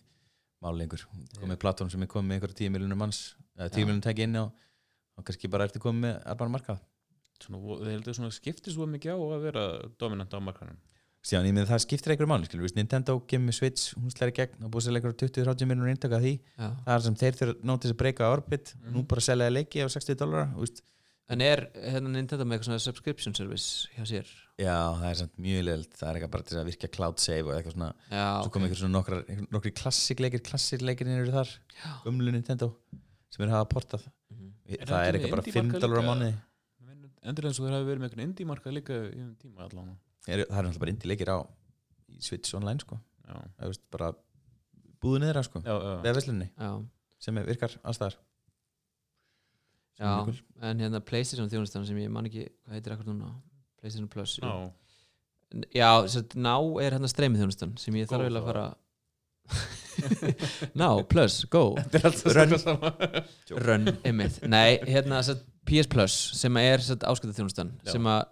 máli 0.63 0.83
lengur 0.83 1.01
komið 1.39 1.59
platform 1.63 1.89
sem 1.91 2.03
er 2.05 2.07
komið 2.11 2.29
með 2.29 2.37
einhverja 2.37 2.59
tíu 2.61 2.71
miljonum 2.73 2.99
manns 3.03 3.21
tíu 3.57 3.83
Já. 3.83 3.85
miljonum 3.87 4.03
tæki 4.05 4.23
inni 4.27 4.39
og, 4.43 4.51
og 5.17 5.25
kannski 5.27 5.49
bara 5.51 5.65
ertu 5.67 5.81
komið 5.83 6.05
með 6.07 6.19
alban 6.33 6.53
markað 6.55 6.81
Svona, 7.43 7.59
þeir 7.81 7.95
heldur 7.97 8.15
svona 8.15 8.31
skiptist 8.31 8.75
svo 8.77 8.85
mikið 8.87 9.15
á 9.15 9.17
að 9.19 9.41
vera 9.43 9.63
dominant 9.99 10.31
á 10.31 10.39
markanum 10.39 10.77
síðan 11.23 11.47
ég 11.49 11.55
með 11.57 11.69
það 11.71 11.81
skiptir 11.83 12.13
einhverju 12.13 12.29
máli 12.29 12.47
skilur, 12.47 12.71
Nintendo 12.75 13.13
með 13.39 13.55
Switch, 13.57 13.93
hún 13.95 14.11
slæri 14.11 14.33
gegn 14.35 14.63
og 14.67 14.71
búið 14.71 14.85
sér 14.85 14.97
einhverja 14.99 15.19
20-30 15.23 15.67
miljonur 15.71 15.91
eintaka 15.91 16.19
því 16.23 16.33
já. 16.35 16.67
það 16.85 16.93
er 16.95 17.03
sem 17.07 17.15
þeir 17.21 17.37
þurfa 17.39 17.77
þess 17.83 17.93
að 17.95 17.99
breyka 18.03 18.31
orbit 18.31 18.73
Mhm. 18.75 18.93
nú 18.95 19.03
bara 19.07 19.21
selja 19.23 19.49
leiki 19.49 19.83
á 19.83 19.87
60 19.87 20.19
dólar 20.19 20.51
en 21.31 21.43
er 21.45 21.63
hérna 21.77 22.11
Nintendo 22.11 22.45
með 22.45 22.57
eitthvað 22.57 22.69
svona 22.69 22.83
subscription 22.83 23.35
service 23.37 23.91
hjá 23.95 24.07
sér? 24.09 24.31
Já, 24.59 24.75
það 24.99 25.07
er 25.09 25.19
samt 25.21 25.37
mjög 25.41 25.63
leilt 25.67 25.97
það 25.97 26.09
er 26.09 26.19
eitthvað 26.19 26.33
bara 26.35 26.47
til 26.49 26.57
að 26.59 26.67
virka 26.69 26.89
cloud 26.93 27.23
save 27.23 27.47
og 27.47 27.53
eitthvað 27.55 27.77
svona. 27.77 27.91
Já, 28.11 28.25
svo 28.43 28.53
kom 28.53 28.65
einhver 28.67 28.81
svona 28.81 28.97
nokkrar, 28.97 29.23
nokkri 29.55 29.73
klassikleikir 29.79 30.43
klassirleikir 30.45 31.09
eru 31.15 31.33
þar, 31.33 31.53
umlu 32.11 32.33
Nintendo 32.35 32.73
sem 33.33 33.45
er 33.45 33.53
hafa 33.55 33.69
portað. 33.71 34.07
Mhm. 34.33 34.51
Er 34.67 34.85
það 34.85 34.93
það 34.93 35.07
er 35.07 35.17
ekki 35.17 35.29
eitthvað 35.29 35.37
bara 35.37 35.47
5 35.47 35.63
indie-markað 35.63 35.87
dólar 35.87 36.03
á 36.03 36.09
mánuði. 36.11 36.33
Endur 37.23 37.47
eins 37.47 37.59
og 37.59 37.65
þeir 37.65 37.77
hafi 37.77 37.87
verið 37.87 38.01
með 38.03 38.09
einhvern 38.09 38.27
indie 38.27 38.47
markað 38.49 38.77
líka 38.77 38.99
í 39.07 39.21
um 39.23 39.33
tíma 39.39 39.63
allan 39.63 39.93
er, 40.27 40.43
það 40.43 40.57
er 40.59 40.65
náttúrulega 40.67 40.83
bara 40.83 40.93
indie 40.93 41.09
leikir 41.09 41.31
á 41.31 41.37
í 42.11 42.19
Switch 42.23 42.55
online 42.57 42.83
sko. 42.83 42.99
Já, 43.23 43.35
það 43.57 43.69
er 43.69 43.81
bara 43.95 44.09
búðu 45.03 45.23
niður 45.23 45.43
sko 45.47 45.61
já, 45.63 45.73
já. 45.73 45.95
við 46.03 46.17
veslunni 46.19 46.47
já, 46.51 46.69
sem 47.23 47.39
er, 47.39 47.47
virkar 47.47 47.75
Sem 47.75 48.07
er 48.07 48.17
já. 49.99 50.13
en 50.69 50.83
hérna 50.83 51.01
Playstation 51.05 51.49
þjónustan 51.51 51.85
sem 51.87 51.99
ég 52.01 52.11
man 52.13 52.29
ekki 52.29 52.47
hvað 52.49 52.77
heitir 52.77 52.95
akkur 52.95 53.09
núna 53.11 53.33
Playstation 53.81 54.09
Plus 54.11 54.37
jú. 54.39 54.53
Já. 55.73 55.93
ná 56.35 56.55
er 56.83 56.97
hérna 56.97 57.11
streymið 57.11 57.43
þjónustan 57.43 57.75
sem 57.81 57.99
ég 57.99 58.09
þarf 58.09 58.27
eiginlega 58.27 58.43
að 58.43 58.49
fara 58.51 58.65
ná, 60.79 60.87
plus, 61.09 61.41
go 61.51 61.73
Þetta 61.91 61.99
er 61.99 62.05
alltaf 62.07 62.37
Run. 62.37 63.59
run, 63.65 63.89
einmitt 64.07 64.39
nei, 64.47 64.79
hérna 64.87 65.19
sett, 65.25 65.43
PS 65.67 65.89
Plus 65.91 66.15
sem 66.39 66.57
er 66.61 66.81
áskölda 66.81 67.35
þjónustan 67.37 67.73
Já. 67.83 67.95
sem 67.95 68.07
að 68.09 68.23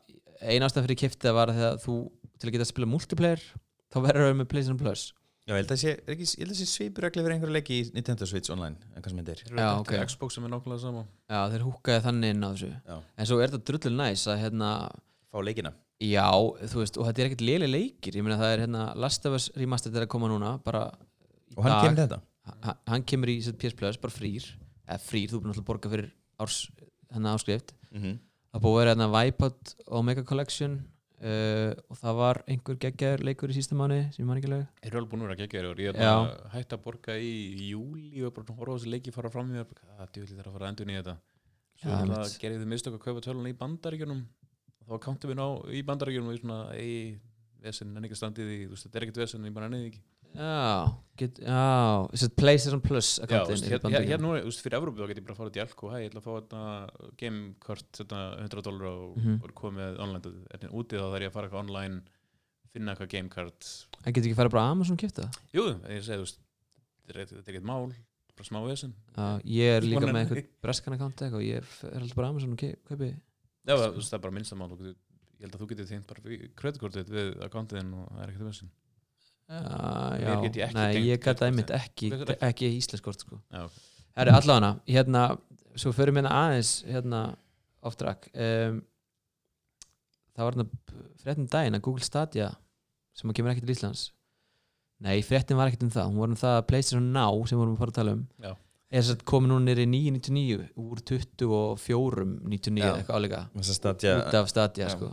eina 0.41 0.67
ástæð 0.67 0.87
fyrir 0.87 1.01
kiftið 1.03 1.35
var 1.37 1.51
að 1.53 1.81
þú 1.83 1.97
til 2.41 2.49
að 2.49 2.55
geta 2.55 2.65
að 2.65 2.71
spila 2.71 2.89
multiplayer 2.89 3.43
þá 3.91 3.97
verður 4.07 4.29
það 4.29 4.39
með 4.39 4.49
PlayStation 4.53 4.79
Plus 4.81 5.03
já, 5.51 5.57
ég 5.57 5.59
held 5.59 5.71
að 5.75 5.79
sé, 5.81 5.91
er 5.99 6.13
ekki, 6.15 6.27
ég 6.31 6.43
held 6.45 6.53
að 6.55 6.59
sé 6.61 6.67
svipurregli 6.71 7.23
fyrir 7.25 7.35
einhverju 7.35 7.55
leiki 7.57 7.77
í 7.81 7.85
Nintendo 7.95 8.27
Switch 8.29 8.51
online 8.53 8.79
en 8.95 9.03
hvað 9.03 9.11
sem 9.11 9.19
þetta 9.21 9.35
er 9.35 9.59
Já, 9.59 9.69
ok. 9.81 9.93
Xbox 10.07 10.37
sem 10.37 10.47
er 10.47 10.53
nákvæmlega 10.53 10.83
sama. 10.85 11.03
Já, 11.27 11.39
þeir 11.51 11.65
húkaði 11.67 12.03
þannig 12.07 12.33
inn 12.35 12.45
á 12.47 12.49
þessu. 12.53 12.71
Já. 12.87 12.97
en 13.17 13.29
svo 13.29 13.39
er 13.41 13.51
þetta 13.51 13.67
drullur 13.71 13.97
næs 13.97 14.23
að 14.31 14.39
hérna 14.45 14.69
fá 15.27 15.39
leikina. 15.43 15.73
Já, 16.01 16.25
þú 16.71 16.81
veist, 16.81 16.97
og 16.97 17.05
þetta 17.05 17.21
er 17.21 17.27
ekkert 17.29 17.43
léli 17.45 17.67
leikir. 17.69 18.15
Ég 18.17 18.25
meina 18.25 18.39
það 18.39 18.55
er 18.55 18.63
hérna 18.63 18.85
Last 18.97 19.27
of 19.29 19.35
Us 19.37 19.51
remastered 19.59 19.99
er 19.99 20.07
að 20.07 20.13
koma 20.15 20.31
núna 20.31 20.55
bara 20.65 20.87
í 21.51 21.57
og 21.57 21.67
hann 21.67 21.75
dag. 21.75 21.83
kemur 21.85 22.01
þetta? 22.01 22.21
Ha- 22.65 22.77
hann 22.89 23.03
kemur 23.05 23.29
í 23.29 23.37
PS 23.43 23.77
Plus, 23.77 23.99
bara 24.01 24.15
frýr. 24.15 24.47
Eða 24.87 25.03
frýr, 25.03 25.29
þú 25.29 25.37
er 25.37 25.43
búin 25.45 25.53
að 25.53 25.67
borga 25.67 25.91
fyrir 25.93 26.09
árs 26.41 26.57
hennar 27.13 27.37
áskrift. 27.37 27.75
Mm 27.91 28.01
-hmm. 28.01 28.17
það 28.53 28.63
búið 28.65 28.73
að 28.73 28.79
vera 28.81 28.95
hérna 28.95 29.11
Wipeout 29.13 29.75
Omega 29.87 30.23
Collection 30.23 30.79
uh, 31.21 31.71
og 31.87 31.99
það 31.99 32.17
var 32.19 32.39
einhver 32.49 32.77
geggjar 32.81 33.23
leikur 33.25 33.53
í 33.53 33.57
sísta 33.57 33.77
mánu 33.77 33.99
sem 34.11 34.23
ég 34.23 34.29
man 34.29 34.41
ekki 34.41 34.51
Þeir 34.51 34.89
eru 34.91 35.01
alveg 35.01 35.11
búin 35.11 35.23
að 35.23 35.29
vera 35.29 35.39
geggjaður 35.41 35.65
í 35.65 35.71
ár. 35.71 35.81
Ég 35.81 35.89
er 35.91 36.01
Já. 36.01 36.13
bara 36.17 36.51
hægt 36.55 36.75
að 36.75 36.83
borga 36.85 37.17
í 37.17 37.33
júli 37.69 38.23
og 38.25 38.33
bara 38.35 38.57
horfa 38.59 38.73
á 38.73 38.77
þessi 38.77 38.93
leiki 38.93 39.15
fara 39.15 39.33
fram 39.33 39.51
í 39.51 39.57
mér. 39.57 39.75
Það 39.97 40.13
djúli 40.17 40.37
þarf 40.37 40.51
að 40.51 40.55
fara 40.57 40.67
að 40.67 40.73
endur 40.73 40.89
nýja 40.89 41.03
þetta. 41.03 41.17
Svo 41.81 41.89
Já, 41.89 41.99
ja, 42.11 42.21
gerði 42.43 42.61
þið 42.61 42.71
mistök 42.75 42.97
að 42.97 43.03
kaupa 43.05 43.25
töluna 43.25 43.51
í 43.51 43.57
bandaríkjunum. 43.57 44.23
Þá 44.85 44.95
kántum 45.05 45.31
við 45.31 45.39
ná 45.39 45.45
í 45.71 45.83
bandaríkjunum 45.87 46.29
og 46.29 46.35
ég 46.35 46.41
svona, 46.43 46.59
ei, 46.77 47.19
vesen, 47.63 47.95
en 47.97 48.05
ekki 48.05 48.17
standið 48.19 48.51
í, 48.53 48.57
þú 48.65 48.75
veist, 48.75 48.87
þetta 48.87 48.99
er 48.99 49.05
ekkert 49.07 49.21
vesen, 49.23 49.47
ég 49.47 49.55
bara 49.55 49.69
ennið 49.71 49.87
ekki. 49.87 50.01
Já, 50.31 50.93
get, 51.19 51.39
já, 51.43 52.07
þess 52.13 52.23
að 52.27 52.35
PlayStation 52.39 52.81
Plus 52.85 53.09
akkantinn 53.19 53.51
veist, 53.51 53.65
í 53.65 53.67
hér, 53.67 53.73
hér, 53.75 53.81
Bandaríkjunum. 53.83 54.11
hér 54.13 54.21
nú, 54.23 54.31
veist, 54.45 54.61
fyrir 54.63 54.77
Evrópu 54.79 55.01
þá 55.01 55.07
get 55.11 55.17
ég 55.19 55.25
bara 55.27 55.33
að 55.35 55.39
fara 55.41 55.51
til 55.55 55.61
Elko, 55.65 55.89
hæ, 55.91 55.95
ég 56.01 56.09
ætla 56.11 56.21
að 56.21 56.27
fá 56.27 56.33
þetta 56.37 57.11
gamekort, 57.21 57.89
þetta 57.99 58.19
100 58.45 58.63
dólar 58.67 58.87
og, 58.91 59.17
Mhm. 59.17 59.35
og 59.43 59.53
komið 59.55 59.99
online, 59.99 60.33
er 60.51 60.69
úti 60.71 60.95
þá 60.95 61.07
þarf 61.11 61.21
ég 61.21 61.29
að 61.29 61.35
fara 61.35 61.47
eitthvað 61.49 61.63
online, 61.65 62.01
finna 62.71 62.95
eitthvað 62.95 63.09
gamekart. 63.11 63.59
Það 64.01 64.13
getur 64.13 64.29
ekki 64.31 64.39
farið 64.39 64.51
bara 64.55 64.63
á 64.63 64.71
Amazon 64.71 64.93
og 64.95 64.99
kipta 65.03 65.21
það 65.27 65.37
Jú, 65.53 65.63
ég 65.91 66.03
segi, 66.03 66.17
þú 66.17 66.23
veist, 66.25 66.39
þetta 67.07 67.19
er- 67.19 67.37
er 67.37 67.51
ekkert 67.51 67.63
mál, 67.67 67.91
bara 68.37 68.47
smá 68.47 68.59
vesen. 68.67 68.93
Já, 69.17 69.41
ég 69.43 69.77
er 69.77 69.81
líka 69.81 70.07
með 70.07 70.25
eitthvað 70.25 70.47
breskan 70.63 70.93
account 70.93 71.15
eitthvað 71.17 71.35
og 71.35 71.41
ég 71.43 71.57
er 71.57 71.99
alltaf 71.99 72.15
bara 72.15 72.27
á 72.27 72.29
Amazon 72.31 72.51
og 72.53 72.57
kaupi 72.57 73.11
Já, 73.67 73.75
það 73.77 74.13
er 74.13 74.17
bara 74.19 74.31
minnsta 74.33 74.55
mál, 74.57 74.69
þú 74.71 74.77
getur, 74.79 74.95
ég 75.37 75.43
held 75.43 75.51
að 75.53 75.59
þú 75.61 75.67
getur 75.67 75.87
tengt 75.91 76.07
bara 76.07 76.21
kreditkortið 76.55 77.09
við 77.11 77.35
akkantiðin 77.45 77.93
og 77.93 78.09
það 78.09 78.23
er 78.23 78.31
ekkert 78.31 78.47
vesen. 78.47 78.69
Já, 79.51 79.61
Mér 80.15 80.21
já, 80.21 80.33
ég 80.45 80.73
nei, 80.75 80.93
tengt 80.93 81.07
ég 81.09 81.23
gæti 81.25 81.43
einmitt 81.47 81.71
ekki, 81.75 82.09
ekki 82.39 82.69
íslenskort 82.77 83.23
sko. 83.25 83.39
Já, 83.51 83.65
Herri, 84.15 84.31
allavega, 84.37 84.69
hérna, 84.87 85.23
svo 85.75 85.91
förum 85.95 86.19
hérna 86.19 86.31
aðeins, 86.37 86.71
hérna, 86.87 87.21
off 87.83 87.97
track. 87.99 88.29
Um, 88.31 88.79
það 90.31 90.47
var 90.47 90.55
hérna 90.55 90.67
fréttin 91.21 91.49
daginn 91.51 91.75
að 91.75 91.83
Google 91.87 92.07
Stadia 92.07 92.51
sem 93.17 93.31
að 93.31 93.39
kemur 93.39 93.51
ekki 93.53 93.65
til 93.65 93.75
Íslands. 93.75 94.05
Nei, 95.03 95.17
fréttin 95.25 95.59
var 95.59 95.71
ekkert 95.71 95.87
um 95.87 95.91
það, 95.97 96.11
hún 96.11 96.21
var 96.23 96.31
um 96.31 96.39
það 96.39 96.59
að 96.59 96.67
PlayStation 96.69 97.09
Now 97.15 97.41
sem 97.43 97.57
við 97.57 97.63
vorum 97.63 97.75
að 97.75 97.81
fara 97.81 97.93
að 97.93 97.97
tala 97.99 98.13
um 98.15 98.21
Já. 98.45 98.51
er 98.91 99.01
þess 99.01 99.15
að 99.15 99.25
komið 99.33 99.51
núna 99.51 99.67
nýri 99.67 99.87
9.99 99.89 100.69
úr 100.85 101.03
24.99 101.11 102.85
Já. 102.85 102.93
eitthvað 102.93 103.19
áleika 103.19 103.43
út 103.57 104.39
af 104.39 104.53
Stadia 104.53 104.93
sko. 104.93 105.11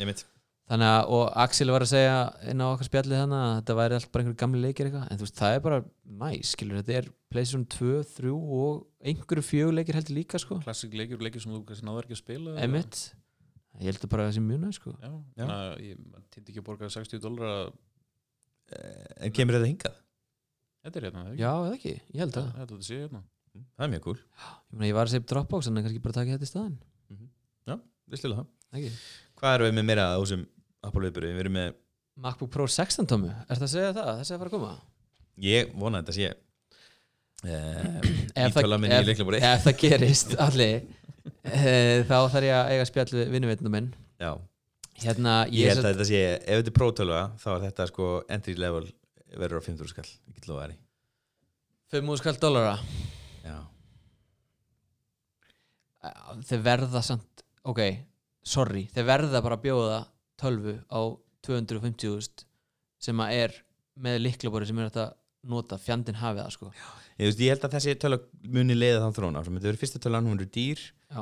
Ég 0.00 0.10
mitt 0.10 0.24
Þannig 0.68 0.88
að, 0.92 1.02
og 1.16 1.22
Axel 1.40 1.70
var 1.72 1.80
að 1.84 1.88
segja 1.94 2.16
inn 2.52 2.60
á 2.60 2.66
okkar 2.68 2.88
spjallið 2.90 3.20
þannig 3.22 3.38
að 3.44 3.52
þetta 3.58 3.76
væri 3.78 3.94
alltaf 3.96 4.10
bara 4.12 4.24
einhverju 4.24 4.40
gamli 4.42 4.58
leikir 4.60 4.88
eitthvað, 4.90 5.06
en 5.08 5.20
þú 5.20 5.24
veist, 5.24 5.38
það 5.38 5.54
er 5.56 5.62
bara 5.64 5.78
næs, 6.22 6.50
skilur, 6.52 6.80
þetta 6.82 6.96
er 6.98 7.06
PlayStation 7.32 7.62
2, 7.72 7.92
3 8.18 8.32
og 8.58 8.82
einhverju 9.08 9.44
fjögur 9.48 9.76
leikir 9.78 9.96
heldur 9.96 10.18
líka, 10.18 10.40
sko, 10.42 10.58
klassik 10.66 10.92
leikir, 10.98 11.22
leikir 11.24 11.40
sem 11.40 11.54
þú 11.54 11.62
kannski 11.70 11.88
náður 11.88 12.04
ekki 12.10 12.18
að 12.18 12.20
spila. 12.20 12.56
emitt 12.66 13.00
ég 13.78 13.88
held 13.88 14.04
að 14.04 14.12
bara 14.12 14.26
það 14.28 14.36
sé 14.36 14.42
mjög 14.44 14.60
næs, 14.66 14.76
sko 14.82 14.92
Já, 14.98 15.10
Já. 15.40 15.46
já. 15.48 15.70
ég 15.88 16.04
týndi 16.34 16.52
ekki 16.52 16.60
að 16.60 16.68
borga 16.68 16.92
60 16.98 17.24
dólar 17.24 17.48
að, 17.54 17.72
Eh, 18.68 19.24
en 19.24 19.32
kemur 19.32 19.56
þetta 19.56 19.68
hingað? 19.70 19.94
þetta 20.84 20.98
er 21.00 21.04
hérna, 21.08 21.20
eða 21.24 21.30
ekki? 21.32 21.40
Já, 21.40 21.52
eða 21.64 21.76
ekki, 21.78 21.92
ég 22.12 22.20
held 22.20 22.34
það 22.36 22.48
Þetta 22.58 22.80
sé 22.84 22.98
hérna. 23.00 23.22
það 23.56 23.84
er 23.86 23.92
mjög 23.94 24.02
cool 24.04 24.18
Ég 24.18 24.76
meina, 24.76 24.88
ég 24.90 24.96
var 24.98 25.06
að 25.08 25.12
segja 25.14 25.22
upp 25.24 25.30
Dropbox, 25.32 25.66
en 25.70 25.78
kannski 25.80 26.02
bara 26.04 26.16
taka 26.18 26.36
þetta 26.36 26.44
í 26.44 26.52
það 28.68 28.76
ekki? 28.76 28.90
hvað 29.40 29.54
erum 29.56 29.66
við 29.70 29.76
með 29.78 29.86
meira 29.88 30.04
á 30.12 30.20
þessum 30.20 30.44
Apple-viðbyrði 30.86 31.32
við 31.34 31.42
erum 31.44 31.56
með 31.58 31.72
MacBook 32.18 32.50
Pro 32.54 32.66
16 32.70 33.06
tómu, 33.10 33.30
er 33.30 33.58
það 33.58 33.66
að 33.68 33.72
segja 33.74 33.90
það? 33.96 34.12
Þessi 34.20 34.34
að 34.34 34.40
fara 34.42 34.50
að 34.50 34.54
koma? 34.58 34.72
ég 35.38 35.72
vona 35.78 36.00
þetta 36.02 36.14
sé 36.18 36.28
Ef 37.38 38.54
það- 38.54 38.62
ítöla 38.64 38.78
minni 38.82 38.96
í 38.96 38.98
ef- 38.98 39.06
leiklabúri 39.06 39.38
Ef 39.46 39.66
það 39.68 39.76
gerist, 39.84 40.32
allir 40.42 40.80
eh, 41.44 42.02
þá 42.08 42.16
þarf 42.32 42.46
ég 42.48 42.54
að 42.58 42.70
eiga 42.74 42.86
spjall 42.88 43.12
við 43.14 43.28
vinnuveitnum 43.36 43.70
minn. 43.76 43.90
Já. 44.18 44.32
Hérna, 44.98 45.34
ég 45.46 45.60
ég, 45.68 45.70
held 45.70 45.84
að 45.84 45.92
þetta 45.92 46.06
sé 46.08 46.22
ef 46.34 46.58
þetta 46.58 46.72
er 46.72 46.76
prótölva 46.80 47.20
þá 47.38 47.48
er 47.52 47.60
þetta 47.68 47.86
sko 47.92 48.08
entry 48.34 48.54
level 48.58 48.88
verður 49.38 49.60
á 49.62 49.66
500 49.68 49.92
skall 49.92 50.08
ég 50.10 50.34
get 50.40 50.48
lofa 50.50 50.64
þær 50.66 50.72
í. 50.74 50.78
5 51.94 52.16
skall 52.18 52.40
dollara? 52.42 52.74
Já. 53.46 53.58
Þeir 56.48 56.62
verða 56.66 57.02
samt 57.04 57.44
ok, 57.68 57.80
sorry, 58.46 58.86
þeir 58.94 59.06
verða 59.08 59.42
bara 59.44 59.58
að 59.58 59.64
bjóða 59.68 59.98
tölvu 60.40 60.76
á 60.90 61.00
250.000 61.46 62.46
sem 63.02 63.22
að 63.22 63.34
er 63.38 63.56
með 63.98 64.20
liklabori 64.24 64.68
sem 64.68 64.78
er 64.82 64.90
að 64.90 65.16
nota 65.48 65.78
fjandinn 65.80 66.18
hafið 66.18 66.44
það 66.44 66.54
sko. 66.54 66.70
Ég, 67.18 67.26
veist, 67.28 67.42
ég 67.42 67.52
held 67.54 67.66
að 67.66 67.74
þessi 67.76 67.96
tölu 68.02 68.20
muni 68.54 68.76
leiða 68.76 69.02
þann 69.04 69.16
þróna 69.16 69.42
þetta 69.46 69.68
verður 69.68 69.82
fyrsta 69.82 70.00
tölan, 70.02 70.28
hún 70.28 70.38
verður 70.38 70.54
dýr. 70.54 70.84
Já. 71.08 71.20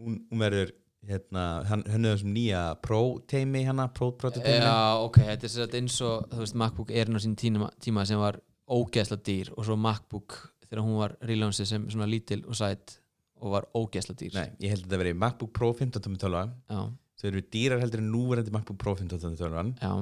hún, 0.00 0.18
hún 0.30 0.42
verður 0.44 0.72
hérna, 1.08 1.44
henni 1.68 2.10
þessum 2.10 2.32
nýja 2.32 2.62
pro-teimi 2.84 3.64
hana, 3.66 3.88
pro-prototeimi 3.92 4.64
Já, 4.64 5.04
ok, 5.04 5.20
þetta 5.28 5.48
er 5.48 5.52
sér 5.52 5.66
að 5.66 5.78
eins 5.80 6.00
og 6.04 6.26
þú 6.32 6.42
veist, 6.42 6.58
MacBook 6.62 6.92
inn 6.94 7.18
á 7.18 7.20
sín 7.20 7.36
tíma, 7.40 7.70
tíma 7.82 8.04
sem 8.08 8.20
var 8.20 8.40
ógeðsla 8.64 9.18
dýr 9.20 9.52
og 9.54 9.66
svo 9.68 9.76
MacBook 9.76 10.38
þegar 10.64 10.84
hún 10.86 11.00
var 11.02 11.16
relaunsi 11.28 11.66
sem 11.68 11.84
svona 11.92 12.08
lítil 12.08 12.40
og 12.48 12.56
sætt 12.56 12.98
og 13.44 13.52
var 13.52 13.68
ógeðsla 13.76 14.16
dýr. 14.16 14.36
Nei, 14.38 14.54
ég 14.64 14.72
held 14.72 14.84
að 14.84 14.88
þetta 14.88 15.02
verði 15.02 15.16
MacBook 15.20 15.52
Pro 15.56 15.72
15 15.76 16.04
tómi 16.06 16.20
tölva. 16.20 16.46
Já, 16.72 16.80
þau 17.24 17.30
eru 17.32 17.44
dýrar 17.56 17.80
heldur 17.80 18.04
en 18.04 18.12
núverandi 18.12 18.52
MacBook 18.52 18.78
Pro 18.80 18.94
15 19.00 19.22
tómi 19.22 19.40
tölvan 19.40 19.72
já, 19.80 19.94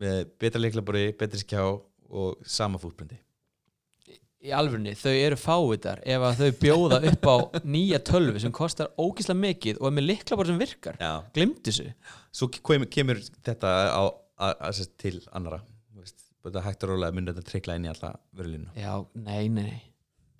með 0.00 0.24
betra 0.40 0.62
leiklabori, 0.64 1.10
betri 1.20 1.44
skjá 1.44 1.62
og 1.68 2.48
sama 2.48 2.80
fútbrindi 2.80 3.20
í 4.44 4.50
alvörni, 4.52 4.92
þau 4.98 5.12
eru 5.12 5.36
fávitar 5.40 6.02
ef 6.04 6.24
að 6.28 6.40
þau 6.42 6.56
bjóða 6.60 6.98
upp 7.08 7.28
á 7.32 7.36
nýja 7.76 8.00
tölvu 8.04 8.42
sem 8.42 8.52
kostar 8.52 8.90
ógeðsla 9.00 9.36
mikið 9.38 9.78
og 9.80 9.88
er 9.88 9.94
með 9.96 10.08
liklabori 10.10 10.52
sem 10.52 10.58
virkar. 10.60 10.98
Glimti 11.32 11.70
þessu. 11.70 11.86
Svo 12.28 12.50
kemur, 12.52 12.90
kemur 12.92 13.22
þetta 13.46 13.70
á, 13.88 14.04
að, 14.04 14.10
að, 14.44 14.66
að, 14.68 14.90
til 15.00 15.14
annara 15.32 15.62
þetta 16.44 16.64
hægt 16.64 16.84
og 16.84 16.92
rólega 16.92 17.16
mun 17.16 17.30
þetta 17.30 17.44
trikla 17.48 17.76
inn 17.78 17.86
í 17.86 17.90
alla 17.92 18.14
vörulínu 18.36 18.72
Já, 18.76 18.92
nei, 19.16 19.48
nei, 19.48 19.62
nei. 19.70 19.82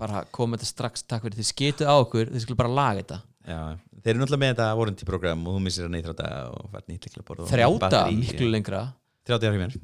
Bara 0.01 0.25
koma 0.35 0.59
þetta 0.59 0.69
strax, 0.69 1.05
takk 1.09 1.25
fyrir, 1.25 1.39
þið 1.39 1.51
skitu 1.51 1.87
á 1.89 1.95
okkur 1.95 2.33
þið 2.33 2.45
skulle 2.45 2.61
bara 2.61 2.75
laga 2.75 3.01
þetta 3.01 3.21
Já, 3.45 3.59
þeir 4.01 4.15
eru 4.15 4.21
náttúrulega 4.23 4.41
með 4.41 4.53
þetta 4.55 4.67
warranty 4.79 5.07
program 5.09 5.43
og 5.49 5.57
þú 5.59 5.63
missir 5.67 5.85
að 5.85 5.91
neyþra 5.93 6.15
þetta 6.15 6.29
og 6.55 6.71
fært 6.73 6.87
nýtt 6.89 7.09
leiklabor 7.09 7.43
þrjáta 7.51 8.01
miklu 8.17 8.49
lengra? 8.49 8.81
30 9.29 9.51
ára 9.51 9.59
í 9.59 9.61
mér. 9.61 9.77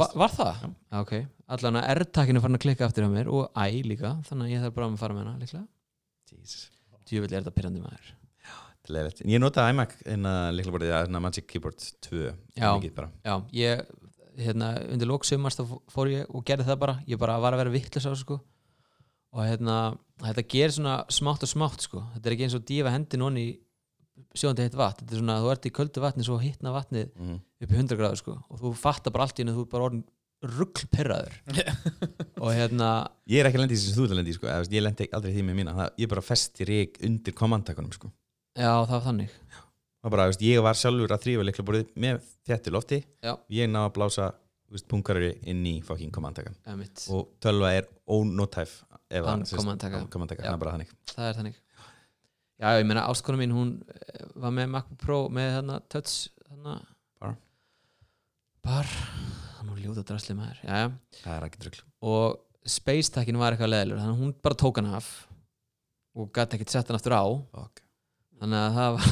Va, 0.00 0.08
Var 0.22 0.34
það? 0.34 0.64
Já. 0.64 0.70
Ok, 1.00 1.12
allan 1.56 1.78
að 1.80 1.86
R-takkinu 1.94 2.42
farin 2.42 2.58
að 2.58 2.64
klikka 2.66 2.88
aftur 2.88 3.06
á 3.06 3.10
mér 3.10 3.30
og 3.30 3.46
I 3.54 3.82
líka, 3.86 4.16
þannig 4.26 4.48
að 4.48 4.54
ég 4.54 4.64
þarf 4.64 4.76
bara 4.76 4.90
að 4.90 4.98
fara 5.00 5.16
með 5.16 5.24
hana 5.24 5.44
líklega. 5.44 5.66
Djúvill 7.10 7.30
er 7.30 7.40
þetta 7.40 7.54
pyrrandi 7.56 7.82
maður. 7.84 8.10
Leðilegt. 8.90 9.22
Ég 9.28 9.38
notaði 9.42 9.74
iMac 9.74 9.92
en 10.10 10.26
að 10.26 10.44
leiklaborið 10.58 10.92
að 10.96 11.18
Magic 11.22 11.46
Keyboard 11.46 11.82
2 12.06 12.22
Já. 12.58 12.70
Já, 13.22 13.34
ég, 13.54 13.82
hérna, 14.40 14.70
undir 14.90 15.10
lók 15.10 15.26
sumars 15.28 15.58
þá 15.58 15.62
fór 15.92 16.10
ég 16.10 16.30
og 16.34 16.42
gerði 16.48 16.66
það 16.66 16.80
bara. 16.82 16.96
Ég 17.06 17.20
bara 17.20 17.38
var 17.42 17.54
að 17.54 17.62
vera 17.64 17.74
vittlis 17.76 18.08
á 18.08 18.10
sko 18.18 18.40
og 19.32 19.42
hérna, 19.46 19.74
þetta 20.24 20.44
gerir 20.50 20.74
svona 20.74 20.94
smátt 21.12 21.44
og 21.46 21.50
smátt 21.52 21.84
sko, 21.86 22.02
þetta 22.14 22.26
er 22.30 22.34
ekki 22.36 22.46
eins 22.48 22.56
og 22.58 22.64
dífa 22.68 22.90
hendi 22.94 23.20
nonni 23.20 23.44
í 23.50 23.58
sjóðandi 24.36 24.66
heitt 24.66 24.78
vatn 24.78 25.04
þetta 25.04 25.14
er 25.16 25.20
svona, 25.22 25.36
þú 25.42 25.50
ert 25.54 25.68
í 25.68 25.74
köldu 25.74 26.02
vatni 26.04 26.26
svo 26.26 26.38
hittna 26.42 26.72
vatnið 26.74 27.12
Mm. 27.16 27.36
upp 27.62 27.70
í 27.70 27.76
100 27.78 27.96
gráður 28.00 28.18
sko 28.20 28.34
og 28.50 28.60
þú 28.60 28.72
fattar 28.76 29.12
bara 29.14 29.24
allt 29.28 29.38
í 29.38 29.44
hennu, 29.44 29.54
þú 29.56 29.64
er 29.66 29.70
bara 29.72 29.86
orðin 29.88 30.04
ruggl 30.40 30.86
og 32.42 32.50
hérna 32.56 32.90
Ég 33.28 33.40
er 33.42 33.48
ekki 33.50 33.58
að 33.58 33.64
lendi 33.64 33.76
í 33.76 33.78
þessu 33.80 33.90
sem 33.92 33.98
þú 33.98 34.04
ert 34.06 34.12
að 34.14 34.18
lendi 34.20 34.32
í 34.32 34.36
sko. 34.38 34.46
Ég 34.72 34.84
lendi 34.84 35.08
aldrei 35.12 35.32
því 35.34 35.42
með 35.48 35.58
mína 35.60 35.74
það, 35.76 35.90
ég 36.00 36.08
bara 36.12 36.24
festi 36.24 36.66
rík 36.68 36.96
undir 37.06 37.34
komandakunum 37.36 37.92
sko. 37.92 38.10
já, 38.56 38.70
það 38.72 38.94
var 38.96 39.04
þannig 39.08 39.34
Það 40.00 40.08
var 40.08 40.12
bara, 40.16 40.26
veist, 40.30 40.40
ég 40.48 40.62
var 40.64 40.78
sjálfur 40.80 41.12
að 41.12 41.24
þrýfa 41.26 41.44
leiklaborið 41.44 41.88
með 42.00 42.22
þéttu 42.48 42.70
lofti 42.72 42.98
Já. 43.20 43.34
ég 43.52 43.68
náði 43.68 43.84
að 43.90 43.94
blása 43.98 44.28
veist, 44.70 44.86
punkarri 44.90 45.32
inn 45.50 45.64
í 45.66 45.74
fucking 45.86 46.12
komandakan 46.14 46.54
Emitt. 46.70 47.06
og 47.10 47.32
tölva 47.42 47.72
er 47.78 47.88
command-taka, 50.12 50.44
Já. 50.44 50.52
það 50.52 50.54
það 51.10 51.26
er 51.28 51.38
þannig. 51.40 51.56
Já, 52.60 52.68
ég 52.76 52.84
meina 52.86 53.06
ástkona 53.08 53.40
mín, 53.40 53.54
hún 53.56 53.70
eh, 53.88 54.26
var 54.36 54.52
með 54.52 54.68
MacBook 54.74 55.00
Pro 55.00 55.18
með 55.32 55.48
hérna 55.56 55.78
touch 55.90 56.28
hérna 56.50 56.76
Bar. 57.20 57.34
bar, 58.62 58.90
nú 59.64 59.78
ljóta 59.80 60.04
drasli 60.06 60.36
maður. 60.36 60.60
Já, 60.66 60.84
já. 60.84 60.90
það 61.22 61.34
er 61.38 61.46
ekki 61.48 61.62
drugl 61.64 61.82
og 62.12 62.38
Space 62.68 63.08
Tackin 63.14 63.38
var 63.40 63.54
eitthvað 63.56 63.72
leðilur 63.72 64.02
þannig 64.02 64.14
að 64.18 64.22
hún 64.26 64.34
bara 64.44 64.58
tók 64.60 64.78
hann 64.80 64.90
af 64.98 65.08
og 66.20 66.28
gæti 66.36 66.58
ekkert 66.58 66.74
sett 66.74 66.90
hann 66.90 66.98
aftur 67.00 67.16
á. 67.16 67.24
Fuck. 67.56 67.82
þannig 68.40 68.60
að 68.60 68.76
það 68.76 68.94
var 68.94 69.10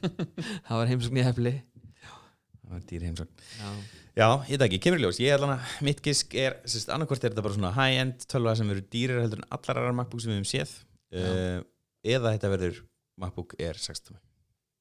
það 0.68 0.78
var 0.78 0.92
heimsókn 0.92 1.20
í 1.20 1.26
hefli 1.26 1.54
það 1.58 2.72
var 2.76 2.86
dýri 2.88 3.10
heimsókn. 3.10 3.44
Já, 3.58 3.68
Já, 4.14 4.28
ég 4.46 4.54
veit 4.54 4.62
ekki, 4.68 4.78
kemur 4.84 5.00
ljós, 5.02 5.18
ég 5.18 5.34
ætla 5.34 5.56
að 5.56 5.70
mitt 5.82 6.00
gisk 6.04 6.34
er, 6.38 6.60
sérst, 6.70 6.90
annarkvort 6.94 7.24
er 7.24 7.32
þetta 7.32 7.42
bara 7.42 7.56
svona 7.56 7.72
high-end 7.74 8.26
tölva 8.30 8.52
sem 8.54 8.68
verður 8.70 8.84
dýrir 8.92 9.22
heldur 9.24 9.40
en 9.42 9.48
allar 9.56 9.80
aðrar 9.80 9.96
MacBook 9.98 10.22
sem 10.22 10.30
við 10.30 10.38
hefum 10.38 10.50
séð. 10.52 10.74
Uh, 11.14 11.64
eða 12.06 12.34
þetta 12.36 12.50
verður 12.52 12.78
MacBook 13.24 13.56
Air 13.58 13.80
16 13.80 14.20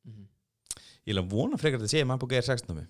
Mhm. 0.04 0.28
Ég 1.08 1.14
vil 1.16 1.22
að 1.24 1.32
vona 1.32 1.58
frekar 1.58 1.80
að 1.80 1.86
þetta 1.86 1.96
sé 1.96 2.06
MacBook 2.06 2.34
Air 2.36 2.46
16 2.46 2.78
já 2.84 2.86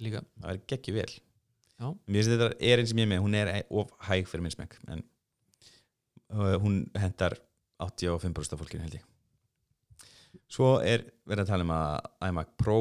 ég 0.00 0.04
líka. 0.04 0.22
Það 0.40 0.50
er 0.52 0.60
geggju 0.72 0.94
vel. 0.96 1.12
Já. 1.80 1.86
Mér 2.08 2.20
finnst 2.20 2.32
þetta 2.34 2.48
er 2.60 2.82
eins 2.82 2.92
sem 2.92 3.00
ég 3.00 3.08
með, 3.08 3.22
hún 3.24 3.36
er 3.38 3.50
of 3.70 3.92
hæg 4.08 4.28
fyrir 4.28 4.44
minn 4.44 4.54
smekk 4.54 4.76
en 4.92 5.02
uh, 6.34 6.56
hún 6.60 6.82
hendar 6.98 7.38
85% 7.80 8.52
af 8.56 8.60
fólkinu 8.60 8.84
held 8.84 8.98
ég. 8.98 9.06
Svo 10.50 10.74
er 10.84 11.06
verið 11.24 11.46
að 11.46 11.52
tala 11.54 11.64
um 11.64 11.74
að 11.74 12.28
iMac 12.28 12.52
Pro 12.60 12.78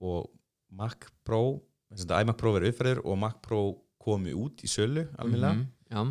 og 0.00 0.30
Mac 0.70 1.08
Pro 1.26 1.40
að 2.14 2.22
iMac 2.24 2.36
Pro 2.38 2.52
verið 2.54 2.72
uppfæður 2.74 3.00
og 3.04 3.18
Mac 3.18 3.40
Pro 3.42 3.60
komi 4.00 4.32
út 4.36 4.62
í 4.64 4.68
sölu 4.70 5.06
alveg 5.18 5.40
Mhm, 5.58 5.66
Já, 5.90 6.02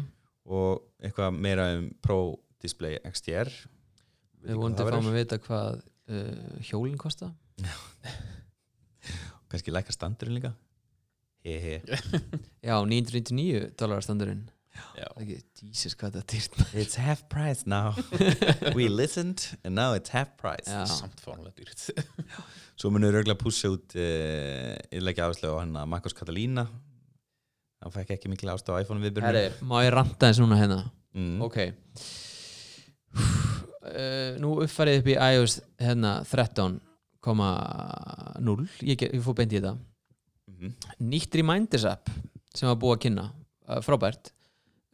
og 0.45 0.83
eitthvað 1.01 1.37
meira 1.39 1.69
um 1.77 1.89
Pro 2.03 2.19
Display 2.61 2.99
XDR 3.07 3.47
við 4.43 4.55
það 4.75 4.91
fáum 4.91 5.05
verður. 5.05 5.11
að 5.13 5.19
vita 5.19 5.37
hvað 5.45 5.79
uh, 6.09 6.59
hjólinn 6.69 6.97
kosta. 6.99 7.31
Kannski 9.49 9.71
lækka 9.73 9.91
standurinn 9.95 10.35
líka. 10.37 10.51
He 11.45 11.55
he. 11.63 11.75
Já, 12.67 12.75
999 12.83 13.71
dólar 13.79 14.03
standurinn 14.03 14.43
Já. 14.99 15.05
Það 15.15 15.23
ekki, 15.23 15.37
Jesus, 15.69 15.93
hvað 15.99 16.09
þetta 16.17 16.21
er 16.21 16.25
dýrt 16.33 16.53
it's 16.83 16.95
half 16.99 17.21
price 17.31 17.61
now. 17.69 17.87
We 18.77 18.83
listened 18.89 19.39
and 19.63 19.73
now 19.75 19.93
it's 19.97 20.09
half 20.15 20.29
price. 20.39 20.67
Já, 20.69 20.85
samt 20.89 21.19
fárlega 21.23 21.53
dýrt. 21.57 21.79
Svo 22.79 22.87
munur 22.95 23.15
örgulega 23.19 23.39
pússa 23.39 23.67
út 23.73 23.87
uh, 23.99 24.73
innleggja 24.95 25.23
áherslu 25.27 25.47
á 25.51 25.55
hann 25.63 25.75
að 25.79 25.89
Marcos 25.91 26.15
Catalina. 26.15 26.63
Hann 27.83 27.93
fekk 27.95 28.09
ekki 28.17 28.27
mikil 28.31 28.49
ást 28.51 28.67
á 28.67 28.69
iPhone 28.79 28.99
herri, 28.99 29.09
viðbjörnum 29.13 29.67
má 29.71 29.77
ég 29.85 29.91
ranta 29.95 30.23
eins 30.27 30.39
núna 30.43 30.55
hérna? 30.59 30.79
Mm. 31.15 31.37
Ok. 31.45 31.57
Uh, 33.79 34.35
Nú 34.43 34.49
uppfærið 34.63 34.99
upp 35.01 35.07
í 35.09 35.15
iOS 35.15 35.53
hérna 35.81 36.11
13,0 36.27 36.79
ég, 38.83 38.95
get- 38.99 39.13
ég 39.15 39.21
fór 39.23 39.35
beint 39.39 39.53
í 39.55 39.57
þetta. 39.59 39.73
Mhm. 40.51 40.67
Nýtt 41.09 41.33
Reminders 41.39 41.85
app 41.87 42.05
sem 42.53 42.67
var 42.69 42.77
búið 42.81 42.95
að 42.97 43.03
kynna. 43.05 43.25
Uh, 43.69 43.79
frábært 43.85 44.25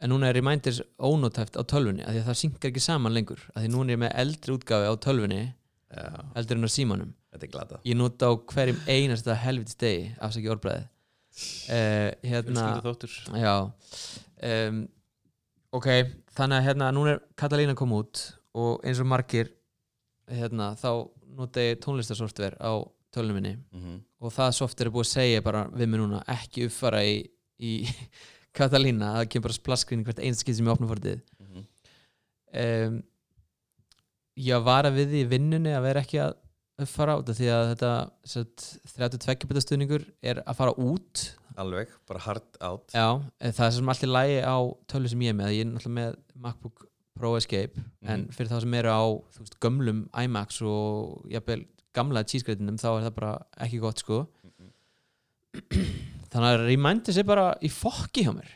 en 0.00 0.12
núna 0.12 0.30
er 0.30 0.36
Reminders 0.36 0.82
ónótæft 0.98 1.56
á 1.56 1.62
tölvunni 1.64 2.04
af 2.04 2.12
því 2.12 2.22
að 2.22 2.28
það 2.30 2.40
synkar 2.42 2.70
ekki 2.72 2.82
saman 2.84 3.14
lengur. 3.16 3.46
Af 3.54 3.62
því 3.62 3.70
núna 3.72 3.92
er 3.92 3.96
ég 3.96 4.02
með 4.02 4.18
eldri 4.24 4.56
útgáfi 4.56 4.90
á 4.90 4.94
tölvunni 5.06 5.44
Já, 5.86 6.10
eldri 6.36 6.58
en 6.58 6.66
á 6.66 6.70
símanum. 6.72 7.14
Þetta 7.32 7.46
er 7.46 7.52
glata 7.52 7.78
ég 7.86 7.96
nota 7.96 8.28
á 8.28 8.32
hverjum 8.52 8.82
einasta 8.90 9.36
helvitist 9.38 9.80
degi 9.80 10.10
afsaki 10.18 10.50
orðbræði 10.52 10.82
uh, 10.82 12.10
hérna 12.26 12.66
Fjölskyldu 12.66 12.90
þáttur 12.90 13.16
Já. 13.40 13.54
Um, 14.42 14.84
Ok, 15.76 15.88
þannig 16.32 16.56
að 16.60 16.66
hérna 16.70 16.90
núna 16.94 17.16
er 17.16 17.22
Katalína 17.36 17.74
kom 17.76 17.92
út 17.96 18.20
og 18.56 18.84
eins 18.86 19.00
og 19.02 19.08
margir 19.10 19.50
hérna, 20.30 20.70
þá 20.78 21.08
nota 21.36 21.64
ég 21.64 21.80
tónlistarsoftver 21.82 22.56
á 22.56 22.80
tölunum 23.12 23.40
minni. 23.40 23.56
Mm 23.74 23.98
og 24.16 24.32
það 24.32 24.54
softver 24.56 24.88
er 24.88 24.94
búið 24.94 25.04
að 25.04 25.10
segja 25.12 25.42
bara 25.44 25.66
við 25.76 25.90
mig 25.92 26.00
núna 26.00 26.22
ekki 26.32 26.66
uppfara 26.70 27.02
í, 27.04 27.18
í 27.60 27.72
Katalína, 28.56 29.12
það 29.18 29.28
kemur 29.32 29.46
bara 29.48 29.58
splaskrinni 29.58 30.04
hvert 30.08 30.22
einasta 30.24 30.44
skil 30.46 30.54
sem 30.58 30.66
ég 30.66 30.72
opna 30.76 30.88
fórtið 30.90 31.20
-hmm. 31.42 31.66
um, 32.62 33.02
Ég 34.36 34.64
var 34.66 34.84
að 34.84 34.98
við 35.00 35.14
í 35.22 35.24
vinnunni 35.30 35.72
að 35.72 35.82
vera 35.86 36.00
ekki 36.04 36.18
að 36.20 36.34
uppfara 36.84 37.14
út 37.18 37.30
því 37.32 37.46
að 37.48 37.68
þetta 37.70 37.92
sett, 38.28 38.64
32 38.96 39.46
beta 39.48 39.60
stuðningur 39.64 40.02
er 40.22 40.42
að 40.44 40.56
fara 40.58 40.74
út 40.76 41.22
alveg, 41.56 41.88
bara 42.06 42.20
hard 42.20 42.58
out 42.60 42.92
Já, 42.92 43.22
en 43.40 43.52
það 43.56 43.66
er 43.66 43.70
sem 43.78 43.88
allt 43.88 44.02
í 44.04 44.10
lægi 44.10 44.42
á 44.44 44.56
tölvu 44.92 45.08
sem 45.08 45.20
ég 45.24 45.32
er 45.32 45.38
með, 45.38 45.54
ég 45.56 45.60
er 45.64 45.70
náttúrulega 45.72 45.94
með 46.02 46.16
MacBook 46.34 46.84
Pro 47.16 47.30
Escape, 47.38 47.80
en 48.04 48.20
Mhm. 48.26 48.32
fyrir 48.36 48.50
þá 48.52 48.60
sem 48.60 48.74
eru 48.74 48.88
á 48.92 49.04
veist, 49.40 49.56
gömlum 49.60 50.02
iMacs 50.12 50.60
og 50.60 51.24
jafnvel 51.32 51.64
gamla 51.94 52.22
cheesegreitinum 52.24 52.76
þá 52.76 52.88
er 52.98 53.04
það 53.08 53.14
bara 53.14 53.32
ekki 53.56 53.80
gott 53.80 53.98
sko 54.04 54.26
Mhm. 54.44 54.70
þannig 56.36 56.52
að 56.52 56.62
Reminders 56.66 57.18
er 57.20 57.26
bara 57.28 57.48
í 57.64 57.70
fokki 57.72 58.26
hjá 58.26 58.32
mér. 58.36 58.52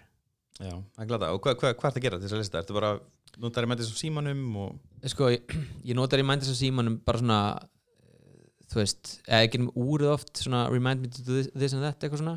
Já, 0.60 0.74
það 0.76 1.02
er 1.04 1.08
glata 1.08 1.32
og 1.32 1.40
hvað 1.44 1.56
hva, 1.56 1.72
hva 1.72 1.88
ertu 1.88 2.00
að 2.00 2.04
gera 2.04 2.20
til 2.20 2.26
þess 2.26 2.36
að 2.36 2.42
lista? 2.42 2.60
Ertu 2.60 2.76
bara 2.76 2.92
notar 3.40 3.64
í 3.64 3.70
með 3.70 3.82
þessum 3.82 4.00
símanum 4.00 4.42
og 4.60 5.06
sko, 5.08 5.30
ég, 5.32 5.54
ég 5.88 5.96
nota 5.96 6.20
Reminders 6.20 6.52
á 6.52 6.56
símanum 6.58 6.98
bara 7.06 7.22
svona 7.22 7.38
eh, 7.56 8.42
þú 8.68 8.82
veist, 8.82 9.14
eða 9.24 9.46
ekki 9.46 9.62
um 9.62 9.70
úrið 9.86 10.12
oft 10.12 10.42
svona 10.42 10.66
remind 10.68 11.04
me 11.04 11.12
to 11.12 11.24
do 11.24 11.38
this, 11.38 11.48
this 11.54 11.76
and 11.76 11.86
that 11.86 12.02
eitthvað 12.02 12.24
svona. 12.24 12.36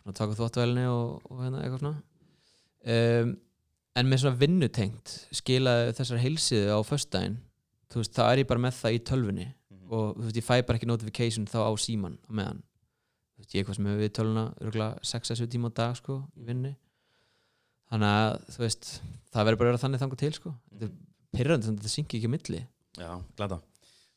Svona 0.00 0.16
taka 0.16 0.38
þvóttvælinni 0.40 0.88
og, 0.90 1.20
og 1.28 1.44
hérna 1.44 1.62
eitthvað 1.62 1.84
svona. 1.84 2.02
Um, 2.80 3.36
en 4.00 4.08
með 4.08 4.22
svona 4.22 4.40
vinnutengt 4.40 5.14
skilaði 5.36 5.94
þessar 5.98 6.22
heilsiðu 6.24 6.74
á 6.74 6.78
föstudaginn. 6.86 7.38
Þú 7.90 8.00
veist, 8.00 8.16
þá 8.16 8.24
er 8.26 8.42
ég 8.42 8.50
bara 8.50 8.64
með 8.64 8.76
það 8.78 8.96
í 8.96 9.00
tölvunni 9.10 9.46
og 9.90 10.16
þú 10.16 10.26
veist, 10.26 10.38
ég 10.38 10.46
fæ 10.46 10.54
bara 10.62 10.78
ekki 10.78 10.88
notification 10.88 11.46
þá 11.50 11.60
á 11.66 11.72
síman 11.82 12.18
á 12.26 12.30
meðan 12.30 12.60
veist, 13.40 13.54
ég 13.54 13.62
eitthvað 13.62 13.78
sem 13.78 13.88
hefur 13.90 14.02
við 14.04 14.12
örgulega 14.66 15.10
6-7 15.10 15.48
tíma 15.54 15.70
á 15.70 15.78
dag 15.80 15.96
sko, 15.98 16.18
í 16.38 16.46
vinnu. 16.48 16.74
Þannig 17.90 18.16
að, 18.20 18.34
þú 18.54 18.62
veist 18.64 18.90
það 19.34 19.48
verður 19.48 19.60
bara 19.60 19.70
að 19.70 19.72
vera 19.72 19.82
þannig 19.84 20.02
þangur 20.04 20.20
til 20.20 20.34
sko. 20.36 20.52
Þetta 20.70 20.86
er 20.86 20.92
pyrrandi 21.36 21.70
þetta 21.70 21.92
syngi 21.94 22.18
ekki 22.20 22.30
á 22.30 22.34
milli. 22.34 22.60
Já, 23.00 23.10
glata. 23.38 23.60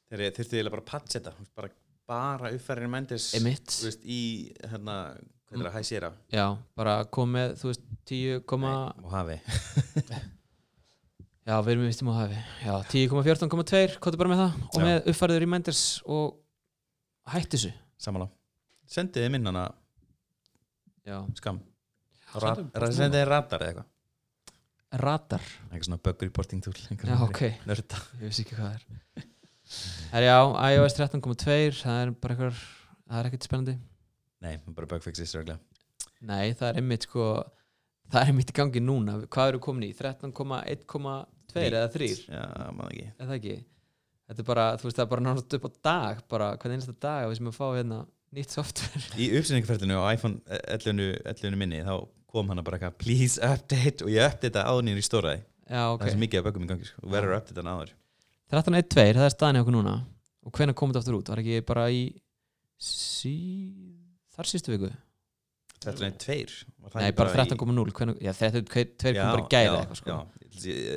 Þeir 0.09 0.23
þurftu 0.37 0.57
eiginlega 0.59 0.75
bara 0.75 0.83
að 0.83 0.91
þú 1.33 1.43
veist, 1.43 1.53
bara, 1.57 1.71
bara 2.09 2.51
uppfærin 2.53 2.91
mændis 2.93 3.31
í 4.03 4.21
hérna, 4.69 4.97
hvað 5.49 5.57
er 5.57 5.65
það, 5.65 5.75
hæsýra 5.77 6.11
já, 6.33 6.45
bara 6.77 6.95
kom 7.13 7.33
með 7.33 7.55
þú 7.61 7.71
veist, 7.71 7.89
10, 8.09 8.43
og 9.01 9.09
hafi 9.13 9.39
já, 11.47 11.55
við 11.55 11.71
erum 11.73 11.83
við 11.85 11.89
vistum 11.89 12.11
á 12.13 12.15
hafi 12.19 12.37
já, 12.37 12.75
10,14,2, 12.93 13.97
hvað 13.97 14.13
er 14.13 14.21
bara 14.21 14.33
með 14.33 14.43
það. 14.43 14.61
Og 14.69 14.85
með 14.85 15.11
uppfæriður 15.13 15.45
reminders 15.45 15.83
og 16.05 16.37
hætti 17.33 17.57
þessu. 17.57 17.73
Samanlá 18.03 18.29
Sendiði 18.93 19.31
minn 19.33 19.49
hana 19.49 19.63
já, 21.07 21.17
skam. 21.39 21.59
Sendiði 22.33 23.25
radar 23.29 23.65
eða 23.65 23.71
eitthvað? 23.71 23.89
Radar? 25.01 25.47
Eitthvað 25.71 25.87
svona 25.87 26.01
bug 26.05 26.21
reporting 26.27 26.61
tool 26.61 26.75
já, 26.77 27.15
ok, 27.25 27.41
Nörda. 27.65 28.01
Ég 28.21 28.29
vissi 28.29 28.45
ekki 28.45 28.59
hvað 28.59 28.69
það 28.69 28.77
er. 28.77 29.25
Það 29.73 30.19
er 30.19 30.27
já, 30.27 30.37
iOS 30.75 30.97
13.2 30.99 31.57
það 31.79 32.03
er 32.03 32.13
bara 32.13 32.35
eitthvað 32.35 32.61
það 32.61 33.19
er 33.19 33.29
ekkert 33.31 33.49
spennandi. 33.49 33.77
Nei, 34.43 34.55
bara 34.69 34.89
bug 34.93 35.05
fixes 35.05 35.33
röglega 35.37 35.57
Nei, 36.23 36.53
það 36.53 36.69
er 36.69 36.81
einmitt 36.83 37.07
sko 37.07 37.27
það 38.13 38.21
er 38.21 38.29
einmitt 38.31 38.51
í 38.53 38.57
gangi 38.61 38.81
núna. 38.83 39.17
Hvað 39.33 39.53
eru 39.55 39.61
komin 39.63 39.89
í? 39.89 39.93
13,1,2 39.97 41.63
eða 41.65 41.87
3 41.93 42.11
Já, 42.29 42.43
maður 42.75 42.93
ekki. 42.93 43.07
Það 43.17 43.37
ekki? 43.39 43.61
Þetta 44.29 44.43
er 44.43 44.47
bara, 44.47 44.65
þú 44.77 44.87
veist 44.87 44.99
það 44.99 45.05
er 45.07 45.13
bara 45.15 45.23
náttúrulega 45.25 45.57
upp 45.57 45.65
á 45.65 45.71
dag 45.89 46.21
bara 46.31 46.57
hvern 46.61 46.75
einasta 46.77 46.93
dag 46.93 47.25
að 47.25 47.33
við 47.33 47.41
sem 47.41 47.49
að 47.49 47.57
fá 47.57 47.65
hérna 47.73 47.97
nýtt 48.33 48.53
software. 48.55 49.03
Í 49.17 49.29
uppsendingarferðinu 49.37 49.99
á 50.01 50.05
iPhone 50.13 50.41
11, 50.49 51.21
11 51.29 51.59
minni 51.59 51.81
þá 51.85 51.93
kom 52.33 52.49
hana 52.49 52.65
bara 52.65 52.79
eitthvað 52.79 52.97
please 53.03 53.41
update 53.45 54.05
og 54.05 54.11
ég 54.13 54.25
updata 54.25 54.65
áðunir 54.65 54.97
í 54.97 55.05
stóraði 55.05 55.43
já 55.69 55.83
ok, 55.93 56.01
það 56.01 56.07
er 56.07 56.15
svo 56.15 56.23
mikið 56.23 56.41
að 56.41 56.47
bögum 56.47 56.65
í 56.65 56.69
gangi 56.71 56.89
sko. 56.89 57.03
og 57.03 57.13
verður 57.13 57.35
að 57.35 57.41
updata 57.43 57.63
hana 57.63 57.77
áður. 57.77 57.95
13.1.2 58.53 59.07
það 59.19 59.27
er 59.27 59.35
staðan 59.35 59.57
hjá 59.57 59.63
okkur 59.63 59.77
núna. 59.77 59.95
Og 60.43 60.57
hvenær 60.57 60.77
komið 60.77 60.97
þetta 60.97 61.03
aftur 61.03 61.19
út, 61.19 61.31
var 61.31 61.41
ekki 61.43 61.63
bara 61.67 61.87
í 61.93 62.03
sí... 62.81 63.35
þar 64.35 64.49
sístu 64.49 64.73
viku? 64.73 64.91
13.2 65.83 66.35
nei, 66.99 67.11
bara 67.15 67.31
13.0 67.31 67.95
hvenær... 67.97 68.19
já, 68.23 68.31
13.2 68.39 69.15
kom 69.15 69.31
bara 69.33 69.45
í 69.45 69.49
gæra 69.51 69.79
eitthvað 69.83 69.99
sko. 70.01 70.17
já, 70.17 70.43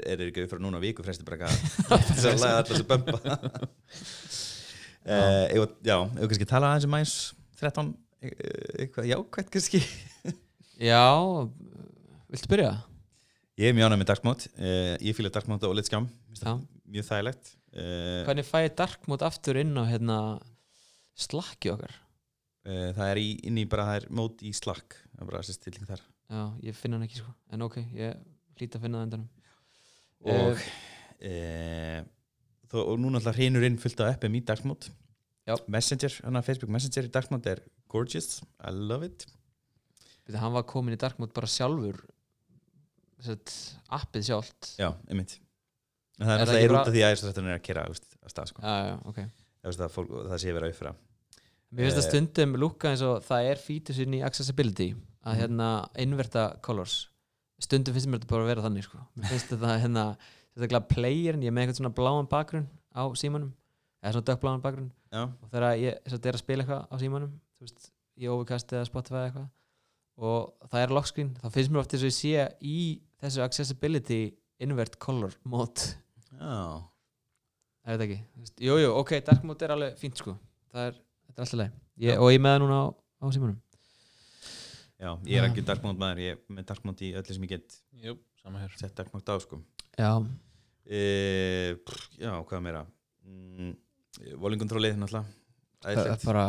er 0.03 0.21
þeir 0.21 0.29
ekki 0.31 0.45
upp 0.45 0.53
frá 0.53 0.63
núna 0.63 0.83
viku 0.83 1.07
fresti 1.07 1.27
bara 1.27 1.49
að 1.51 2.43
laga 2.43 2.61
alltaf 2.61 2.75
þessu 2.75 2.87
bömba 2.91 3.19
uh, 5.07 5.47
ég, 5.53 5.77
já, 5.87 5.97
ég 6.19 6.33
kannski 6.33 6.49
tala 6.51 6.73
aðeins 6.73 6.89
um 6.89 6.97
aðeins 6.99 7.17
13 7.61 7.93
eh, 8.21 8.33
eitthvað 8.85 9.11
jákvæmt 9.13 9.53
kannski? 9.55 9.83
Já, 10.91 11.03
viltu 12.29 12.51
byrja? 12.53 12.73
ég 13.57 13.71
er 13.71 13.77
mjög 13.77 13.89
ánægð 13.89 14.01
með 14.03 14.11
Dark 14.11 14.27
Mode 14.27 14.51
uh, 14.59 14.95
ég 15.01 15.17
fýla 15.17 15.33
Dark 15.33 15.49
Mode 15.49 15.69
og 15.69 15.77
Let's 15.79 15.89
Skjám. 15.89 16.11
Já. 16.37 16.59
mjög 16.85 17.07
þægilegt. 17.09 17.55
Uh, 17.77 18.25
hvernig 18.25 18.47
fæ 18.49 18.59
ég 18.65 18.75
dark 18.77 19.03
mode 19.09 19.25
aftur 19.27 19.59
inn 19.61 19.75
á 19.77 19.85
hérna 19.85 20.19
slakki 21.17 21.73
okkar? 21.73 21.93
Uh, 22.67 22.91
það 22.97 23.11
er 23.11 23.21
í, 23.21 23.31
inn 23.49 23.61
í 23.61 23.67
bara 23.69 23.85
það 23.91 23.99
er 24.01 24.07
mót 24.17 24.45
í 24.45 24.53
Slack 24.57 24.97
það 25.13 25.23
er 25.23 25.31
bara 25.31 25.43
þessi 25.43 25.57
stilling 25.59 25.89
þar. 25.89 26.05
Já, 26.27 26.43
ég 26.67 26.77
finna 26.77 26.99
hann 26.99 27.07
ekki 27.07 27.21
sko. 27.21 27.33
En 27.55 27.65
ok, 27.67 27.79
ég 27.95 28.17
hlýt 28.59 28.77
að 28.77 28.87
finna 28.87 29.01
það 29.01 29.07
endanum. 29.07 29.29
Og, 30.27 30.65
uh, 31.21 32.01
þó, 32.01 32.16
og 32.83 32.99
núna 33.01 33.19
alltaf 33.21 33.37
hreinur 33.39 33.65
inn 33.67 33.79
fullt 33.79 34.01
af 34.01 34.15
appum 34.17 34.35
í 34.39 34.43
Já. 35.47 35.55
Messenger, 35.71 36.11
hana, 36.25 36.41
Facebook 36.43 36.71
Messenger 36.75 37.07
í 37.07 37.31
Mode 37.31 37.47
er 37.53 37.61
gorgeous, 37.89 38.41
I 38.67 38.71
love 38.73 39.07
it 39.07 39.27
Veitir, 40.27 40.41
hann 40.43 40.53
var 40.53 40.65
komin 40.67 40.97
í 40.97 40.99
mode 41.21 41.33
bara 41.33 41.47
sjálfur 41.47 42.01
sett, 43.23 43.53
appið 43.95 44.27
sjálft 44.27 44.73
já, 44.81 44.91
einmitt 45.09 45.39
en 46.19 46.27
það 46.27 46.33
er 46.33 46.41
Er 46.41 46.43
alltaf 46.43 46.89
af 46.89 46.93
því 46.95 47.03
að 47.07 47.17
13 47.23 47.47
er 47.47 47.59
að 47.59 47.63
kera 47.63 47.85
að 47.87 48.01
stað 48.33 48.51
sko. 48.51 48.63
já, 48.63 48.75
já, 48.91 48.97
ok 49.07 49.19
það, 49.23 49.81
að 49.87 49.95
fólk, 49.95 50.11
það 50.33 50.41
sé 50.43 50.53
verið 50.57 50.67
að 50.69 50.75
uppfæra 50.75 50.95
Mér 51.77 51.83
finnst 51.89 51.97
það 51.99 52.05
Eh. 52.07 52.11
stundum 52.11 52.53
lúka 52.63 52.91
eins 52.93 53.03
og 53.03 53.23
það 53.27 53.49
er 53.51 53.57
fítus 53.59 53.99
inn 54.03 54.15
í 54.15 54.23
accessibility 54.25 54.95
að 55.27 55.33
Mhm. 55.35 55.41
hérna 55.41 55.71
inverta 55.99 56.61
colors 56.63 57.09
stundum 57.61 57.95
finnst 57.95 58.07
mér 58.07 58.19
þetta 58.21 58.29
bara 58.31 58.43
að 58.45 58.51
vera 58.53 58.63
þannig 58.63 58.85
sko. 58.85 58.99
Mér 59.17 59.29
finnst 59.33 59.49
þetta 59.51 59.81
hérna 59.83 60.05
sérstaklega 60.57 60.89
playerin, 60.91 61.43
ég 61.45 61.51
er 61.53 61.55
með 61.57 61.67
eitthvað 61.67 61.81
svona 61.83 61.95
bláan 61.99 62.29
bakgrunn 62.33 62.67
á 62.97 63.03
símanum, 63.21 63.53
eða 64.03 64.15
svona 64.17 64.29
dökkbláan 64.31 64.63
bakgrunn. 64.65 64.91
Já, 65.13 65.23
og 65.29 65.51
þegar 65.53 65.77
ég 65.81 65.99
sem 66.07 66.15
sagt, 66.17 66.27
er 66.27 66.37
að 66.39 66.43
spila 66.43 66.65
eitthvað 66.65 66.87
á 66.89 66.95
símanum 67.01 67.35
þú 67.57 67.67
veist, 67.69 67.91
í 68.17 68.29
Overcast 68.33 68.73
eða 68.73 68.89
Spotify 68.89 69.19
eða 69.21 69.29
eitthvað 69.31 69.53
og 70.17 70.69
það 70.73 70.81
er 70.83 70.93
lockscreen 70.97 71.31
þá 71.43 71.47
finnst 71.53 71.73
mér 71.73 71.83
oft 71.83 71.93
þess 71.93 72.05
að 72.07 72.09
ég 72.09 72.17
sé 72.17 72.45
í 72.65 72.77
þessu 73.21 73.43
accessibility 73.45 74.21
invert 74.65 74.97
color 75.03 75.35
mode. 75.45 75.91
Já, 76.33 76.81
það 77.85 77.93
er 77.93 77.99
þetta 77.99 78.07
ekki 78.07 78.19
veist, 78.41 78.63
jú, 78.65 78.79
ok, 79.03 79.13
dark 79.29 79.45
mode 79.45 79.67
er 79.69 79.75
alveg 79.77 79.99
fínt 80.01 80.17
sko. 80.23 80.37
Það 80.73 80.89
er, 80.91 80.97
þetta 81.29 81.37
er 81.37 81.45
alltaf 81.45 81.61
leið 81.61 81.77
ég, 82.09 82.17
og 82.25 82.33
ég 82.33 82.41
með 82.45 82.55
það 82.57 82.63
núna 82.65 82.81
á, 82.81 82.85
á 82.97 83.27
símanum. 83.37 83.59
Já, 84.97 85.11
ég 85.29 85.37
er 85.43 85.51
ekki 85.51 85.65
dark 85.69 85.85
mode 85.85 86.01
maður, 86.01 86.23
ég 86.25 86.39
er 86.39 86.57
með 86.57 86.69
dark 86.73 86.85
mode 86.89 87.05
í 87.05 87.13
öllu 87.21 87.37
sem 87.37 87.45
ég 87.45 87.53
get 87.53 87.79
Jú, 88.01 88.17
sama 88.41 88.63
hér. 88.65 88.73
sett 88.81 88.97
dark 88.97 89.13
mode 89.13 89.29
á 89.29 89.37
sko. 89.45 89.61
Já, 90.01 90.13
e, 90.87 91.77
pff, 91.83 92.07
Já, 92.21 92.33
hvað 92.49 92.63
meira? 92.65 92.85
Mm, 93.27 93.73
Volingkontrollið 94.43 95.01
náttúrulega. 95.01 95.27
Það 95.85 96.03
er 96.07 96.23
bara 96.25 96.47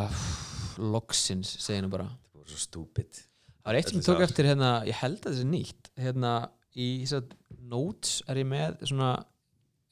loksins, 0.78 1.56
segir 1.62 1.84
nú 1.86 1.92
bara. 1.92 2.08
Það 2.30 2.42
voru 2.42 2.54
svo 2.54 2.62
stúpid. 2.64 3.22
Það 3.58 3.70
var 3.70 3.80
eitt 3.80 3.92
sem 3.92 4.00
ég 4.00 4.08
tók 4.08 4.24
eftir 4.24 4.50
hérna, 4.50 4.72
ég 4.88 5.02
held 5.02 5.20
að 5.20 5.26
þetta 5.26 5.44
er 5.44 5.52
nýtt. 5.52 5.92
Hérna, 6.00 6.34
í 6.78 6.90
að 7.18 7.34
notes 7.68 8.22
er 8.30 8.42
ég 8.42 8.48
með 8.48 8.84
svona 8.88 9.12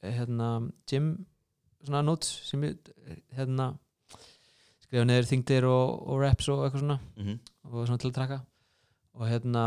hérna, 0.06 0.50
gym 0.88 1.10
svona 1.84 2.02
notes 2.06 2.30
sem 2.46 2.62
ég 2.66 2.92
hérna 3.36 3.72
skrifa 4.86 5.06
neður 5.06 5.28
þingdir 5.30 5.66
og, 5.68 5.96
og 6.06 6.22
reps 6.22 6.48
og 6.52 6.64
eitthvað 6.64 6.84
svona. 6.84 7.00
Mm 7.16 7.26
-hmm. 7.26 7.38
og 7.70 7.86
svona 7.86 7.98
til 8.02 8.10
að 8.10 8.18
traka 8.20 8.40
og 9.16 9.28
hérna 9.28 9.62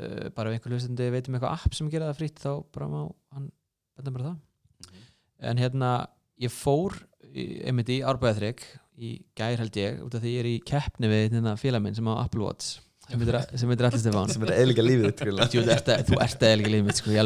uh, 0.00 0.28
bara 0.36 0.50
ef 0.50 0.58
einhver 0.58 0.76
hlustandi 0.76 1.08
veit 1.14 1.28
um 1.28 1.38
eitthvað 1.38 1.56
app 1.56 1.76
sem 1.76 1.90
gera 1.92 2.10
það 2.10 2.20
frýtt 2.20 2.44
þá 2.44 2.52
bara 2.74 2.90
má 2.92 3.00
hann 3.34 3.50
benda 3.98 4.14
bara 4.16 4.30
það. 4.30 5.00
En 5.50 5.58
hérna 5.58 5.90
ég 6.42 6.54
fór 6.54 6.96
einmitt 7.32 7.90
í 7.92 8.00
árbæðaþrygg 8.06 8.64
í 9.02 9.12
gær 9.38 9.60
held 9.62 9.76
ég 9.80 10.00
út 10.04 10.14
af 10.16 10.22
því 10.22 10.32
ég 10.36 10.42
er 10.44 10.48
í 10.52 10.56
keppni 10.68 11.10
við 11.10 11.36
hérna, 11.36 11.56
félag 11.60 11.84
minn 11.84 11.96
sem 11.96 12.08
á 12.08 12.14
Apple 12.20 12.44
Watch 12.44 12.78
sem 13.02 13.18
heitir, 13.18 13.36
Allir 13.88 13.98
Stefán. 13.98 14.30
Sem 14.30 14.44
er 14.46 14.54
eðlika 14.60 14.84
lífið 14.84 15.24
þú 16.06 16.18
ert 16.22 16.44
ekki 16.46 16.70
lífið 16.70 16.86
mitt 16.86 17.00
sko 17.00 17.12
í 17.12 17.18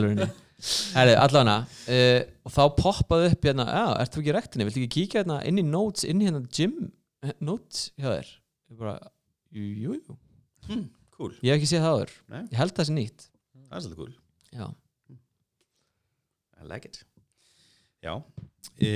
Herri, 0.96 1.12
allavega 1.20 1.56
uh, 1.68 2.20
og 2.48 2.52
þá 2.54 2.62
poppaði 2.78 3.26
upp 3.28 3.42
hérna 3.44 3.66
já, 3.68 3.82
ert 4.00 4.14
þú 4.14 4.22
ekki 4.22 4.30
í 4.30 4.34
rektinni, 4.36 4.66
viltu 4.68 4.80
ekki 4.80 5.02
kíkja 5.02 5.20
hérna 5.20 5.36
inn 5.50 5.60
í 5.60 5.64
notes, 5.68 6.06
inn 6.08 6.22
í 6.22 6.28
hérna 6.28 6.40
gym 6.48 6.78
eh, 7.20 7.34
notes 7.44 7.90
hjá 8.00 8.08
þér? 8.08 8.30
Ég 8.72 8.78
bara, 8.80 8.94
jú, 9.52 9.66
jú, 9.82 9.98
jú. 9.98 10.16
Hm, 10.70 10.86
Cool, 11.16 11.32
ég 11.40 11.54
hef 11.54 11.60
ekki 11.60 11.70
séð 11.70 11.86
það 11.86 12.14
Nei. 12.28 12.42
ég 12.50 12.58
held 12.60 12.76
það 12.76 12.88
sé 12.88 12.96
nýtt. 12.96 13.26
Það 13.66 13.76
er 13.78 13.84
svolítið 13.84 14.00
cool. 14.02 14.14
Já, 14.52 14.66
I 16.56 16.68
like 16.68 16.88
it. 16.88 17.02
Já. 18.04 18.12
E, 18.76 18.90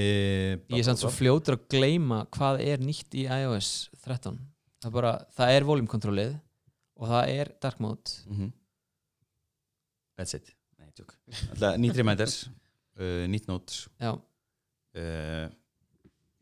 ég 0.68 0.78
er 0.80 0.86
samt 0.86 1.00
svo 1.00 1.10
fljótur 1.12 1.56
að 1.56 1.66
gleyma 1.72 2.22
hvað 2.36 2.60
er 2.66 2.82
nýtt 2.84 3.16
í 3.16 3.24
iOS 3.24 3.88
13 4.04 4.36
það 4.80 4.88
er 4.88 4.94
bara, 4.96 5.12
það 5.36 5.54
er 5.54 5.66
volume 5.68 5.90
kontrollið 5.90 6.34
og 7.00 7.12
það 7.12 7.34
er 7.36 7.52
dark 7.62 7.82
mode. 7.82 8.16
Mm 8.28 8.50
That's 10.20 10.34
it. 10.36 10.50
Nei, 10.76 11.76
nýtt 11.80 11.96
reminders 11.96 12.42
uh, 13.00 13.24
Nýtt 13.30 13.46
notes. 13.48 13.86
Já, 13.96 14.12
uh, 14.12 15.46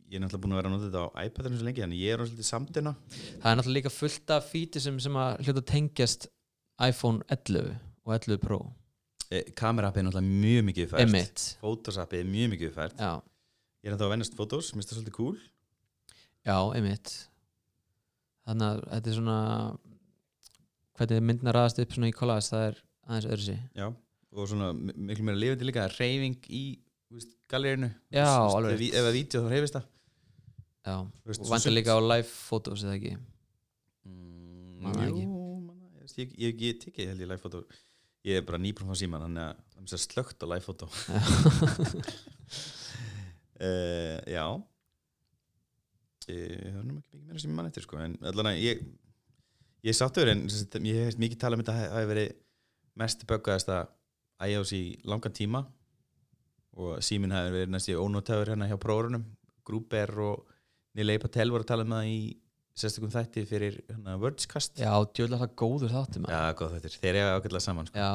Ég 0.09 0.16
er 0.16 0.22
náttúrulega 0.24 0.43
búin 0.44 0.55
að 0.55 0.60
vera 0.62 0.68
að 0.70 0.74
nota 0.74 0.86
þetta 0.89 1.02
á 1.05 1.09
iPadinu 1.28 1.59
svo 1.60 1.66
lengi 1.68 1.82
Þannig 1.85 2.01
ég 2.01 2.14
er 2.14 2.22
svolítið 2.24 2.48
samtina 2.48 2.93
það 3.12 3.51
er 3.51 3.59
náttúrulega 3.59 3.76
líka 3.78 3.93
fullt 3.93 4.32
af 4.39 4.47
fíti 4.52 4.80
sem, 4.80 4.97
sem 5.05 5.18
að 5.20 5.43
hljóta 5.44 5.60
að 5.62 5.68
tengjast 5.72 6.28
iPhone 6.89 7.24
11 7.28 7.74
og 8.06 8.14
11 8.16 8.39
Pro. 8.40 8.59
Eh, 9.28 9.51
Kamerappið 9.59 10.01
er 10.01 10.06
náttúrulega 10.09 10.40
mjög 10.47 10.64
mikið 10.70 10.89
fært 10.94 11.05
Emmitt, 11.05 11.44
Photosappið 11.60 12.22
er 12.22 12.30
mjög 12.32 12.52
mikið 12.55 12.72
fært 12.78 13.02
já, 13.05 13.10
Ég 13.85 13.90
er 13.90 13.94
ennþá 13.97 14.06
að 14.09 14.12
vennast 14.14 14.39
Photos, 14.39 14.72
minnst 14.74 14.90
það 14.94 14.98
svolítið 15.02 15.16
cool. 15.18 15.36
Já, 16.48 16.56
einmitt. 16.78 17.12
Þannig 18.48 18.68
að 18.72 18.80
þetta 18.94 19.10
er 19.12 19.18
svona 19.18 19.36
hvernig 20.98 21.24
myndina 21.28 21.52
raðast 21.55 21.80
upp 21.82 21.93
svona 21.94 22.09
í 22.10 22.14
collage 22.16 22.48
það 22.48 22.64
er 22.70 22.78
aðeins 23.09 23.28
öðru 23.35 23.44
Já 23.78 23.89
Og 24.39 24.48
svona 24.51 24.72
mi- 24.76 24.93
miklu 25.09 25.24
meira 25.24 25.39
lifandi 25.40 25.68
líka 25.68 25.86
Reyfing 25.98 26.48
í 26.52 26.62
alveg 28.59 28.82
Ef, 28.89 29.05
að 29.09 29.14
vídeo 29.16 29.40
þá 29.44 29.48
reyfist 29.52 29.76
það 29.78 29.86
já, 30.89 30.94
og 31.36 31.51
vantar 31.52 31.74
líka 31.74 31.97
á 31.97 32.01
live 32.01 32.28
photos 32.31 32.85
eða 32.86 32.97
ekki? 32.97 33.12
Mm, 34.09 34.78
Man 34.85 34.97
það 34.97 35.09
jú, 35.09 35.12
ekki. 35.12 35.27
það, 35.28 36.19
ég, 36.23 36.32
ég, 36.32 36.32
ég, 36.47 36.65
ég 36.65 36.81
tekið 36.85 37.12
held 37.12 37.23
ég 37.24 37.31
live 37.32 37.43
photo. 37.44 37.62
Ég 38.27 38.40
er 38.40 38.47
bara 38.48 38.59
nýbrún 38.60 38.90
frá 38.90 38.98
síman 38.98 39.23
þannig 39.27 39.44
að 39.44 39.60
það 39.74 39.85
er 39.85 39.93
sér 39.93 40.02
slögt 40.05 40.43
á 40.43 40.47
live 40.51 40.65
photo. 40.66 40.89
Uh, 43.59 44.19
já. 44.36 44.44
Ég 46.28 46.74
það 46.74 46.82
nú 46.85 46.98
ekki 46.98 47.16
mikið 47.16 47.28
meira 47.28 47.40
sem 47.43 47.52
ég 47.52 47.56
mann 47.56 47.70
eftir 47.70 47.86
sko 47.86 48.01
en 48.05 48.16
allan 48.28 48.51
að 48.51 48.59
ég 48.60 48.82
ég 49.86 49.93
er 49.94 49.97
sáttur 49.97 50.28
en 50.28 50.43
ég 50.85 51.06
hef 51.06 51.16
mikið 51.20 51.40
talað 51.40 51.60
um 51.60 51.62
þetta 51.65 51.77
hafi 51.94 52.10
verið 52.10 52.32
mest 52.98 53.24
böggaðasta 53.31 53.78
iOS 54.48 54.74
í 54.77 54.82
langan 55.09 55.35
tíma. 55.35 55.65
Og 56.78 57.01
síminn 57.02 57.32
hafi 57.35 57.55
verið 57.55 57.73
næst 57.74 57.90
í 57.90 57.97
ónótaður 57.98 58.52
hérna 58.52 58.69
hjá 58.70 58.77
prógrunum 58.81 59.24
Grúber 59.66 60.12
og 60.24 60.47
Nilei 60.98 61.18
Patel 61.22 61.52
voru 61.54 61.64
að 61.64 61.70
tala 61.70 61.86
um 61.86 61.94
það 61.94 62.10
í 62.10 62.18
sérstökum 62.78 63.10
þætti 63.14 63.42
fyrir 63.48 63.78
hérna, 63.88 64.16
Wordscast. 64.22 64.78
Já, 64.78 64.92
djöðlega 65.14 65.44
það 65.46 65.56
góður 65.62 65.94
þáttum 65.94 66.28
Já, 66.30 66.40
góð 66.58 66.76
þættir, 66.76 66.96
þeir 67.02 67.18
eru 67.22 67.38
ágætlega 67.38 67.64
saman 67.64 67.88
sko. 67.90 67.98
já, 67.98 68.10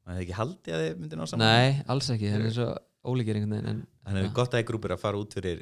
Það 0.00 0.14
hefði 0.16 0.24
ekki 0.26 0.36
haldið 0.40 0.74
að 0.76 0.82
þeir 0.84 0.94
myndi 1.00 1.18
ná 1.20 1.24
saman. 1.30 1.44
Nei, 1.46 1.82
alls 1.92 2.08
ekki. 2.14 2.30
Það 2.32 2.46
er 2.48 2.54
svo 2.56 2.68
ólíkir 3.10 3.38
einhvern 3.38 3.54
veginn 3.56 3.70
en, 3.70 3.82
Já. 4.16 4.22
er 4.24 4.32
gott 4.36 4.56
að 4.56 4.64
grúpur 4.68 4.94
að 4.96 5.02
fara 5.04 5.20
út 5.20 5.36
fyrir 5.36 5.60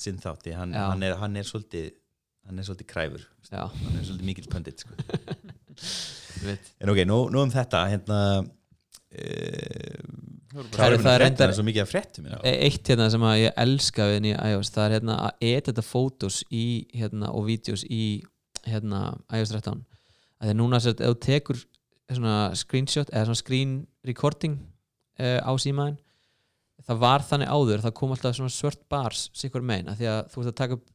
sinn 0.00 0.18
þátti, 0.20 0.54
hann, 0.56 0.72
Já. 0.74 0.88
hann, 0.90 1.04
er, 1.06 1.14
hann 1.20 1.36
er 1.40 1.46
svolítið 1.48 1.92
hann 2.48 2.60
er 2.60 2.66
svolítið 2.66 2.88
kræfur. 2.90 3.22
Já, 3.48 3.62
hann 3.70 3.94
er 4.00 4.04
svolítið 4.08 4.28
mikill 4.28 4.50
pöndit 4.52 4.82
sko. 4.84 4.96
ég 6.40 6.48
veit 6.48 6.72
En 6.82 6.92
ok, 6.92 7.00
nú, 7.08 7.20
nú 7.32 7.44
um 7.44 7.52
þetta 7.54 7.84
hérna 7.92 8.18
uh, 8.42 10.00
það 10.54 11.14
er 11.14 11.22
reyndar- 11.24 11.54
svo 11.56 11.64
mikið 11.66 11.82
að 11.82 11.90
fréttum 11.90 12.28
hérna. 12.28 12.40
E- 12.46 12.58
eitt 12.68 12.90
hérna 12.90 13.08
sem 13.10 13.26
að 13.26 13.40
ég 13.42 13.58
elska 13.64 14.06
við 14.12 14.20
nýja 14.26 14.44
iOS 14.52 14.70
það 14.74 14.84
er 14.86 14.94
hérna 14.98 15.16
að 15.28 15.48
edita 15.50 15.82
fótos 15.82 16.42
í 16.50 16.64
hérna 16.94 17.32
og 17.34 17.46
vídeos 17.48 17.84
í 17.90 18.22
hérna 18.68 19.02
iOS 19.34 19.52
13 19.54 19.84
að 20.40 20.48
því 20.50 20.56
núna 20.60 20.80
ef 20.80 20.96
þú 21.00 21.14
tekur 21.20 21.60
svona 22.10 22.54
screenshot 22.54 23.10
eða 23.10 23.28
svona 23.28 23.40
screen 23.40 23.76
recording 24.04 24.58
uh, 25.18 25.40
á 25.40 25.52
símaðin 25.58 25.98
það 26.84 26.98
var 27.00 27.24
þannig 27.24 27.48
áður 27.48 27.84
það 27.84 27.94
kom 28.00 28.12
alltaf 28.14 28.36
svona 28.36 28.52
svört 28.52 28.82
bars 28.92 29.30
sikur 29.32 29.62
megin. 29.64 29.88
Að 29.88 30.02
því 30.02 30.08
að 30.10 30.20
þú 30.32 30.42
ert 30.42 30.50
að 30.50 30.58
taka 30.60 30.76
upp 30.78 30.90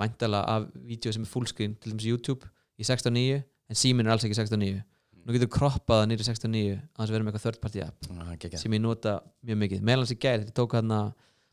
væntala 0.00 0.40
af 0.48 0.66
vídeo 0.86 1.12
sem 1.12 1.24
er 1.24 1.30
fullscreen 1.30 1.76
til 1.80 1.92
dæmis 1.92 2.06
YouTube 2.08 2.48
í 2.80 2.84
16.9 2.84 3.40
en 3.70 3.78
símin 3.78 4.06
er 4.06 4.14
alls 4.14 4.24
ekki 4.26 4.36
16.9 4.36 4.82
nú 5.26 5.34
getur 5.36 5.50
kroppað 5.52 6.00
það 6.02 6.08
nýri 6.10 6.26
16.9 6.26 6.74
að 6.74 7.00
þess 7.00 7.08
að 7.10 7.14
vera 7.16 7.24
með 7.24 7.30
eitthvað 7.32 7.44
third 7.46 7.60
party 7.64 7.80
app 7.84 8.10
Ah, 8.10 8.34
geggjað. 8.36 8.58
sem 8.62 8.72
ég 8.76 8.80
nota 8.84 9.14
mjög 9.46 9.58
mikið. 9.64 9.82
Meðal 9.86 10.02
hans 10.04 10.12
í 10.14 10.18
gær, 10.22 10.38
þetta 10.44 10.54
tók 10.60 10.76
hérna 10.78 11.00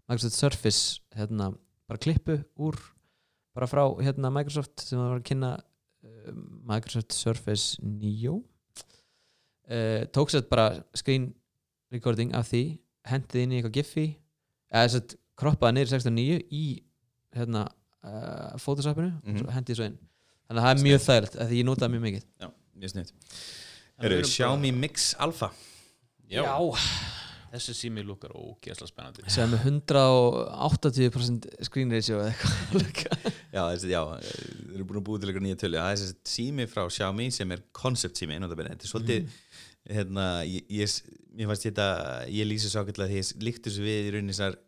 Microsoft 0.07 0.37
Surface 0.37 0.99
hérna, 1.17 1.49
bara 1.87 1.99
klippu 1.99 2.37
úr 2.57 2.77
bara 3.55 3.67
frá 3.67 3.83
hérna 4.05 4.29
Microsoft 4.31 4.79
sem 4.85 4.99
var 4.99 5.17
að 5.19 5.25
kynna 5.27 5.51
uh, 5.57 6.31
Microsoft 6.69 7.11
Surface 7.17 7.77
9 7.81 8.37
uh, 9.71 10.05
tók 10.13 10.29
sér 10.31 10.45
bara 10.49 10.83
screen 10.95 11.33
recording 11.91 12.33
af 12.35 12.49
því 12.51 12.61
hendið 13.07 13.41
inn 13.43 13.51
í 13.55 13.59
eitthvað 13.61 13.77
giffi 13.79 14.05
eða 14.71 14.83
þess 14.87 14.99
að 15.01 15.15
kroppaði 15.39 15.77
niður 15.77 15.93
16.9 15.95 16.39
í 16.51 16.63
hérna 17.37 17.65
uh, 18.03 18.55
Photoshopinu 18.59 19.11
Mhm. 19.23 19.33
og 19.33 19.39
svo 19.43 19.53
hendið 19.55 19.75
svo 19.79 19.85
inn. 19.91 19.97
Þannig 20.47 20.61
að 20.61 20.65
það 20.67 20.73
er 20.77 20.83
mjög 20.87 21.01
þægilegt 21.03 21.35
af 21.43 21.49
því 21.49 21.57
ég 21.59 21.65
nota 21.67 21.87
mjög 21.91 22.03
mikið. 22.07 22.23
Já, 22.41 22.47
mjög 22.77 22.93
snitt 22.93 23.13
Eru, 23.97 24.19
Xiaomi 24.21 24.69
Mix 24.77 25.15
Alpha. 25.17 25.49
Já, 26.29 26.43
þessi 27.49 27.73
sími 27.73 28.03
lukkar 28.05 28.33
ógeðslega 28.37 28.91
spennandi. 28.91 29.23
Sem 29.33 29.53
er 29.55 29.63
180% 29.63 31.47
screen 31.65 31.93
ratio 31.95 32.19
eða 32.21 32.35
eitthvað. 32.77 33.25
Já, 33.55 33.61
þessi, 33.71 33.89
já, 33.89 34.01
þeir 34.21 34.75
eru 34.75 34.85
búin 34.85 34.99
að 34.99 35.05
búið 35.07 35.23
til 35.23 35.29
eitthvað 35.31 35.45
nýja 35.47 35.59
tölu. 35.63 35.79
Það 35.79 35.89
er 35.89 35.97
þessi 36.03 36.15
sími 36.29 36.67
frá 36.69 36.83
Xiaomi 36.93 37.27
sem 37.33 37.53
er 37.55 37.63
concept 37.73 38.19
sími 38.19 38.37
notabene. 38.43 38.75
Þetta 38.75 38.85
er 38.85 38.91
svolítið 38.91 39.21
hérna, 39.95 40.25
ég, 40.45 40.67
ég, 40.77 40.93
mér 41.33 41.49
fannst 41.49 41.65
þetta 41.65 41.87
ég 42.29 42.49
lýsi 42.51 42.69
svo 42.69 42.83
ágætlega 42.83 43.09
því 43.09 43.17
ég 43.23 43.47
líktu 43.47 43.71
þessu 43.71 43.87
við 43.87 43.97
í 44.03 44.13
rauninni 44.13 44.35
þessar 44.35 44.59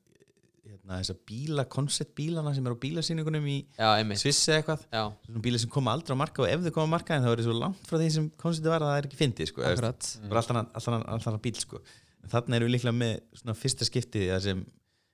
hérna, 0.90 1.00
þessar 1.04 1.18
bíla, 1.30 1.66
concept 1.70 2.14
bílana 2.18 2.54
sem 2.56 2.66
eru 2.66 2.76
á 2.78 2.82
bílasýningunum 2.82 3.46
í 3.50 3.58
já, 3.78 3.90
einmitt. 4.00 4.20
Sviss 4.22 4.42
eða 4.50 4.60
eitthvað. 4.62 4.86
Já, 4.92 5.04
svona 5.28 5.44
bílar 5.46 5.62
sem 5.64 5.70
koma 5.70 5.94
aldrei 5.94 6.16
á 6.18 6.22
marka 6.22 6.42
og 6.44 6.50
ef 6.50 6.64
þau 6.66 6.72
koma 6.76 6.90
á 6.90 6.94
marka 6.98 7.16
en 7.16 7.24
það 7.26 7.34
verður 7.36 7.48
svo 7.50 7.58
langt 7.60 7.86
frá 7.90 7.98
því 8.02 8.10
sem 8.16 8.30
konceptið 8.42 8.74
var 8.74 8.86
að 8.86 8.92
það 8.92 9.00
er 9.02 9.08
ekki 9.10 9.20
fyndið 9.20 9.52
sko, 9.52 9.62
eða, 9.62 9.74
akkurat. 9.78 10.10
bara 10.30 10.42
allt 10.44 10.54
annan, 10.56 10.70
allt 10.74 10.88
annan, 10.90 11.06
allt 11.14 11.28
annan 11.30 11.44
bíl 11.46 11.56
sko. 11.60 11.82
en 12.24 12.30
þannig 12.34 12.58
erum 12.60 12.70
við 12.70 12.76
líklega 12.76 12.98
með 13.00 13.14
svona 13.40 13.56
fyrsta 13.56 13.88
skipti 13.88 14.26
það 14.30 14.42
sem, 14.48 14.64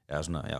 já 0.09 0.21
svona, 0.25 0.43
já 0.49 0.59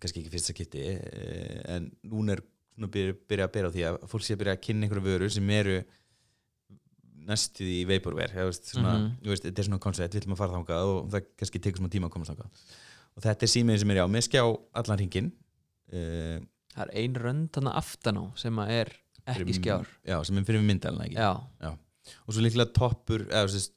kannski 0.00 0.22
ekki 0.22 0.32
fyrsta 0.34 0.56
skipti 0.56 0.82
eh, 0.86 1.60
en 1.76 1.90
núna 2.10 2.36
er 2.36 2.42
svona 2.76 2.90
byrja, 2.92 3.14
byrja 3.30 3.46
að 3.48 3.54
byrja 3.54 3.70
á 3.70 3.74
því 3.76 3.86
að 3.88 4.00
fólk 4.10 4.26
sé 4.26 4.34
að 4.36 4.42
byrja 4.42 4.56
að 4.58 4.64
kynna 4.66 4.86
einhverju 4.86 5.06
vöru 5.06 5.30
sem 5.32 5.54
eru 5.56 5.78
næstuð 7.26 7.70
í 7.72 7.80
svona, 8.62 8.92
Mhm. 8.98 9.16
þetta 9.24 9.58
er 9.58 9.66
svona 9.66 9.80
koncept, 9.82 10.14
við 10.14 10.20
ætlum 10.22 10.36
að 10.36 10.42
fara 10.42 10.52
þangað 10.52 10.90
og 10.92 11.08
það 11.10 11.24
kannski 11.40 11.58
tekur 11.58 11.80
svona 11.80 11.90
tíma 11.90 12.06
að 12.06 12.12
komast 12.14 12.30
þangað 12.30 12.50
og 13.16 13.24
þetta 13.24 13.46
er 13.46 13.52
símið 13.52 13.80
sem 13.82 13.92
er 13.94 14.00
já, 14.02 14.04
með 14.12 14.26
skjá 14.28 14.42
allan 14.44 15.00
hringin 15.00 15.32
uh, 15.32 16.38
það 16.76 16.84
er 16.84 16.92
ein 17.02 17.18
rönd 17.22 17.50
þarna 17.56 17.74
aftan 17.80 18.20
á 18.20 18.24
sem 18.40 18.62
er 18.66 18.92
ekki 19.26 19.56
skjár. 19.58 19.88
Já, 20.06 20.20
sem 20.26 20.38
er 20.38 20.46
fyrir 20.46 20.62
myndalina 20.62 21.08
ekki? 21.08 21.16
Já, 21.18 21.72
og 22.22 22.36
svo 22.36 22.44
líklega 22.44 22.70
toppur 22.76 23.24
eða, 23.26 23.48
sérst, 23.50 23.72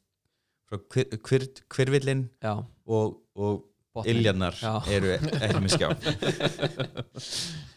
hver, 0.70 1.18
hver, 1.26 1.48
hvervillin 1.74 2.28
já, 2.44 2.53
og, 2.86 3.20
og. 3.36 3.66
Iljarnar 4.07 4.56
Já. 4.56 4.78
eru 4.95 5.10
ekki 5.11 5.60
með 5.60 5.74
skjá 5.74 5.88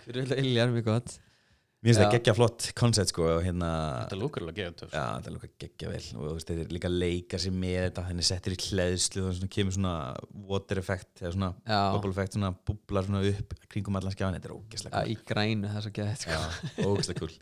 Grilla 0.05 0.36
iljar, 0.43 0.68
mjög 0.70 0.84
gott 0.86 1.14
Mér 1.82 1.90
finnst 1.90 1.98
það 1.98 2.06
Já. 2.06 2.12
geggja 2.14 2.32
flott 2.38 2.66
koncept 2.78 3.10
sko 3.10 3.24
og 3.26 3.40
hérna 3.42 3.68
Þetta 4.04 4.18
lúkar 4.20 4.44
alveg 4.44 4.59
geða 4.60 4.74
töf 4.78 4.92
Já, 4.94 5.02
þetta 5.16 5.32
lúkar 5.34 5.50
geggja 5.64 5.88
vel 5.90 6.02
og 6.12 6.20
þú 6.28 6.34
veist, 6.36 6.50
þetta 6.52 6.62
er 6.62 6.74
líka 6.76 6.90
leika 6.92 7.40
sér 7.42 7.56
með 7.56 7.78
þetta 7.88 8.04
henni 8.06 8.26
settir 8.28 8.54
í 8.54 8.59
hlæðslu 8.68 9.24
og 9.26 9.34
svona 9.34 9.50
kemur 9.56 9.74
svona 9.74 9.94
water 10.52 10.78
effect 10.78 11.24
eða 11.24 11.32
svona 11.34 11.48
Já, 11.66 11.80
bubble 11.96 12.14
effect, 12.14 12.36
svona 12.38 12.52
bublar 12.70 13.09
svona 13.09 13.24
upp 13.32 13.56
kringum 13.74 13.98
allan 13.98 14.14
skjáin, 14.14 14.38
þetta 14.38 14.50
er 14.52 14.54
ógeðslega 14.60 15.02
ja, 15.02 15.10
í 15.10 15.18
grænu 15.32 15.74
þess 15.74 15.90
að 15.90 15.98
geta 15.98 16.36
Já, 16.36 16.40
þetta 16.62 16.86
ógeðslega 16.92 17.24
cool. 17.24 17.36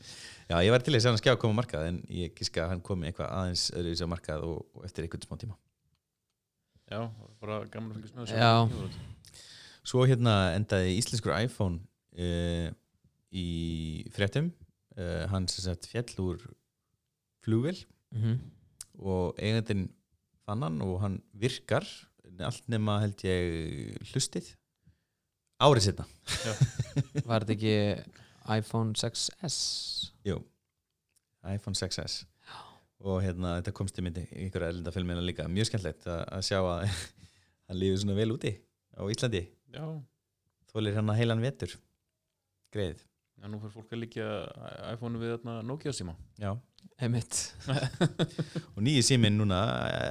Já, 0.49 0.57
ég 0.65 0.73
var 0.73 0.89
til 0.89 0.97
að 0.97 1.05
sjá 1.05 1.11
hann 1.13 1.21
skjá 1.21 1.37
koma 1.45 1.53
á 1.53 1.61
markað 1.61 1.87
en 1.91 2.03
ég 2.23 2.33
giska 2.41 2.65
að 2.65 2.73
hann 2.73 2.85
komi 2.89 3.11
eitthvað 3.11 3.35
aðeins 3.37 3.69
öðru 3.77 3.93
í 3.93 4.09
markað 4.09 4.49
og, 4.49 4.65
og 4.73 4.89
eftir 4.89 5.05
einhvern 5.05 5.29
smá 5.29 5.37
tíma. 5.45 5.61
Já, 6.89 7.05
bara 7.45 7.61
að 7.61 7.69
fylgjast 7.77 8.17
með 8.17 8.33
Já. 8.35 8.53
þessu 8.73 9.09
Svo 9.91 10.05
hérna 10.09 10.55
endaði 10.57 10.97
íslenskur 10.99 11.37
iPhone 11.37 11.85
uh, 12.17 12.73
í 13.33 14.07
fréttum. 14.15 14.51
Uh, 14.99 15.27
hann 15.31 15.47
sem 15.49 15.65
sagt 15.69 15.87
fjall 15.91 16.11
úr 16.25 16.41
flugvél 17.45 17.79
Mhm. 18.11 18.39
og 19.07 19.37
eigandinn 19.39 19.85
fann 20.45 20.63
hann 20.67 20.81
og 20.83 21.01
hann 21.05 21.21
virkar. 21.33 21.87
Allt 22.41 22.67
nema 22.69 22.99
held 23.03 23.21
ég 23.27 23.99
hlustið. 24.13 24.55
Árið 25.61 25.83
setna 25.91 26.07
Var 27.29 27.45
þetta 27.45 27.53
ekki 27.53 27.73
iPhone 28.57 28.95
6S? 28.97 29.57
Jú, 30.25 30.39
iPhone 31.45 31.77
6s 31.77 32.23
og 33.01 33.23
hérna 33.25 33.59
þetta 33.59 33.73
komst 33.77 33.97
í 34.01 34.05
myndi 34.05 34.23
í 34.37 34.47
ykkur 34.49 34.65
erlenda 34.67 34.93
filmina 34.93 35.21
líka, 35.25 35.47
mjög 35.49 35.69
skemmtilegt 35.71 36.05
að, 36.09 36.23
að 36.37 36.43
sjá 36.49 36.59
að 36.61 36.83
hann 37.69 37.79
lífið 37.81 38.01
svona 38.03 38.17
vel 38.19 38.33
úti 38.35 38.51
á 38.97 39.03
Íslandi, 39.09 39.43
Já, 39.73 39.85
þólir 40.73 40.97
hann 40.99 41.09
að 41.13 41.21
heilan 41.23 41.41
vetur. 41.45 41.73
Greið, 42.75 43.01
Já, 43.41 43.49
nú 43.49 43.57
fyrir 43.63 43.73
fólk 43.73 43.93
að 43.95 44.03
líka 44.03 44.25
iPhone 44.91 45.21
við 45.21 45.31
þarna 45.39 45.61
Nokia 45.65 45.95
síma 45.97 46.13
já. 46.41 46.53
Einmitt. 47.01 47.39
Og 48.75 48.83
nýju 48.85 49.05
síminn 49.07 49.39
núna 49.41 49.61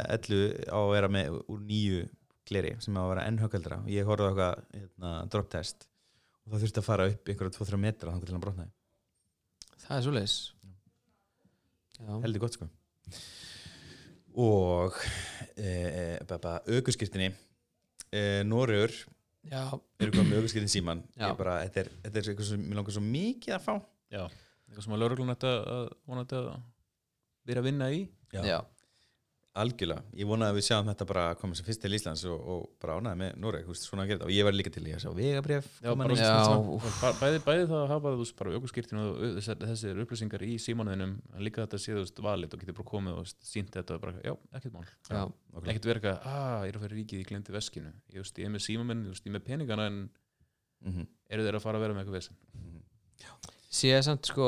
11 0.09 0.65
á 0.73 0.77
að 0.79 0.93
vera 0.95 1.11
með 1.13 1.37
úr 1.45 1.59
nýju 1.61 2.07
gleri 2.49 2.73
sem 2.81 2.97
á 2.97 3.01
að 3.03 3.11
vera 3.11 3.25
enn 3.29 3.37
högaldra 3.41 3.77
og 3.83 3.91
ég 3.93 4.07
horfði 4.09 4.25
á 4.25 4.29
eitthvað 4.31 4.79
hérna, 4.79 5.11
drop 5.29 5.51
test 5.53 5.85
og 6.41 6.53
það 6.55 6.63
þurfti 6.63 6.81
að 6.81 6.87
fara 6.87 7.07
upp 7.11 7.29
einhverja 7.29 7.55
2-3 7.59 7.81
metra 7.83 8.13
þannig 8.15 8.25
til 8.25 8.35
hann 8.35 8.45
brotnaði, 8.45 8.71
Það 9.83 9.95
er 9.95 10.03
svoleiðis. 10.05 10.37
Já, 11.99 12.09
heldur 12.23 12.43
gott 12.43 12.57
sko. 12.57 12.67
Og 14.39 14.97
e, 15.57 15.69
e, 15.69 16.03
bara 16.29 16.57
aukurskiptinni 16.65 17.29
e, 17.29 18.21
Noregur 18.47 18.93
já, 18.93 19.18
eru 19.99 20.11
komið 20.11 20.29
með 20.29 20.37
aukurskiptin 20.41 20.71
síman 20.71 21.03
Já. 21.17 21.29
bara, 21.37 21.53
þetta 21.65 21.79
er, 21.85 21.89
þetta 22.03 22.19
er 22.19 22.29
eitthvað 22.33 22.49
sem 22.49 22.65
mér 22.65 22.75
langar 22.79 22.95
svo 22.95 23.01
mikið 23.05 23.55
að 23.55 23.63
fá. 23.65 23.75
Já, 24.11 24.23
eitthvað 24.67 24.83
sem 24.85 24.93
að 24.93 25.01
lauruglun 25.03 25.33
ætti 25.35 25.47
að 25.49 25.61
að- 25.75 25.93
vonandi 26.11 26.35
að 26.39 26.49
vera 27.49 27.61
að 27.63 27.69
vinna 27.69 27.87
í. 27.95 28.01
Já. 28.33 28.59
Algjörlega, 29.63 30.03
ég 30.19 30.27
vona 30.29 30.49
að 30.49 30.57
við 30.59 30.65
sjáum 30.69 30.87
þetta 30.89 31.07
bara 31.09 31.23
koma 31.39 31.57
sem 31.57 31.65
fyrst 31.67 31.81
til 31.83 31.91
Íslands 31.97 32.23
og, 32.29 32.39
og 32.53 32.61
bara 32.81 32.97
ánæði 32.99 33.19
með 33.21 33.39
Noreg, 33.43 33.65
þú 33.67 33.73
veist, 33.73 33.87
svona 33.89 34.05
að 34.05 34.11
gera 34.11 34.19
þetta. 34.19 34.29
Og 34.29 34.35
ég 34.35 34.47
var 34.47 34.55
líka 34.55 34.73
til 34.75 34.85
í 34.85 34.93
að 34.95 35.03
sjá 35.03 35.09
vegabref 35.17 35.67
í 35.79 36.21
bæði, 37.19 37.41
bæði 37.47 37.67
það 37.71 37.81
að 37.81 37.91
hafa 37.93 38.13
þú 38.19 38.29
bara 38.39 38.55
aukurskirtinu 38.59 39.03
og 39.09 39.41
þessir 39.65 40.01
upplýsingar 40.05 40.45
í 40.47 40.53
símanuðinum 40.63 41.17
líka 41.43 41.65
þetta 41.65 41.81
séð 41.83 41.99
þú 41.99 42.05
veist, 42.05 42.23
valið. 42.29 42.55
Og 42.55 42.63
getur 42.63 42.79
bara 42.79 42.89
komið 42.93 43.19
og 43.19 43.29
sínt 43.51 43.75
þetta 43.75 43.99
og 43.99 44.03
bara, 44.07 44.15
já, 44.25 44.33
ekkert 44.59 44.77
mál. 44.79 44.87
Ekkert 45.65 45.89
verið 45.91 46.09
eitthvað, 46.09 46.33
að, 46.33 46.63
ég 46.65 46.73
er 46.73 46.79
að 46.79 46.85
fara 46.87 46.95
í 46.95 47.01
ríkið, 47.03 47.21
ég 47.23 47.29
glemdi 47.33 47.55
veskinu. 47.55 47.93
Ég, 48.13 48.23
veist, 48.23 48.39
ég 48.39 48.49
er 48.49 48.55
með 48.55 48.65
ég, 48.69 49.13
veist, 49.13 49.25
ég 49.27 49.33
er 49.33 49.37
með 49.39 49.47
peningana 49.49 49.89
en 49.91 50.01
Mhm, 50.79 51.07
eru 51.29 51.43
þeir 51.43 51.57
að 51.59 51.63
fara 51.65 51.79
að 51.79 51.83
vera 51.83 51.95
með 51.95 52.05
eitthvað 52.05 52.17
vesen? 52.19 52.37
Mhm. 52.55 52.83
Sér 53.69 54.01
samt 54.05 54.25
sko 54.25 54.45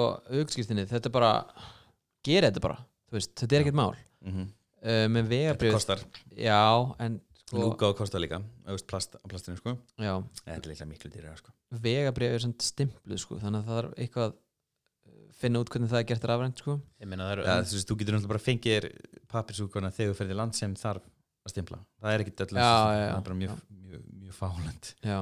uh, 4.81 5.07
Með 5.11 5.27
Þetta 5.27 5.33
vegabrjöð 5.35 5.75
kostar, 5.77 6.03
Já, 6.37 6.61
en 7.05 7.17
sko 7.41 7.65
lúka 7.65 7.89
og 7.91 7.97
kostar 7.99 8.23
líka 8.23 8.39
veist, 8.67 8.87
plast, 8.89 9.17
á 9.19 9.25
plastinu 9.29 9.59
sko. 9.59 9.75
Já, 9.99 10.13
þetta 10.43 10.59
er 10.59 10.69
líka 10.71 10.87
miklu 10.89 11.11
dýra 11.13 11.35
sko. 11.39 11.53
Vegabrjöð 11.83 12.37
er 12.37 12.45
samt 12.45 12.65
stimpluð 12.65 13.21
sko 13.23 13.39
Þannig 13.41 13.61
að 13.61 13.71
það 13.71 13.81
er 13.81 13.89
eitthvað 14.05 14.35
uh, 14.35 15.25
finna 15.41 15.63
út 15.63 15.73
hvernig 15.73 15.91
það 15.91 16.03
er 16.03 16.09
gert 16.13 16.29
rafrænt 16.31 16.63
sko. 16.63 16.77
Ég 17.01 17.11
meina 17.11 17.27
það 17.27 17.35
eru 17.37 17.47
ja, 17.49 17.57
þú 17.61 17.77
veist, 17.77 17.89
þú 17.89 17.99
getur 18.01 18.17
náttúrulega 18.17 18.33
bara 18.35 18.45
fengið 18.47 18.89
pappirsúkuna 19.31 19.93
þegar 19.95 20.13
þú 20.13 20.19
ferði 20.21 20.39
land 20.41 20.57
sem 20.57 20.75
þarf 20.79 21.07
að 21.41 21.55
stimpla. 21.55 21.79
Það 22.01 22.15
er 22.15 22.25
ekkit 22.25 22.43
já. 22.45 22.57
það 22.61 23.03
er 23.05 23.23
bara 23.27 23.37
mjög, 23.39 23.61
mjög, 23.85 24.03
mjög 24.21 24.35
fálend 24.37 24.91
Já, 25.01 25.17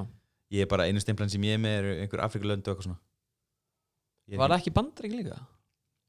ég 0.56 0.66
er 0.66 0.72
bara 0.72 0.88
einu 0.90 1.04
stimplan 1.04 1.32
sem 1.32 1.46
ég 1.48 1.56
er 1.56 1.62
með 1.64 1.78
er 1.80 2.02
einhver 2.04 2.24
Afrikulönd 2.26 2.66
og 2.68 2.74
eitthvað 2.74 2.90
svona. 2.90 3.00
Var 4.38 4.52
það 4.52 4.60
ekki- 4.60 4.74
bandarík 4.76 5.14
líka? 5.16 5.38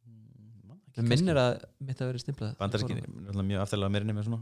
Mm, 0.05 0.67
man 0.69 0.77
ekki 0.77 0.80
Mér 0.80 0.80
minnir 0.99 1.39
að 1.41 1.53
mitt 1.87 2.01
að 2.03 2.11
vera 2.11 2.23
stimplað 2.23 2.57
bandarískin 2.61 2.99
er 3.01 3.07
náttúrulega 3.09 3.49
mjög 3.51 3.63
aftalega 3.65 3.95
meirinni 3.95 4.17
með 4.17 4.27
svona. 4.29 4.41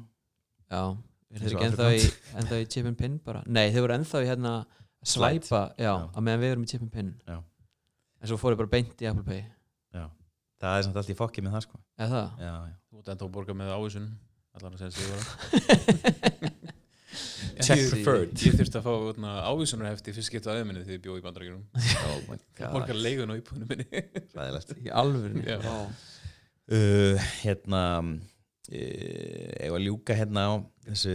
Já, 0.69 0.83
þeir 1.33 1.45
eru 1.45 1.53
ekki 1.59 1.69
ennþá 1.69 1.89
í, 1.95 2.09
ennþá 2.41 2.61
í 2.62 2.69
chip 2.73 2.89
and 2.91 2.99
pin 3.01 3.19
bara. 3.25 3.43
Nei, 3.47 3.66
þeir 3.75 3.85
voru 3.87 3.97
ennþá 3.99 4.23
í 4.25 4.29
hérna 4.31 4.55
svæpa, 5.07 5.62
já, 5.79 5.93
á 6.09 6.19
meðan 6.19 6.43
við 6.45 6.55
erum 6.55 6.65
í 6.66 6.70
chip 6.73 6.85
and 6.85 6.93
pin. 6.95 7.12
Já. 7.29 7.39
En 8.19 8.31
svo 8.33 8.39
fóru 8.41 8.59
bara 8.59 8.73
beint 8.73 8.99
í 9.05 9.07
Apple 9.11 9.25
Pay. 9.27 9.45
Já. 9.95 10.09
það 10.59 10.79
er 10.79 10.87
samt 10.89 10.97
allt 10.99 11.12
í 11.12 11.19
fokki 11.19 11.45
með 11.45 11.55
það 11.59 11.66
sko. 11.69 11.83
Eða 11.99 12.09
það? 12.15 12.41
já, 12.43 12.55
já. 12.70 12.75
þú 12.89 13.03
ert 13.03 13.12
enda 13.15 13.29
að 13.29 13.35
borga 13.37 13.55
með 13.61 13.75
ávísun 13.77 14.09
allan 14.59 14.75
að 14.75 14.83
segja 14.83 14.93
sig 14.97 15.07
bara. 15.12 16.55
Check 17.59 17.81
Ég- 17.81 17.91
preferred. 17.91 18.35
ég 18.45 18.55
þurfti 18.59 18.79
að 18.79 18.85
fá 18.85 18.93
hérna, 18.93 19.31
ávísunarhefti 19.49 20.12
fyrst 20.15 20.31
skipta 20.31 20.53
aðeins 20.53 20.69
minni 20.69 20.83
þegar 20.85 20.97
ég 20.99 21.03
bjóð 21.07 21.19
í 21.19 21.25
bandarækjunum 21.25 21.65
oh 22.11 22.19
my 22.29 22.37
ég 22.39 22.75
borga 22.75 22.97
leigun 22.99 23.33
á 23.33 23.35
íbúinu 23.39 23.66
minni. 23.70 24.03
Ræðilegt 24.37 24.75
Í 24.79 24.91
Já. 25.49 25.59
Uh, 26.73 27.28
hérna 27.43 27.82
uh, 28.03 28.15
ég 28.73 29.70
var 29.73 29.78
að 29.81 29.86
ljúka 29.86 30.16
hérna 30.19 30.47
á 30.49 30.53
þessu 30.89 31.15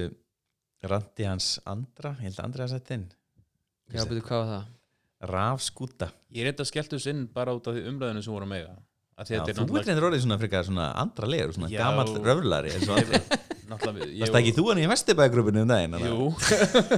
randi 0.84 1.28
hans 1.28 1.52
andra 1.70 2.16
ég 2.20 2.28
held 2.30 2.40
að 2.40 2.48
andra 2.48 2.66
að 2.68 2.74
setja 2.76 2.98
inn 3.00 3.06
Já, 3.94 4.02
betur 4.08 4.24
hvað 4.26 4.42
var 4.42 4.50
það? 4.54 4.72
rafskúta 5.34 6.10
ég 6.34 6.44
er 6.44 6.52
þetta 6.52 6.66
skellt 6.68 6.96
þess 6.98 7.12
inn 7.14 7.24
bara 7.32 7.54
út 7.56 7.68
af 7.70 7.78
því 7.78 7.86
umræðinu 7.92 8.26
sem 8.26 8.34
voru 8.36 8.50
að 8.50 8.54
mega 8.58 8.74
Af 9.14 9.28
því 9.30 9.36
Já, 9.36 9.38
þetta 9.38 9.52
er 9.52 9.56
þú 9.56 9.64
náttúrulega 9.64 9.86
reyndir 9.92 10.06
orðið 10.08 10.22
svona 10.24 10.38
frekar 10.42 10.64
svona 10.66 10.86
andra 10.98 11.28
legur 11.30 11.52
svona 11.54 11.68
Já. 11.70 11.80
gamall 11.84 12.16
röflari 12.26 12.72
eins 12.74 12.88
og 12.90 12.96
andra 12.98 13.20
náttúrulega 13.70 14.08
ég- 14.10 14.24
Varst 14.24 14.38
ekki 14.40 14.54
þú 14.58 14.64
hann 14.72 14.82
í 14.82 14.88
Vesturbægrupinu 14.90 15.62
um 15.62 15.70
daginn? 15.70 15.98
Jú 16.02 16.32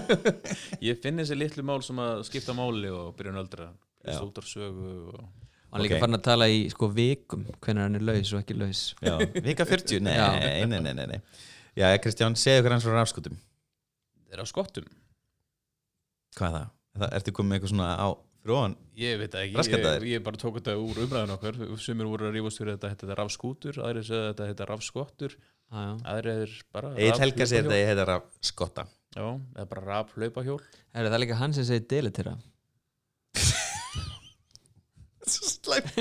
Ég 0.88 1.02
finn 1.04 1.20
þessi 1.20 1.36
litlu 1.38 1.66
mál 1.68 1.84
sem 1.84 2.00
að 2.00 2.22
skipta 2.30 2.56
máli 2.56 2.88
og 2.96 3.12
byrja 3.20 3.36
að 3.36 3.42
öldra 3.44 3.68
Já. 4.06 4.16
Stóttar 4.16 4.48
sögu 4.48 4.94
og... 5.12 5.26
Hann 5.72 5.82
er 5.82 5.86
líka 5.88 6.00
farin 6.04 6.18
að 6.20 6.24
tala 6.28 6.48
í 6.52 6.62
sko 6.72 6.88
vikum 6.94 7.44
Hvenær 7.64 7.88
hann 7.88 7.98
er 8.00 8.06
laus 8.08 8.32
og 8.34 8.42
ekki 8.44 8.56
laus 8.58 8.84
Já, 9.04 9.16
vika 9.44 9.66
40? 9.68 10.04
Nei, 10.06 10.14
Já. 10.16 10.28
nei, 10.40 10.80
nei, 10.80 10.94
nei, 10.94 11.08
nei. 11.16 11.20
Já, 11.76 11.90
Kristján, 12.04 12.38
segðu 12.40 12.62
okkur 12.64 12.76
hans 12.78 12.86
frá 12.88 12.96
rafskútum 13.00 13.36
Þeir 13.36 14.38
eru 14.38 14.46
á 14.46 14.52
skottum 14.52 14.88
Hvað 16.36 16.48
er 16.48 16.56
það? 16.60 16.72
það 17.02 17.18
ertu 17.20 17.36
komið 17.36 17.50
með 17.52 17.58
eitthvað 17.60 17.74
svona 17.74 17.90
á 18.00 18.08
fróðan? 18.46 18.78
Ég 19.02 19.20
veit 19.20 19.36
ekki, 19.42 19.66
ég, 19.76 20.08
ég 20.14 20.24
bara 20.24 20.40
tók 20.40 20.60
þetta 20.62 20.78
úr 20.80 21.02
umræðinu 21.04 21.36
okkar 21.36 21.60
Sumir 21.84 22.08
voru 22.12 22.30
að 22.30 22.38
rífast 22.38 22.62
fyrir 22.62 22.78
þetta 22.78 22.94
Þetta 22.96 23.20
rafskútur, 23.20 23.82
aðrir 23.84 24.08
segja 24.08 24.32
þetta 24.32 24.50
þetta 24.54 24.70
rafskottur 24.72 25.38
Aðrir 25.76 26.44
er 26.46 26.58
bara 26.72 26.92
Egil 26.96 27.22
Helga 27.26 27.48
segir 27.50 27.66
þetta 27.68 27.90
heita 27.90 28.08
rafskotta 28.12 28.86
Já, 29.16 29.28
eða 29.56 29.70
bara 29.72 29.86
rafhlaupahjól 29.90 30.60
Er 30.94 31.10
það 31.10 31.22
líka 31.24 31.40
hann 31.40 31.56
sem 31.58 31.66
segir 31.68 31.88
deletera? 31.90 32.36
Svo 35.26 35.48
slæmt. 35.50 35.96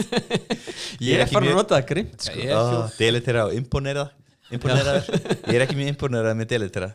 Ég 1.05 1.21
er 1.23 1.31
farin 1.31 1.53
að 1.55 1.59
nota 1.61 1.79
það 1.79 1.87
grimt 1.93 2.27
Ég 2.37 2.51
Delitera 2.99 3.47
og 3.49 3.55
imponera 3.57 4.05
Ég 4.53 5.55
er 5.57 5.65
ekki 5.65 5.77
mjög 5.79 5.89
imponerað 5.95 6.37
með 6.39 6.51
delitera 6.53 6.91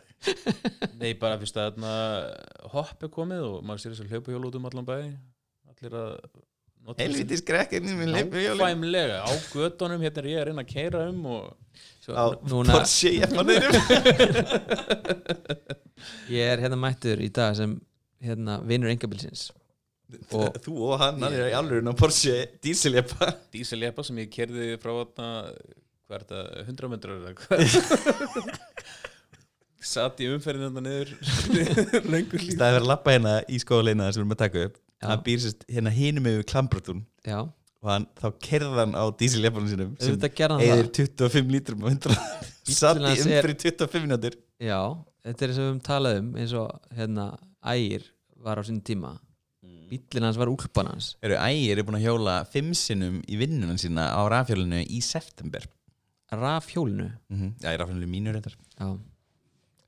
Nei, 1.00 1.10
bara 1.18 1.34
fyrst 1.40 1.58
að 1.60 1.82
hopp 2.72 3.02
er 3.04 3.10
komið 3.12 3.42
og 3.48 3.56
maður 3.66 3.82
sér 3.82 3.96
þessi 3.96 4.12
hlaupahjól 4.12 4.46
út 4.46 4.56
um 4.60 4.68
allan 4.70 4.86
bæ. 4.86 4.94
Allir 5.72 5.96
að 5.98 6.12
nota 6.86 7.02
Helviti 7.02 7.36
skrekkinni 7.40 7.96
minn 7.98 8.12
leifbjólin 8.14 8.60
Nákvæmlega, 8.62 9.18
á 9.26 9.30
gödunum, 9.52 10.00
hérna 10.06 10.22
er 10.22 10.30
ég 10.30 10.38
að 10.40 10.46
reyna 10.50 10.64
að 10.64 10.70
keira 10.70 11.02
um 11.10 11.20
og 11.26 11.42
svo, 12.06 12.14
Á 12.14 12.24
Núna- 12.48 12.78
Porsche 12.78 13.12
jefnaneinum 13.18 13.74
Ég 16.32 16.46
er 16.54 16.62
hérna 16.62 16.78
mættur 16.80 17.20
í 17.20 17.28
dag 17.34 17.56
sem 17.58 17.74
hérna 18.24 18.60
vinnur 18.68 18.92
engabilsins 18.94 19.48
Og- 20.36 20.58
Þú 20.64 20.74
og 20.88 20.96
hann, 21.02 21.20
hann 21.24 21.36
er 21.38 21.50
í 21.52 21.56
alveg 21.58 21.90
Porsche 22.00 22.36
dísiljepa. 22.64 23.30
Dísiljepa 23.54 24.04
sem 24.06 24.20
ég 24.24 24.30
kerði 24.34 24.72
frá 24.82 24.92
þarna, 25.00 25.30
hvað 26.10 26.24
þetta, 26.24 26.44
100 26.66 26.92
metrar 26.94 27.20
eða 27.20 27.34
hvað? 27.40 28.60
Satt 29.90 30.20
í 30.20 30.26
umferðin 30.28 30.68
þarna 30.74 30.82
niður. 30.84 31.14
Löngur 32.12 32.42
líf 32.44 32.58
Það 32.60 32.66
er 32.66 32.74
verið 32.76 32.82
að 32.84 32.88
lappa 32.90 33.14
hérna 33.14 33.34
í 33.48 33.60
skóleina 33.62 34.10
sem 34.12 34.20
við 34.20 34.24
erum 34.26 34.34
að 34.36 34.40
taka 34.42 34.64
upp. 34.68 34.74
Já. 35.00 35.06
Hann 35.08 35.22
býr 35.24 35.38
sérst 35.40 35.62
hérna 35.72 35.92
hinum 35.96 36.26
yfir 36.28 36.42
Klambrotún 36.50 36.98
Já, 37.24 37.38
og 37.80 37.88
hann, 37.88 38.04
þá 38.20 38.26
kerði 38.44 38.74
hann 38.82 38.92
á 38.92 39.04
dísiljepanum 39.16 39.70
sínum 39.70 39.94
sem 39.96 40.18
hann 40.20 40.60
eðir 40.60 40.90
25 40.98 41.54
lítrum 41.54 41.80
á 41.80 41.88
100 41.88 42.18
Satt 42.68 43.00
í 43.00 43.06
er- 43.08 43.22
umfyrir 43.24 43.56
25 43.64 44.04
minútur 44.04 44.36
Já, 44.60 44.76
þetta 45.24 45.46
er 45.46 45.54
og 45.54 45.56
við 45.56 45.64
höfum 45.70 45.80
talað 45.88 46.18
um 46.20 46.28
eins 46.36 46.52
og 46.60 46.92
hérna 46.98 47.26
ægir 47.72 48.04
var 48.44 48.60
á 48.60 48.62
sinni 48.68 48.84
tíma 48.84 49.14
bíllinn 49.90 50.26
hans 50.26 50.38
var 50.40 50.50
úlpan 50.52 50.88
hans. 50.92 51.12
Eru 51.24 51.36
ægir 51.36 51.80
er 51.80 51.86
búin 51.86 51.98
að 51.98 52.06
hjóla 52.06 52.36
fimm 52.50 52.72
sinnum 52.78 53.20
í 53.26 53.38
vinnunum 53.40 53.78
sína 53.80 54.08
á 54.14 54.20
rafjólinu 54.30 54.82
í 54.86 55.00
september? 55.04 55.66
Rafhjólinu? 56.30 57.08
Mm 57.32 57.54
Já, 57.58 57.72
í 57.74 57.78
rafjólinu 57.80 58.10
mínu 58.10 58.34
reyndar. 58.34 58.56
Já. 58.78 58.88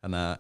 Þannig 0.03 0.27
að 0.27 0.37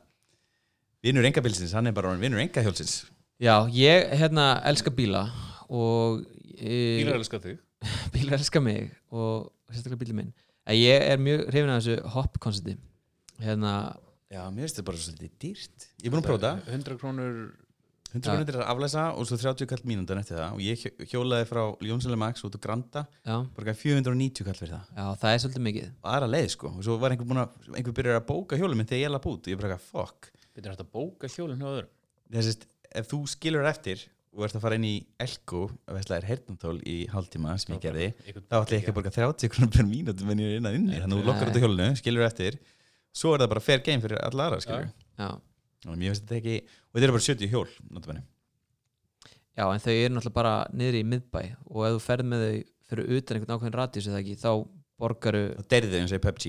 vinnur 1.06 1.28
engabilsins, 1.30 1.74
hann 1.78 1.90
er 1.90 1.96
bara 1.96 2.14
vinnur 2.18 2.42
engahjólsins. 2.42 3.02
Já, 3.42 3.56
ég 3.74 4.12
hérna 4.20 4.46
elska 4.70 4.92
bíla 4.94 5.24
og 5.70 6.22
e, 6.58 7.00
Bílar 7.00 7.18
elska 7.18 7.40
þig. 7.42 7.58
bílar 8.14 8.38
elska 8.38 8.62
mig 8.62 8.90
og 9.10 9.50
sérstaklega 9.70 10.02
bílinn 10.04 10.20
minn. 10.22 10.32
En 10.66 10.78
ég 10.78 11.08
er 11.10 11.18
mjög 11.18 11.48
hrifin 11.50 11.72
af 11.74 11.82
þessu 11.82 12.14
hopp 12.14 12.38
koncepti 12.42 12.76
hérna, 13.42 13.96
Já, 14.32 14.46
mér 14.48 14.64
finnst 14.64 14.78
þetta 14.78 14.88
bara 14.88 15.00
svolítið 15.02 15.32
dýrt. 15.42 15.86
Ég 16.00 16.06
er 16.08 16.12
búin 16.14 16.22
að 16.22 16.28
prófa 16.30 16.42
það 16.46 16.68
100 16.72 16.98
krónur 17.02 17.40
100 18.12 18.32
minútur 18.36 18.58
að 18.60 18.68
aflæsa 18.72 19.04
og 19.16 19.26
svo 19.28 19.36
30 19.40 19.66
kall 19.70 19.82
mínútur 19.88 20.18
eftir 20.20 20.36
það. 20.36 20.52
Og 20.56 20.60
ég 20.64 20.78
hjó- 20.82 21.06
hjólaði 21.12 21.46
frá 21.48 21.62
Jónsson 21.88 22.16
Max 22.20 22.44
út 22.44 22.56
á 22.56 22.60
Granda 22.60 23.06
já, 23.24 23.36
bara 23.56 23.74
490 23.74 24.44
kall 24.44 24.58
fyrir 24.60 24.74
það. 24.76 24.86
Já, 24.96 25.06
það 25.22 25.34
er 25.34 25.42
svolítið 25.44 25.66
mikið. 25.68 25.90
Og 26.02 26.08
aðra 26.14 26.28
leið 26.34 26.48
sko. 26.56 26.72
Og 26.76 26.82
svo 26.84 26.98
var 27.00 27.10
einhver 27.16 27.28
búin 27.30 27.42
að 27.42 27.74
einhver 27.76 27.96
byrjar 27.98 28.20
að 28.20 28.26
bóka 28.28 28.58
hjólum 28.60 28.76
minn 28.82 28.86
þegar 28.90 29.04
ég 29.06 29.14
lapp 29.16 29.26
út. 29.32 29.46
Og 29.46 29.52
ég 29.54 29.60
bara 29.62 29.78
fuck. 29.78 30.30
Býtur 30.56 30.74
hægt 30.74 30.84
að 30.84 30.90
bóka 30.92 31.28
hjólinn 31.32 31.58
hjá 31.62 31.68
öðrum? 31.72 31.92
Þessist 32.32 32.66
ef 32.94 33.08
þú 33.08 33.22
skilur 33.28 33.64
eftir 33.68 34.04
og 34.32 34.44
ert 34.46 34.54
að 34.56 34.62
fara 34.64 34.76
inn 34.78 34.84
í 34.88 34.94
Elko 35.20 35.66
að 35.88 35.96
veistlega 35.98 36.22
er 36.22 36.28
heyrnantól 36.30 36.78
í 36.88 36.94
hálftíma 37.12 37.52
sem 37.60 37.74
ég 37.76 37.82
gerði 37.84 38.06
þá 38.48 38.54
ætla 38.62 38.72
ég 38.72 38.80
ekki 38.80 38.92
að 38.92 38.96
borga 38.96 39.10
30 39.12 39.50
krónur 39.52 39.72
per 39.74 39.84
mínútu 39.84 40.24
menn 40.24 40.40
ég 40.40 40.54
er 40.54 40.60
innan 40.62 40.76
inni. 40.78 40.96
Þannig 41.00 41.18
að 41.18 41.20
þú 41.20 41.26
lokkar 41.28 41.50
út 41.52 41.56
á 41.56 41.62
hjólinu, 41.64 41.88
skilur 42.00 42.24
eftir. 42.24 42.56
Svo 43.12 43.34
er 43.34 43.42
það 43.44 43.50
bara 43.52 43.60
fair 43.60 43.82
game 43.84 44.00
fyrir 44.00 44.22
alla 44.24 44.46
aðra 44.48 44.60
skilur 44.64 44.88
já, 45.20 45.28
og 45.86 45.96
mér 45.96 46.12
finnst 46.12 46.26
þetta 46.26 46.38
ekki 46.40 46.56
og 46.62 46.94
þetta 46.98 47.08
er 47.08 47.16
bara 47.16 47.26
70 47.28 47.52
hjól 47.52 47.70
notabene. 47.90 48.22
já, 49.56 49.64
en 49.66 49.82
þau 49.82 49.94
eru 49.94 50.14
náttúrulega 50.14 50.38
bara 50.38 50.54
niður 50.72 51.00
í 51.00 51.02
miðbæ. 51.12 51.42
Og 51.72 51.80
ef 51.88 51.96
þú 51.96 52.00
ferð 52.06 52.30
með 52.32 52.46
þau 52.46 52.54
fyrir 52.92 53.04
utan 53.16 53.36
einhvern 53.38 53.56
ákveðin 53.56 53.78
radíus 53.80 54.08
eða 54.10 54.20
ekki, 54.22 54.36
þá 54.42 54.52
borgaru 55.02 55.42
þá 55.58 55.62
deyrið 55.72 55.90
þau 55.92 56.00
eins 56.02 56.12
og 56.12 56.18
í 56.18 56.24
PUBG 56.26 56.44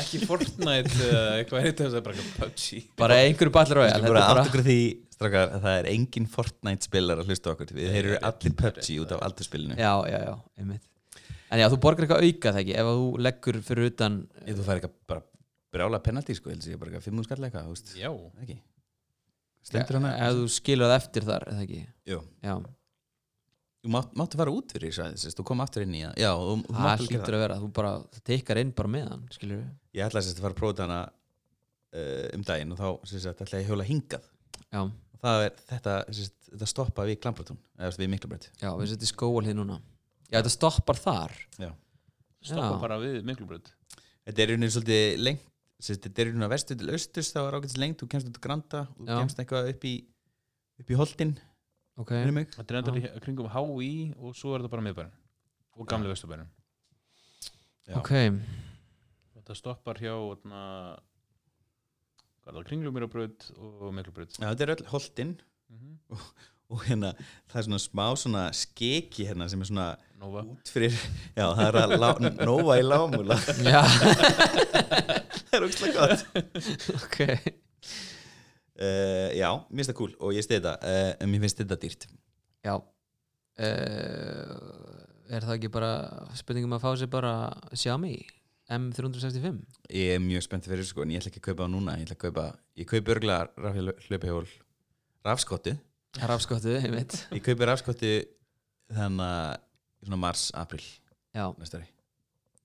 Ekki 0.00 0.18
Fortnite 0.28 0.92
eða 1.06 1.22
eitthvað 1.38 1.60
er 1.60 1.64
þetta 1.70 1.86
það 1.86 1.98
er 2.00 2.04
bara 2.08 2.26
PUBG 2.40 2.64
bara 3.00 3.20
einhverju 3.24 3.54
ballar 3.54 3.80
á 3.80 3.82
Ég 3.86 3.94
skal 3.94 4.10
bara 4.10 4.26
átt 4.26 4.42
okkur 4.44 4.64
á 4.64 4.66
því 4.68 4.80
strákar 5.14 5.46
að 5.46 5.64
það 5.64 5.74
er 5.78 5.86
engin 5.94 6.28
Fortnite 6.34 6.88
spilar 6.88 7.20
að 7.20 7.26
hlusta 7.30 7.52
okkur. 7.54 7.72
Við 7.76 7.88
þeir 7.94 8.04
eru 8.04 8.18
allir 8.28 8.52
PUBG 8.60 8.86
út 9.04 9.10
af 9.16 9.24
aldurspilinu 9.28 9.74
já, 9.78 9.92
já, 10.10 10.18
já, 10.26 10.34
einmitt 10.60 10.84
en 11.50 11.62
já, 11.62 11.66
þú 11.72 11.78
borgar 11.82 12.06
eitthvað 12.06 12.26
auka 12.26 12.54
það 12.54 12.62
ekki 12.64 12.74
ef 12.78 12.90
að 12.90 12.98
þú 13.00 13.06
leggur 13.26 13.60
fyrir 13.66 13.90
utan 13.90 14.18
Ég 14.46 14.58
þú 14.58 14.66
fær 14.66 14.80
eitthvað 14.80 14.96
bara 15.10 15.24
brjála 15.70 16.02
penalty 16.02 16.36
sko, 16.38 16.50
heldur 16.50 16.74
ég 16.74 16.80
bara 16.80 16.92
eitthvað 16.92 17.08
5 17.10 17.26
skall 17.28 17.46
eitthvað, 17.46 17.68
þú 17.68 17.76
veist, 17.76 17.94
Já, 17.98 18.10
ekki? 18.42 18.58
Stendur 19.70 19.98
hana 20.00 20.12
ef 20.26 20.36
þú 20.38 20.44
skilur 20.56 20.90
það 20.90 20.98
eftir 20.98 21.26
þar, 21.28 21.48
eða 21.52 21.64
ekki? 21.66 21.80
Jú, 22.10 22.20
já, 22.46 22.54
þú 23.80 23.92
mátt, 23.94 24.16
máttu 24.18 24.40
fara 24.40 24.54
út 24.54 24.74
fyrir 24.74 24.94
þess 24.96 25.28
að 25.30 25.36
þú 25.38 25.46
kom 25.50 25.62
aftur 25.64 25.84
inn 25.86 25.94
í 25.96 26.02
það. 26.04 26.16
Já, 26.20 26.30
þú, 26.40 26.56
þú 26.64 26.74
það 26.74 26.82
mátt 26.86 26.90
alveg 26.94 27.12
gera 27.12 27.20
hlýtur 27.20 27.36
að 27.36 27.44
vera 27.44 27.60
þú 27.60 27.70
bara, 27.78 27.92
það 28.16 28.24
teikar 28.30 28.60
inn 28.60 28.72
bara 28.80 28.92
með 28.96 29.06
hann 29.12 29.22
skilur 29.36 29.60
við, 29.60 29.70
Ég 29.96 30.06
ætlaði 30.06 30.26
sérst 30.26 30.40
að 30.40 30.46
fara 30.46 30.56
að 30.56 30.60
prófa 30.60 30.86
hana 30.86 30.98
uh, 31.06 32.26
um 32.36 32.44
daginn 32.50 32.74
og 32.74 32.80
þá 32.80 32.88
sérst 33.12 33.30
að 33.30 33.44
ætlaði 33.46 33.62
ég 33.62 33.68
að 33.68 33.72
hjóla 33.72 33.88
hingað. 33.88 34.26
Já, 34.70 34.80
og 34.80 35.22
það 35.24 35.46
er 35.46 35.56
þetta, 35.70 35.94
sérst, 36.18 36.36
þetta 36.50 36.68
stoppa 36.72 37.06
við 37.08 37.20
Klambratún 37.24 37.60
eða 37.60 37.86
þú 37.86 37.90
veist, 37.90 38.02
við 38.02 38.12
Miklabröð 38.14 38.46
já, 38.60 38.70
við 38.80 38.92
setjum 38.92 39.12
skóalið 39.12 39.56
núna 39.60 39.80
já, 40.30 40.38
þetta 40.38 40.54
stoppar 40.54 41.00
þar. 41.00 41.36
Já. 41.58 41.70
stoppa 42.40 42.72
Já. 42.74 42.80
bara 42.86 42.98
við 43.02 43.22
miklubröð 43.28 43.70
Þetta 44.20 44.42
er 44.42 44.50
rauninni 44.52 44.70
svolítið 44.70 45.22
lengt 45.24 45.46
þetta 45.80 46.22
er 46.22 46.28
rauninni 46.28 46.46
að 46.46 46.52
vestu 46.54 46.76
til 46.76 46.92
austurs 46.92 47.30
þá 47.32 47.40
er 47.40 47.56
ágætis 47.56 47.78
lengt, 47.80 48.00
þú 48.00 48.08
kemst 48.12 48.28
út 48.28 48.38
á 48.40 48.44
Granda 48.44 48.80
og 48.94 49.04
þú 49.06 49.18
kemst 49.22 49.40
eitthvað 49.40 49.70
upp 49.72 49.86
í 49.88 49.94
upp 50.80 50.90
í 50.92 50.96
Holtin, 50.96 51.34
ok, 52.00 52.12
minnum 52.16 52.38
mig. 52.40 52.48
Þetta 52.54 52.74
er 52.74 52.80
endar 52.80 52.98
í 52.98 53.04
kringum 53.24 53.50
HÍ 53.52 53.90
og 54.16 54.34
svo 54.36 54.54
er 54.54 54.62
þetta 54.62 54.72
bara 54.74 54.86
miðbærin 54.86 55.14
og 55.76 55.88
gamli 55.88 56.10
vesturbærin 56.12 56.50
Já. 57.88 57.96
ok. 57.98 58.12
Þetta 59.38 59.56
stoppar 59.56 60.00
hjá 60.00 60.12
er 60.12 60.42
það, 62.44 62.62
kringlumýrabröð 62.68 63.50
og 63.56 63.90
miklubröð 63.96 64.36
þetta 64.36 64.66
er 64.66 64.74
öll 64.76 64.88
Holtin 64.92 65.36
mm 65.36 65.76
-hmm. 65.78 65.94
og 66.08 66.18
hérna 66.84 67.14
það 67.50 67.58
er 67.60 67.66
svona 67.66 67.80
smá 67.82 68.04
svona 68.20 68.44
skeki 68.54 69.26
hérna 69.28 69.48
sem 69.50 69.60
er 69.60 69.70
svona 69.70 69.88
Nova. 70.20 70.44
út 70.44 70.70
fyrir 70.70 70.94
já 71.34 71.46
það 71.46 71.64
er 71.66 71.78
að 71.80 71.96
lá, 71.98 72.10
nóa 72.44 72.78
í 72.78 72.84
lámúla 72.86 73.38
já, 73.64 73.82
það 75.50 75.58
er 75.58 75.66
úrslega 75.66 76.06
gott. 76.06 76.22
Ok. 77.00 77.20
Uh, 78.80 79.28
já, 79.36 79.48
mér 79.68 79.82
finnst 79.82 79.90
það 79.92 79.98
cool. 79.98 80.12
Og 80.24 80.32
ég 80.36 80.44
stið 80.46 80.60
þetta. 80.62 80.74
Uh, 80.80 81.10
en 81.20 81.32
mér 81.32 81.42
finnst 81.44 81.58
þetta 81.60 81.76
dýrt. 81.82 82.06
Já. 82.64 82.74
Uh, 83.60 85.00
er 85.28 85.44
það 85.44 85.56
ekki 85.58 85.72
bara 85.74 85.90
spurningum 86.38 86.78
að 86.78 86.84
fá 86.86 86.90
sér 86.96 87.10
bara 87.12 87.34
Xiaomi? 87.74 88.14
M365 88.70 89.56
ég 89.98 90.12
er 90.14 90.20
mjög 90.22 90.44
spennt 90.46 90.62
fyrir 90.68 90.84
þessu 90.84 90.94
sko 90.94 91.02
en 91.02 91.10
ég 91.10 91.18
ætla 91.18 91.32
ekki 91.32 91.40
að 91.42 91.46
kaupa 91.48 91.64
það 91.64 91.72
núna. 91.74 91.96
Ég 91.98 92.06
ætla 92.06 92.16
að 92.16 92.24
kaupa, 92.24 92.44
ég 92.78 92.90
kaupi 92.92 93.14
örgulega 93.16 93.72
hlaupihjól 94.06 94.46
rafskottu 96.18 96.30
rafskottu, 96.32 96.74
einmitt. 96.80 97.16
Ég 97.30 97.44
kaupi 97.46 97.68
rafskottu 97.68 98.12
þannig 98.90 99.26
að 99.26 99.56
í 100.00 100.08
svona 100.08 100.20
mars, 100.24 100.48
april 100.56 100.82
já, 100.82 101.44
næsta 101.60 101.78
ári. 101.80 101.90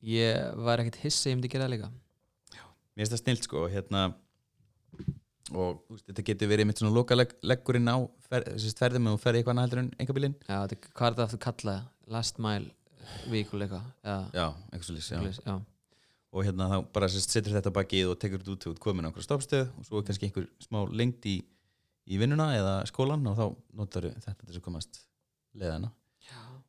Ég 0.06 0.62
var 0.66 0.82
ekkert 0.82 1.02
hissi 1.04 1.32
ég 1.32 1.38
myndi 1.38 1.52
gera 1.52 1.68
það 1.68 1.76
líka. 1.76 1.92
Mér 2.96 3.04
finnst 3.04 3.16
það 3.16 3.24
snilt 3.24 3.48
sko 3.50 3.66
hérna 3.70 4.06
og 5.54 5.84
veist, 5.92 6.06
þetta 6.08 6.26
getur 6.26 6.50
verið 6.50 6.70
mitt 6.70 6.82
svona 6.82 6.96
lokaleggurinn 6.96 7.92
á 7.92 7.98
fer, 8.26 8.46
þessi 8.48 8.74
ferðum 8.80 9.12
og 9.12 9.22
ferði 9.22 9.42
eitthvað 9.42 9.60
annað 9.60 9.78
en 9.82 9.92
engabílinn 10.02 10.36
já, 10.40 10.56
þetta, 10.64 10.92
hvað 10.98 11.08
er 11.10 11.18
það 11.18 11.26
aftur 11.28 11.42
kallað? 11.46 11.84
Last 12.16 12.42
mile 12.42 12.72
vehicle 13.30 13.68
já, 13.70 13.82
já, 14.34 14.48
eitthvað 14.74 15.02
já. 15.12 15.36
Já. 15.46 15.56
og 16.34 16.48
hérna 16.48 16.70
þá 16.72 16.78
bara 16.98 17.10
sérst, 17.14 17.36
setur 17.36 17.58
þetta 17.58 17.74
bakið 17.76 18.14
og 18.14 18.20
tekur 18.22 18.42
þetta 18.42 18.56
út 18.56 18.68
út 18.72 18.82
komin 18.82 19.06
á 19.06 19.08
einhverja 19.10 19.28
stoppstöð 19.28 19.68
og 19.70 19.88
svo 19.90 20.02
kannski 20.06 20.30
einhver 20.30 20.48
smá 20.64 20.82
lengt 20.90 21.28
í, 21.30 21.38
í 22.06 22.20
vinnuna 22.22 22.52
eða 22.58 22.74
skólan 22.90 23.26
og 23.32 23.38
þá 23.40 23.46
notar 23.80 24.10
þetta 24.14 24.36
til 24.40 24.48
þess 24.50 24.60
að 24.62 24.66
komast 24.68 25.00
leðana 25.58 25.92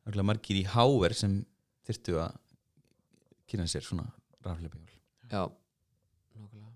það 0.07 0.17
er 0.21 0.25
margir 0.29 0.57
í 0.61 0.63
háver 0.71 1.13
sem 1.17 1.33
þyrftu 1.87 2.15
að 2.23 2.37
kynna 3.51 3.67
sér 3.69 3.83
svona 3.85 4.05
rafleipihjól 4.45 4.95
já, 5.31 5.43
nákvæmlega. 6.37 6.73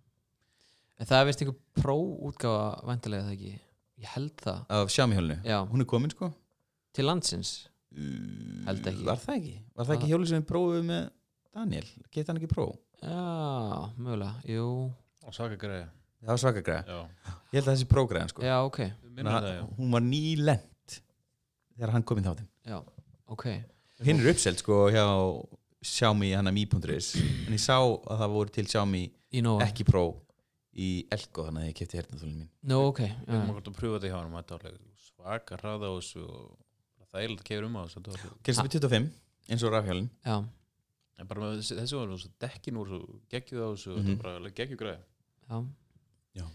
En 1.00 1.08
það 1.10 1.22
er 1.22 1.28
vist 1.30 1.42
einhver 1.44 1.58
pró-útgáfa 1.82 2.86
vantilega 2.90 3.26
það 3.30 3.36
ekki? 3.38 3.54
Ég 4.02 4.12
held 4.16 4.34
það, 4.44 4.60
af 4.76 4.92
sjámihjólinu, 4.92 5.38
já, 5.46 5.58
hún 5.72 5.84
er 5.84 5.88
komin 5.90 6.12
sko. 6.14 6.32
Til 6.96 7.06
landsins? 7.08 7.52
Uh, 7.92 8.64
Held 8.68 8.88
ekki. 8.92 9.04
var 9.08 9.20
það 9.22 9.36
ekki? 9.40 9.56
var 9.78 9.88
það 9.88 9.96
ekki 9.98 10.08
Ah. 10.08 10.12
hjóli 10.12 10.28
sem 10.32 10.42
við 10.42 10.48
prófum 10.52 10.86
með 10.92 11.10
Daniel, 11.56 11.88
geta 12.12 12.32
hann 12.32 12.40
ekki 12.42 12.52
próf? 12.52 12.76
já, 13.02 13.94
mögulega, 13.98 14.36
jú. 14.48 14.68
Og 15.28 15.34
saka 15.36 15.56
greið 15.60 15.88
það 16.22 16.31
var 16.34 16.41
svaka 16.43 16.64
græða, 16.68 16.84
Já, 16.88 16.99
ég 17.52 17.57
held 17.60 17.68
að 17.68 17.73
þessi 17.76 17.88
prógræðan 17.91 18.31
sko. 18.34 18.43
Já, 18.45 18.56
ok, 18.68 18.80
minna 19.15 19.35
það 19.41 19.53
já. 19.56 19.64
hún 19.80 19.91
var 19.95 20.03
nýlend 20.06 20.98
þegar 21.76 21.93
hann 21.95 22.03
kom 22.07 22.18
inn 22.22 22.27
þáttinn. 22.30 22.49
Já, 22.68 22.77
ok. 23.35 23.45
Hinn 24.06 24.22
er 24.23 24.31
uppselt 24.34 24.61
sko 24.64 24.84
hjá 24.93 25.06
Xiaomi 25.81 26.31
hann 26.38 26.49
að 26.49 26.53
mi.is 26.60 27.15
en 27.18 27.56
ég 27.56 27.61
sá 27.61 27.77
að 27.81 28.19
það 28.22 28.34
voru 28.35 28.53
til 28.53 28.65
Xiaomi 28.69 29.03
í 29.34 29.41
ekki 29.65 29.85
Pro 29.88 30.03
í 30.77 30.89
Elko 31.11 31.48
þannig 31.48 31.65
að 31.65 31.69
ég 31.72 31.77
kefti 31.81 31.98
hernaþólinn 31.99 32.38
mín. 32.43 32.49
No, 32.64 32.84
ok 32.91 33.02
Við 33.02 33.27
erum 33.27 33.48
já. 33.48 33.52
okkur 33.52 33.72
að 33.72 33.77
pröfa 33.80 33.98
þetta 33.99 34.11
hjá 34.11 34.18
hann 34.22 34.35
þetta 34.38 34.60
var 34.61 34.77
svaka 35.02 35.57
hraða 35.60 35.89
þessu 35.98 36.22
og 36.27 37.07
það 37.11 37.18
er 37.18 37.26
eiginlega 37.26 37.48
kefur 37.49 37.68
um 37.68 37.76
á 37.76 37.81
þessu 37.84 37.98
þetta 37.99 38.11
var 38.14 38.22
alveg- 38.22 38.43
kemst 38.48 38.61
upp 38.61 38.69
í 38.69 38.73
25 38.77 39.10
eins 39.52 39.65
og 39.68 39.73
rafhjálin 39.76 40.10
já, 40.23 40.35
en 41.19 41.27
bara 41.27 41.41
með 41.43 41.57
þessi, 41.60 41.77
var 41.98 42.14
svo 42.15 42.31
dekkin 42.45 42.80
úr 42.80 42.88
svo 42.93 43.02
geggjuð 43.34 43.65
á 43.65 43.69
þessu 43.73 43.91
og 43.98 44.06
já. 46.38 46.45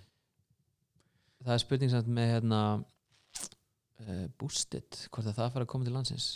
Það 1.45 1.55
er 1.55 1.63
spurning 1.63 1.93
samt 1.93 2.11
með 2.11 2.33
hérna 2.35 2.61
uh, 2.77 4.27
Boosted, 4.41 5.03
hvort 5.11 5.27
að 5.27 5.39
það 5.39 5.53
fara 5.55 5.67
að 5.67 5.73
koma 5.73 5.89
til 5.89 5.95
landsins. 5.97 6.29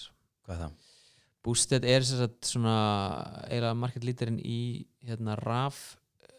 Hvað 0.47 0.57
er 0.57 0.63
það? 0.65 0.89
Boosted 1.41 1.87
er 1.89 2.05
sagt 2.05 2.51
svona 2.51 2.75
eiginlega 3.47 3.79
market 3.81 4.05
leaderinn 4.05 4.43
í 4.45 4.61
hérna 5.09 5.39
raf 5.41 5.81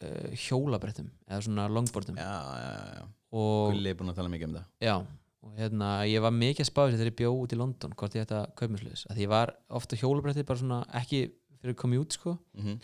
uh, 0.01 0.29
hjólabrettum 0.37 1.09
eða 1.25 1.41
svona 1.47 1.65
longboardum. 1.71 2.19
Já, 2.21 2.37
já, 2.61 2.99
já, 2.99 3.09
Gulli 3.31 3.91
er 3.91 3.97
búin 3.97 4.11
að 4.11 4.21
tala 4.21 4.31
mikið 4.33 4.49
um 4.49 4.57
það. 4.59 4.67
Já, 4.83 4.95
og 5.41 5.53
hérna 5.57 5.91
ég 6.09 6.21
var 6.21 6.35
mikið 6.35 6.65
að 6.65 6.69
spáði 6.69 6.97
þegar 6.97 7.09
ég 7.09 7.19
bjó 7.21 7.31
út 7.39 7.55
í 7.55 7.57
London 7.57 7.95
hvort 7.97 8.17
ég 8.17 8.27
ætti 8.27 8.37
að 8.37 8.51
kaupa 8.59 8.73
mér 8.73 8.83
sluðis 8.83 9.05
að 9.09 9.21
ég 9.23 9.31
var 9.31 9.53
ofta 9.79 9.97
hjólabretti 9.97 10.45
bara 10.45 10.61
svona 10.61 10.81
ekki 11.01 11.23
fyrir 11.61 11.77
commute 11.81 12.17
sko. 12.17 12.35
Mm 12.57 12.67
-hmm. 12.67 12.77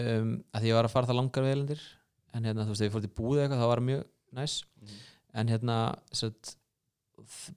um, 0.00 0.34
að 0.56 0.68
ég 0.68 0.76
var 0.76 0.88
að 0.88 0.94
fara 0.94 1.08
það 1.08 1.20
langar 1.22 1.46
velendir 1.48 1.86
en 2.34 2.46
hérna 2.46 2.66
þú 2.66 2.74
veist 2.74 2.84
ef 2.84 2.88
ég 2.88 2.94
fór 2.94 3.04
til 3.04 3.12
búið 3.16 3.42
eitthvað 3.44 3.62
þá 3.62 3.68
var 3.70 3.82
það 3.82 3.88
mjög 3.90 4.06
næs. 4.38 4.54
En 5.40 5.52
hérna 5.52 5.76
satt, 6.20 6.54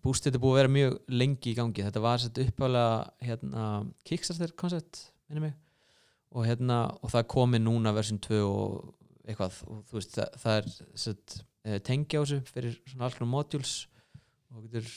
boostið 0.06 0.38
er 0.38 0.44
búið 0.44 0.54
að 0.54 0.60
vera 0.62 0.74
mjög 0.78 0.98
lengi 1.22 1.54
í 1.54 1.56
gangi. 1.58 1.86
Þetta 1.86 2.04
var 2.04 2.24
satt 2.24 2.42
uppálega 2.44 2.98
hérna, 3.30 3.70
Kickstarter 4.08 4.54
koncept 4.58 5.08
og 6.34 6.46
hérna 6.48 6.84
og 7.02 7.14
það 7.14 7.32
komið 7.34 7.66
núna 7.68 7.94
version 7.96 8.22
2 8.22 8.44
og 8.44 8.94
eitthvað. 9.24 9.64
Og 9.70 9.82
þú 9.90 10.00
veist 10.00 10.20
það, 10.20 10.38
það 10.44 10.60
er 10.60 10.70
sett, 11.06 11.40
tengja 11.88 12.22
á 12.22 12.24
þessu 12.24 12.54
fyrir 12.54 12.78
svona 12.90 13.14
konar 13.14 13.34
modules. 13.34 13.76
Og 14.54 14.68
getur 14.68 14.90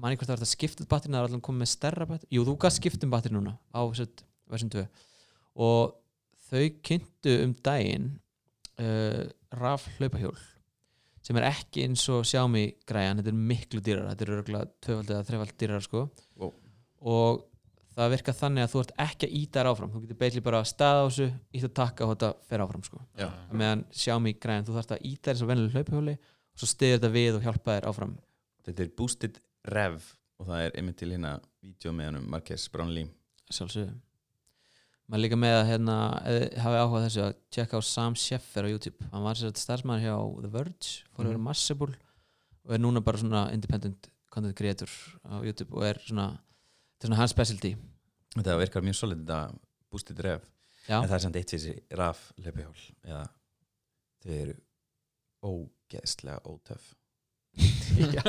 manni 0.00 0.18
hvort 0.18 0.28
það 0.28 0.34
var 0.34 0.42
þetta 0.42 0.54
skiptið 0.54 0.88
batterina 0.90 1.18
það 1.18 1.22
er 1.22 1.30
allan 1.30 1.44
komið 1.44 1.62
með 1.62 1.70
stærra 1.72 2.06
batteri 2.08 2.36
jú 2.36 2.44
þú 2.46 2.56
gæst 2.62 2.80
skiptum 2.80 3.12
batteri 3.12 3.36
núna 3.36 3.54
á 3.72 3.82
sett, 3.96 4.24
version 4.50 4.72
2 4.72 4.84
og 5.66 5.94
þau 6.50 6.64
kynntu 6.86 7.36
um 7.44 7.54
daginn 7.64 8.10
uh, 8.80 9.20
raf 9.60 9.86
hlaupahjól 9.98 10.38
sem 11.20 11.36
er 11.36 11.46
ekki 11.50 11.84
eins 11.84 12.06
og 12.12 12.24
Xiaomi 12.24 12.64
græjan, 12.88 13.20
þetta 13.20 13.32
er 13.32 13.44
miklu 13.52 13.82
dýrar 13.84 14.08
þetta 14.10 14.26
er 14.26 14.34
örgulega 14.38 14.70
tvöfald 14.80 15.12
eða 15.12 15.26
þrefald 15.28 15.54
dýrar 15.60 15.84
sko. 15.84 16.06
Wow. 16.40 16.54
og 17.00 17.42
það 17.98 18.14
virkar 18.14 18.36
þannig 18.38 18.64
að 18.64 18.72
þú 18.72 18.80
ert 18.80 18.94
ekki 19.04 19.28
að 19.28 19.36
íta 19.40 19.60
þér 19.60 19.70
áfram 19.70 19.92
þú 19.92 20.02
getur 20.04 20.20
beitli 20.22 20.42
bara 20.46 20.62
að 20.62 20.70
staða 20.70 21.04
á 21.04 21.06
þessu 21.10 21.28
íta 21.58 21.68
að 21.68 21.76
taka 21.80 22.06
og 22.06 22.14
þetta 22.14 22.30
fer 22.48 22.64
áfram 22.64 22.86
sko. 22.86 23.02
Meðan 23.52 23.84
Xiaomi 23.92 24.34
græjan, 24.40 24.66
þú 24.68 24.76
þarfst 24.78 24.96
að 24.96 25.06
íta 25.10 25.28
þér 25.28 25.34
eins 25.34 25.44
og 25.44 25.50
vennilega 25.50 25.76
hlaupahjóli 25.76 26.16
og 26.16 26.62
svo 26.62 26.70
stiður 26.70 26.98
þetta 26.98 27.12
við 27.18 27.36
og 27.36 27.46
hjálpa 27.46 27.76
þér 27.76 27.88
áfram 27.90 28.16
þetta 28.66 28.84
er 28.84 28.92
boosted 28.96 29.40
rev 29.74 29.98
og 30.40 30.48
það 30.48 30.66
er 30.66 30.78
einmitt 30.80 31.00
til 31.00 31.10
hérna 31.12 31.34
vídeo 31.60 31.92
með 31.96 32.10
hennum 32.10 32.30
Marques 32.32 32.68
Brownlee 32.72 33.10
sjálfsögðu 33.50 33.98
maður 35.10 35.22
líka 35.24 35.38
með 35.42 35.56
að 35.58 35.66
hérna, 35.72 35.96
ef 36.22 36.36
þið 36.38 36.60
hafið 36.64 36.80
áhuga 36.84 37.00
þessu 37.06 37.22
að 37.24 37.32
tjekka 37.56 37.80
á 37.80 37.82
Sam 37.90 38.14
Sheffer 38.20 38.66
á 38.66 38.72
YouTube. 38.72 39.08
Hann 39.10 39.24
var 39.26 39.38
sér 39.40 39.50
að 39.50 39.58
starfsmæður 39.58 40.04
hjá 40.06 40.16
The 40.44 40.50
Verge 40.54 40.92
fór 41.10 41.24
að 41.24 41.30
vera 41.32 41.40
Mhm. 41.40 41.46
Massable 41.48 41.96
og 42.64 42.74
er 42.76 42.78
núna 42.84 43.02
bara 43.02 43.18
svona 43.18 43.42
independent 43.52 44.08
content 44.30 44.54
creator 44.56 44.88
á 45.26 45.42
YouTube 45.42 45.74
og 45.74 45.82
er 45.88 45.98
svona 46.06 46.28
þetta 46.38 47.02
er 47.02 47.08
svona 47.08 47.16
hans 47.18 47.30
specialty. 47.34 47.72
Þetta 48.36 48.58
virkar 48.60 48.82
mjög 48.86 48.94
solid 49.00 49.18
þetta 49.26 49.58
boosted 49.90 50.20
rev 50.22 50.40
já, 50.86 51.02
en 51.02 51.08
það 51.08 51.14
er 51.16 51.24
samt 51.24 51.36
eitt 51.40 51.50
þessi 51.56 51.74
raf 51.98 52.32
löpihjól 52.38 52.76
eða 53.04 53.24
þau 54.22 54.32
eru 54.36 54.54
ógeðslega 55.42 56.40
ótöf 56.46 56.94
já. 58.14 58.22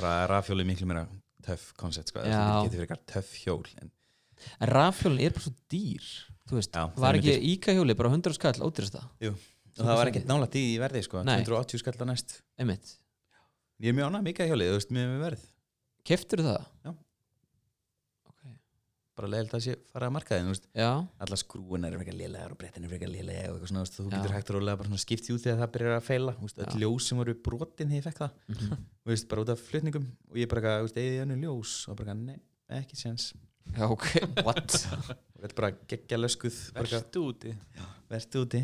rafhjól 0.00 0.60
er 0.62 0.68
miklu 0.68 0.86
meira 0.88 1.04
töff 1.44 1.72
koncept 1.78 2.08
sko, 2.12 2.22
það 2.24 2.64
getur 2.64 2.72
fyrir 2.78 2.86
eitthvað 2.86 3.04
töff 3.12 3.34
hjól 3.42 3.66
en 3.82 3.90
en 4.58 4.72
rafhjólin 4.72 5.24
er 5.26 5.36
bara 5.36 5.46
svo 5.46 5.54
dýr 5.72 6.08
veist, 6.48 6.72
Já, 6.72 6.84
var 6.96 7.14
er 7.14 7.20
ekki 7.20 7.52
íka 7.52 7.74
hjóli 7.76 7.96
bara 7.98 8.10
100 8.14 8.36
skall 8.38 8.64
ódýrast 8.64 8.96
það 8.96 9.36
og 9.78 9.86
það 9.86 9.98
var 10.00 10.10
ekkert 10.10 10.28
nálægt 10.28 10.56
í 10.58 10.64
verði 10.80 11.02
sko, 11.06 11.24
Nei. 11.26 11.42
280 11.46 11.82
skall 11.82 12.00
á 12.02 12.06
næst. 12.10 12.38
Einmitt, 12.58 12.94
ég 13.82 13.92
er 13.92 13.98
mjög 13.98 14.10
ánæg 14.10 14.24
mikið 14.30 14.50
hjólið, 14.52 14.70
þú 14.72 14.78
veist, 14.80 14.94
með 14.96 15.12
með 15.12 15.20
verð. 15.26 15.44
Keftur 16.08 16.42
það? 16.46 16.64
Já. 16.86 16.90
ok, 18.32 18.42
bara 19.20 19.30
leiðilegt 19.34 19.56
að 19.58 19.64
sé 19.66 19.76
fara 19.92 20.08
að 20.08 20.14
markaðin, 20.16 20.52
alla 21.26 21.38
skrúunar 21.42 21.92
eru 21.92 22.02
frekar 22.02 22.18
lélegar 22.18 22.54
og 22.54 22.60
brettin 22.60 22.86
eru 22.86 22.92
frekar 22.94 23.12
lélega 23.12 23.52
og 23.54 23.66
svona, 23.70 23.84
þú 23.86 24.08
Já. 24.08 24.12
getur 24.16 24.36
hægt 24.38 24.52
og 24.52 24.58
rólega 24.58 24.80
bara 24.80 24.90
svona 24.90 25.04
skipt 25.04 25.30
út 25.34 25.44
þegar 25.44 25.60
það 25.62 25.74
byrjar 25.76 25.98
að 25.98 26.06
feila 26.08 26.36
öll 26.42 26.82
ljós 26.82 27.10
sem 27.10 27.22
voru 27.22 27.36
brotin 27.48 27.92
þegar 27.92 28.00
ég 28.00 28.08
fekk 28.08 28.22
það. 28.24 28.38
Mhm. 28.48 28.86
þú 29.04 29.12
veist, 29.14 29.28
bara 29.30 29.44
út 29.44 29.52
af 29.54 29.66
flutningum 29.68 30.08
og 30.30 30.40
ég 30.42 30.50
bara, 30.50 30.78
veist, 30.82 30.98
eða 30.98 31.26
önnu 31.26 31.38
ljós 31.44 31.76
og 31.92 32.00
bara, 32.00 32.18
nei, 32.18 32.40
ekki 32.80 32.98
séns 32.98 33.30
já 33.76 33.84
ok, 33.90 34.06
what? 34.46 34.76
Og 35.36 35.42
þetta 35.44 35.56
bara 35.58 35.70
geggja 35.90 36.18
löskuð 36.18 36.56
Vertu 36.78 37.24
úti. 37.30 37.52
Vertu 38.10 38.42
úti. 38.46 38.62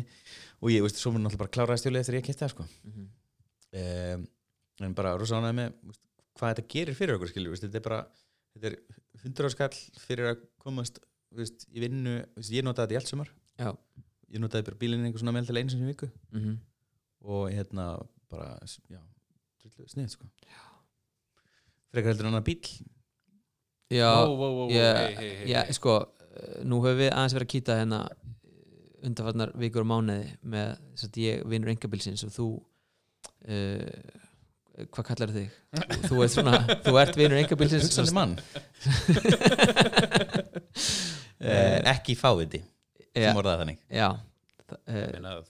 Og 0.61 0.71
ég, 0.73 0.81
þú 0.81 0.87
veist, 0.87 1.01
svo 1.01 1.11
mun 1.13 1.23
náttúrulega 1.25 1.43
bara 1.43 1.53
kláraði 1.57 1.83
stjólið 1.83 2.01
eftir 2.01 2.17
ég 2.19 2.25
kæfti 2.27 2.43
það, 2.45 2.53
sko. 2.55 2.67
Mhm. 2.89 3.07
um, 3.81 4.27
en 4.85 4.95
bara 4.97 5.15
rosa 5.15 5.37
ánægði 5.39 5.55
með 5.59 5.73
þú 5.79 5.91
veist, 5.93 6.01
hvað 6.35 6.53
þetta 6.53 6.67
gerir 6.73 6.97
fyrir 6.97 7.15
okkur 7.15 7.31
skilju, 7.31 7.57
þetta 7.61 7.79
er 7.79 7.85
bara 7.85 7.99
þetta 8.55 8.71
er 8.71 8.77
100 9.23 9.53
skall 9.53 9.77
fyrir 10.03 10.31
að 10.33 10.41
komast 10.63 10.99
þú 10.99 11.41
veist, 11.43 11.67
í 11.71 11.83
vinnu, 11.83 12.15
þú 12.33 12.41
veist, 12.41 12.53
ég 12.55 12.65
notaði 12.65 12.85
þetta 12.87 12.95
í 12.95 12.99
allt 13.01 13.11
sumar. 13.13 13.31
Já, 13.59 13.69
ég 14.35 14.43
notaði 14.43 14.67
bara 14.69 14.81
bílinn 14.81 15.05
einhver 15.07 15.23
svona 15.23 15.35
meðal 15.35 15.51
til 15.51 15.59
einu 15.61 15.73
sem 15.73 15.83
í 15.85 15.91
viku. 15.91 16.09
Mhm. 16.35 16.57
Og 17.25 17.47
hérna 17.53 17.85
bara, 18.29 18.51
já, 18.91 18.99
drullu 19.63 19.87
snið 19.89 20.11
sko. 20.13 20.27
frekar 21.95 22.11
heldur 22.11 22.27
annar 22.27 22.43
bíl 22.43 22.59
já, 23.93 24.09
Wow, 24.25 24.35
wow, 24.39 24.53
wow, 24.59 24.69
ég, 24.73 24.97
hey, 24.97 25.15
hey, 25.15 25.33
hey, 25.45 25.53
hey. 25.53 25.73
sko 25.77 25.97
uh, 26.01 26.05
nú 26.65 26.81
höfum 26.83 27.01
við 27.03 27.11
aðeins 27.11 27.35
verið 27.37 27.47
að 27.47 27.53
kýta 27.55 27.79
hérna 27.81 27.99
undanfarnar 29.05 29.51
vikur 29.61 29.85
og 29.85 29.89
mánuði 29.91 30.29
með 30.41 30.77
þess 30.95 31.09
að 31.09 31.19
ég 31.21 31.43
vinur 31.51 31.73
engabilsins 31.73 32.25
og 32.25 32.31
þú 32.35 32.47
uh, 33.49 33.89
hvað 34.91 35.07
kallar 35.11 35.33
þig? 35.35 35.49
þú 36.09 36.21
ert 36.25 36.33
svona, 36.33 36.55
þú 36.85 36.95
ert 37.01 37.19
vinur 37.19 37.39
engabilsins 37.39 37.85
hugsandi 37.87 38.15
mann 38.15 38.33
eh, 41.39 41.79
ekki 41.93 42.17
fáviti 42.19 42.61
sem 43.15 43.37
orðaði 43.37 43.61
þannig 43.63 43.79
já 43.93 44.09
uh, 44.09 45.45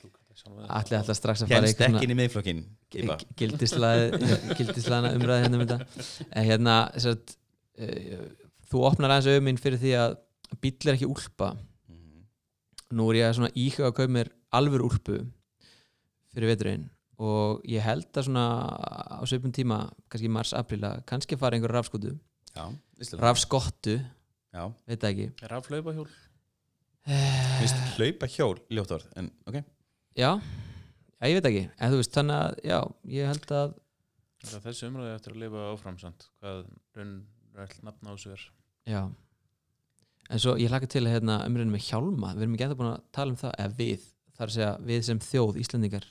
Ég 0.46 0.68
allir 0.68 1.00
ætla 1.00 1.14
strax 1.16 1.42
að 1.46 1.54
fara 1.56 1.70
í 1.72 2.04
inn 2.06 2.12
í 2.12 2.18
miðflokkin 2.20 2.60
Keipa. 2.92 3.16
gildislaðina 3.40 5.14
umræði 5.16 5.46
hérna 5.46 5.58
um 5.58 5.64
þetta 5.64 5.78
en 6.28 6.46
hérna 6.50 6.76
sagt, 7.02 7.34
uh, 7.34 7.45
þú 7.76 8.84
opnar 8.88 9.14
aðeins 9.16 9.32
auðminn 9.34 9.62
fyrir 9.62 9.82
því 9.82 9.94
að 10.00 10.18
bíll 10.62 10.88
er 10.88 10.96
ekki 10.96 11.10
úlpa. 11.10 11.56
Mhm. 11.90 12.26
nú 12.96 13.10
er 13.12 13.16
ég 13.20 13.36
svona 13.36 13.52
íhuga 13.56 13.90
að 13.90 13.98
kaupa 13.98 14.14
mér 14.14 14.30
alvör 14.54 14.86
úlpu 14.86 15.18
fyrir 16.34 16.52
veturinn 16.54 16.90
og 17.20 17.62
ég 17.64 17.82
held 17.82 18.12
að 18.12 18.28
svona 18.28 18.46
á 19.20 19.24
svipum 19.26 19.52
tíma, 19.52 19.90
kannski 20.10 20.28
í 20.28 20.36
mars-april 20.36 20.82
að 20.84 21.06
kannski 21.08 21.38
fara 21.40 21.56
einhver 21.56 21.72
rafskotu 21.72 22.18
rafskottu, 23.20 23.98
já, 24.54 24.64
veit 24.88 25.02
það 25.02 25.10
ekki. 25.12 25.28
Er 25.44 25.52
raflaupa 25.52 25.94
hjól? 25.96 26.08
Vist, 27.62 27.82
hlaupa 27.98 28.30
hjól, 28.32 28.60
ljótt 28.72 28.94
orð 28.96 29.10
en 29.20 29.30
ok, 29.46 29.60
já, 30.16 30.30
já, 30.40 31.28
ég 31.30 31.36
veit 31.38 31.50
ekki. 31.52 31.66
En 31.78 31.92
þú 31.94 32.00
veist, 32.00 32.14
þannig 32.16 32.38
að, 32.40 32.56
já, 32.72 32.80
ég 33.18 33.34
held 33.34 33.52
að 33.60 33.76
Það 34.46 34.58
er 34.60 34.64
þessi 34.68 34.86
umræði 34.86 35.14
eftir 35.16 35.34
að 35.34 35.42
lifa 35.42 35.62
áfram 35.72 35.96
samt 35.98 36.28
hvað 36.38 36.58
raunræll 37.56 37.86
nafn 37.88 38.10
á 38.10 38.12
þessu 38.16 38.34
er 38.36 38.44
Já. 38.86 39.02
En 40.30 40.42
svo 40.42 40.56
ég 40.58 40.70
hlaka 40.74 40.88
til 40.90 41.04
að 41.06 41.14
hérna, 41.16 41.40
umræðinu 41.46 41.74
með 41.76 41.86
hjálma. 41.90 42.32
Við 42.36 42.44
erum 42.46 42.54
ekki 42.58 42.66
eftir 42.66 42.78
búin 42.80 42.92
að 42.92 43.02
tala 43.14 43.34
um 43.34 43.38
það 43.40 43.52
eða 43.62 43.76
við, 43.78 44.06
þar 44.38 44.48
að 44.50 44.56
segja 44.56 44.70
við 44.90 45.02
sem 45.06 45.20
þjóð, 45.22 45.60
Íslendingar. 45.62 46.08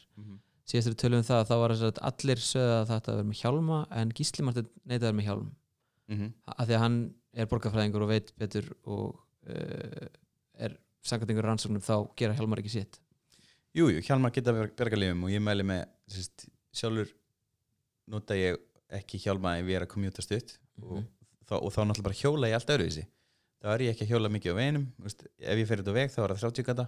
Síðast 0.64 0.88
við 0.92 0.96
tölum 1.02 1.20
um 1.20 1.26
það, 1.28 1.42
þá 1.50 1.54
var 1.60 1.74
að 1.74 1.98
allir 2.08 2.40
sögða 2.40 2.76
að 2.80 2.90
þetta 2.92 3.10
að 3.12 3.18
vera 3.18 3.28
með 3.30 3.40
hjálma 3.42 3.78
en 4.00 4.12
Gísli 4.16 4.44
Martin 4.46 4.68
neitaði 4.84 5.00
að 5.02 5.08
vera 5.10 5.18
með 5.20 5.28
hjálm. 5.30 5.50
Mhm. 6.04 6.26
af 6.46 6.66
því 6.68 6.74
að 6.76 6.82
hann 6.84 6.96
er 7.32 7.46
borgarfræðingur 7.48 8.02
og 8.04 8.08
veit 8.10 8.32
betur 8.38 8.66
og 8.84 9.14
uh, 9.48 10.08
er 10.60 10.74
sangat 11.02 11.30
einhver 11.32 11.46
rannsóknum 11.48 11.80
þá 11.80 11.94
gera 12.16 12.34
hjálmar 12.36 12.60
ekki 12.60 12.72
sitt. 12.74 12.98
Jú, 13.74 13.88
jú, 13.88 14.02
hjálmar 14.04 14.30
geta 14.36 14.52
berga 14.52 14.98
lifum 15.00 15.24
og 15.24 15.32
ég 15.32 15.40
mæli 15.40 15.64
með 15.64 15.86
sérst, 16.12 16.44
sjálfur 16.76 17.08
nota 18.12 18.36
ég 18.36 18.60
ekki 19.00 19.18
hjálma 19.24 19.56
ef 19.62 19.66
ég 19.72 19.80
er 19.80 19.86
að 19.86 19.92
komjúta 19.94 20.22
stutt 20.22 20.58
og, 20.82 20.98
Mhm. 21.00 21.06
Þá, 21.48 21.54
og 21.60 21.70
þá 21.72 21.80
náttúrulega 21.84 22.08
bara 22.08 22.20
hjóla 22.20 22.50
ég 22.50 22.58
allt 22.58 22.74
öðruvísi. 22.74 23.06
Þá 23.64 23.70
er 23.72 23.84
ég 23.86 23.94
ekki 23.94 24.04
að 24.04 24.12
hjóla 24.12 24.30
mikið 24.32 24.54
á 24.54 24.58
veginum 24.60 24.86
veist, 25.00 25.24
ef 25.24 25.60
ég 25.60 25.68
fer 25.68 25.80
þetta 25.80 25.96
veg 25.96 26.12
þá 26.12 26.20
er 26.24 26.34
það 26.34 26.44
30 26.44 26.66
gata 26.68 26.86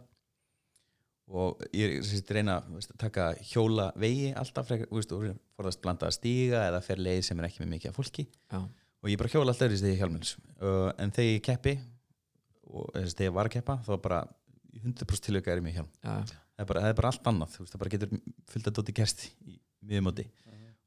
og 1.27 1.63
ég 1.75 1.95
sérst, 2.07 2.33
reyna 2.37 2.57
veist, 2.71 2.93
að 2.93 3.01
taka 3.03 3.29
hjóla 3.49 3.89
vegi 3.99 4.31
alltaf 4.37 4.69
frekar, 4.69 4.91
veist, 4.95 5.15
og 5.17 5.25
forðast 5.57 5.83
blanda 5.83 6.11
að 6.11 6.19
stíga 6.19 6.67
eða 6.69 6.83
fer 6.85 7.03
leið 7.03 7.23
sem 7.27 7.41
er 7.41 7.49
ekki 7.49 7.65
með 7.65 7.73
mikið 7.75 7.91
af 7.91 7.99
fólki. 7.99 8.27
Já, 8.53 8.61
og 8.61 9.11
ég 9.11 9.21
bara 9.21 9.33
hjóla 9.33 9.55
allt 9.55 9.65
öðruvísi 9.67 9.87
þegar 9.87 9.95
ég 9.97 10.03
hjálmins 10.05 10.35
uh, 10.61 10.91
en 11.03 11.15
þegar 11.17 11.33
ég 11.33 11.47
keppi 11.49 11.77
og 12.67 12.91
þess, 12.95 13.17
þegar 13.17 13.31
ég 13.31 13.37
var 13.41 13.51
að 13.51 13.57
keppa 13.57 13.79
þá 13.87 13.93
bara 14.05 14.21
í 14.77 14.83
100% 14.85 15.27
tilöka 15.31 15.53
er 15.53 15.63
ég 15.63 15.67
með 15.67 15.81
hjálm. 15.81 15.91
Já, 16.05 16.37
það 16.57 16.65
er 16.65 16.71
bara, 16.71 16.85
það 16.85 16.93
er 16.93 17.01
bara 17.01 17.13
allt 17.13 17.31
annað 17.33 17.57
það 17.59 17.81
bara 17.83 17.95
getur 17.97 18.15
fullt 18.53 18.71
að 18.71 18.79
dóti 18.79 18.97
gerst 19.01 19.27
í 19.47 19.59
miðumóti 19.87 20.29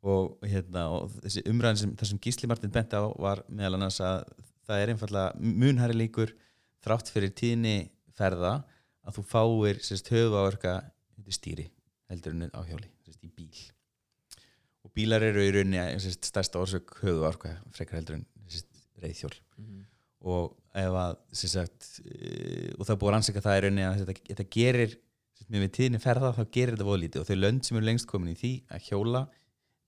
og, 0.04 0.38
hérna, 0.48 0.86
og 0.96 1.10
þessi 1.24 1.44
umræðin 1.50 1.82
sem 1.82 1.96
þessum 2.00 2.22
Gísli 2.24 2.48
Martin 2.48 2.72
benti 2.72 2.96
á 2.96 3.04
var 3.20 3.44
meðal 3.50 3.76
annars 3.80 4.00
að 4.04 4.30
það 4.70 4.84
er 4.84 4.94
einfallega 4.94 5.50
munhæri 5.64 5.98
líkur 5.98 6.32
þrátt 6.86 7.12
fyrir 7.12 7.34
tíðni 7.36 7.76
ferða 8.16 8.62
að 9.04 9.20
þú 9.20 9.26
fáir 9.28 9.82
höfuáverka 9.84 10.78
stýri 11.30 11.68
heldur 12.10 12.34
en 12.34 12.50
á 12.56 12.62
hjóli 12.66 12.88
sérst, 13.06 13.22
í 13.22 13.30
bíl. 13.30 13.60
Og 14.86 14.94
bílar 14.96 15.22
eru 15.28 15.44
í 15.44 15.52
rauninni 15.54 15.82
sérst, 16.02 16.26
stærsta 16.26 16.62
orsök 16.62 16.96
höfuáverka 17.04 17.58
frekar 17.76 18.00
heldur 18.00 18.20
en 18.20 18.26
reyðhjól 19.00 19.36
Mhm. 19.60 19.86
og 20.22 20.56
ef 20.76 20.96
að 20.96 21.18
sem 21.32 21.50
sagt, 21.50 22.02
e, 22.06 22.74
og 22.78 22.86
það 22.86 22.98
búið 23.00 23.10
að 23.10 23.14
rannsaka 23.16 23.42
það 23.42 23.58
í 23.58 23.62
rauninni 23.64 23.86
að 23.88 24.00
þetta, 24.00 24.22
þetta 24.30 24.50
gerir 24.50 24.96
sem 25.40 25.48
með 25.50 25.64
við 25.64 25.72
tíðinni 25.78 26.02
ferða 26.04 26.34
þá 26.36 26.44
gerir 26.52 26.76
þetta 26.76 26.88
voða 26.90 27.02
lítið 27.04 27.22
og 27.22 27.28
þau 27.30 27.38
lönd 27.40 27.66
sem 27.66 27.78
eru 27.78 27.86
lengst 27.86 28.08
komin 28.08 28.34
í 28.34 28.40
því 28.40 28.52
að 28.70 28.84
hjóla 28.90 29.22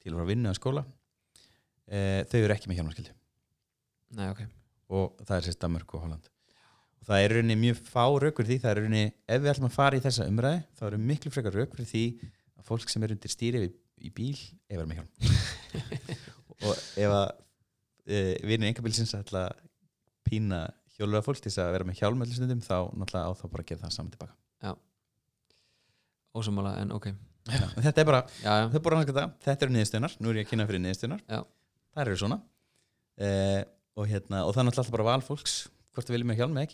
til 0.02 0.12
að 0.12 0.18
fara 0.18 0.26
að 0.26 0.32
vinna 0.34 0.52
á 0.54 0.56
skóla 0.58 0.84
e, 1.88 2.00
þau 2.30 2.40
eru 2.42 2.56
ekki 2.56 2.72
með 2.72 2.82
hjálmarskildi 2.82 3.16
Nei, 4.18 4.26
ok. 4.28 4.42
Og 4.92 5.22
það 5.24 5.38
er 5.38 5.46
sérst 5.46 5.60
Danmörk 5.62 5.94
og 5.96 6.02
Holland. 6.04 6.26
Og 7.00 7.06
það 7.08 7.22
er 7.24 7.34
rauninni 7.38 7.56
mjög 7.62 7.78
fá 7.88 8.02
rauk 8.04 8.42
fyrir 8.42 8.50
því 8.50 8.58
það 8.60 8.72
er 8.72 8.82
rauninni, 8.82 9.14
ef 9.24 9.40
við 9.40 9.52
ætlum 9.54 9.68
að 9.70 9.78
fara 9.78 9.96
í 9.96 10.04
þessa 10.04 10.28
umræði 10.28 10.58
þá 10.76 10.84
eru 10.90 11.00
miklu 11.06 11.32
frekar 11.32 11.56
rauk 11.56 11.78
fyrir 11.78 11.88
því 11.94 12.04
að 12.60 12.68
fólk 12.68 12.92
sem 12.92 13.06
er 13.08 13.14
undir 13.16 13.32
stýri 13.32 13.64
í, 13.64 13.72
í 14.04 14.12
bíl 14.18 14.36
ef 14.36 14.76
er 14.76 14.90
með 14.90 15.00
hjálm. 15.00 15.32
Og 16.68 16.84
ef 17.00 17.16
að 17.16 17.26
e, 18.04 18.20
vinir 18.52 18.68
engabílsins 18.68 19.16
ætla 19.16 19.48
að 19.48 19.64
pína 20.28 20.66
hjólulega 20.98 21.26
fólk 21.26 21.40
til 21.40 21.50
þess 21.50 21.64
að 21.64 21.74
vera 21.78 21.88
með 21.88 22.04
hjálm 22.04 22.28
þá 22.28 22.78
náttúrulega 22.92 23.26
á 23.26 23.40
þá 23.40 23.46
bara 23.48 23.64
að 23.64 23.70
gera 23.72 23.86
það 23.86 23.96
saman 23.96 24.16
tilbaka 24.18 24.36
ósamála 26.32 26.78
en 26.80 26.92
ok 26.96 27.10
þetta 27.50 28.04
er 28.04 28.08
bara, 28.08 28.22
já, 28.44 28.52
já, 28.52 28.66
er 28.70 28.86
bara 28.86 29.04
þetta. 29.08 29.28
Eru 29.56 29.74
niðurstöðunar, 29.76 30.16
nú 30.22 30.32
er 30.32 30.42
ég 30.42 30.48
að 30.48 30.54
kynna 30.54 30.70
fyrir 30.70 30.84
niðurstöðunar 30.86 31.24
það 31.92 32.06
eru 32.06 32.18
svona. 32.22 32.40
Uh, 33.22 33.62
og, 34.00 34.08
hérna, 34.10 34.46
og 34.48 34.56
það 34.56 34.64
er 34.64 34.68
náttúrulega 34.68 34.84
alltaf 34.86 34.96
bara 34.96 35.08
val 35.12 35.24
fólks 35.26 35.62
hvort 35.92 36.08
það 36.08 36.16
viljum 36.16 36.30
með 36.32 36.38
hjálm 36.40 36.54
eða 36.56 36.68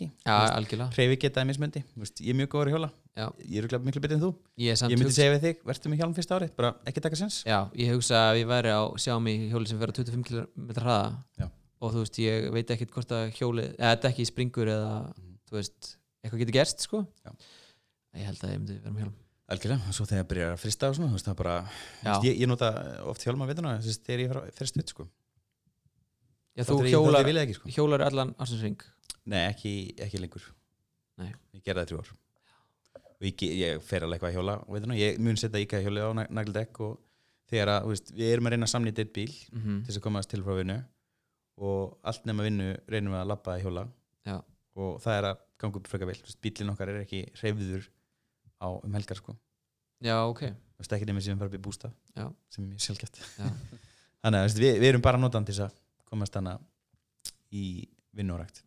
ekki 0.60 0.76
hreyfi 0.94 1.16
getaði 1.24 1.48
mismöndi, 1.48 1.80
ég 1.98 2.28
er 2.30 2.36
mjög 2.38 2.50
góður 2.52 2.68
í 2.70 2.74
hjóla. 2.76 2.90
Já. 3.18 3.24
ég 3.42 3.56
er 3.58 3.64
örugglega 3.64 3.86
miklu 3.88 4.02
betur 4.04 4.14
en 4.14 4.22
þú. 4.22 4.30
Ég, 4.62 4.78
ég 4.78 5.00
myndi 5.00 5.14
segja 5.16 5.32
við 5.34 5.46
þig, 5.48 5.62
verður 5.66 5.90
með 5.90 6.02
hjálm 6.04 6.14
fyrsta 6.14 6.38
ári 6.38 6.48
bara 6.54 6.70
ekki 6.86 7.02
taka 7.02 7.18
sens 7.18 7.40
já, 7.42 7.56
ég 7.74 7.90
hugsa 7.96 8.20
að 8.28 8.38
ég 8.44 8.50
væri 8.52 8.74
á 8.78 8.82
sjámi 9.02 9.34
hjóli 9.50 9.70
sem 9.72 9.80
fer 9.82 9.90
á 9.90 9.98
25 9.98 10.28
km 10.28 10.70
hraða 10.78 11.48
og 11.82 11.96
þú 11.96 12.04
veist, 12.04 12.20
ég 12.22 12.46
veit 12.54 12.70
ekkert 12.76 12.94
hvort 12.94 13.14
að 13.18 13.32
hjóli 13.40 13.64
eða 13.72 13.96
þetta 13.96 14.12
ekki 14.12 14.28
springur 14.30 14.70
eða 14.70 14.92
þú 15.50 15.58
veist, 15.58 15.94
eitthvað 16.22 16.44
getur 16.44 16.58
gerst 16.60 16.86
sko. 16.86 17.02
Já. 17.26 17.34
ég 18.22 18.30
held 18.30 18.44
að 18.44 18.54
ég 18.54 18.62
myndi 18.62 18.78
vera 18.84 18.94
með 18.94 19.08
hjálm 19.08 19.16
algjörlega, 19.48 19.88
og 19.88 19.96
svo 19.96 20.04
þegar 20.08 20.22
ég 20.22 20.28
byrjar 20.32 20.54
að 20.54 20.60
frista 20.62 20.90
og 20.90 20.98
svona, 20.98 21.08
þú 21.08 21.18
veist, 21.18 21.28
það 21.28 21.38
bara, 21.40 21.56
þú 22.02 22.10
veist, 22.10 22.28
ég, 22.28 22.38
ég 22.42 22.50
nota 22.50 22.70
oft 23.08 23.24
hjálma 23.24 23.48
vituna, 23.48 23.74
þess 23.80 24.00
að 24.00 24.08
þegar 24.08 24.22
ég 24.24 24.54
fer, 24.58 24.70
stutt 24.70 24.92
sko. 24.92 25.08
já, 26.58 26.64
þú 26.68 26.78
hjólar, 26.84 27.28
ég 27.30 27.42
ekki, 27.44 27.58
sko. 27.58 27.72
hjólar 27.72 28.04
allan 28.06 28.34
Arsinsring 28.38 28.84
nei, 29.24 29.42
ekki, 29.48 29.74
ekki 30.04 30.20
lengur 30.22 30.48
Nei. 31.18 31.32
ég 31.56 31.64
gerði 31.64 31.80
það 31.80 31.84
í 31.84 31.90
þrjú 31.92 32.00
ár 32.02 32.14
og 33.18 33.26
ég, 33.26 33.44
ég 33.58 33.82
fer 33.82 34.06
alveg 34.06 34.18
eitthvað 34.18 34.30
að 34.30 34.38
hjóla 34.38 34.56
vituna, 34.76 34.98
ég 34.98 35.18
mun 35.22 35.40
setja 35.40 35.64
íkæða 35.64 35.86
hjóli 35.86 36.04
á 36.04 36.10
nag- 36.20 36.34
nagldekk 36.38 36.82
og 36.86 36.94
þegar 37.48 37.72
að, 37.72 37.86
þú 37.86 37.94
veist, 37.94 38.14
við 38.14 38.32
erum 38.34 38.48
að 38.48 38.54
reyna 38.54 38.68
að 38.68 38.74
samnýta 38.74 39.02
eitt 39.04 39.14
bíl 39.16 39.32
mm 39.32 39.60
-hmm. 39.60 39.80
til 39.82 39.90
þess 39.90 40.00
að 40.00 40.06
komast 40.06 40.30
til 40.30 40.44
frá 40.44 40.54
vinnu 40.60 40.78
og 41.58 41.98
allt 42.06 42.26
nema 42.28 42.44
vinnu 42.46 42.68
reynum 42.86 43.14
við 43.14 43.20
að 43.22 43.30
labba 43.32 43.54
að 43.54 43.62
hjóla 43.64 43.88
Já. 44.28 44.36
og 44.76 45.00
það 45.02 45.18
er 45.18 45.24
að 45.32 45.38
ganga 45.58 45.80
upp 45.80 45.88
frekar 45.88 46.06
vel 46.06 46.18
Þú 46.18 46.28
veist, 46.28 46.40
bílinn 46.42 46.70
okkar 46.70 46.88
er 46.88 47.00
ekki 47.02 47.22
hreyfður 47.40 47.88
á 48.62 48.68
um 48.70 48.94
helgar 48.98 49.18
sko 49.20 49.36
já, 50.04 50.16
ok 50.28 50.42
Þú 50.78 50.84
veist, 50.84 50.92
ekki 50.94 51.06
nefnir 51.08 51.24
sem 51.26 51.38
bara 51.40 51.50
upp 51.50 51.56
í 51.58 51.62
bústað 51.62 51.92
Já. 52.14 52.28
sem 52.54 52.62
er 52.64 52.68
mjög 52.70 52.82
sjálfgætt 52.84 53.16
Já. 53.18 53.46
þannig 54.22 54.44
að 54.44 54.58
við, 54.62 54.76
við 54.78 54.88
erum 54.92 55.02
bara 55.02 55.18
notan 55.18 55.46
til 55.48 55.54
þess 55.56 55.64
að 55.66 55.78
komast 56.06 56.36
hana 56.38 56.52
í 57.50 57.64
vinnurækt 58.14 58.62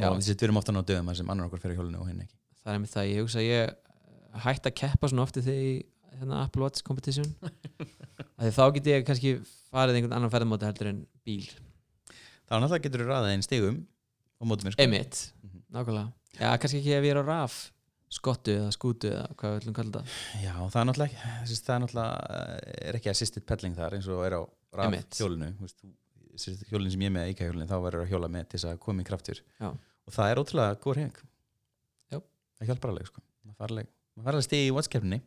Já. 0.00 0.08
og 0.08 0.20
við 0.22 0.44
erum 0.46 0.56
ofta 0.60 0.72
á 0.72 0.80
döðum 0.80 1.12
sem 1.18 1.28
annar 1.32 1.48
okkur 1.50 1.60
fyrir 1.64 1.76
hjólinu 1.80 2.00
og 2.00 2.08
hinn 2.08 2.22
ekki 2.24 2.36
það 2.62 2.74
er 2.74 2.80
með 2.84 2.92
það, 2.94 3.08
ég 3.10 3.24
hugsa 3.24 3.40
að 3.42 3.48
ég 3.50 4.42
hætti 4.44 4.70
að 4.70 4.76
keppa 4.80 5.10
svona 5.10 5.24
ofti 5.26 5.42
þegar 5.44 5.66
í 5.66 5.74
hérna, 6.20 6.42
Apple 6.46 6.62
Watch 6.64 6.84
competition 6.86 7.26
þá 8.56 8.62
get 8.76 8.88
ég 8.92 9.04
kannski 9.08 9.34
farið 9.70 9.98
einhvern 10.00 10.16
annan 10.16 10.32
ferðamóti 10.32 10.68
heldur 10.68 10.90
en 10.92 11.02
bíl 11.26 11.44
þá 11.50 12.56
náttúrulega 12.56 12.84
getur 12.86 13.04
þú 13.04 13.10
ræðað 13.10 13.34
einn 13.34 13.44
stigum 13.46 13.82
á 14.40 14.42
mótum 14.48 14.68
mér 14.70 14.74
sko. 14.76 14.82
Einmitt, 14.86 15.20
Mhm. 15.44 15.60
nákvæmlega 15.76 16.08
Já, 16.40 16.56
kannski 16.62 16.80
ekki 16.80 16.94
ef 16.96 17.04
ég 17.04 17.12
er 17.14 17.20
á 17.20 17.24
raf 17.26 17.58
skottu 18.10 18.54
eða 18.58 18.70
skútu 18.74 19.10
eða 19.12 19.26
hvað 19.38 19.52
við 19.52 19.60
ætlum 19.60 19.74
að 19.74 19.78
kalla 19.78 20.00
það 20.00 20.14
Já, 20.42 20.54
það 20.58 20.80
er 20.80 20.88
náttúrulega 20.88 21.10
ekki 21.10 21.34
þessi, 21.44 21.58
það 21.66 21.74
er 21.76 21.82
náttúrulega 21.84 22.40
er 22.90 22.98
ekki 22.98 23.10
assisted 23.12 23.46
pedaling 23.46 23.76
þar 23.76 23.96
eins 23.98 24.08
og 24.10 24.22
er 24.26 24.34
á 24.34 24.42
hjólinu 25.20 25.50
hjólinu 26.70 26.90
sem 26.90 27.04
ég 27.04 27.10
er 27.10 27.14
með 27.14 27.30
íkæða 27.34 27.50
hjólinu 27.50 27.68
þá 27.70 27.76
verður 27.84 28.04
að 28.04 28.12
hjóla 28.14 28.30
með 28.32 28.48
til 28.48 28.58
þess 28.58 28.68
að 28.70 28.80
koma 28.82 29.02
í 29.02 29.06
kraftur. 29.06 29.40
Já. 29.60 29.68
og 29.70 30.14
það 30.16 30.32
er 30.32 30.40
ótrúlega 30.42 30.78
góð 30.82 30.98
reyng 30.98 31.20
Já. 32.10 32.18
það 32.58 32.70
hjálpar 32.70 32.92
alveg 32.94 33.10
sko. 33.10 33.22
maður 33.46 33.58
fara 33.60 33.74
alveg, 34.34 34.46
stigi 34.46 34.68
í 34.70 34.74
watchkeppninni 34.74 35.20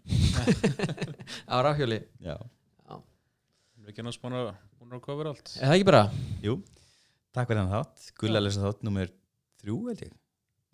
Á 1.53 1.55
rafhjóli, 1.63 2.01
Já. 2.23 2.35
Við 2.39 3.83
erum 3.83 3.91
ekki 3.93 4.03
annars 4.03 4.19
búin 4.23 4.37
að, 4.39 4.51
cover 5.03 5.31
allt? 5.31 5.55
Er 5.59 5.67
það 5.67 5.77
ekki 5.77 5.87
bara? 5.91 6.03
Jú, 6.43 6.57
takk 7.35 7.49
fyrir 7.49 7.63
hann 7.63 7.73
þátt. 7.73 8.05
Gullalesa 8.19 8.63
þátt 8.63 8.85
nummer 8.87 9.11
þrjú 9.59 9.79
held 9.89 10.05
ég 10.07 10.13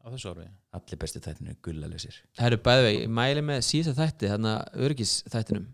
á 0.04 0.08
þessu 0.14 0.34
ári 0.34 0.48
Allir 0.78 1.00
bestu 1.02 1.22
þættinu 1.24 1.56
gullalesir. 1.66 2.18
Það 2.38 2.50
eru 2.52 2.60
bæði 2.66 2.86
vegi, 2.86 3.00
ég 3.04 3.14
mæli 3.20 3.46
með 3.46 3.64
síðasta 3.68 4.06
þætti 4.06 4.32
hérna 4.34 4.54
örgis 4.88 5.16
þættinum 5.30 5.66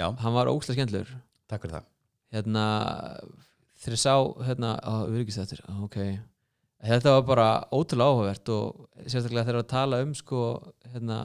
Já, 0.00 0.06
hann 0.10 0.36
var 0.36 0.50
ógslag 0.50 0.78
skemmtlegur 0.78 1.10
takk 1.50 1.64
fyrir 1.64 1.76
það. 1.76 1.88
Hérna 2.34 2.66
þegar 3.84 3.96
ég 3.96 4.02
sá 4.02 4.14
hérna, 4.48 4.70
á 4.80 4.94
örgis 5.06 5.38
þættir 5.38 5.64
ok, 5.84 5.98
þetta 6.90 7.16
var 7.16 7.26
bara 7.28 7.48
ótrúlega 7.70 8.12
áhugavert 8.14 8.54
og 8.54 8.86
sérstaklega 9.04 9.48
þegar 9.48 9.60
að 9.60 9.72
tala 9.74 10.00
um 10.04 10.14
sko 10.18 10.44
hérna 10.94 11.18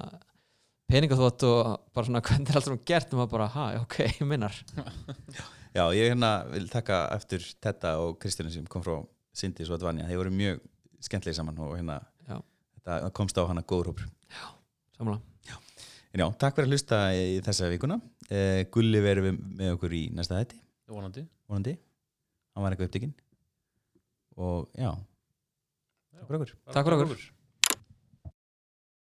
peningaþvott 0.90 1.46
og 1.48 1.62
bara 1.96 2.10
svona 2.10 2.24
hvernig 2.28 2.52
er 2.52 2.60
allt 2.60 2.70
svona 2.70 2.86
gert 2.92 3.14
og 3.14 3.22
maður 3.22 3.34
bara, 3.38 3.48
ha, 3.56 3.70
ok, 3.86 3.98
ég 4.20 4.28
minnar 4.28 4.60
Já, 5.78 5.86
ég 5.94 6.10
hérna 6.10 6.32
vil 6.50 6.66
taka 6.72 7.04
eftir 7.14 7.44
Tetta 7.62 8.00
og 8.02 8.18
Kristjana 8.22 8.50
sem 8.52 8.66
kom 8.66 8.82
frá 8.82 8.98
Sindis 9.38 9.70
og 9.70 9.78
Advanja, 9.78 10.08
þeir 10.10 10.18
voru 10.24 10.32
mjög 10.34 10.64
skemmtlegi 11.06 11.38
saman 11.38 11.60
og 11.62 11.76
hérna. 11.78 12.00
Þetta 12.84 13.12
komst 13.20 13.38
á 13.40 13.44
hana 13.50 13.64
góður 13.64 13.92
hópur. 13.94 14.08
Samla, 14.98 15.20
En 16.10 16.24
já, 16.24 16.26
takk 16.42 16.56
fyrir 16.58 16.66
að 16.66 16.74
hlusta 16.74 17.00
í 17.14 17.38
þessa 17.46 17.68
vikuna. 17.70 18.00
Eh, 18.34 18.64
Gulli 18.74 18.98
verður 19.04 19.28
við 19.28 19.42
með 19.60 19.76
okkur 19.76 19.94
í 19.94 20.00
næsta 20.18 20.40
þætti. 20.40 20.58
Vonandi. 20.90 21.22
Vonandi, 21.50 21.76
hann 22.56 22.66
var 22.66 22.74
eitthvað 22.74 22.90
upptekinn. 22.90 23.12
Og 24.42 24.72
já, 24.74 24.90
takk 26.16 26.26
fyrir 26.32 26.40
okkur. 26.40 26.56
Takk 26.74 26.90
fyrir 26.90 26.98
okkur. 26.98 27.28